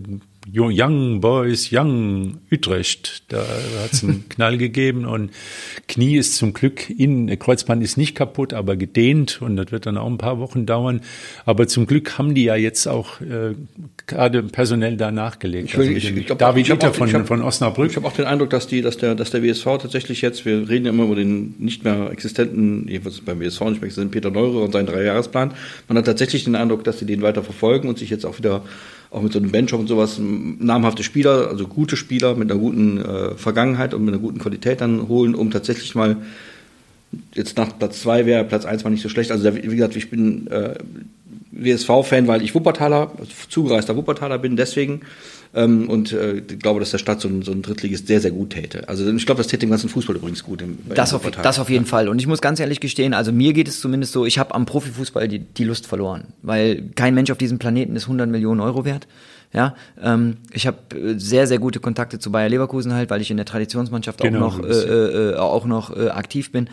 Young 0.54 1.22
Boys, 1.22 1.70
Young 1.72 2.38
Utrecht, 2.52 3.24
da 3.30 3.40
hat 3.84 3.94
es 3.94 4.04
einen 4.04 4.26
Knall 4.30 4.58
gegeben 4.58 5.06
und 5.06 5.32
Knie 5.88 6.18
ist 6.18 6.36
zum 6.36 6.54
Glück 6.54 6.90
in, 6.90 7.28
Kreuzband 7.40 7.84
ist 7.84 7.98
nicht 7.98 8.16
kaputt, 8.16 8.54
aber 8.54 8.76
gedehnt 8.76 9.42
und 9.42 9.56
das 9.56 9.72
wird 9.72 9.86
dann 9.86 9.98
auch 9.98 10.08
ein 10.08 10.18
paar 10.18 10.40
Wochen 10.40 10.66
dauern. 10.66 11.02
Aber 11.46 11.68
zum 11.68 11.86
Glück 11.88 12.18
haben 12.18 12.36
die 12.36 12.44
ja 12.44 12.56
jetzt 12.56 12.88
auch 12.88 13.22
äh, 13.22 13.56
gerade 14.08 14.44
personell 14.44 14.98
da 14.98 15.12
nachgelegt. 15.12 15.74
will- 15.78 15.88
Also 15.88 15.92
ich- 15.98 16.16
ich 16.18 16.26
glaub, 16.26 16.40
David 16.40 16.66
ich 16.68 16.74
auch- 16.74 16.96
von, 16.96 17.08
ich 17.08 17.14
hab- 17.14 17.28
von 17.28 17.42
Osnabrück. 17.42 17.90
Ich 17.92 17.96
habe 17.96 18.08
auch 18.08 18.14
den 18.14 18.26
Eindruck, 18.26 18.50
dass, 18.50 18.68
die, 18.68 18.82
dass, 18.82 18.98
der, 18.98 19.16
dass 19.16 19.32
der 19.32 19.44
WSV 19.44 19.64
tatsächlich 19.80 20.22
jetzt, 20.22 20.46
wir 20.46 20.68
reden 20.70 20.86
ja 20.86 20.92
immer 20.92 21.04
über 21.06 21.16
den 21.16 21.56
nicht 21.60 21.84
mehr 21.84 22.10
existenten, 22.12 22.88
jedenfalls 22.88 23.22
beim 23.22 23.40
WSV 23.40 23.62
nicht 23.62 23.82
mehr 23.82 23.88
existenten 23.88 24.12
Peter 24.12 24.32
Neurer 24.32 24.64
und 24.64 24.72
seinen 24.74 24.86
Dreijahresplan. 24.88 25.52
Man 25.88 25.98
hat 25.98 26.06
tatsächlich 26.06 26.44
den 26.46 26.56
Eindruck, 26.56 26.84
dass 26.84 27.00
sie 27.00 27.06
den 27.06 27.22
weiter 27.22 27.44
verfolgen 27.44 27.88
und 27.90 27.98
sich 28.00 28.10
jetzt 28.10 28.26
auch 28.26 28.38
wieder, 28.38 28.64
auch 29.12 29.22
mit 29.22 29.34
so 29.34 29.40
einem 29.40 29.52
Benchop 29.52 29.80
und 29.80 29.88
sowas, 29.88 30.20
namhafte 30.20 31.04
Spieler, 31.04 31.48
also 31.50 31.68
gute 31.68 31.98
Spieler 31.98 32.36
mit 32.36 32.52
einer 32.52 32.60
guten 32.60 33.00
äh, 33.00 33.36
Vergangenheit 33.36 33.94
und 33.94 34.06
mit 34.06 34.14
einer 34.14 34.22
guten 34.22 34.40
Qualität 34.40 34.82
dann 34.82 35.08
holen, 35.08 35.34
um 35.34 35.50
tatsächlich 35.50 35.96
mal 35.96 36.18
jetzt 37.34 37.58
nach 37.58 37.78
Platz 37.78 38.02
zwei 38.02 38.26
wäre, 38.26 38.44
Platz 38.44 38.66
eins 38.66 38.84
war 38.84 38.92
nicht 38.92 39.02
so 39.02 39.10
schlecht. 39.10 39.32
Also 39.32 39.44
der, 39.44 39.56
wie 39.56 39.76
gesagt, 39.76 39.96
ich 39.96 40.12
bin 40.12 40.48
äh, 40.48 40.76
WSV-Fan, 41.52 42.28
weil 42.28 42.44
ich 42.44 42.54
Wuppertaler, 42.54 43.12
zugereister 43.50 43.96
Wuppertaler 43.96 44.38
bin, 44.38 44.56
deswegen. 44.56 45.02
Ähm, 45.54 45.90
und 45.90 46.12
äh, 46.12 46.38
ich 46.48 46.60
glaube, 46.60 46.80
dass 46.80 46.92
der 46.92 47.00
Stadt 47.00 47.22
so 47.22 47.28
ein, 47.28 47.42
so 47.42 47.52
ein 47.52 47.62
Drittligist 47.62 48.08
sehr, 48.08 48.22
sehr 48.22 48.32
gut 48.32 48.52
täte. 48.52 48.88
Also 48.88 49.10
ich 49.12 49.26
glaube, 49.26 49.40
das 49.40 49.48
täte 49.48 49.62
dem 49.66 49.72
ganzen 49.72 49.90
Fußball 49.90 50.16
übrigens 50.16 50.44
gut. 50.44 50.62
Im, 50.62 50.78
Das 50.94 51.12
im 51.12 51.16
auf, 51.16 51.24
Wuppertal. 51.24 51.44
das 51.44 51.60
auf 51.60 51.70
jeden 51.70 51.86
Fall. 51.86 52.08
Und 52.08 52.20
ich 52.20 52.28
muss 52.28 52.42
ganz 52.42 52.60
ehrlich 52.60 52.80
gestehen, 52.80 53.14
also 53.14 53.32
mir 53.32 53.54
geht 53.54 53.68
es 53.68 53.80
zumindest 53.80 54.14
so, 54.14 54.26
ich 54.26 54.38
habe 54.38 54.54
am 54.54 54.66
Profifußball 54.66 55.28
die, 55.28 55.40
die 55.40 55.64
Lust 55.64 55.88
verloren, 55.88 56.26
weil 56.44 56.84
kein 56.96 57.16
Mensch 57.16 57.32
auf 57.32 57.38
diesem 57.38 57.58
Planeten 57.58 57.96
ist 57.96 58.04
100 58.04 58.30
Millionen 58.30 58.60
Euro 58.60 58.86
wert. 58.86 59.08
Ja, 59.52 59.74
ähm, 60.00 60.38
ich 60.54 60.68
habe 60.68 60.78
äh, 60.96 61.18
sehr, 61.18 61.48
sehr 61.48 61.58
gute 61.58 61.80
Kontakte 61.80 62.20
zu 62.20 62.32
Bayer 62.32 62.50
Leverkusen 62.50 62.94
halt, 62.94 63.10
weil 63.10 63.20
ich 63.20 63.32
in 63.32 63.38
der 63.38 63.48
Traditionsmannschaft 63.48 64.22
Genau, 64.22 64.46
auch 64.46 64.58
noch, 64.58 64.62
bist 64.62 64.86
äh, 64.86 65.32
äh, 65.32 65.36
auch 65.38 65.66
noch 65.66 65.96
äh, 65.98 66.10
aktiv 66.10 66.52
bin. 66.52 66.70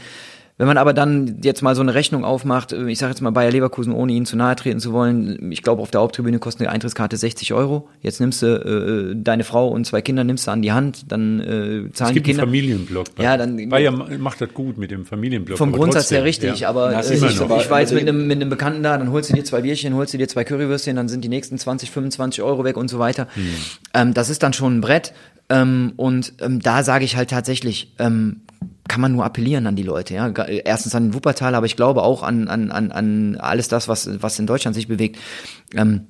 Wenn 0.59 0.67
man 0.67 0.79
aber 0.79 0.95
dann 0.95 1.41
jetzt 1.43 1.61
mal 1.61 1.75
so 1.75 1.83
eine 1.83 1.93
Rechnung 1.93 2.25
aufmacht, 2.25 2.73
äh, 2.73 2.89
ich 2.89 2.99
sage 2.99 3.11
jetzt 3.11 3.21
mal 3.21 3.31
Bayer 3.31 3.51
Leverkusen, 3.51 3.93
ohne 3.93 4.13
ihnen 4.13 4.25
zu 4.25 4.37
nahe 4.37 4.57
treten 4.57 4.81
zu 4.81 4.93
wollen, 4.93 5.53
ich 5.53 5.63
glaube 5.63 5.83
auf 5.83 5.91
der 5.91 6.01
Haupttribüne 6.01 6.39
kostet 6.39 6.63
eine 6.67 6.71
Eintrittskarte 6.75 7.17
60 7.19 7.53
Euro. 7.53 7.89
Jetzt 8.01 8.21
nimmst 8.21 8.41
du 8.41 8.47
äh, 8.47 9.15
deine 9.23 9.45
Frau 9.45 9.69
und 9.69 9.87
zwei 9.87 10.01
Kinder 10.01 10.25
nimmst 10.25 10.47
du 10.47 10.51
an 10.53 10.63
die 10.63 10.73
Hand, 10.73 11.13
dann 11.13 11.41
äh, 11.41 11.45
Es 11.89 11.93
zahlen 11.93 12.15
die 12.15 12.23
gibt 12.23 12.27
einen 12.29 12.37
Kinder. 12.39 12.43
Familienblock. 12.45 13.07
Ja, 13.19 13.37
dann- 13.37 13.69
Bayer 13.69 13.91
macht 13.93 14.41
das 14.41 14.55
gut 14.55 14.79
mit 14.79 14.91
dem 14.91 15.05
Familienblock. 15.05 15.59
Vom 15.59 15.73
Grundsatz 15.73 16.11
her 16.11 16.25
richtig, 16.25 16.61
ja. 16.61 16.71
aber 16.71 16.95
äh, 16.95 17.15
ich, 17.15 17.23
ich 17.23 17.71
war 17.71 17.81
jetzt 17.81 17.93
mit 17.93 18.09
einem, 18.09 18.27
mit 18.27 18.41
einem 18.41 18.49
Bekannten 18.49 18.83
da, 18.83 18.97
dann 18.97 19.11
holst 19.13 19.29
du 19.29 19.35
dir 19.35 19.45
zwei 19.45 19.61
Bierchen, 19.61 19.95
holst 19.95 20.15
du 20.15 20.19
dir 20.19 20.29
zwei 20.29 20.45
Currywürstchen, 20.45 20.97
dann 20.97 21.09
sind 21.11 21.23
die 21.23 21.29
nächsten 21.29 21.59
20, 21.59 21.91
25 21.91 22.43
Euro 22.43 22.65
weg 22.65 22.79
und 22.79 22.89
so 22.89 22.99
weiter. 22.99 23.27
Hm. 23.35 23.47
Ähm, 23.93 24.15
das 24.15 24.31
ist 24.31 24.43
dann 24.43 24.55
schon 24.55 24.79
ein 24.79 24.81
Brett. 24.81 25.13
Ähm, 25.49 25.93
und 25.97 26.33
ähm, 26.41 26.61
da 26.61 26.83
sage 26.83 27.05
ich 27.05 27.17
halt 27.17 27.31
tatsächlich, 27.31 27.93
ähm, 27.99 28.41
kann 28.97 29.03
man 29.03 29.13
nur 29.13 29.27
appellieren 29.27 29.67
an 29.67 29.77
die 29.77 29.83
Leute. 29.83 30.15
Ja? 30.15 30.31
Ga- 30.31 30.47
Erstens 30.47 30.95
an 30.95 31.09
den 31.09 31.15
Wuppertal, 31.15 31.55
aber 31.55 31.67
ich 31.67 31.77
glaube 31.77 32.03
auch 32.03 32.23
an, 32.23 32.49
an, 32.49 32.71
an, 32.71 32.91
an 32.93 33.37
alles 33.37 33.69
das, 33.69 33.89
was, 33.89 34.09
was 34.23 34.39
in 34.39 34.47
Deutschland 34.47 34.75
sich 34.75 34.89
bewegt. 34.89 35.19
Ähm, 35.75 36.07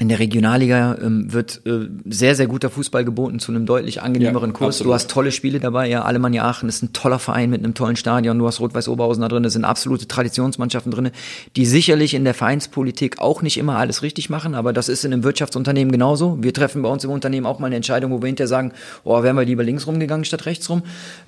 In 0.00 0.08
der 0.08 0.18
Regionalliga 0.18 0.96
ähm, 1.02 1.30
wird 1.30 1.60
äh, 1.66 1.86
sehr, 2.06 2.34
sehr 2.34 2.46
guter 2.46 2.70
Fußball 2.70 3.04
geboten 3.04 3.38
zu 3.38 3.52
einem 3.52 3.66
deutlich 3.66 4.00
angenehmeren 4.00 4.48
ja, 4.48 4.56
Kurs. 4.56 4.76
Absolut. 4.76 4.90
Du 4.90 4.94
hast 4.94 5.10
tolle 5.10 5.30
Spiele 5.30 5.60
dabei. 5.60 5.90
Ja, 5.90 6.04
Alemannia 6.04 6.48
Aachen 6.48 6.70
ist 6.70 6.82
ein 6.82 6.94
toller 6.94 7.18
Verein 7.18 7.50
mit 7.50 7.62
einem 7.62 7.74
tollen 7.74 7.96
Stadion. 7.96 8.38
Du 8.38 8.46
hast 8.46 8.60
Rot-Weiß 8.60 8.88
Oberhausen 8.88 9.20
da 9.20 9.28
drin. 9.28 9.42
Das 9.42 9.52
sind 9.52 9.66
absolute 9.66 10.08
Traditionsmannschaften 10.08 10.90
drin, 10.90 11.10
die 11.54 11.66
sicherlich 11.66 12.14
in 12.14 12.24
der 12.24 12.32
Vereinspolitik 12.32 13.18
auch 13.18 13.42
nicht 13.42 13.58
immer 13.58 13.76
alles 13.76 14.00
richtig 14.00 14.30
machen. 14.30 14.54
Aber 14.54 14.72
das 14.72 14.88
ist 14.88 15.04
in 15.04 15.12
einem 15.12 15.22
Wirtschaftsunternehmen 15.22 15.92
genauso. 15.92 16.38
Wir 16.40 16.54
treffen 16.54 16.80
bei 16.80 16.88
uns 16.88 17.04
im 17.04 17.10
Unternehmen 17.10 17.44
auch 17.44 17.58
mal 17.58 17.66
eine 17.66 17.76
Entscheidung, 17.76 18.10
wo 18.10 18.22
wir 18.22 18.26
hinterher 18.26 18.48
sagen, 18.48 18.72
oh, 19.04 19.22
wären 19.22 19.36
wir 19.36 19.44
lieber 19.44 19.64
links 19.64 19.86
rumgegangen 19.86 20.24
statt 20.24 20.46
rechts 20.46 20.70
rum. 20.70 20.82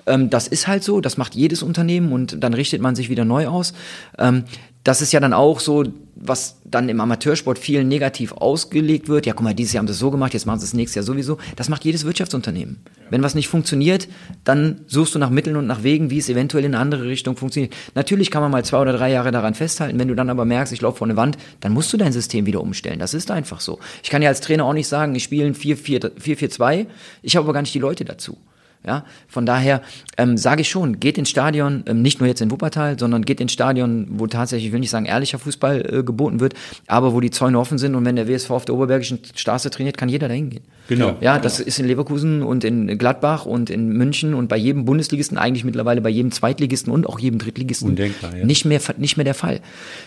Ähm, 0.07 0.31
das 0.31 0.47
ist 0.47 0.67
halt 0.67 0.83
so. 0.83 0.99
Das 0.99 1.15
macht 1.17 1.35
jedes 1.35 1.61
Unternehmen 1.61 2.11
und 2.11 2.43
dann 2.43 2.55
richtet 2.55 2.81
man 2.81 2.95
sich 2.95 3.11
wieder 3.11 3.23
neu 3.23 3.49
aus. 3.49 3.75
Ähm, 4.17 4.45
das 4.83 5.01
ist 5.01 5.13
ja 5.13 5.19
dann 5.19 5.33
auch 5.33 5.59
so, 5.59 5.85
was 6.15 6.57
dann 6.63 6.89
im 6.89 6.99
Amateursport 6.99 7.57
viel 7.57 7.83
negativ 7.83 8.33
ausgelegt 8.33 9.09
wird. 9.09 9.25
Ja, 9.25 9.33
guck 9.33 9.43
mal, 9.43 9.53
dieses 9.53 9.73
Jahr 9.73 9.79
haben 9.79 9.87
sie 9.87 9.93
es 9.93 9.99
so 9.99 10.11
gemacht, 10.11 10.33
jetzt 10.33 10.45
machen 10.45 10.59
sie 10.59 10.65
es 10.65 10.73
nächstes 10.73 10.95
Jahr 10.95 11.03
sowieso. 11.03 11.37
Das 11.55 11.69
macht 11.69 11.85
jedes 11.85 12.05
Wirtschaftsunternehmen. 12.05 12.79
Wenn 13.09 13.23
was 13.23 13.35
nicht 13.35 13.47
funktioniert, 13.47 14.07
dann 14.43 14.81
suchst 14.87 15.15
du 15.15 15.19
nach 15.19 15.29
Mitteln 15.29 15.55
und 15.55 15.67
nach 15.67 15.83
Wegen, 15.83 16.09
wie 16.09 16.17
es 16.17 16.29
eventuell 16.29 16.65
in 16.65 16.73
eine 16.73 16.81
andere 16.81 17.05
Richtung 17.05 17.35
funktioniert. 17.35 17.75
Natürlich 17.95 18.31
kann 18.31 18.41
man 18.41 18.51
mal 18.51 18.63
zwei 18.65 18.79
oder 18.79 18.93
drei 18.93 19.11
Jahre 19.11 19.31
daran 19.31 19.53
festhalten. 19.53 19.99
Wenn 19.99 20.07
du 20.07 20.15
dann 20.15 20.29
aber 20.29 20.45
merkst, 20.45 20.73
ich 20.73 20.81
laufe 20.81 20.99
vor 20.99 21.07
eine 21.07 21.17
Wand, 21.17 21.37
dann 21.59 21.73
musst 21.73 21.91
du 21.93 21.97
dein 21.97 22.13
System 22.13 22.45
wieder 22.45 22.61
umstellen. 22.61 22.99
Das 22.99 23.13
ist 23.13 23.31
einfach 23.31 23.59
so. 23.59 23.79
Ich 24.03 24.09
kann 24.09 24.21
ja 24.21 24.29
als 24.29 24.41
Trainer 24.41 24.65
auch 24.65 24.73
nicht 24.73 24.87
sagen, 24.87 25.15
ich 25.15 25.23
spiele 25.23 25.45
ein 25.45 25.55
4-4-2. 25.55 26.85
Ich 27.21 27.35
habe 27.35 27.45
aber 27.45 27.53
gar 27.53 27.61
nicht 27.61 27.73
die 27.73 27.79
Leute 27.79 28.05
dazu. 28.05 28.37
Ja, 28.85 29.05
von 29.29 29.45
daher 29.45 29.81
ähm, 30.17 30.35
sage 30.35 30.61
ich 30.61 30.69
schon, 30.69 30.99
geht 30.99 31.17
ins 31.17 31.29
Stadion, 31.29 31.83
ähm, 31.87 32.01
nicht 32.01 32.19
nur 32.19 32.27
jetzt 32.27 32.41
in 32.41 32.51
Wuppertal, 32.51 32.99
sondern 32.99 33.23
geht 33.23 33.39
ins 33.39 33.53
Stadion, 33.53 34.07
wo 34.09 34.27
tatsächlich, 34.27 34.67
ich 34.67 34.73
will 34.73 34.81
nicht 34.81 34.89
sagen 34.89 35.05
ehrlicher 35.05 35.39
Fußball 35.39 35.99
äh, 35.99 36.03
geboten 36.03 36.41
wird, 36.41 36.53
aber 36.87 37.13
wo 37.13 37.21
die 37.21 37.31
Zäune 37.31 37.57
offen 37.59 37.77
sind 37.77 37.95
und 37.95 38.03
wenn 38.03 38.17
der 38.17 38.27
WSV 38.27 38.51
auf 38.51 38.65
der 38.65 38.75
Oberbergischen 38.75 39.19
Straße 39.35 39.69
trainiert, 39.69 39.97
kann 39.97 40.09
jeder 40.09 40.27
dahin 40.27 40.49
gehen. 40.49 40.63
Genau. 40.89 41.15
Ja, 41.21 41.39
das 41.39 41.57
genau. 41.57 41.67
ist 41.69 41.79
in 41.79 41.87
Leverkusen 41.87 42.43
und 42.43 42.65
in 42.65 42.97
Gladbach 42.97 43.45
und 43.45 43.69
in 43.69 43.87
München 43.87 44.33
und 44.33 44.49
bei 44.49 44.57
jedem 44.57 44.83
Bundesligisten, 44.83 45.37
eigentlich 45.37 45.63
mittlerweile 45.63 46.01
bei 46.01 46.09
jedem 46.09 46.33
Zweitligisten 46.33 46.91
und 46.91 47.07
auch 47.07 47.19
jedem 47.19 47.39
Drittligisten 47.39 47.87
Undenkbar, 47.87 48.35
ja. 48.35 48.45
nicht 48.45 48.65
mehr 48.65 48.81
nicht 48.97 49.15
mehr 49.15 49.23
der 49.23 49.33
Fall. 49.33 49.61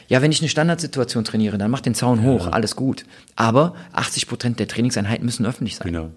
Ja, 0.09 0.21
wenn 0.21 0.31
ich 0.31 0.41
eine 0.41 0.51
Standardsituation 0.51 1.25
trainiere, 1.25 1.57
dann 1.57 1.71
mach 1.71 1.81
den 1.81 1.95
Zaun 1.95 2.23
hoch, 2.23 2.45
ja. 2.47 2.53
alles 2.53 2.77
gut. 2.77 3.05
Aber 3.37 3.75
80 3.93 4.29
Prozent 4.29 4.61
der 4.61 4.69
Trainingseinheiten 4.69 5.25
müssen 5.25 5.47
öffentlich 5.47 5.77
sein. 5.77 5.87
Genau. 5.87 6.11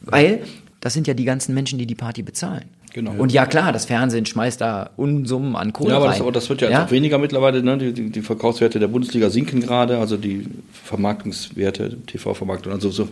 Weil 0.00 0.42
das 0.84 0.92
sind 0.92 1.06
ja 1.06 1.14
die 1.14 1.24
ganzen 1.24 1.54
Menschen, 1.54 1.78
die 1.78 1.86
die 1.86 1.94
Party 1.94 2.22
bezahlen. 2.22 2.68
Genau. 2.94 3.10
Und 3.18 3.32
ja 3.32 3.44
klar, 3.44 3.72
das 3.72 3.86
Fernsehen 3.86 4.24
schmeißt 4.24 4.60
da 4.60 4.90
Unsummen 4.96 5.56
an 5.56 5.72
Kohle 5.72 5.90
Ja, 5.90 5.96
aber 5.96 6.06
das, 6.06 6.20
aber 6.20 6.30
das 6.30 6.48
wird 6.48 6.60
ja, 6.60 6.70
ja? 6.70 6.84
auch 6.84 6.92
weniger 6.92 7.18
mittlerweile. 7.18 7.60
Ne? 7.60 7.76
Die, 7.76 7.92
die, 7.92 8.08
die, 8.08 8.22
Verkaufswerte 8.22 8.78
der 8.78 8.86
Bundesliga 8.86 9.30
sinken 9.30 9.60
gerade, 9.60 9.98
also 9.98 10.16
die 10.16 10.46
Vermarktungswerte, 10.84 11.96
TV-Vermarktung. 12.06 12.72
Also 12.72 12.92
so, 12.92 13.08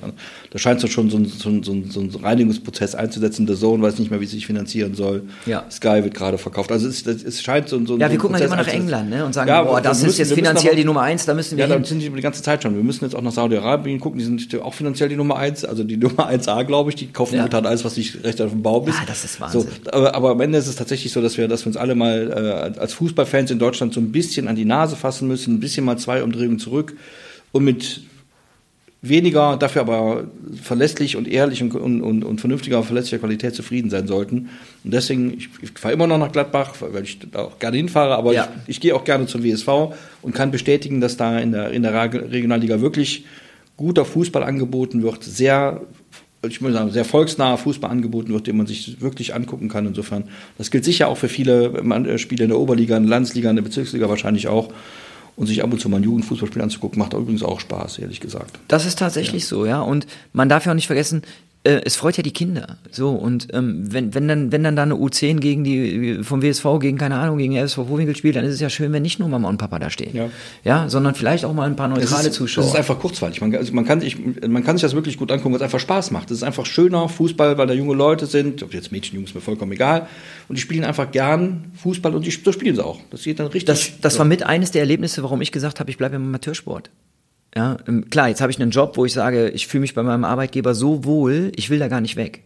da 0.51 0.59
scheint 0.61 0.85
es 0.85 0.91
schon 0.91 1.11
so, 1.11 1.19
so, 1.25 1.61
so, 1.65 1.75
so 1.91 1.99
einen 1.99 2.15
Reinigungsprozess 2.15 2.95
einzusetzen. 2.95 3.47
Der 3.47 3.57
Zone 3.57 3.83
weiß 3.83 3.99
nicht 3.99 4.13
mehr, 4.13 4.21
wie 4.21 4.25
es 4.25 4.31
sich 4.31 4.47
finanzieren 4.47 4.95
soll. 4.95 5.25
Ja. 5.47 5.65
Sky 5.69 6.05
wird 6.05 6.15
gerade 6.15 6.39
verkauft. 6.39 6.71
Also 6.71 6.87
es, 6.87 7.05
es 7.05 7.43
scheint 7.43 7.69
so, 7.69 7.85
so 7.85 7.99
Ja, 7.99 8.09
wir 8.09 8.19
gucken 8.19 8.37
halt 8.37 8.47
immer 8.47 8.55
nach 8.55 8.69
England 8.69 9.11
ne? 9.11 9.25
und 9.25 9.33
sagen, 9.33 9.49
ja, 9.49 9.65
boah, 9.65 9.81
das 9.81 10.01
müssen, 10.01 10.11
ist 10.11 10.19
jetzt 10.19 10.33
finanziell 10.35 10.75
aber, 10.75 10.81
die 10.81 10.85
Nummer 10.85 11.03
eins, 11.03 11.27
da 11.27 11.35
müssen 11.35 11.59
wir 11.59 11.67
Ja, 11.67 11.77
da 11.77 11.85
sind 11.85 11.99
die 11.99 12.09
die 12.09 12.21
ganze 12.21 12.45
Zeit 12.45 12.63
schon. 12.63 12.77
Wir 12.77 12.85
müssen 12.85 13.05
jetzt 13.05 13.17
auch 13.17 13.23
nach 13.23 13.33
Saudi-Arabien 13.33 13.99
gucken, 13.99 14.21
die 14.21 14.25
sind 14.25 14.63
auch 14.63 14.75
finanziell 14.75 15.09
die 15.09 15.17
Nummer 15.17 15.39
eins. 15.39 15.65
Also 15.65 15.83
die 15.83 15.97
Nummer 15.97 16.31
1A, 16.31 16.63
glaube 16.63 16.91
ich, 16.91 16.95
die 16.95 17.09
kaufen 17.09 17.35
ja. 17.35 17.41
momentan 17.41 17.67
alles, 17.67 17.85
was 17.85 17.97
nicht 17.97 18.23
recht 18.23 18.41
auf 18.41 18.51
dem 18.51 18.63
Baum 18.63 18.87
ist. 18.87 18.95
Ja, 18.95 19.07
das 19.09 19.25
ist 19.25 19.41
Wahnsinn. 19.41 19.63
So, 19.63 19.72
aber, 19.91 20.15
aber 20.15 20.31
am 20.31 20.41
Ende 20.41 20.59
ist 20.59 20.67
es 20.67 20.77
tatsächlich 20.77 21.13
so, 21.13 21.21
dass 21.21 21.37
wir, 21.37 21.49
dass 21.49 21.63
wir 21.63 21.69
uns 21.69 21.77
alle 21.77 21.95
mal 21.95 22.75
äh, 22.77 22.79
als 22.79 22.95
Fußballfans 22.95 23.51
in 23.51 23.59
Deutschland 23.59 23.95
so 23.95 24.01
ein 24.01 24.13
bisschen 24.13 24.49
an 24.49 24.57
die 24.57 24.65
Nase 24.65 24.97
fassen 24.97 25.29
müssen, 25.29 25.55
ein 25.55 25.61
bisschen 25.61 25.85
mal 25.85 25.99
zwei 25.99 26.23
Umdrehungen 26.23 26.59
zurück 26.59 26.95
und 27.53 27.65
mit 27.65 28.03
weniger, 29.03 29.57
dafür 29.57 29.83
aber 29.83 30.25
verlässlich 30.63 31.17
und 31.17 31.27
ehrlich 31.27 31.61
und, 31.61 31.75
und, 31.75 32.23
und 32.23 32.41
vernünftiger, 32.41 32.83
verlässlicher 32.85 33.19
Qualität 33.19 33.55
zufrieden 33.55 33.91
sein 33.91 34.07
sollten. 34.07 34.49
Und 34.85 34.95
deswegen, 34.95 35.35
ich, 35.37 35.49
ich 35.61 35.71
fahre 35.77 35.93
immer 35.93 36.07
noch 36.07 36.19
nach 36.19 36.31
Gladbach, 36.31 36.75
weil 36.79 37.03
ich 37.03 37.19
da 37.19 37.41
auch 37.41 37.59
gerne 37.59 37.77
hinfahre, 37.77 38.15
aber 38.15 38.33
ja. 38.33 38.49
ich, 38.67 38.77
ich 38.77 38.81
gehe 38.81 38.95
auch 38.95 39.05
gerne 39.05 39.27
zum 39.27 39.43
WSV 39.43 39.69
und 40.23 40.35
kann 40.35 40.53
bestätigen, 40.53 41.01
dass 41.01 41.17
da 41.17 41.39
in 41.41 41.51
der, 41.51 41.73
in 41.73 41.83
der 41.83 42.13
Regionalliga 42.13 42.81
wirklich 42.81 43.25
guter 43.77 44.05
Fußball 44.05 44.45
angeboten 44.45 45.03
wird, 45.03 45.25
sehr 45.25 45.83
ich 46.47 46.61
muss 46.61 46.73
sagen, 46.73 46.91
sehr 46.91 47.05
volksnaher 47.05 47.57
Fußball 47.57 47.91
angeboten 47.91 48.33
wird, 48.33 48.47
den 48.47 48.57
man 48.57 48.67
sich 48.67 49.01
wirklich 49.01 49.35
angucken 49.35 49.69
kann. 49.69 49.87
Insofern, 49.87 50.25
das 50.59 50.71
gilt 50.71 50.85
sicher 50.85 51.09
auch 51.09 51.17
für 51.17 51.29
viele 51.29 51.67
äh, 51.67 52.19
Spiele 52.19 52.45
in 52.45 52.51
der 52.51 52.59
Oberliga, 52.59 52.97
in 52.97 53.05
der 53.05 53.11
Landesliga, 53.11 53.51
in 53.51 53.57
der 53.57 53.63
Bezirksliga 53.63 54.09
wahrscheinlich 54.09 54.49
auch. 54.49 54.73
Und 55.35 55.47
sich 55.47 55.65
ab 55.65 55.73
und 55.73 55.81
zu 55.81 55.89
mal 55.89 55.97
ein 55.97 56.03
Jugendfußballspiel 56.03 56.61
anzugucken, 56.61 56.99
macht 56.99 57.15
übrigens 57.15 57.43
auch 57.43 57.59
Spaß, 57.59 58.01
ehrlich 58.01 58.21
gesagt. 58.21 58.59
Das 58.69 58.85
ist 58.85 58.99
tatsächlich 58.99 59.45
ja. 59.45 59.49
so, 59.49 59.65
ja. 59.65 59.81
Und 59.81 60.07
man 60.35 60.51
darf 60.51 60.67
ja 60.67 60.73
auch 60.73 60.77
nicht 60.77 60.89
vergessen, 60.89 61.23
äh, 61.65 61.81
es 61.85 61.95
freut 61.95 62.17
ja 62.17 62.23
die 62.23 62.33
Kinder. 62.33 62.77
So, 62.91 63.11
und 63.11 63.49
ähm, 63.53 63.93
wenn, 63.93 64.15
wenn, 64.15 64.27
dann, 64.27 64.51
wenn 64.51 64.65
dann 64.65 64.75
da 64.75 64.83
eine 64.83 64.95
U10 64.95 65.39
gegen 65.39 65.63
die, 65.63 66.19
vom 66.23 66.43
WSV 66.43 66.65
gegen, 66.81 66.99
keine 66.99 67.17
Ahnung, 67.17 67.39
gegen 67.39 67.57
RSV 67.57 67.75
Vorwinkel 67.75 68.17
spielt, 68.17 68.35
dann 68.35 68.45
ist 68.45 68.55
es 68.55 68.61
ja 68.61 68.69
schön, 68.69 68.93
wenn 68.93 69.03
nicht 69.03 69.21
nur 69.21 69.29
Mama 69.29 69.49
und 69.49 69.59
Papa 69.59 69.79
da 69.79 69.89
stehen. 69.89 70.15
Ja. 70.15 70.29
ja 70.65 70.89
sondern 70.89 71.15
vielleicht 71.15 71.45
auch 71.45 71.53
mal 71.53 71.67
ein 71.67 71.77
paar 71.77 71.89
neutrale 71.89 72.29
ist, 72.29 72.35
Zuschauer. 72.35 72.65
Das 72.65 72.73
ist 72.73 72.79
einfach 72.79 72.99
kurzweilig. 72.99 73.41
Man, 73.41 73.55
also 73.55 73.73
man, 73.75 73.85
kann 73.85 74.01
sich, 74.01 74.17
man 74.19 74.65
kann 74.65 74.77
sich 74.77 74.83
das 74.83 74.95
wirklich 74.95 75.17
gut 75.17 75.31
angucken, 75.31 75.53
weil 75.53 75.61
es 75.61 75.63
einfach 75.63 75.81
Spaß 75.81 76.11
macht. 76.11 76.31
Es 76.33 76.39
ist 76.39 76.43
einfach 76.43 76.67
schöner 76.67 77.09
Fußball, 77.09 77.57
weil 77.59 77.67
da 77.69 77.75
junge 77.75 77.95
Leute 77.95 78.27
sind, 78.27 78.63
ob 78.65 78.75
jetzt 78.75 78.91
Mädchen, 78.91 79.17
Jungs, 79.19 79.35
mir 79.35 79.41
vollkommen 79.41 79.73
egal. 79.73 80.09
Und 80.49 80.57
die 80.57 80.63
spielen 80.63 80.85
einfach 80.85 81.13
gern 81.13 81.73
Fußball 81.81 82.15
und 82.15 82.27
die, 82.27 82.31
so 82.31 82.51
spielen 82.51 82.75
sie 82.75 82.85
auch. 82.85 82.99
Das 83.11 83.23
geht 83.23 83.39
dann 83.39 83.47
richtig. 83.47 83.67
Das, 83.67 84.01
das 84.01 84.19
war 84.19 84.25
mit 84.25 84.43
eines 84.43 84.73
der 84.73 84.81
Erlebnisse, 84.81 85.23
warum 85.23 85.41
ich 85.41 85.53
gesagt 85.53 85.79
habe, 85.79 85.91
ich 85.91 85.97
bleibe 85.97 86.17
im 86.17 86.23
Amateursport. 86.23 86.91
Ja, 87.55 87.77
ähm, 87.87 88.09
klar, 88.09 88.29
jetzt 88.29 88.41
habe 88.41 88.51
ich 88.51 88.61
einen 88.61 88.71
Job, 88.71 88.97
wo 88.97 89.05
ich 89.05 89.13
sage, 89.13 89.49
ich 89.51 89.67
fühle 89.67 89.83
mich 89.83 89.95
bei 89.95 90.03
meinem 90.03 90.25
Arbeitgeber 90.25 90.75
so 90.75 91.05
wohl, 91.05 91.53
ich 91.57 91.71
will 91.71 91.79
da 91.79 91.89
gar 91.89 92.01
nicht 92.01 92.17
weg. 92.17 92.45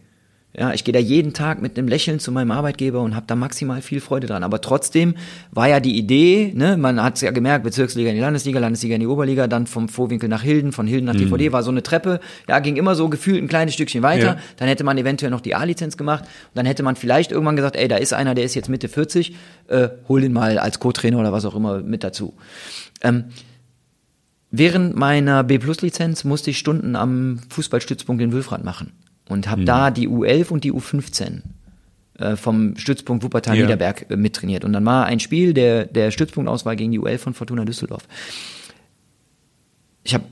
Ja, 0.59 0.73
ich 0.73 0.83
gehe 0.83 0.93
da 0.93 0.99
jeden 0.99 1.33
Tag 1.33 1.61
mit 1.61 1.77
einem 1.77 1.87
Lächeln 1.87 2.19
zu 2.19 2.31
meinem 2.31 2.49
Arbeitgeber 2.49 3.01
und 3.01 3.15
habe 3.15 3.27
da 3.27 3.35
maximal 3.35 3.83
viel 3.83 4.01
Freude 4.01 4.25
dran. 4.25 4.43
Aber 4.43 4.59
trotzdem 4.59 5.13
war 5.51 5.67
ja 5.69 5.79
die 5.79 5.95
Idee, 5.95 6.51
ne, 6.55 6.77
man 6.77 7.03
hat 7.03 7.15
es 7.15 7.21
ja 7.21 7.29
gemerkt, 7.29 7.63
Bezirksliga 7.63 8.09
in 8.09 8.15
die 8.15 8.21
Landesliga, 8.21 8.59
Landesliga 8.59 8.95
in 8.95 9.01
die 9.01 9.07
Oberliga, 9.07 9.45
dann 9.45 9.67
vom 9.67 9.87
Vorwinkel 9.87 10.29
nach 10.29 10.41
Hilden, 10.41 10.71
von 10.71 10.87
Hilden 10.87 11.05
nach 11.05 11.13
mhm. 11.13 11.19
DVD 11.19 11.51
war 11.51 11.61
so 11.61 11.69
eine 11.69 11.83
Treppe, 11.83 12.19
ja, 12.49 12.57
ging 12.57 12.75
immer 12.75 12.95
so 12.95 13.07
gefühlt 13.07 13.43
ein 13.43 13.47
kleines 13.47 13.75
Stückchen 13.75 14.01
weiter. 14.01 14.25
Ja. 14.25 14.37
Dann 14.55 14.67
hätte 14.67 14.83
man 14.83 14.97
eventuell 14.97 15.29
noch 15.29 15.41
die 15.41 15.53
A-Lizenz 15.53 15.95
gemacht 15.95 16.23
und 16.23 16.55
dann 16.55 16.65
hätte 16.65 16.81
man 16.81 16.95
vielleicht 16.95 17.31
irgendwann 17.31 17.55
gesagt, 17.55 17.75
ey, 17.75 17.87
da 17.87 17.97
ist 17.97 18.13
einer, 18.13 18.33
der 18.33 18.45
ist 18.45 18.55
jetzt 18.55 18.67
Mitte 18.67 18.87
40, 18.87 19.35
äh, 19.67 19.89
hol 20.07 20.21
den 20.21 20.33
mal 20.33 20.57
als 20.57 20.79
Co-Trainer 20.79 21.19
oder 21.19 21.31
was 21.31 21.45
auch 21.45 21.55
immer 21.55 21.83
mit 21.83 22.03
dazu. 22.03 22.33
Ähm, 23.03 23.25
Während 24.49 24.95
meiner 24.95 25.43
B-Plus-Lizenz 25.43 26.23
musste 26.23 26.51
ich 26.51 26.57
Stunden 26.57 26.95
am 26.95 27.39
Fußballstützpunkt 27.49 28.21
in 28.21 28.31
Wülfrath 28.31 28.63
machen 28.63 28.93
und 29.27 29.49
habe 29.49 29.61
mhm. 29.61 29.65
da 29.65 29.91
die 29.91 30.07
U11 30.07 30.49
und 30.49 30.63
die 30.63 30.71
U15 30.71 31.41
äh, 32.17 32.35
vom 32.35 32.77
Stützpunkt 32.77 33.23
Wuppertal-Niederberg 33.23 34.05
ja. 34.09 34.15
äh, 34.15 34.17
mittrainiert. 34.17 34.63
Und 34.63 34.73
dann 34.73 34.85
war 34.85 35.05
ein 35.05 35.19
Spiel 35.19 35.53
der, 35.53 35.85
der 35.85 36.11
Stützpunktauswahl 36.11 36.75
gegen 36.75 36.91
die 36.91 36.99
U11 36.99 37.17
von 37.17 37.33
Fortuna 37.33 37.65
Düsseldorf. 37.65 38.07
Ich 40.03 40.13
habe 40.13 40.25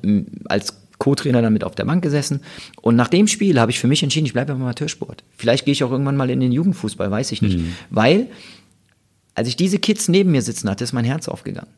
als 0.46 0.78
Co-Trainer 0.98 1.42
dann 1.42 1.52
mit 1.52 1.66
auf 1.66 1.76
der 1.76 1.84
Bank 1.84 2.02
gesessen 2.02 2.40
und 2.82 2.96
nach 2.96 3.10
dem 3.10 3.28
Spiel 3.28 3.60
habe 3.60 3.70
ich 3.70 3.80
für 3.80 3.88
mich 3.88 4.02
entschieden, 4.02 4.26
ich 4.26 4.32
bleibe 4.32 4.54
beim 4.54 4.62
Amateursport. 4.62 5.26
Vielleicht 5.36 5.66
gehe 5.66 5.74
ich 5.74 5.84
auch 5.84 5.92
irgendwann 5.92 6.16
mal 6.16 6.30
in 6.30 6.40
den 6.40 6.54
Jugendfußball, 6.54 7.12
weiß 7.12 7.34
ich 7.34 7.42
nicht. 7.42 7.60
Mhm. 7.60 7.76
Weil, 7.90 8.28
als 9.34 9.50
ich 9.50 9.58
diese 9.58 9.78
Kids 9.78 10.08
neben 10.08 10.32
mir 10.32 10.42
sitzen 10.42 10.70
hatte, 10.70 10.86
ist 10.86 10.94
mein 10.94 11.04
Herz 11.04 11.28
aufgegangen. 11.28 11.70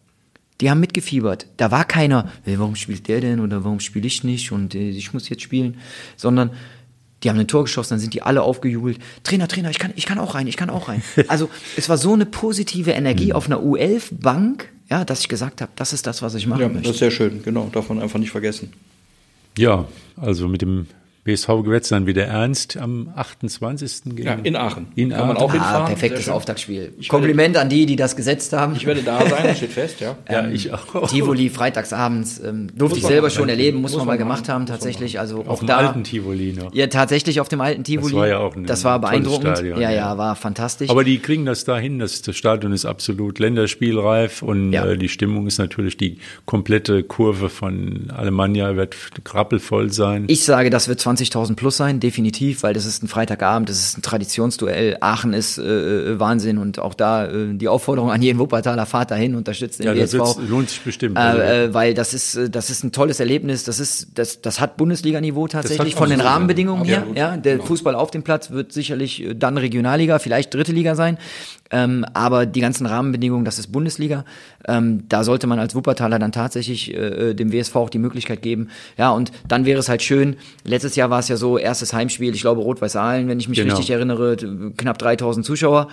Die 0.62 0.70
haben 0.70 0.80
mitgefiebert. 0.80 1.48
Da 1.58 1.72
war 1.72 1.86
keiner, 1.86 2.32
hey, 2.44 2.58
warum 2.58 2.76
spielt 2.76 3.08
der 3.08 3.22
denn 3.22 3.40
oder 3.40 3.64
warum 3.64 3.80
spiele 3.80 4.08
ich 4.08 4.24
nicht 4.24 4.52
und 4.52 4.74
äh, 4.76 4.90
ich 4.90 5.14
muss 5.14 5.30
jetzt 5.30 5.44
spielen, 5.44 5.78
sondern 6.16 6.52
die 7.24 7.30
haben 7.30 7.40
ein 7.40 7.48
Tor 7.48 7.64
geschossen, 7.64 7.92
dann 7.92 8.00
sind 8.00 8.14
die 8.14 8.22
alle 8.22 8.44
aufgejubelt. 8.44 9.00
Trainer, 9.24 9.48
Trainer, 9.48 9.70
ich 9.70 9.80
kann, 9.80 9.92
ich 9.96 10.06
kann 10.06 10.20
auch 10.20 10.36
rein, 10.36 10.48
ich 10.48 10.58
kann 10.58 10.70
auch 10.70 10.88
rein. 10.88 11.02
Also 11.28 11.50
es 11.76 11.90
war 11.90 11.98
so 11.98 12.14
eine 12.14 12.26
positive 12.26 12.92
Energie 12.92 13.28
mhm. 13.28 13.32
auf 13.34 13.48
einer 13.48 13.60
U11-Bank, 13.60 14.70
ja, 14.90 15.04
dass 15.04 15.22
ich 15.22 15.28
gesagt 15.28 15.62
habe, 15.62 15.72
das 15.76 15.94
ist 15.94 16.06
das, 16.08 16.22
was 16.22 16.36
ich 16.36 16.48
machen 16.48 16.62
ja, 16.62 16.68
möchte. 16.70 16.84
Das 16.84 16.94
ist 16.94 17.00
sehr 17.00 17.12
schön, 17.12 17.44
genau, 17.44 17.70
darf 17.72 17.90
man 17.90 18.00
einfach 18.00 18.20
nicht 18.20 18.32
vergessen. 18.32 18.72
Ja, 19.58 19.88
also 20.16 20.48
mit 20.48 20.62
dem 20.62 20.88
BSV 21.28 21.48
gewetzt 21.64 21.92
dann 21.92 22.08
wieder 22.08 22.26
ernst 22.26 22.78
am 22.78 23.12
28. 23.14 24.16
Gegen 24.16 24.24
ja, 24.24 24.34
in 24.42 24.56
Aachen. 24.56 24.88
In 24.96 25.10
Kann 25.10 25.20
Aachen. 25.20 25.28
man 25.28 25.38
auch 25.38 25.50
ah, 25.50 25.54
hinfahren. 25.54 25.88
perfektes 25.88 26.30
Auftaktspiel. 26.30 26.94
Ich 27.00 27.10
Kompliment 27.10 27.56
werde, 27.56 27.66
an 27.66 27.70
die, 27.70 27.86
die 27.86 27.98
das 27.98 28.16
gesetzt 28.16 28.54
haben. 28.54 28.78
Ich 28.78 28.86
werde 28.86 29.02
da 29.02 29.20
sein, 29.28 29.44
das 29.44 29.58
steht 29.58 29.74
fest, 29.74 30.00
ja. 30.00 30.16
ja, 30.30 30.46
ähm, 30.46 30.54
ich 30.54 30.74
auch. 30.74 31.10
Tivoli 31.10 31.50
freitagsabends 31.50 32.40
ähm, 32.40 32.70
durfte 32.74 33.00
ich 33.00 33.06
selber 33.06 33.30
schon 33.30 33.50
erleben, 33.50 33.82
muss, 33.82 33.92
muss 33.92 34.00
man 34.00 34.08
mal 34.08 34.18
gemacht 34.18 34.48
haben 34.48 34.68
tatsächlich. 34.68 35.20
Also 35.20 35.40
auf 35.42 35.50
auch 35.50 35.60
dem 35.60 35.70
alten 35.70 36.06
Tivoli 36.06 36.54
noch. 36.54 36.74
Ja, 36.74 36.88
tatsächlich 36.88 37.42
auf 37.42 37.50
dem 37.50 37.60
alten 37.60 37.84
Tivoli. 37.84 38.14
Das 38.14 38.20
war 38.22 38.28
ja 38.30 38.38
auch 38.40 38.56
ein 38.56 38.66
Das 38.66 38.86
war 38.86 39.00
beeindruckend. 39.02 39.58
Stadion, 39.58 39.82
ja, 39.82 39.92
ja, 39.92 40.18
war 40.18 40.38
fantastisch. 40.38 40.90
Aber 40.90 41.04
die 41.04 41.20
kriegen 41.20 41.46
das 41.46 41.66
dahin, 41.66 42.00
das, 42.00 42.22
das 42.22 42.38
Stadion 42.38 42.72
ist 42.72 42.86
absolut 42.86 43.40
länderspielreif 43.40 44.44
und 44.44 44.72
ja. 44.72 44.86
äh, 44.86 44.98
die 44.98 45.10
Stimmung 45.10 45.46
ist 45.46 45.58
natürlich 45.58 45.98
die 45.98 46.20
komplette 46.46 47.04
Kurve 47.04 47.50
von 47.50 48.12
Alemannia 48.16 48.78
wird 48.78 48.96
rappelvoll 49.30 49.92
sein. 49.92 50.24
Ich 50.28 50.46
sage, 50.46 50.70
das 50.70 50.88
wird 50.88 51.02
20 51.02 51.17
20.000 51.18 51.56
plus 51.56 51.78
sein, 51.78 52.00
definitiv, 52.00 52.64
weil 52.64 52.74
das 52.74 52.86
ist 52.86 53.04
ein 53.04 53.08
Freitagabend, 53.08 53.70
das 53.70 53.80
ist 53.80 53.98
ein 53.98 54.02
Traditionsduell. 54.02 54.98
Aachen 55.02 55.34
ist 55.34 55.58
äh, 55.58 55.64
äh 55.64 56.20
Wahnsinn 56.20 56.58
und 56.58 56.80
auch 56.80 56.94
da 56.94 57.26
äh, 57.26 57.54
die 57.54 57.68
Aufforderung 57.68 58.12
an 58.12 58.22
jeden 58.22 58.40
Wuppertaler 58.40 58.86
Fahrt 58.86 59.12
dahin, 59.12 59.36
unterstützt 59.36 59.80
den 59.80 59.88
ja, 59.88 59.96
WSV. 59.96 60.18
Das 60.18 60.38
lohnt 60.48 60.70
sich 60.70 60.82
bestimmt. 60.82 61.18
Also. 61.18 61.42
Äh, 61.42 61.74
weil 61.74 61.94
das 61.94 62.14
ist, 62.14 62.36
äh, 62.36 62.50
das 62.50 62.70
ist 62.70 62.84
ein 62.84 62.92
tolles 62.92 63.20
Erlebnis. 63.20 63.64
Das 63.64 63.80
ist, 63.80 64.10
das, 64.16 64.42
das 64.42 64.60
hat 64.60 64.78
Bundesliga-Niveau 64.78 65.48
tatsächlich 65.48 65.96
von 65.96 66.10
den 66.10 66.22
Rahmenbedingungen 66.22 66.86
her. 66.86 67.06
Ja, 67.16 67.38
der 67.38 67.56
genau. 67.56 67.66
Fußball 67.66 67.96
auf 67.96 68.12
dem 68.12 68.24
Platz 68.24 68.52
wird 68.52 68.72
sicherlich 68.72 69.28
dann 69.36 69.58
Regionalliga, 69.58 70.20
vielleicht 70.20 70.54
dritte 70.54 70.72
Liga 70.72 70.96
sein. 70.96 71.18
Ähm, 71.72 72.06
aber 72.14 72.46
die 72.46 72.62
ganzen 72.62 72.86
Rahmenbedingungen, 72.86 73.46
das 73.46 73.60
ist 73.60 73.72
Bundesliga. 73.72 74.26
Ähm, 74.68 75.04
da 75.10 75.24
sollte 75.24 75.48
man 75.48 75.60
als 75.60 75.76
Wuppertaler 75.76 76.20
dann 76.20 76.32
tatsächlich 76.32 76.94
äh, 76.94 77.34
dem 77.34 77.52
WSV 77.52 77.76
auch 77.76 77.90
die 77.90 78.00
Möglichkeit 78.00 78.42
geben. 78.42 78.70
Ja, 78.98 79.12
und 79.12 79.32
dann 79.48 79.66
wäre 79.66 79.80
es 79.80 79.90
halt 79.90 80.02
schön. 80.02 80.38
Letztes 80.64 80.96
Jahr 80.96 81.10
war 81.10 81.20
es 81.20 81.28
ja 81.28 81.38
so, 81.38 81.58
erstes 81.58 81.94
Heimspiel, 81.94 82.34
ich 82.34 82.42
glaube 82.42 82.62
Rot-Weiß-Aalen, 82.62 83.28
wenn 83.28 83.40
ich 83.40 83.50
mich 83.50 83.58
genau. 83.58 83.76
richtig 83.76 83.92
erinnere, 83.92 84.38
knapp 84.78 84.98
3000 84.98 85.46
Zuschauer. 85.46 85.88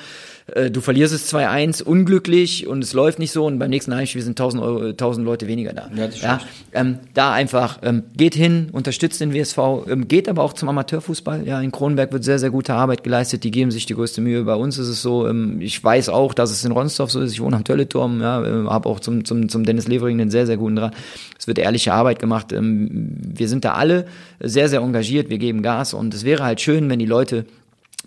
Äh, 0.47 0.71
du 0.71 0.83
verlierst 0.83 1.15
es 1.15 1.33
2-1, 1.33 1.83
unglücklich 1.83 2.67
und 2.67 2.85
es 2.85 2.93
läuft 2.93 3.19
nicht 3.19 3.33
so 3.33 3.47
und 3.47 3.59
beim 3.59 3.71
nächsten 3.71 3.95
Heimspiel 3.95 4.21
sind 4.21 4.39
1000, 4.39 4.63
Euro, 4.63 4.81
1000 4.89 5.25
Leute 5.25 5.47
weniger 5.47 5.73
da. 5.73 5.91
Ja, 5.95 6.09
ja 6.21 6.41
ähm, 6.73 6.99
da 7.15 7.33
einfach, 7.33 7.79
ähm, 7.83 8.03
geht 8.15 8.35
hin, 8.35 8.69
unterstützt 8.71 9.23
den 9.23 9.33
WSV, 9.33 9.59
ähm, 9.89 10.07
geht 10.07 10.29
aber 10.29 10.43
auch 10.43 10.53
zum 10.53 10.69
Amateurfußball. 10.69 11.47
Ja, 11.47 11.61
in 11.63 11.73
Kronenberg 11.73 12.13
wird 12.13 12.25
sehr, 12.25 12.39
sehr 12.39 12.51
gute 12.51 12.75
Arbeit 12.75 13.05
geleistet, 13.05 13.43
die 13.45 13.51
geben 13.51 13.71
sich 13.71 13.87
die 13.87 13.95
größte 13.95 14.21
Mühe. 14.21 14.45
Bei 14.45 14.55
uns 14.55 14.77
ist 14.77 14.89
es 14.89 15.01
so, 15.01 15.27
ähm, 15.27 15.63
ich 15.63 15.83
weiß 15.83 16.11
auch, 16.11 16.35
dass 16.35 16.51
es 16.51 16.63
in 16.63 16.73
Ronsdorf 16.73 17.11
so 17.11 17.21
ist, 17.21 17.33
ich 17.33 17.41
wohne 17.41 17.57
am 17.57 17.65
Tölleturm, 17.65 18.21
ja, 18.21 18.45
äh, 18.45 18.67
habe 18.67 18.89
auch 18.91 19.01
zum, 19.01 19.25
zum, 19.25 19.49
zum 19.49 19.65
Dennis 19.65 19.89
Levering 19.89 20.21
einen 20.21 20.31
sehr, 20.31 20.47
sehr 20.47 20.59
guten 20.59 20.77
Draht. 20.77 20.95
Es 21.39 21.47
wird 21.47 21.59
ehrliche 21.59 21.95
Arbeit 21.95 22.19
gemacht. 22.19 22.53
Ähm, 22.53 23.17
wir 23.17 23.49
sind 23.49 23.65
da 23.65 23.73
alle 23.73 24.05
sehr, 24.41 24.69
sehr 24.69 24.81
engagiert, 24.81 25.31
wir 25.31 25.39
geben 25.39 25.63
Gas 25.63 25.95
und 25.95 26.13
es 26.13 26.25
wäre 26.25 26.45
halt 26.45 26.61
schön, 26.61 26.91
wenn 26.91 26.99
die 26.99 27.07
Leute 27.07 27.47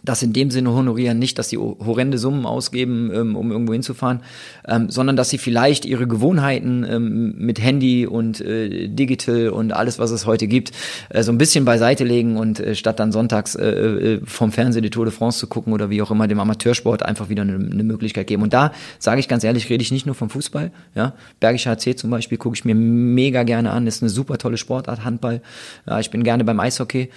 das 0.03 0.23
in 0.23 0.33
dem 0.33 0.51
Sinne 0.51 0.71
honorieren, 0.71 1.19
nicht, 1.19 1.37
dass 1.39 1.49
sie 1.49 1.57
horrende 1.57 2.17
Summen 2.17 2.45
ausgeben, 2.45 3.11
ähm, 3.13 3.35
um 3.35 3.51
irgendwo 3.51 3.73
hinzufahren, 3.73 4.21
ähm, 4.67 4.89
sondern 4.89 5.15
dass 5.15 5.29
sie 5.29 5.37
vielleicht 5.37 5.85
ihre 5.85 6.07
Gewohnheiten 6.07 6.85
ähm, 6.87 7.35
mit 7.37 7.61
Handy 7.61 8.05
und 8.07 8.41
äh, 8.41 8.87
Digital 8.87 9.49
und 9.49 9.73
alles, 9.73 9.99
was 9.99 10.11
es 10.11 10.25
heute 10.25 10.47
gibt, 10.47 10.71
äh, 11.09 11.23
so 11.23 11.31
ein 11.31 11.37
bisschen 11.37 11.65
beiseite 11.65 12.03
legen 12.03 12.37
und 12.37 12.59
äh, 12.59 12.75
statt 12.75 12.99
dann 12.99 13.11
sonntags 13.11 13.57
vom 14.25 14.51
Fernsehen 14.51 14.83
die 14.83 14.89
Tour 14.89 15.05
de 15.05 15.13
France 15.13 15.39
zu 15.39 15.47
gucken 15.47 15.73
oder 15.73 15.89
wie 15.89 16.01
auch 16.01 16.11
immer 16.11 16.27
dem 16.27 16.39
Amateursport 16.39 17.03
einfach 17.03 17.29
wieder 17.29 17.41
eine, 17.41 17.55
eine 17.55 17.83
Möglichkeit 17.83 18.27
geben. 18.27 18.43
Und 18.43 18.53
da 18.53 18.71
sage 18.99 19.19
ich 19.19 19.27
ganz 19.27 19.43
ehrlich, 19.43 19.69
rede 19.69 19.81
ich 19.81 19.91
nicht 19.91 20.05
nur 20.05 20.15
vom 20.15 20.29
Fußball. 20.29 20.71
Ja, 20.95 21.13
Bergischer 21.39 21.71
HC 21.71 21.95
zum 21.95 22.09
Beispiel 22.09 22.37
gucke 22.37 22.55
ich 22.55 22.65
mir 22.65 22.75
mega 22.75 23.43
gerne 23.43 23.71
an, 23.71 23.87
ist 23.87 24.03
eine 24.03 24.09
super 24.09 24.37
tolle 24.37 24.57
Sportart, 24.57 25.03
Handball. 25.03 25.41
Ja, 25.87 25.99
ich 25.99 26.11
bin 26.11 26.23
gerne 26.23 26.43
beim 26.43 26.59
Eishockey, 26.59 27.09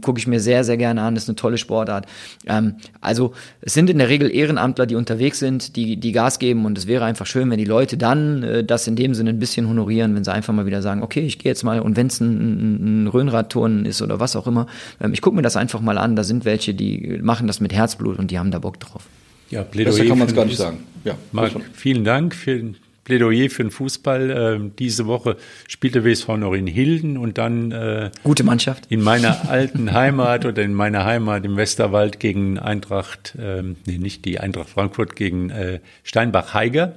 gucke 0.00 0.18
ich 0.18 0.26
mir 0.26 0.40
sehr, 0.40 0.64
sehr 0.64 0.76
gerne 0.76 1.02
an, 1.02 1.16
ist 1.16 1.28
eine 1.28 1.36
tolle 1.36 1.58
Sportart. 1.58 2.05
Ähm, 2.46 2.76
also 3.00 3.32
es 3.60 3.74
sind 3.74 3.90
in 3.90 3.98
der 3.98 4.08
Regel 4.08 4.34
Ehrenamtler, 4.34 4.86
die 4.86 4.94
unterwegs 4.94 5.38
sind, 5.38 5.76
die, 5.76 5.96
die 5.96 6.12
Gas 6.12 6.38
geben 6.38 6.64
und 6.64 6.78
es 6.78 6.86
wäre 6.86 7.04
einfach 7.04 7.26
schön, 7.26 7.50
wenn 7.50 7.58
die 7.58 7.64
Leute 7.64 7.96
dann 7.96 8.42
äh, 8.42 8.64
das 8.64 8.86
in 8.86 8.96
dem 8.96 9.14
Sinne 9.14 9.30
ein 9.30 9.38
bisschen 9.38 9.68
honorieren, 9.68 10.14
wenn 10.14 10.24
sie 10.24 10.32
einfach 10.32 10.52
mal 10.52 10.66
wieder 10.66 10.82
sagen, 10.82 11.02
okay, 11.02 11.20
ich 11.20 11.38
gehe 11.38 11.50
jetzt 11.50 11.62
mal 11.62 11.80
und 11.80 11.96
wenn 11.96 12.06
es 12.08 12.20
ein, 12.20 13.04
ein 13.04 13.06
Röhnradturnen 13.08 13.86
ist 13.86 14.02
oder 14.02 14.20
was 14.20 14.36
auch 14.36 14.46
immer, 14.46 14.66
ähm, 15.00 15.12
ich 15.12 15.20
gucke 15.20 15.36
mir 15.36 15.42
das 15.42 15.56
einfach 15.56 15.80
mal 15.80 15.98
an, 15.98 16.16
da 16.16 16.24
sind 16.24 16.44
welche, 16.44 16.74
die 16.74 17.18
machen 17.22 17.46
das 17.46 17.60
mit 17.60 17.72
Herzblut 17.72 18.18
und 18.18 18.30
die 18.30 18.38
haben 18.38 18.50
da 18.50 18.58
Bock 18.58 18.80
drauf. 18.80 19.04
Ja, 19.50 19.62
Plädoyer 19.62 19.92
Besser 19.92 20.08
kann 20.08 20.18
man 20.18 20.28
es 20.28 20.34
gar 20.34 20.44
nicht 20.44 20.56
sagen. 20.56 20.78
Ja, 21.04 21.14
Marc, 21.32 21.52
vielen 21.72 22.04
Dank 22.04 22.34
für 22.34 22.74
Plädoyer 23.06 23.48
für 23.48 23.62
den 23.62 23.70
Fußball. 23.70 24.30
Äh, 24.30 24.70
diese 24.78 25.06
Woche 25.06 25.36
spielte 25.68 26.04
WSV 26.04 26.28
noch 26.36 26.52
in 26.52 26.66
Hilden 26.66 27.16
und 27.16 27.38
dann 27.38 27.70
äh, 27.70 28.10
gute 28.24 28.42
Mannschaft 28.42 28.86
in 28.90 29.00
meiner 29.00 29.48
alten 29.48 29.92
Heimat 29.92 30.44
oder 30.44 30.62
in 30.62 30.74
meiner 30.74 31.04
Heimat 31.04 31.44
im 31.44 31.56
Westerwald 31.56 32.20
gegen 32.20 32.58
Eintracht, 32.58 33.34
äh, 33.38 33.62
nee, 33.62 33.98
nicht 33.98 34.24
die 34.24 34.40
Eintracht 34.40 34.68
Frankfurt 34.68 35.14
gegen 35.16 35.50
äh, 35.50 35.78
Steinbach-Heiger. 36.02 36.94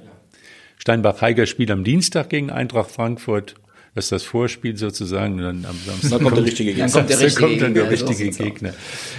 Steinbach-Heiger 0.78 1.46
spielt 1.46 1.70
am 1.70 1.84
Dienstag 1.84 2.28
gegen 2.28 2.50
Eintracht 2.50 2.90
Frankfurt. 2.90 3.54
Das 3.94 4.06
ist 4.06 4.12
das 4.12 4.22
Vorspiel 4.24 4.76
sozusagen. 4.76 5.34
Und 5.34 5.42
dann 5.42 5.64
am 5.64 5.76
Samstag 5.76 6.10
dann 6.10 6.22
kommt, 6.22 6.36
der 6.38 6.44
richtige 6.44 6.70
Gegner. 6.70 6.86
Dann 6.86 6.92
kommt 6.92 7.10
der 7.10 7.20
richtige, 7.20 7.46
kommt 7.46 7.62
dann 7.62 7.74
der 7.74 7.90
richtige 7.90 8.32
so 8.32 8.42
Gegner. 8.42 8.74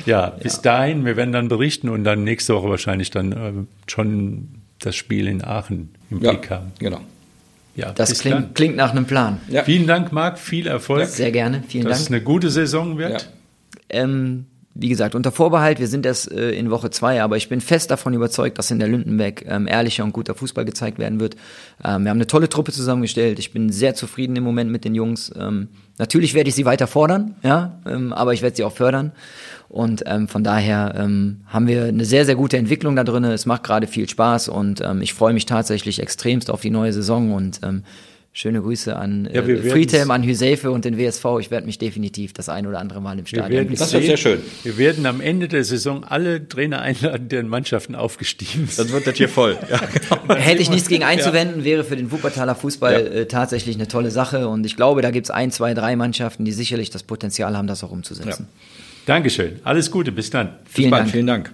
Ja, 0.05 0.29
bis 0.29 0.57
ja. 0.57 0.61
dahin, 0.63 1.05
wir 1.05 1.15
werden 1.15 1.31
dann 1.31 1.47
berichten 1.47 1.87
und 1.87 2.03
dann 2.03 2.25
nächste 2.25 2.53
Woche 2.53 2.69
wahrscheinlich 2.69 3.11
dann 3.11 3.31
äh, 3.31 3.53
schon 3.87 4.61
das 4.82 4.95
Spiel 4.95 5.27
in 5.27 5.43
Aachen 5.43 5.89
im 6.09 6.21
ja, 6.21 6.32
Blick 6.32 6.49
haben. 6.49 6.71
Genau. 6.79 6.99
Ja, 7.75 7.93
das 7.93 8.19
klingt, 8.19 8.53
klingt, 8.53 8.75
nach 8.75 8.91
einem 8.91 9.05
Plan. 9.05 9.39
Ja. 9.47 9.63
Vielen 9.63 9.88
Dank, 9.88 10.11
Marc. 10.11 10.38
Viel 10.38 10.67
Erfolg. 10.67 11.07
Sehr 11.07 11.32
gerne. 11.32 11.63
Vielen 11.67 11.86
Dass 11.86 11.99
Dank. 11.99 12.09
es 12.09 12.11
eine 12.11 12.21
gute 12.21 12.49
Saison 12.49 12.97
wird. 12.97 13.29
Ja. 13.91 14.01
Ähm, 14.01 14.45
wie 14.73 14.89
gesagt, 14.89 15.15
unter 15.15 15.32
Vorbehalt, 15.32 15.79
wir 15.79 15.88
sind 15.88 16.05
erst 16.05 16.32
äh, 16.32 16.51
in 16.51 16.71
Woche 16.71 16.89
zwei, 16.89 17.21
aber 17.21 17.36
ich 17.36 17.49
bin 17.49 17.59
fest 17.59 17.91
davon 17.91 18.13
überzeugt, 18.13 18.57
dass 18.57 18.71
in 18.71 18.79
der 18.79 18.88
Lündenberg 18.88 19.45
ähm, 19.45 19.67
ehrlicher 19.67 20.03
und 20.03 20.13
guter 20.13 20.34
Fußball 20.34 20.63
gezeigt 20.63 20.97
werden 20.97 21.19
wird. 21.19 21.36
Ähm, 21.84 22.03
wir 22.03 22.09
haben 22.09 22.17
eine 22.17 22.27
tolle 22.27 22.47
Truppe 22.47 22.71
zusammengestellt. 22.71 23.38
Ich 23.39 23.51
bin 23.51 23.69
sehr 23.69 23.95
zufrieden 23.95 24.36
im 24.36 24.43
Moment 24.43 24.71
mit 24.71 24.86
den 24.86 24.95
Jungs. 24.95 25.32
Ähm, 25.38 25.67
natürlich 25.97 26.34
werde 26.34 26.49
ich 26.49 26.55
sie 26.55 26.65
weiter 26.65 26.88
fordern, 26.88 27.36
ja, 27.43 27.79
ähm, 27.86 28.13
aber 28.13 28.34
ich 28.34 28.41
werde 28.41 28.55
sie 28.55 28.63
auch 28.63 28.73
fördern. 28.73 29.11
Und 29.72 30.03
ähm, 30.05 30.28
von 30.28 30.43
daher 30.43 30.95
ähm, 30.97 31.41
haben 31.47 31.65
wir 31.65 31.86
eine 31.86 32.03
sehr, 32.03 32.26
sehr 32.26 32.36
gute 32.36 32.57
Entwicklung 32.57 32.97
da 32.97 33.05
drin. 33.05 33.24
Es 33.24 33.45
macht 33.45 33.63
gerade 33.63 33.88
viel 33.88 34.09
Spaß 34.09 34.49
und 34.49 34.82
ähm, 34.82 35.01
ich 35.01 35.13
freue 35.13 35.34
mich 35.34 35.45
tatsächlich 35.45 36.01
extremst 36.01 36.51
auf 36.51 36.59
die 36.59 36.69
neue 36.69 36.91
Saison 36.91 37.34
und 37.34 37.61
ähm, 37.63 37.84
Schöne 38.34 38.61
Grüße 38.61 38.95
an 38.95 39.30
ja, 39.32 39.41
äh, 39.41 39.57
Friedhelm, 39.57 40.09
an 40.09 40.24
Hüsefe 40.24 40.72
und 40.72 40.86
den 40.86 40.97
WSV. 40.97 41.26
Ich 41.41 41.51
werde 41.51 41.65
mich 41.65 41.80
definitiv 41.80 42.32
das 42.32 42.47
ein 42.47 42.65
oder 42.65 42.80
andere 42.80 43.01
Mal 43.01 43.19
im 43.19 43.26
Stadion 43.26 43.67
Das 43.76 43.91
wird 43.91 44.05
sehr 44.05 44.15
schön. 44.15 44.39
Wir 44.63 44.78
werden 44.78 45.05
am 45.05 45.19
Ende 45.19 45.49
der 45.49 45.65
Saison 45.65 46.05
alle 46.05 46.47
Trainer 46.47 46.80
einladen, 46.80 47.28
deren 47.28 47.49
Mannschaften 47.49 47.93
aufgestiegen 47.93 48.67
sind. 48.67 48.80
Dann 48.80 48.93
wird 48.93 49.05
das 49.05 49.17
hier 49.17 49.28
voll. 49.28 49.57
Ja, 49.69 49.80
genau. 49.80 50.36
Hätte 50.39 50.61
ich 50.61 50.69
nichts 50.69 50.88
gegen 50.88 51.03
einzuwenden, 51.03 51.59
ja. 51.59 51.65
wäre 51.65 51.84
für 51.84 51.97
den 51.97 52.11
Wuppertaler 52.11 52.55
Fußball 52.55 52.93
ja. 52.93 52.99
äh, 52.99 53.26
tatsächlich 53.26 53.76
eine 53.76 53.89
tolle 53.89 54.11
Sache. 54.11 54.47
Und 54.47 54.65
ich 54.65 54.78
glaube, 54.78 55.01
da 55.01 55.11
gibt 55.11 55.28
es 55.28 55.32
ein, 55.32 55.51
zwei, 55.51 55.74
drei 55.74 55.97
Mannschaften, 55.97 56.45
die 56.45 56.53
sicherlich 56.53 56.89
das 56.89 57.03
Potenzial 57.03 57.57
haben, 57.57 57.67
das 57.67 57.84
auch 57.84 57.91
umzusetzen. 57.91 58.47
Dankeschön. 59.05 59.59
Alles 59.63 59.91
Gute. 59.91 60.11
Bis 60.11 60.29
dann. 60.29 60.59
Vielen 60.65 60.91
bis 60.91 60.99
Dank. 60.99 61.11
Vielen 61.11 61.27
Dank. 61.27 61.51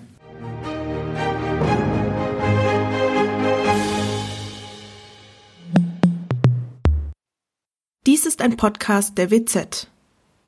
Dies 8.06 8.26
ist 8.26 8.42
ein 8.42 8.56
Podcast 8.56 9.18
der 9.18 9.32
WZ. 9.32 9.90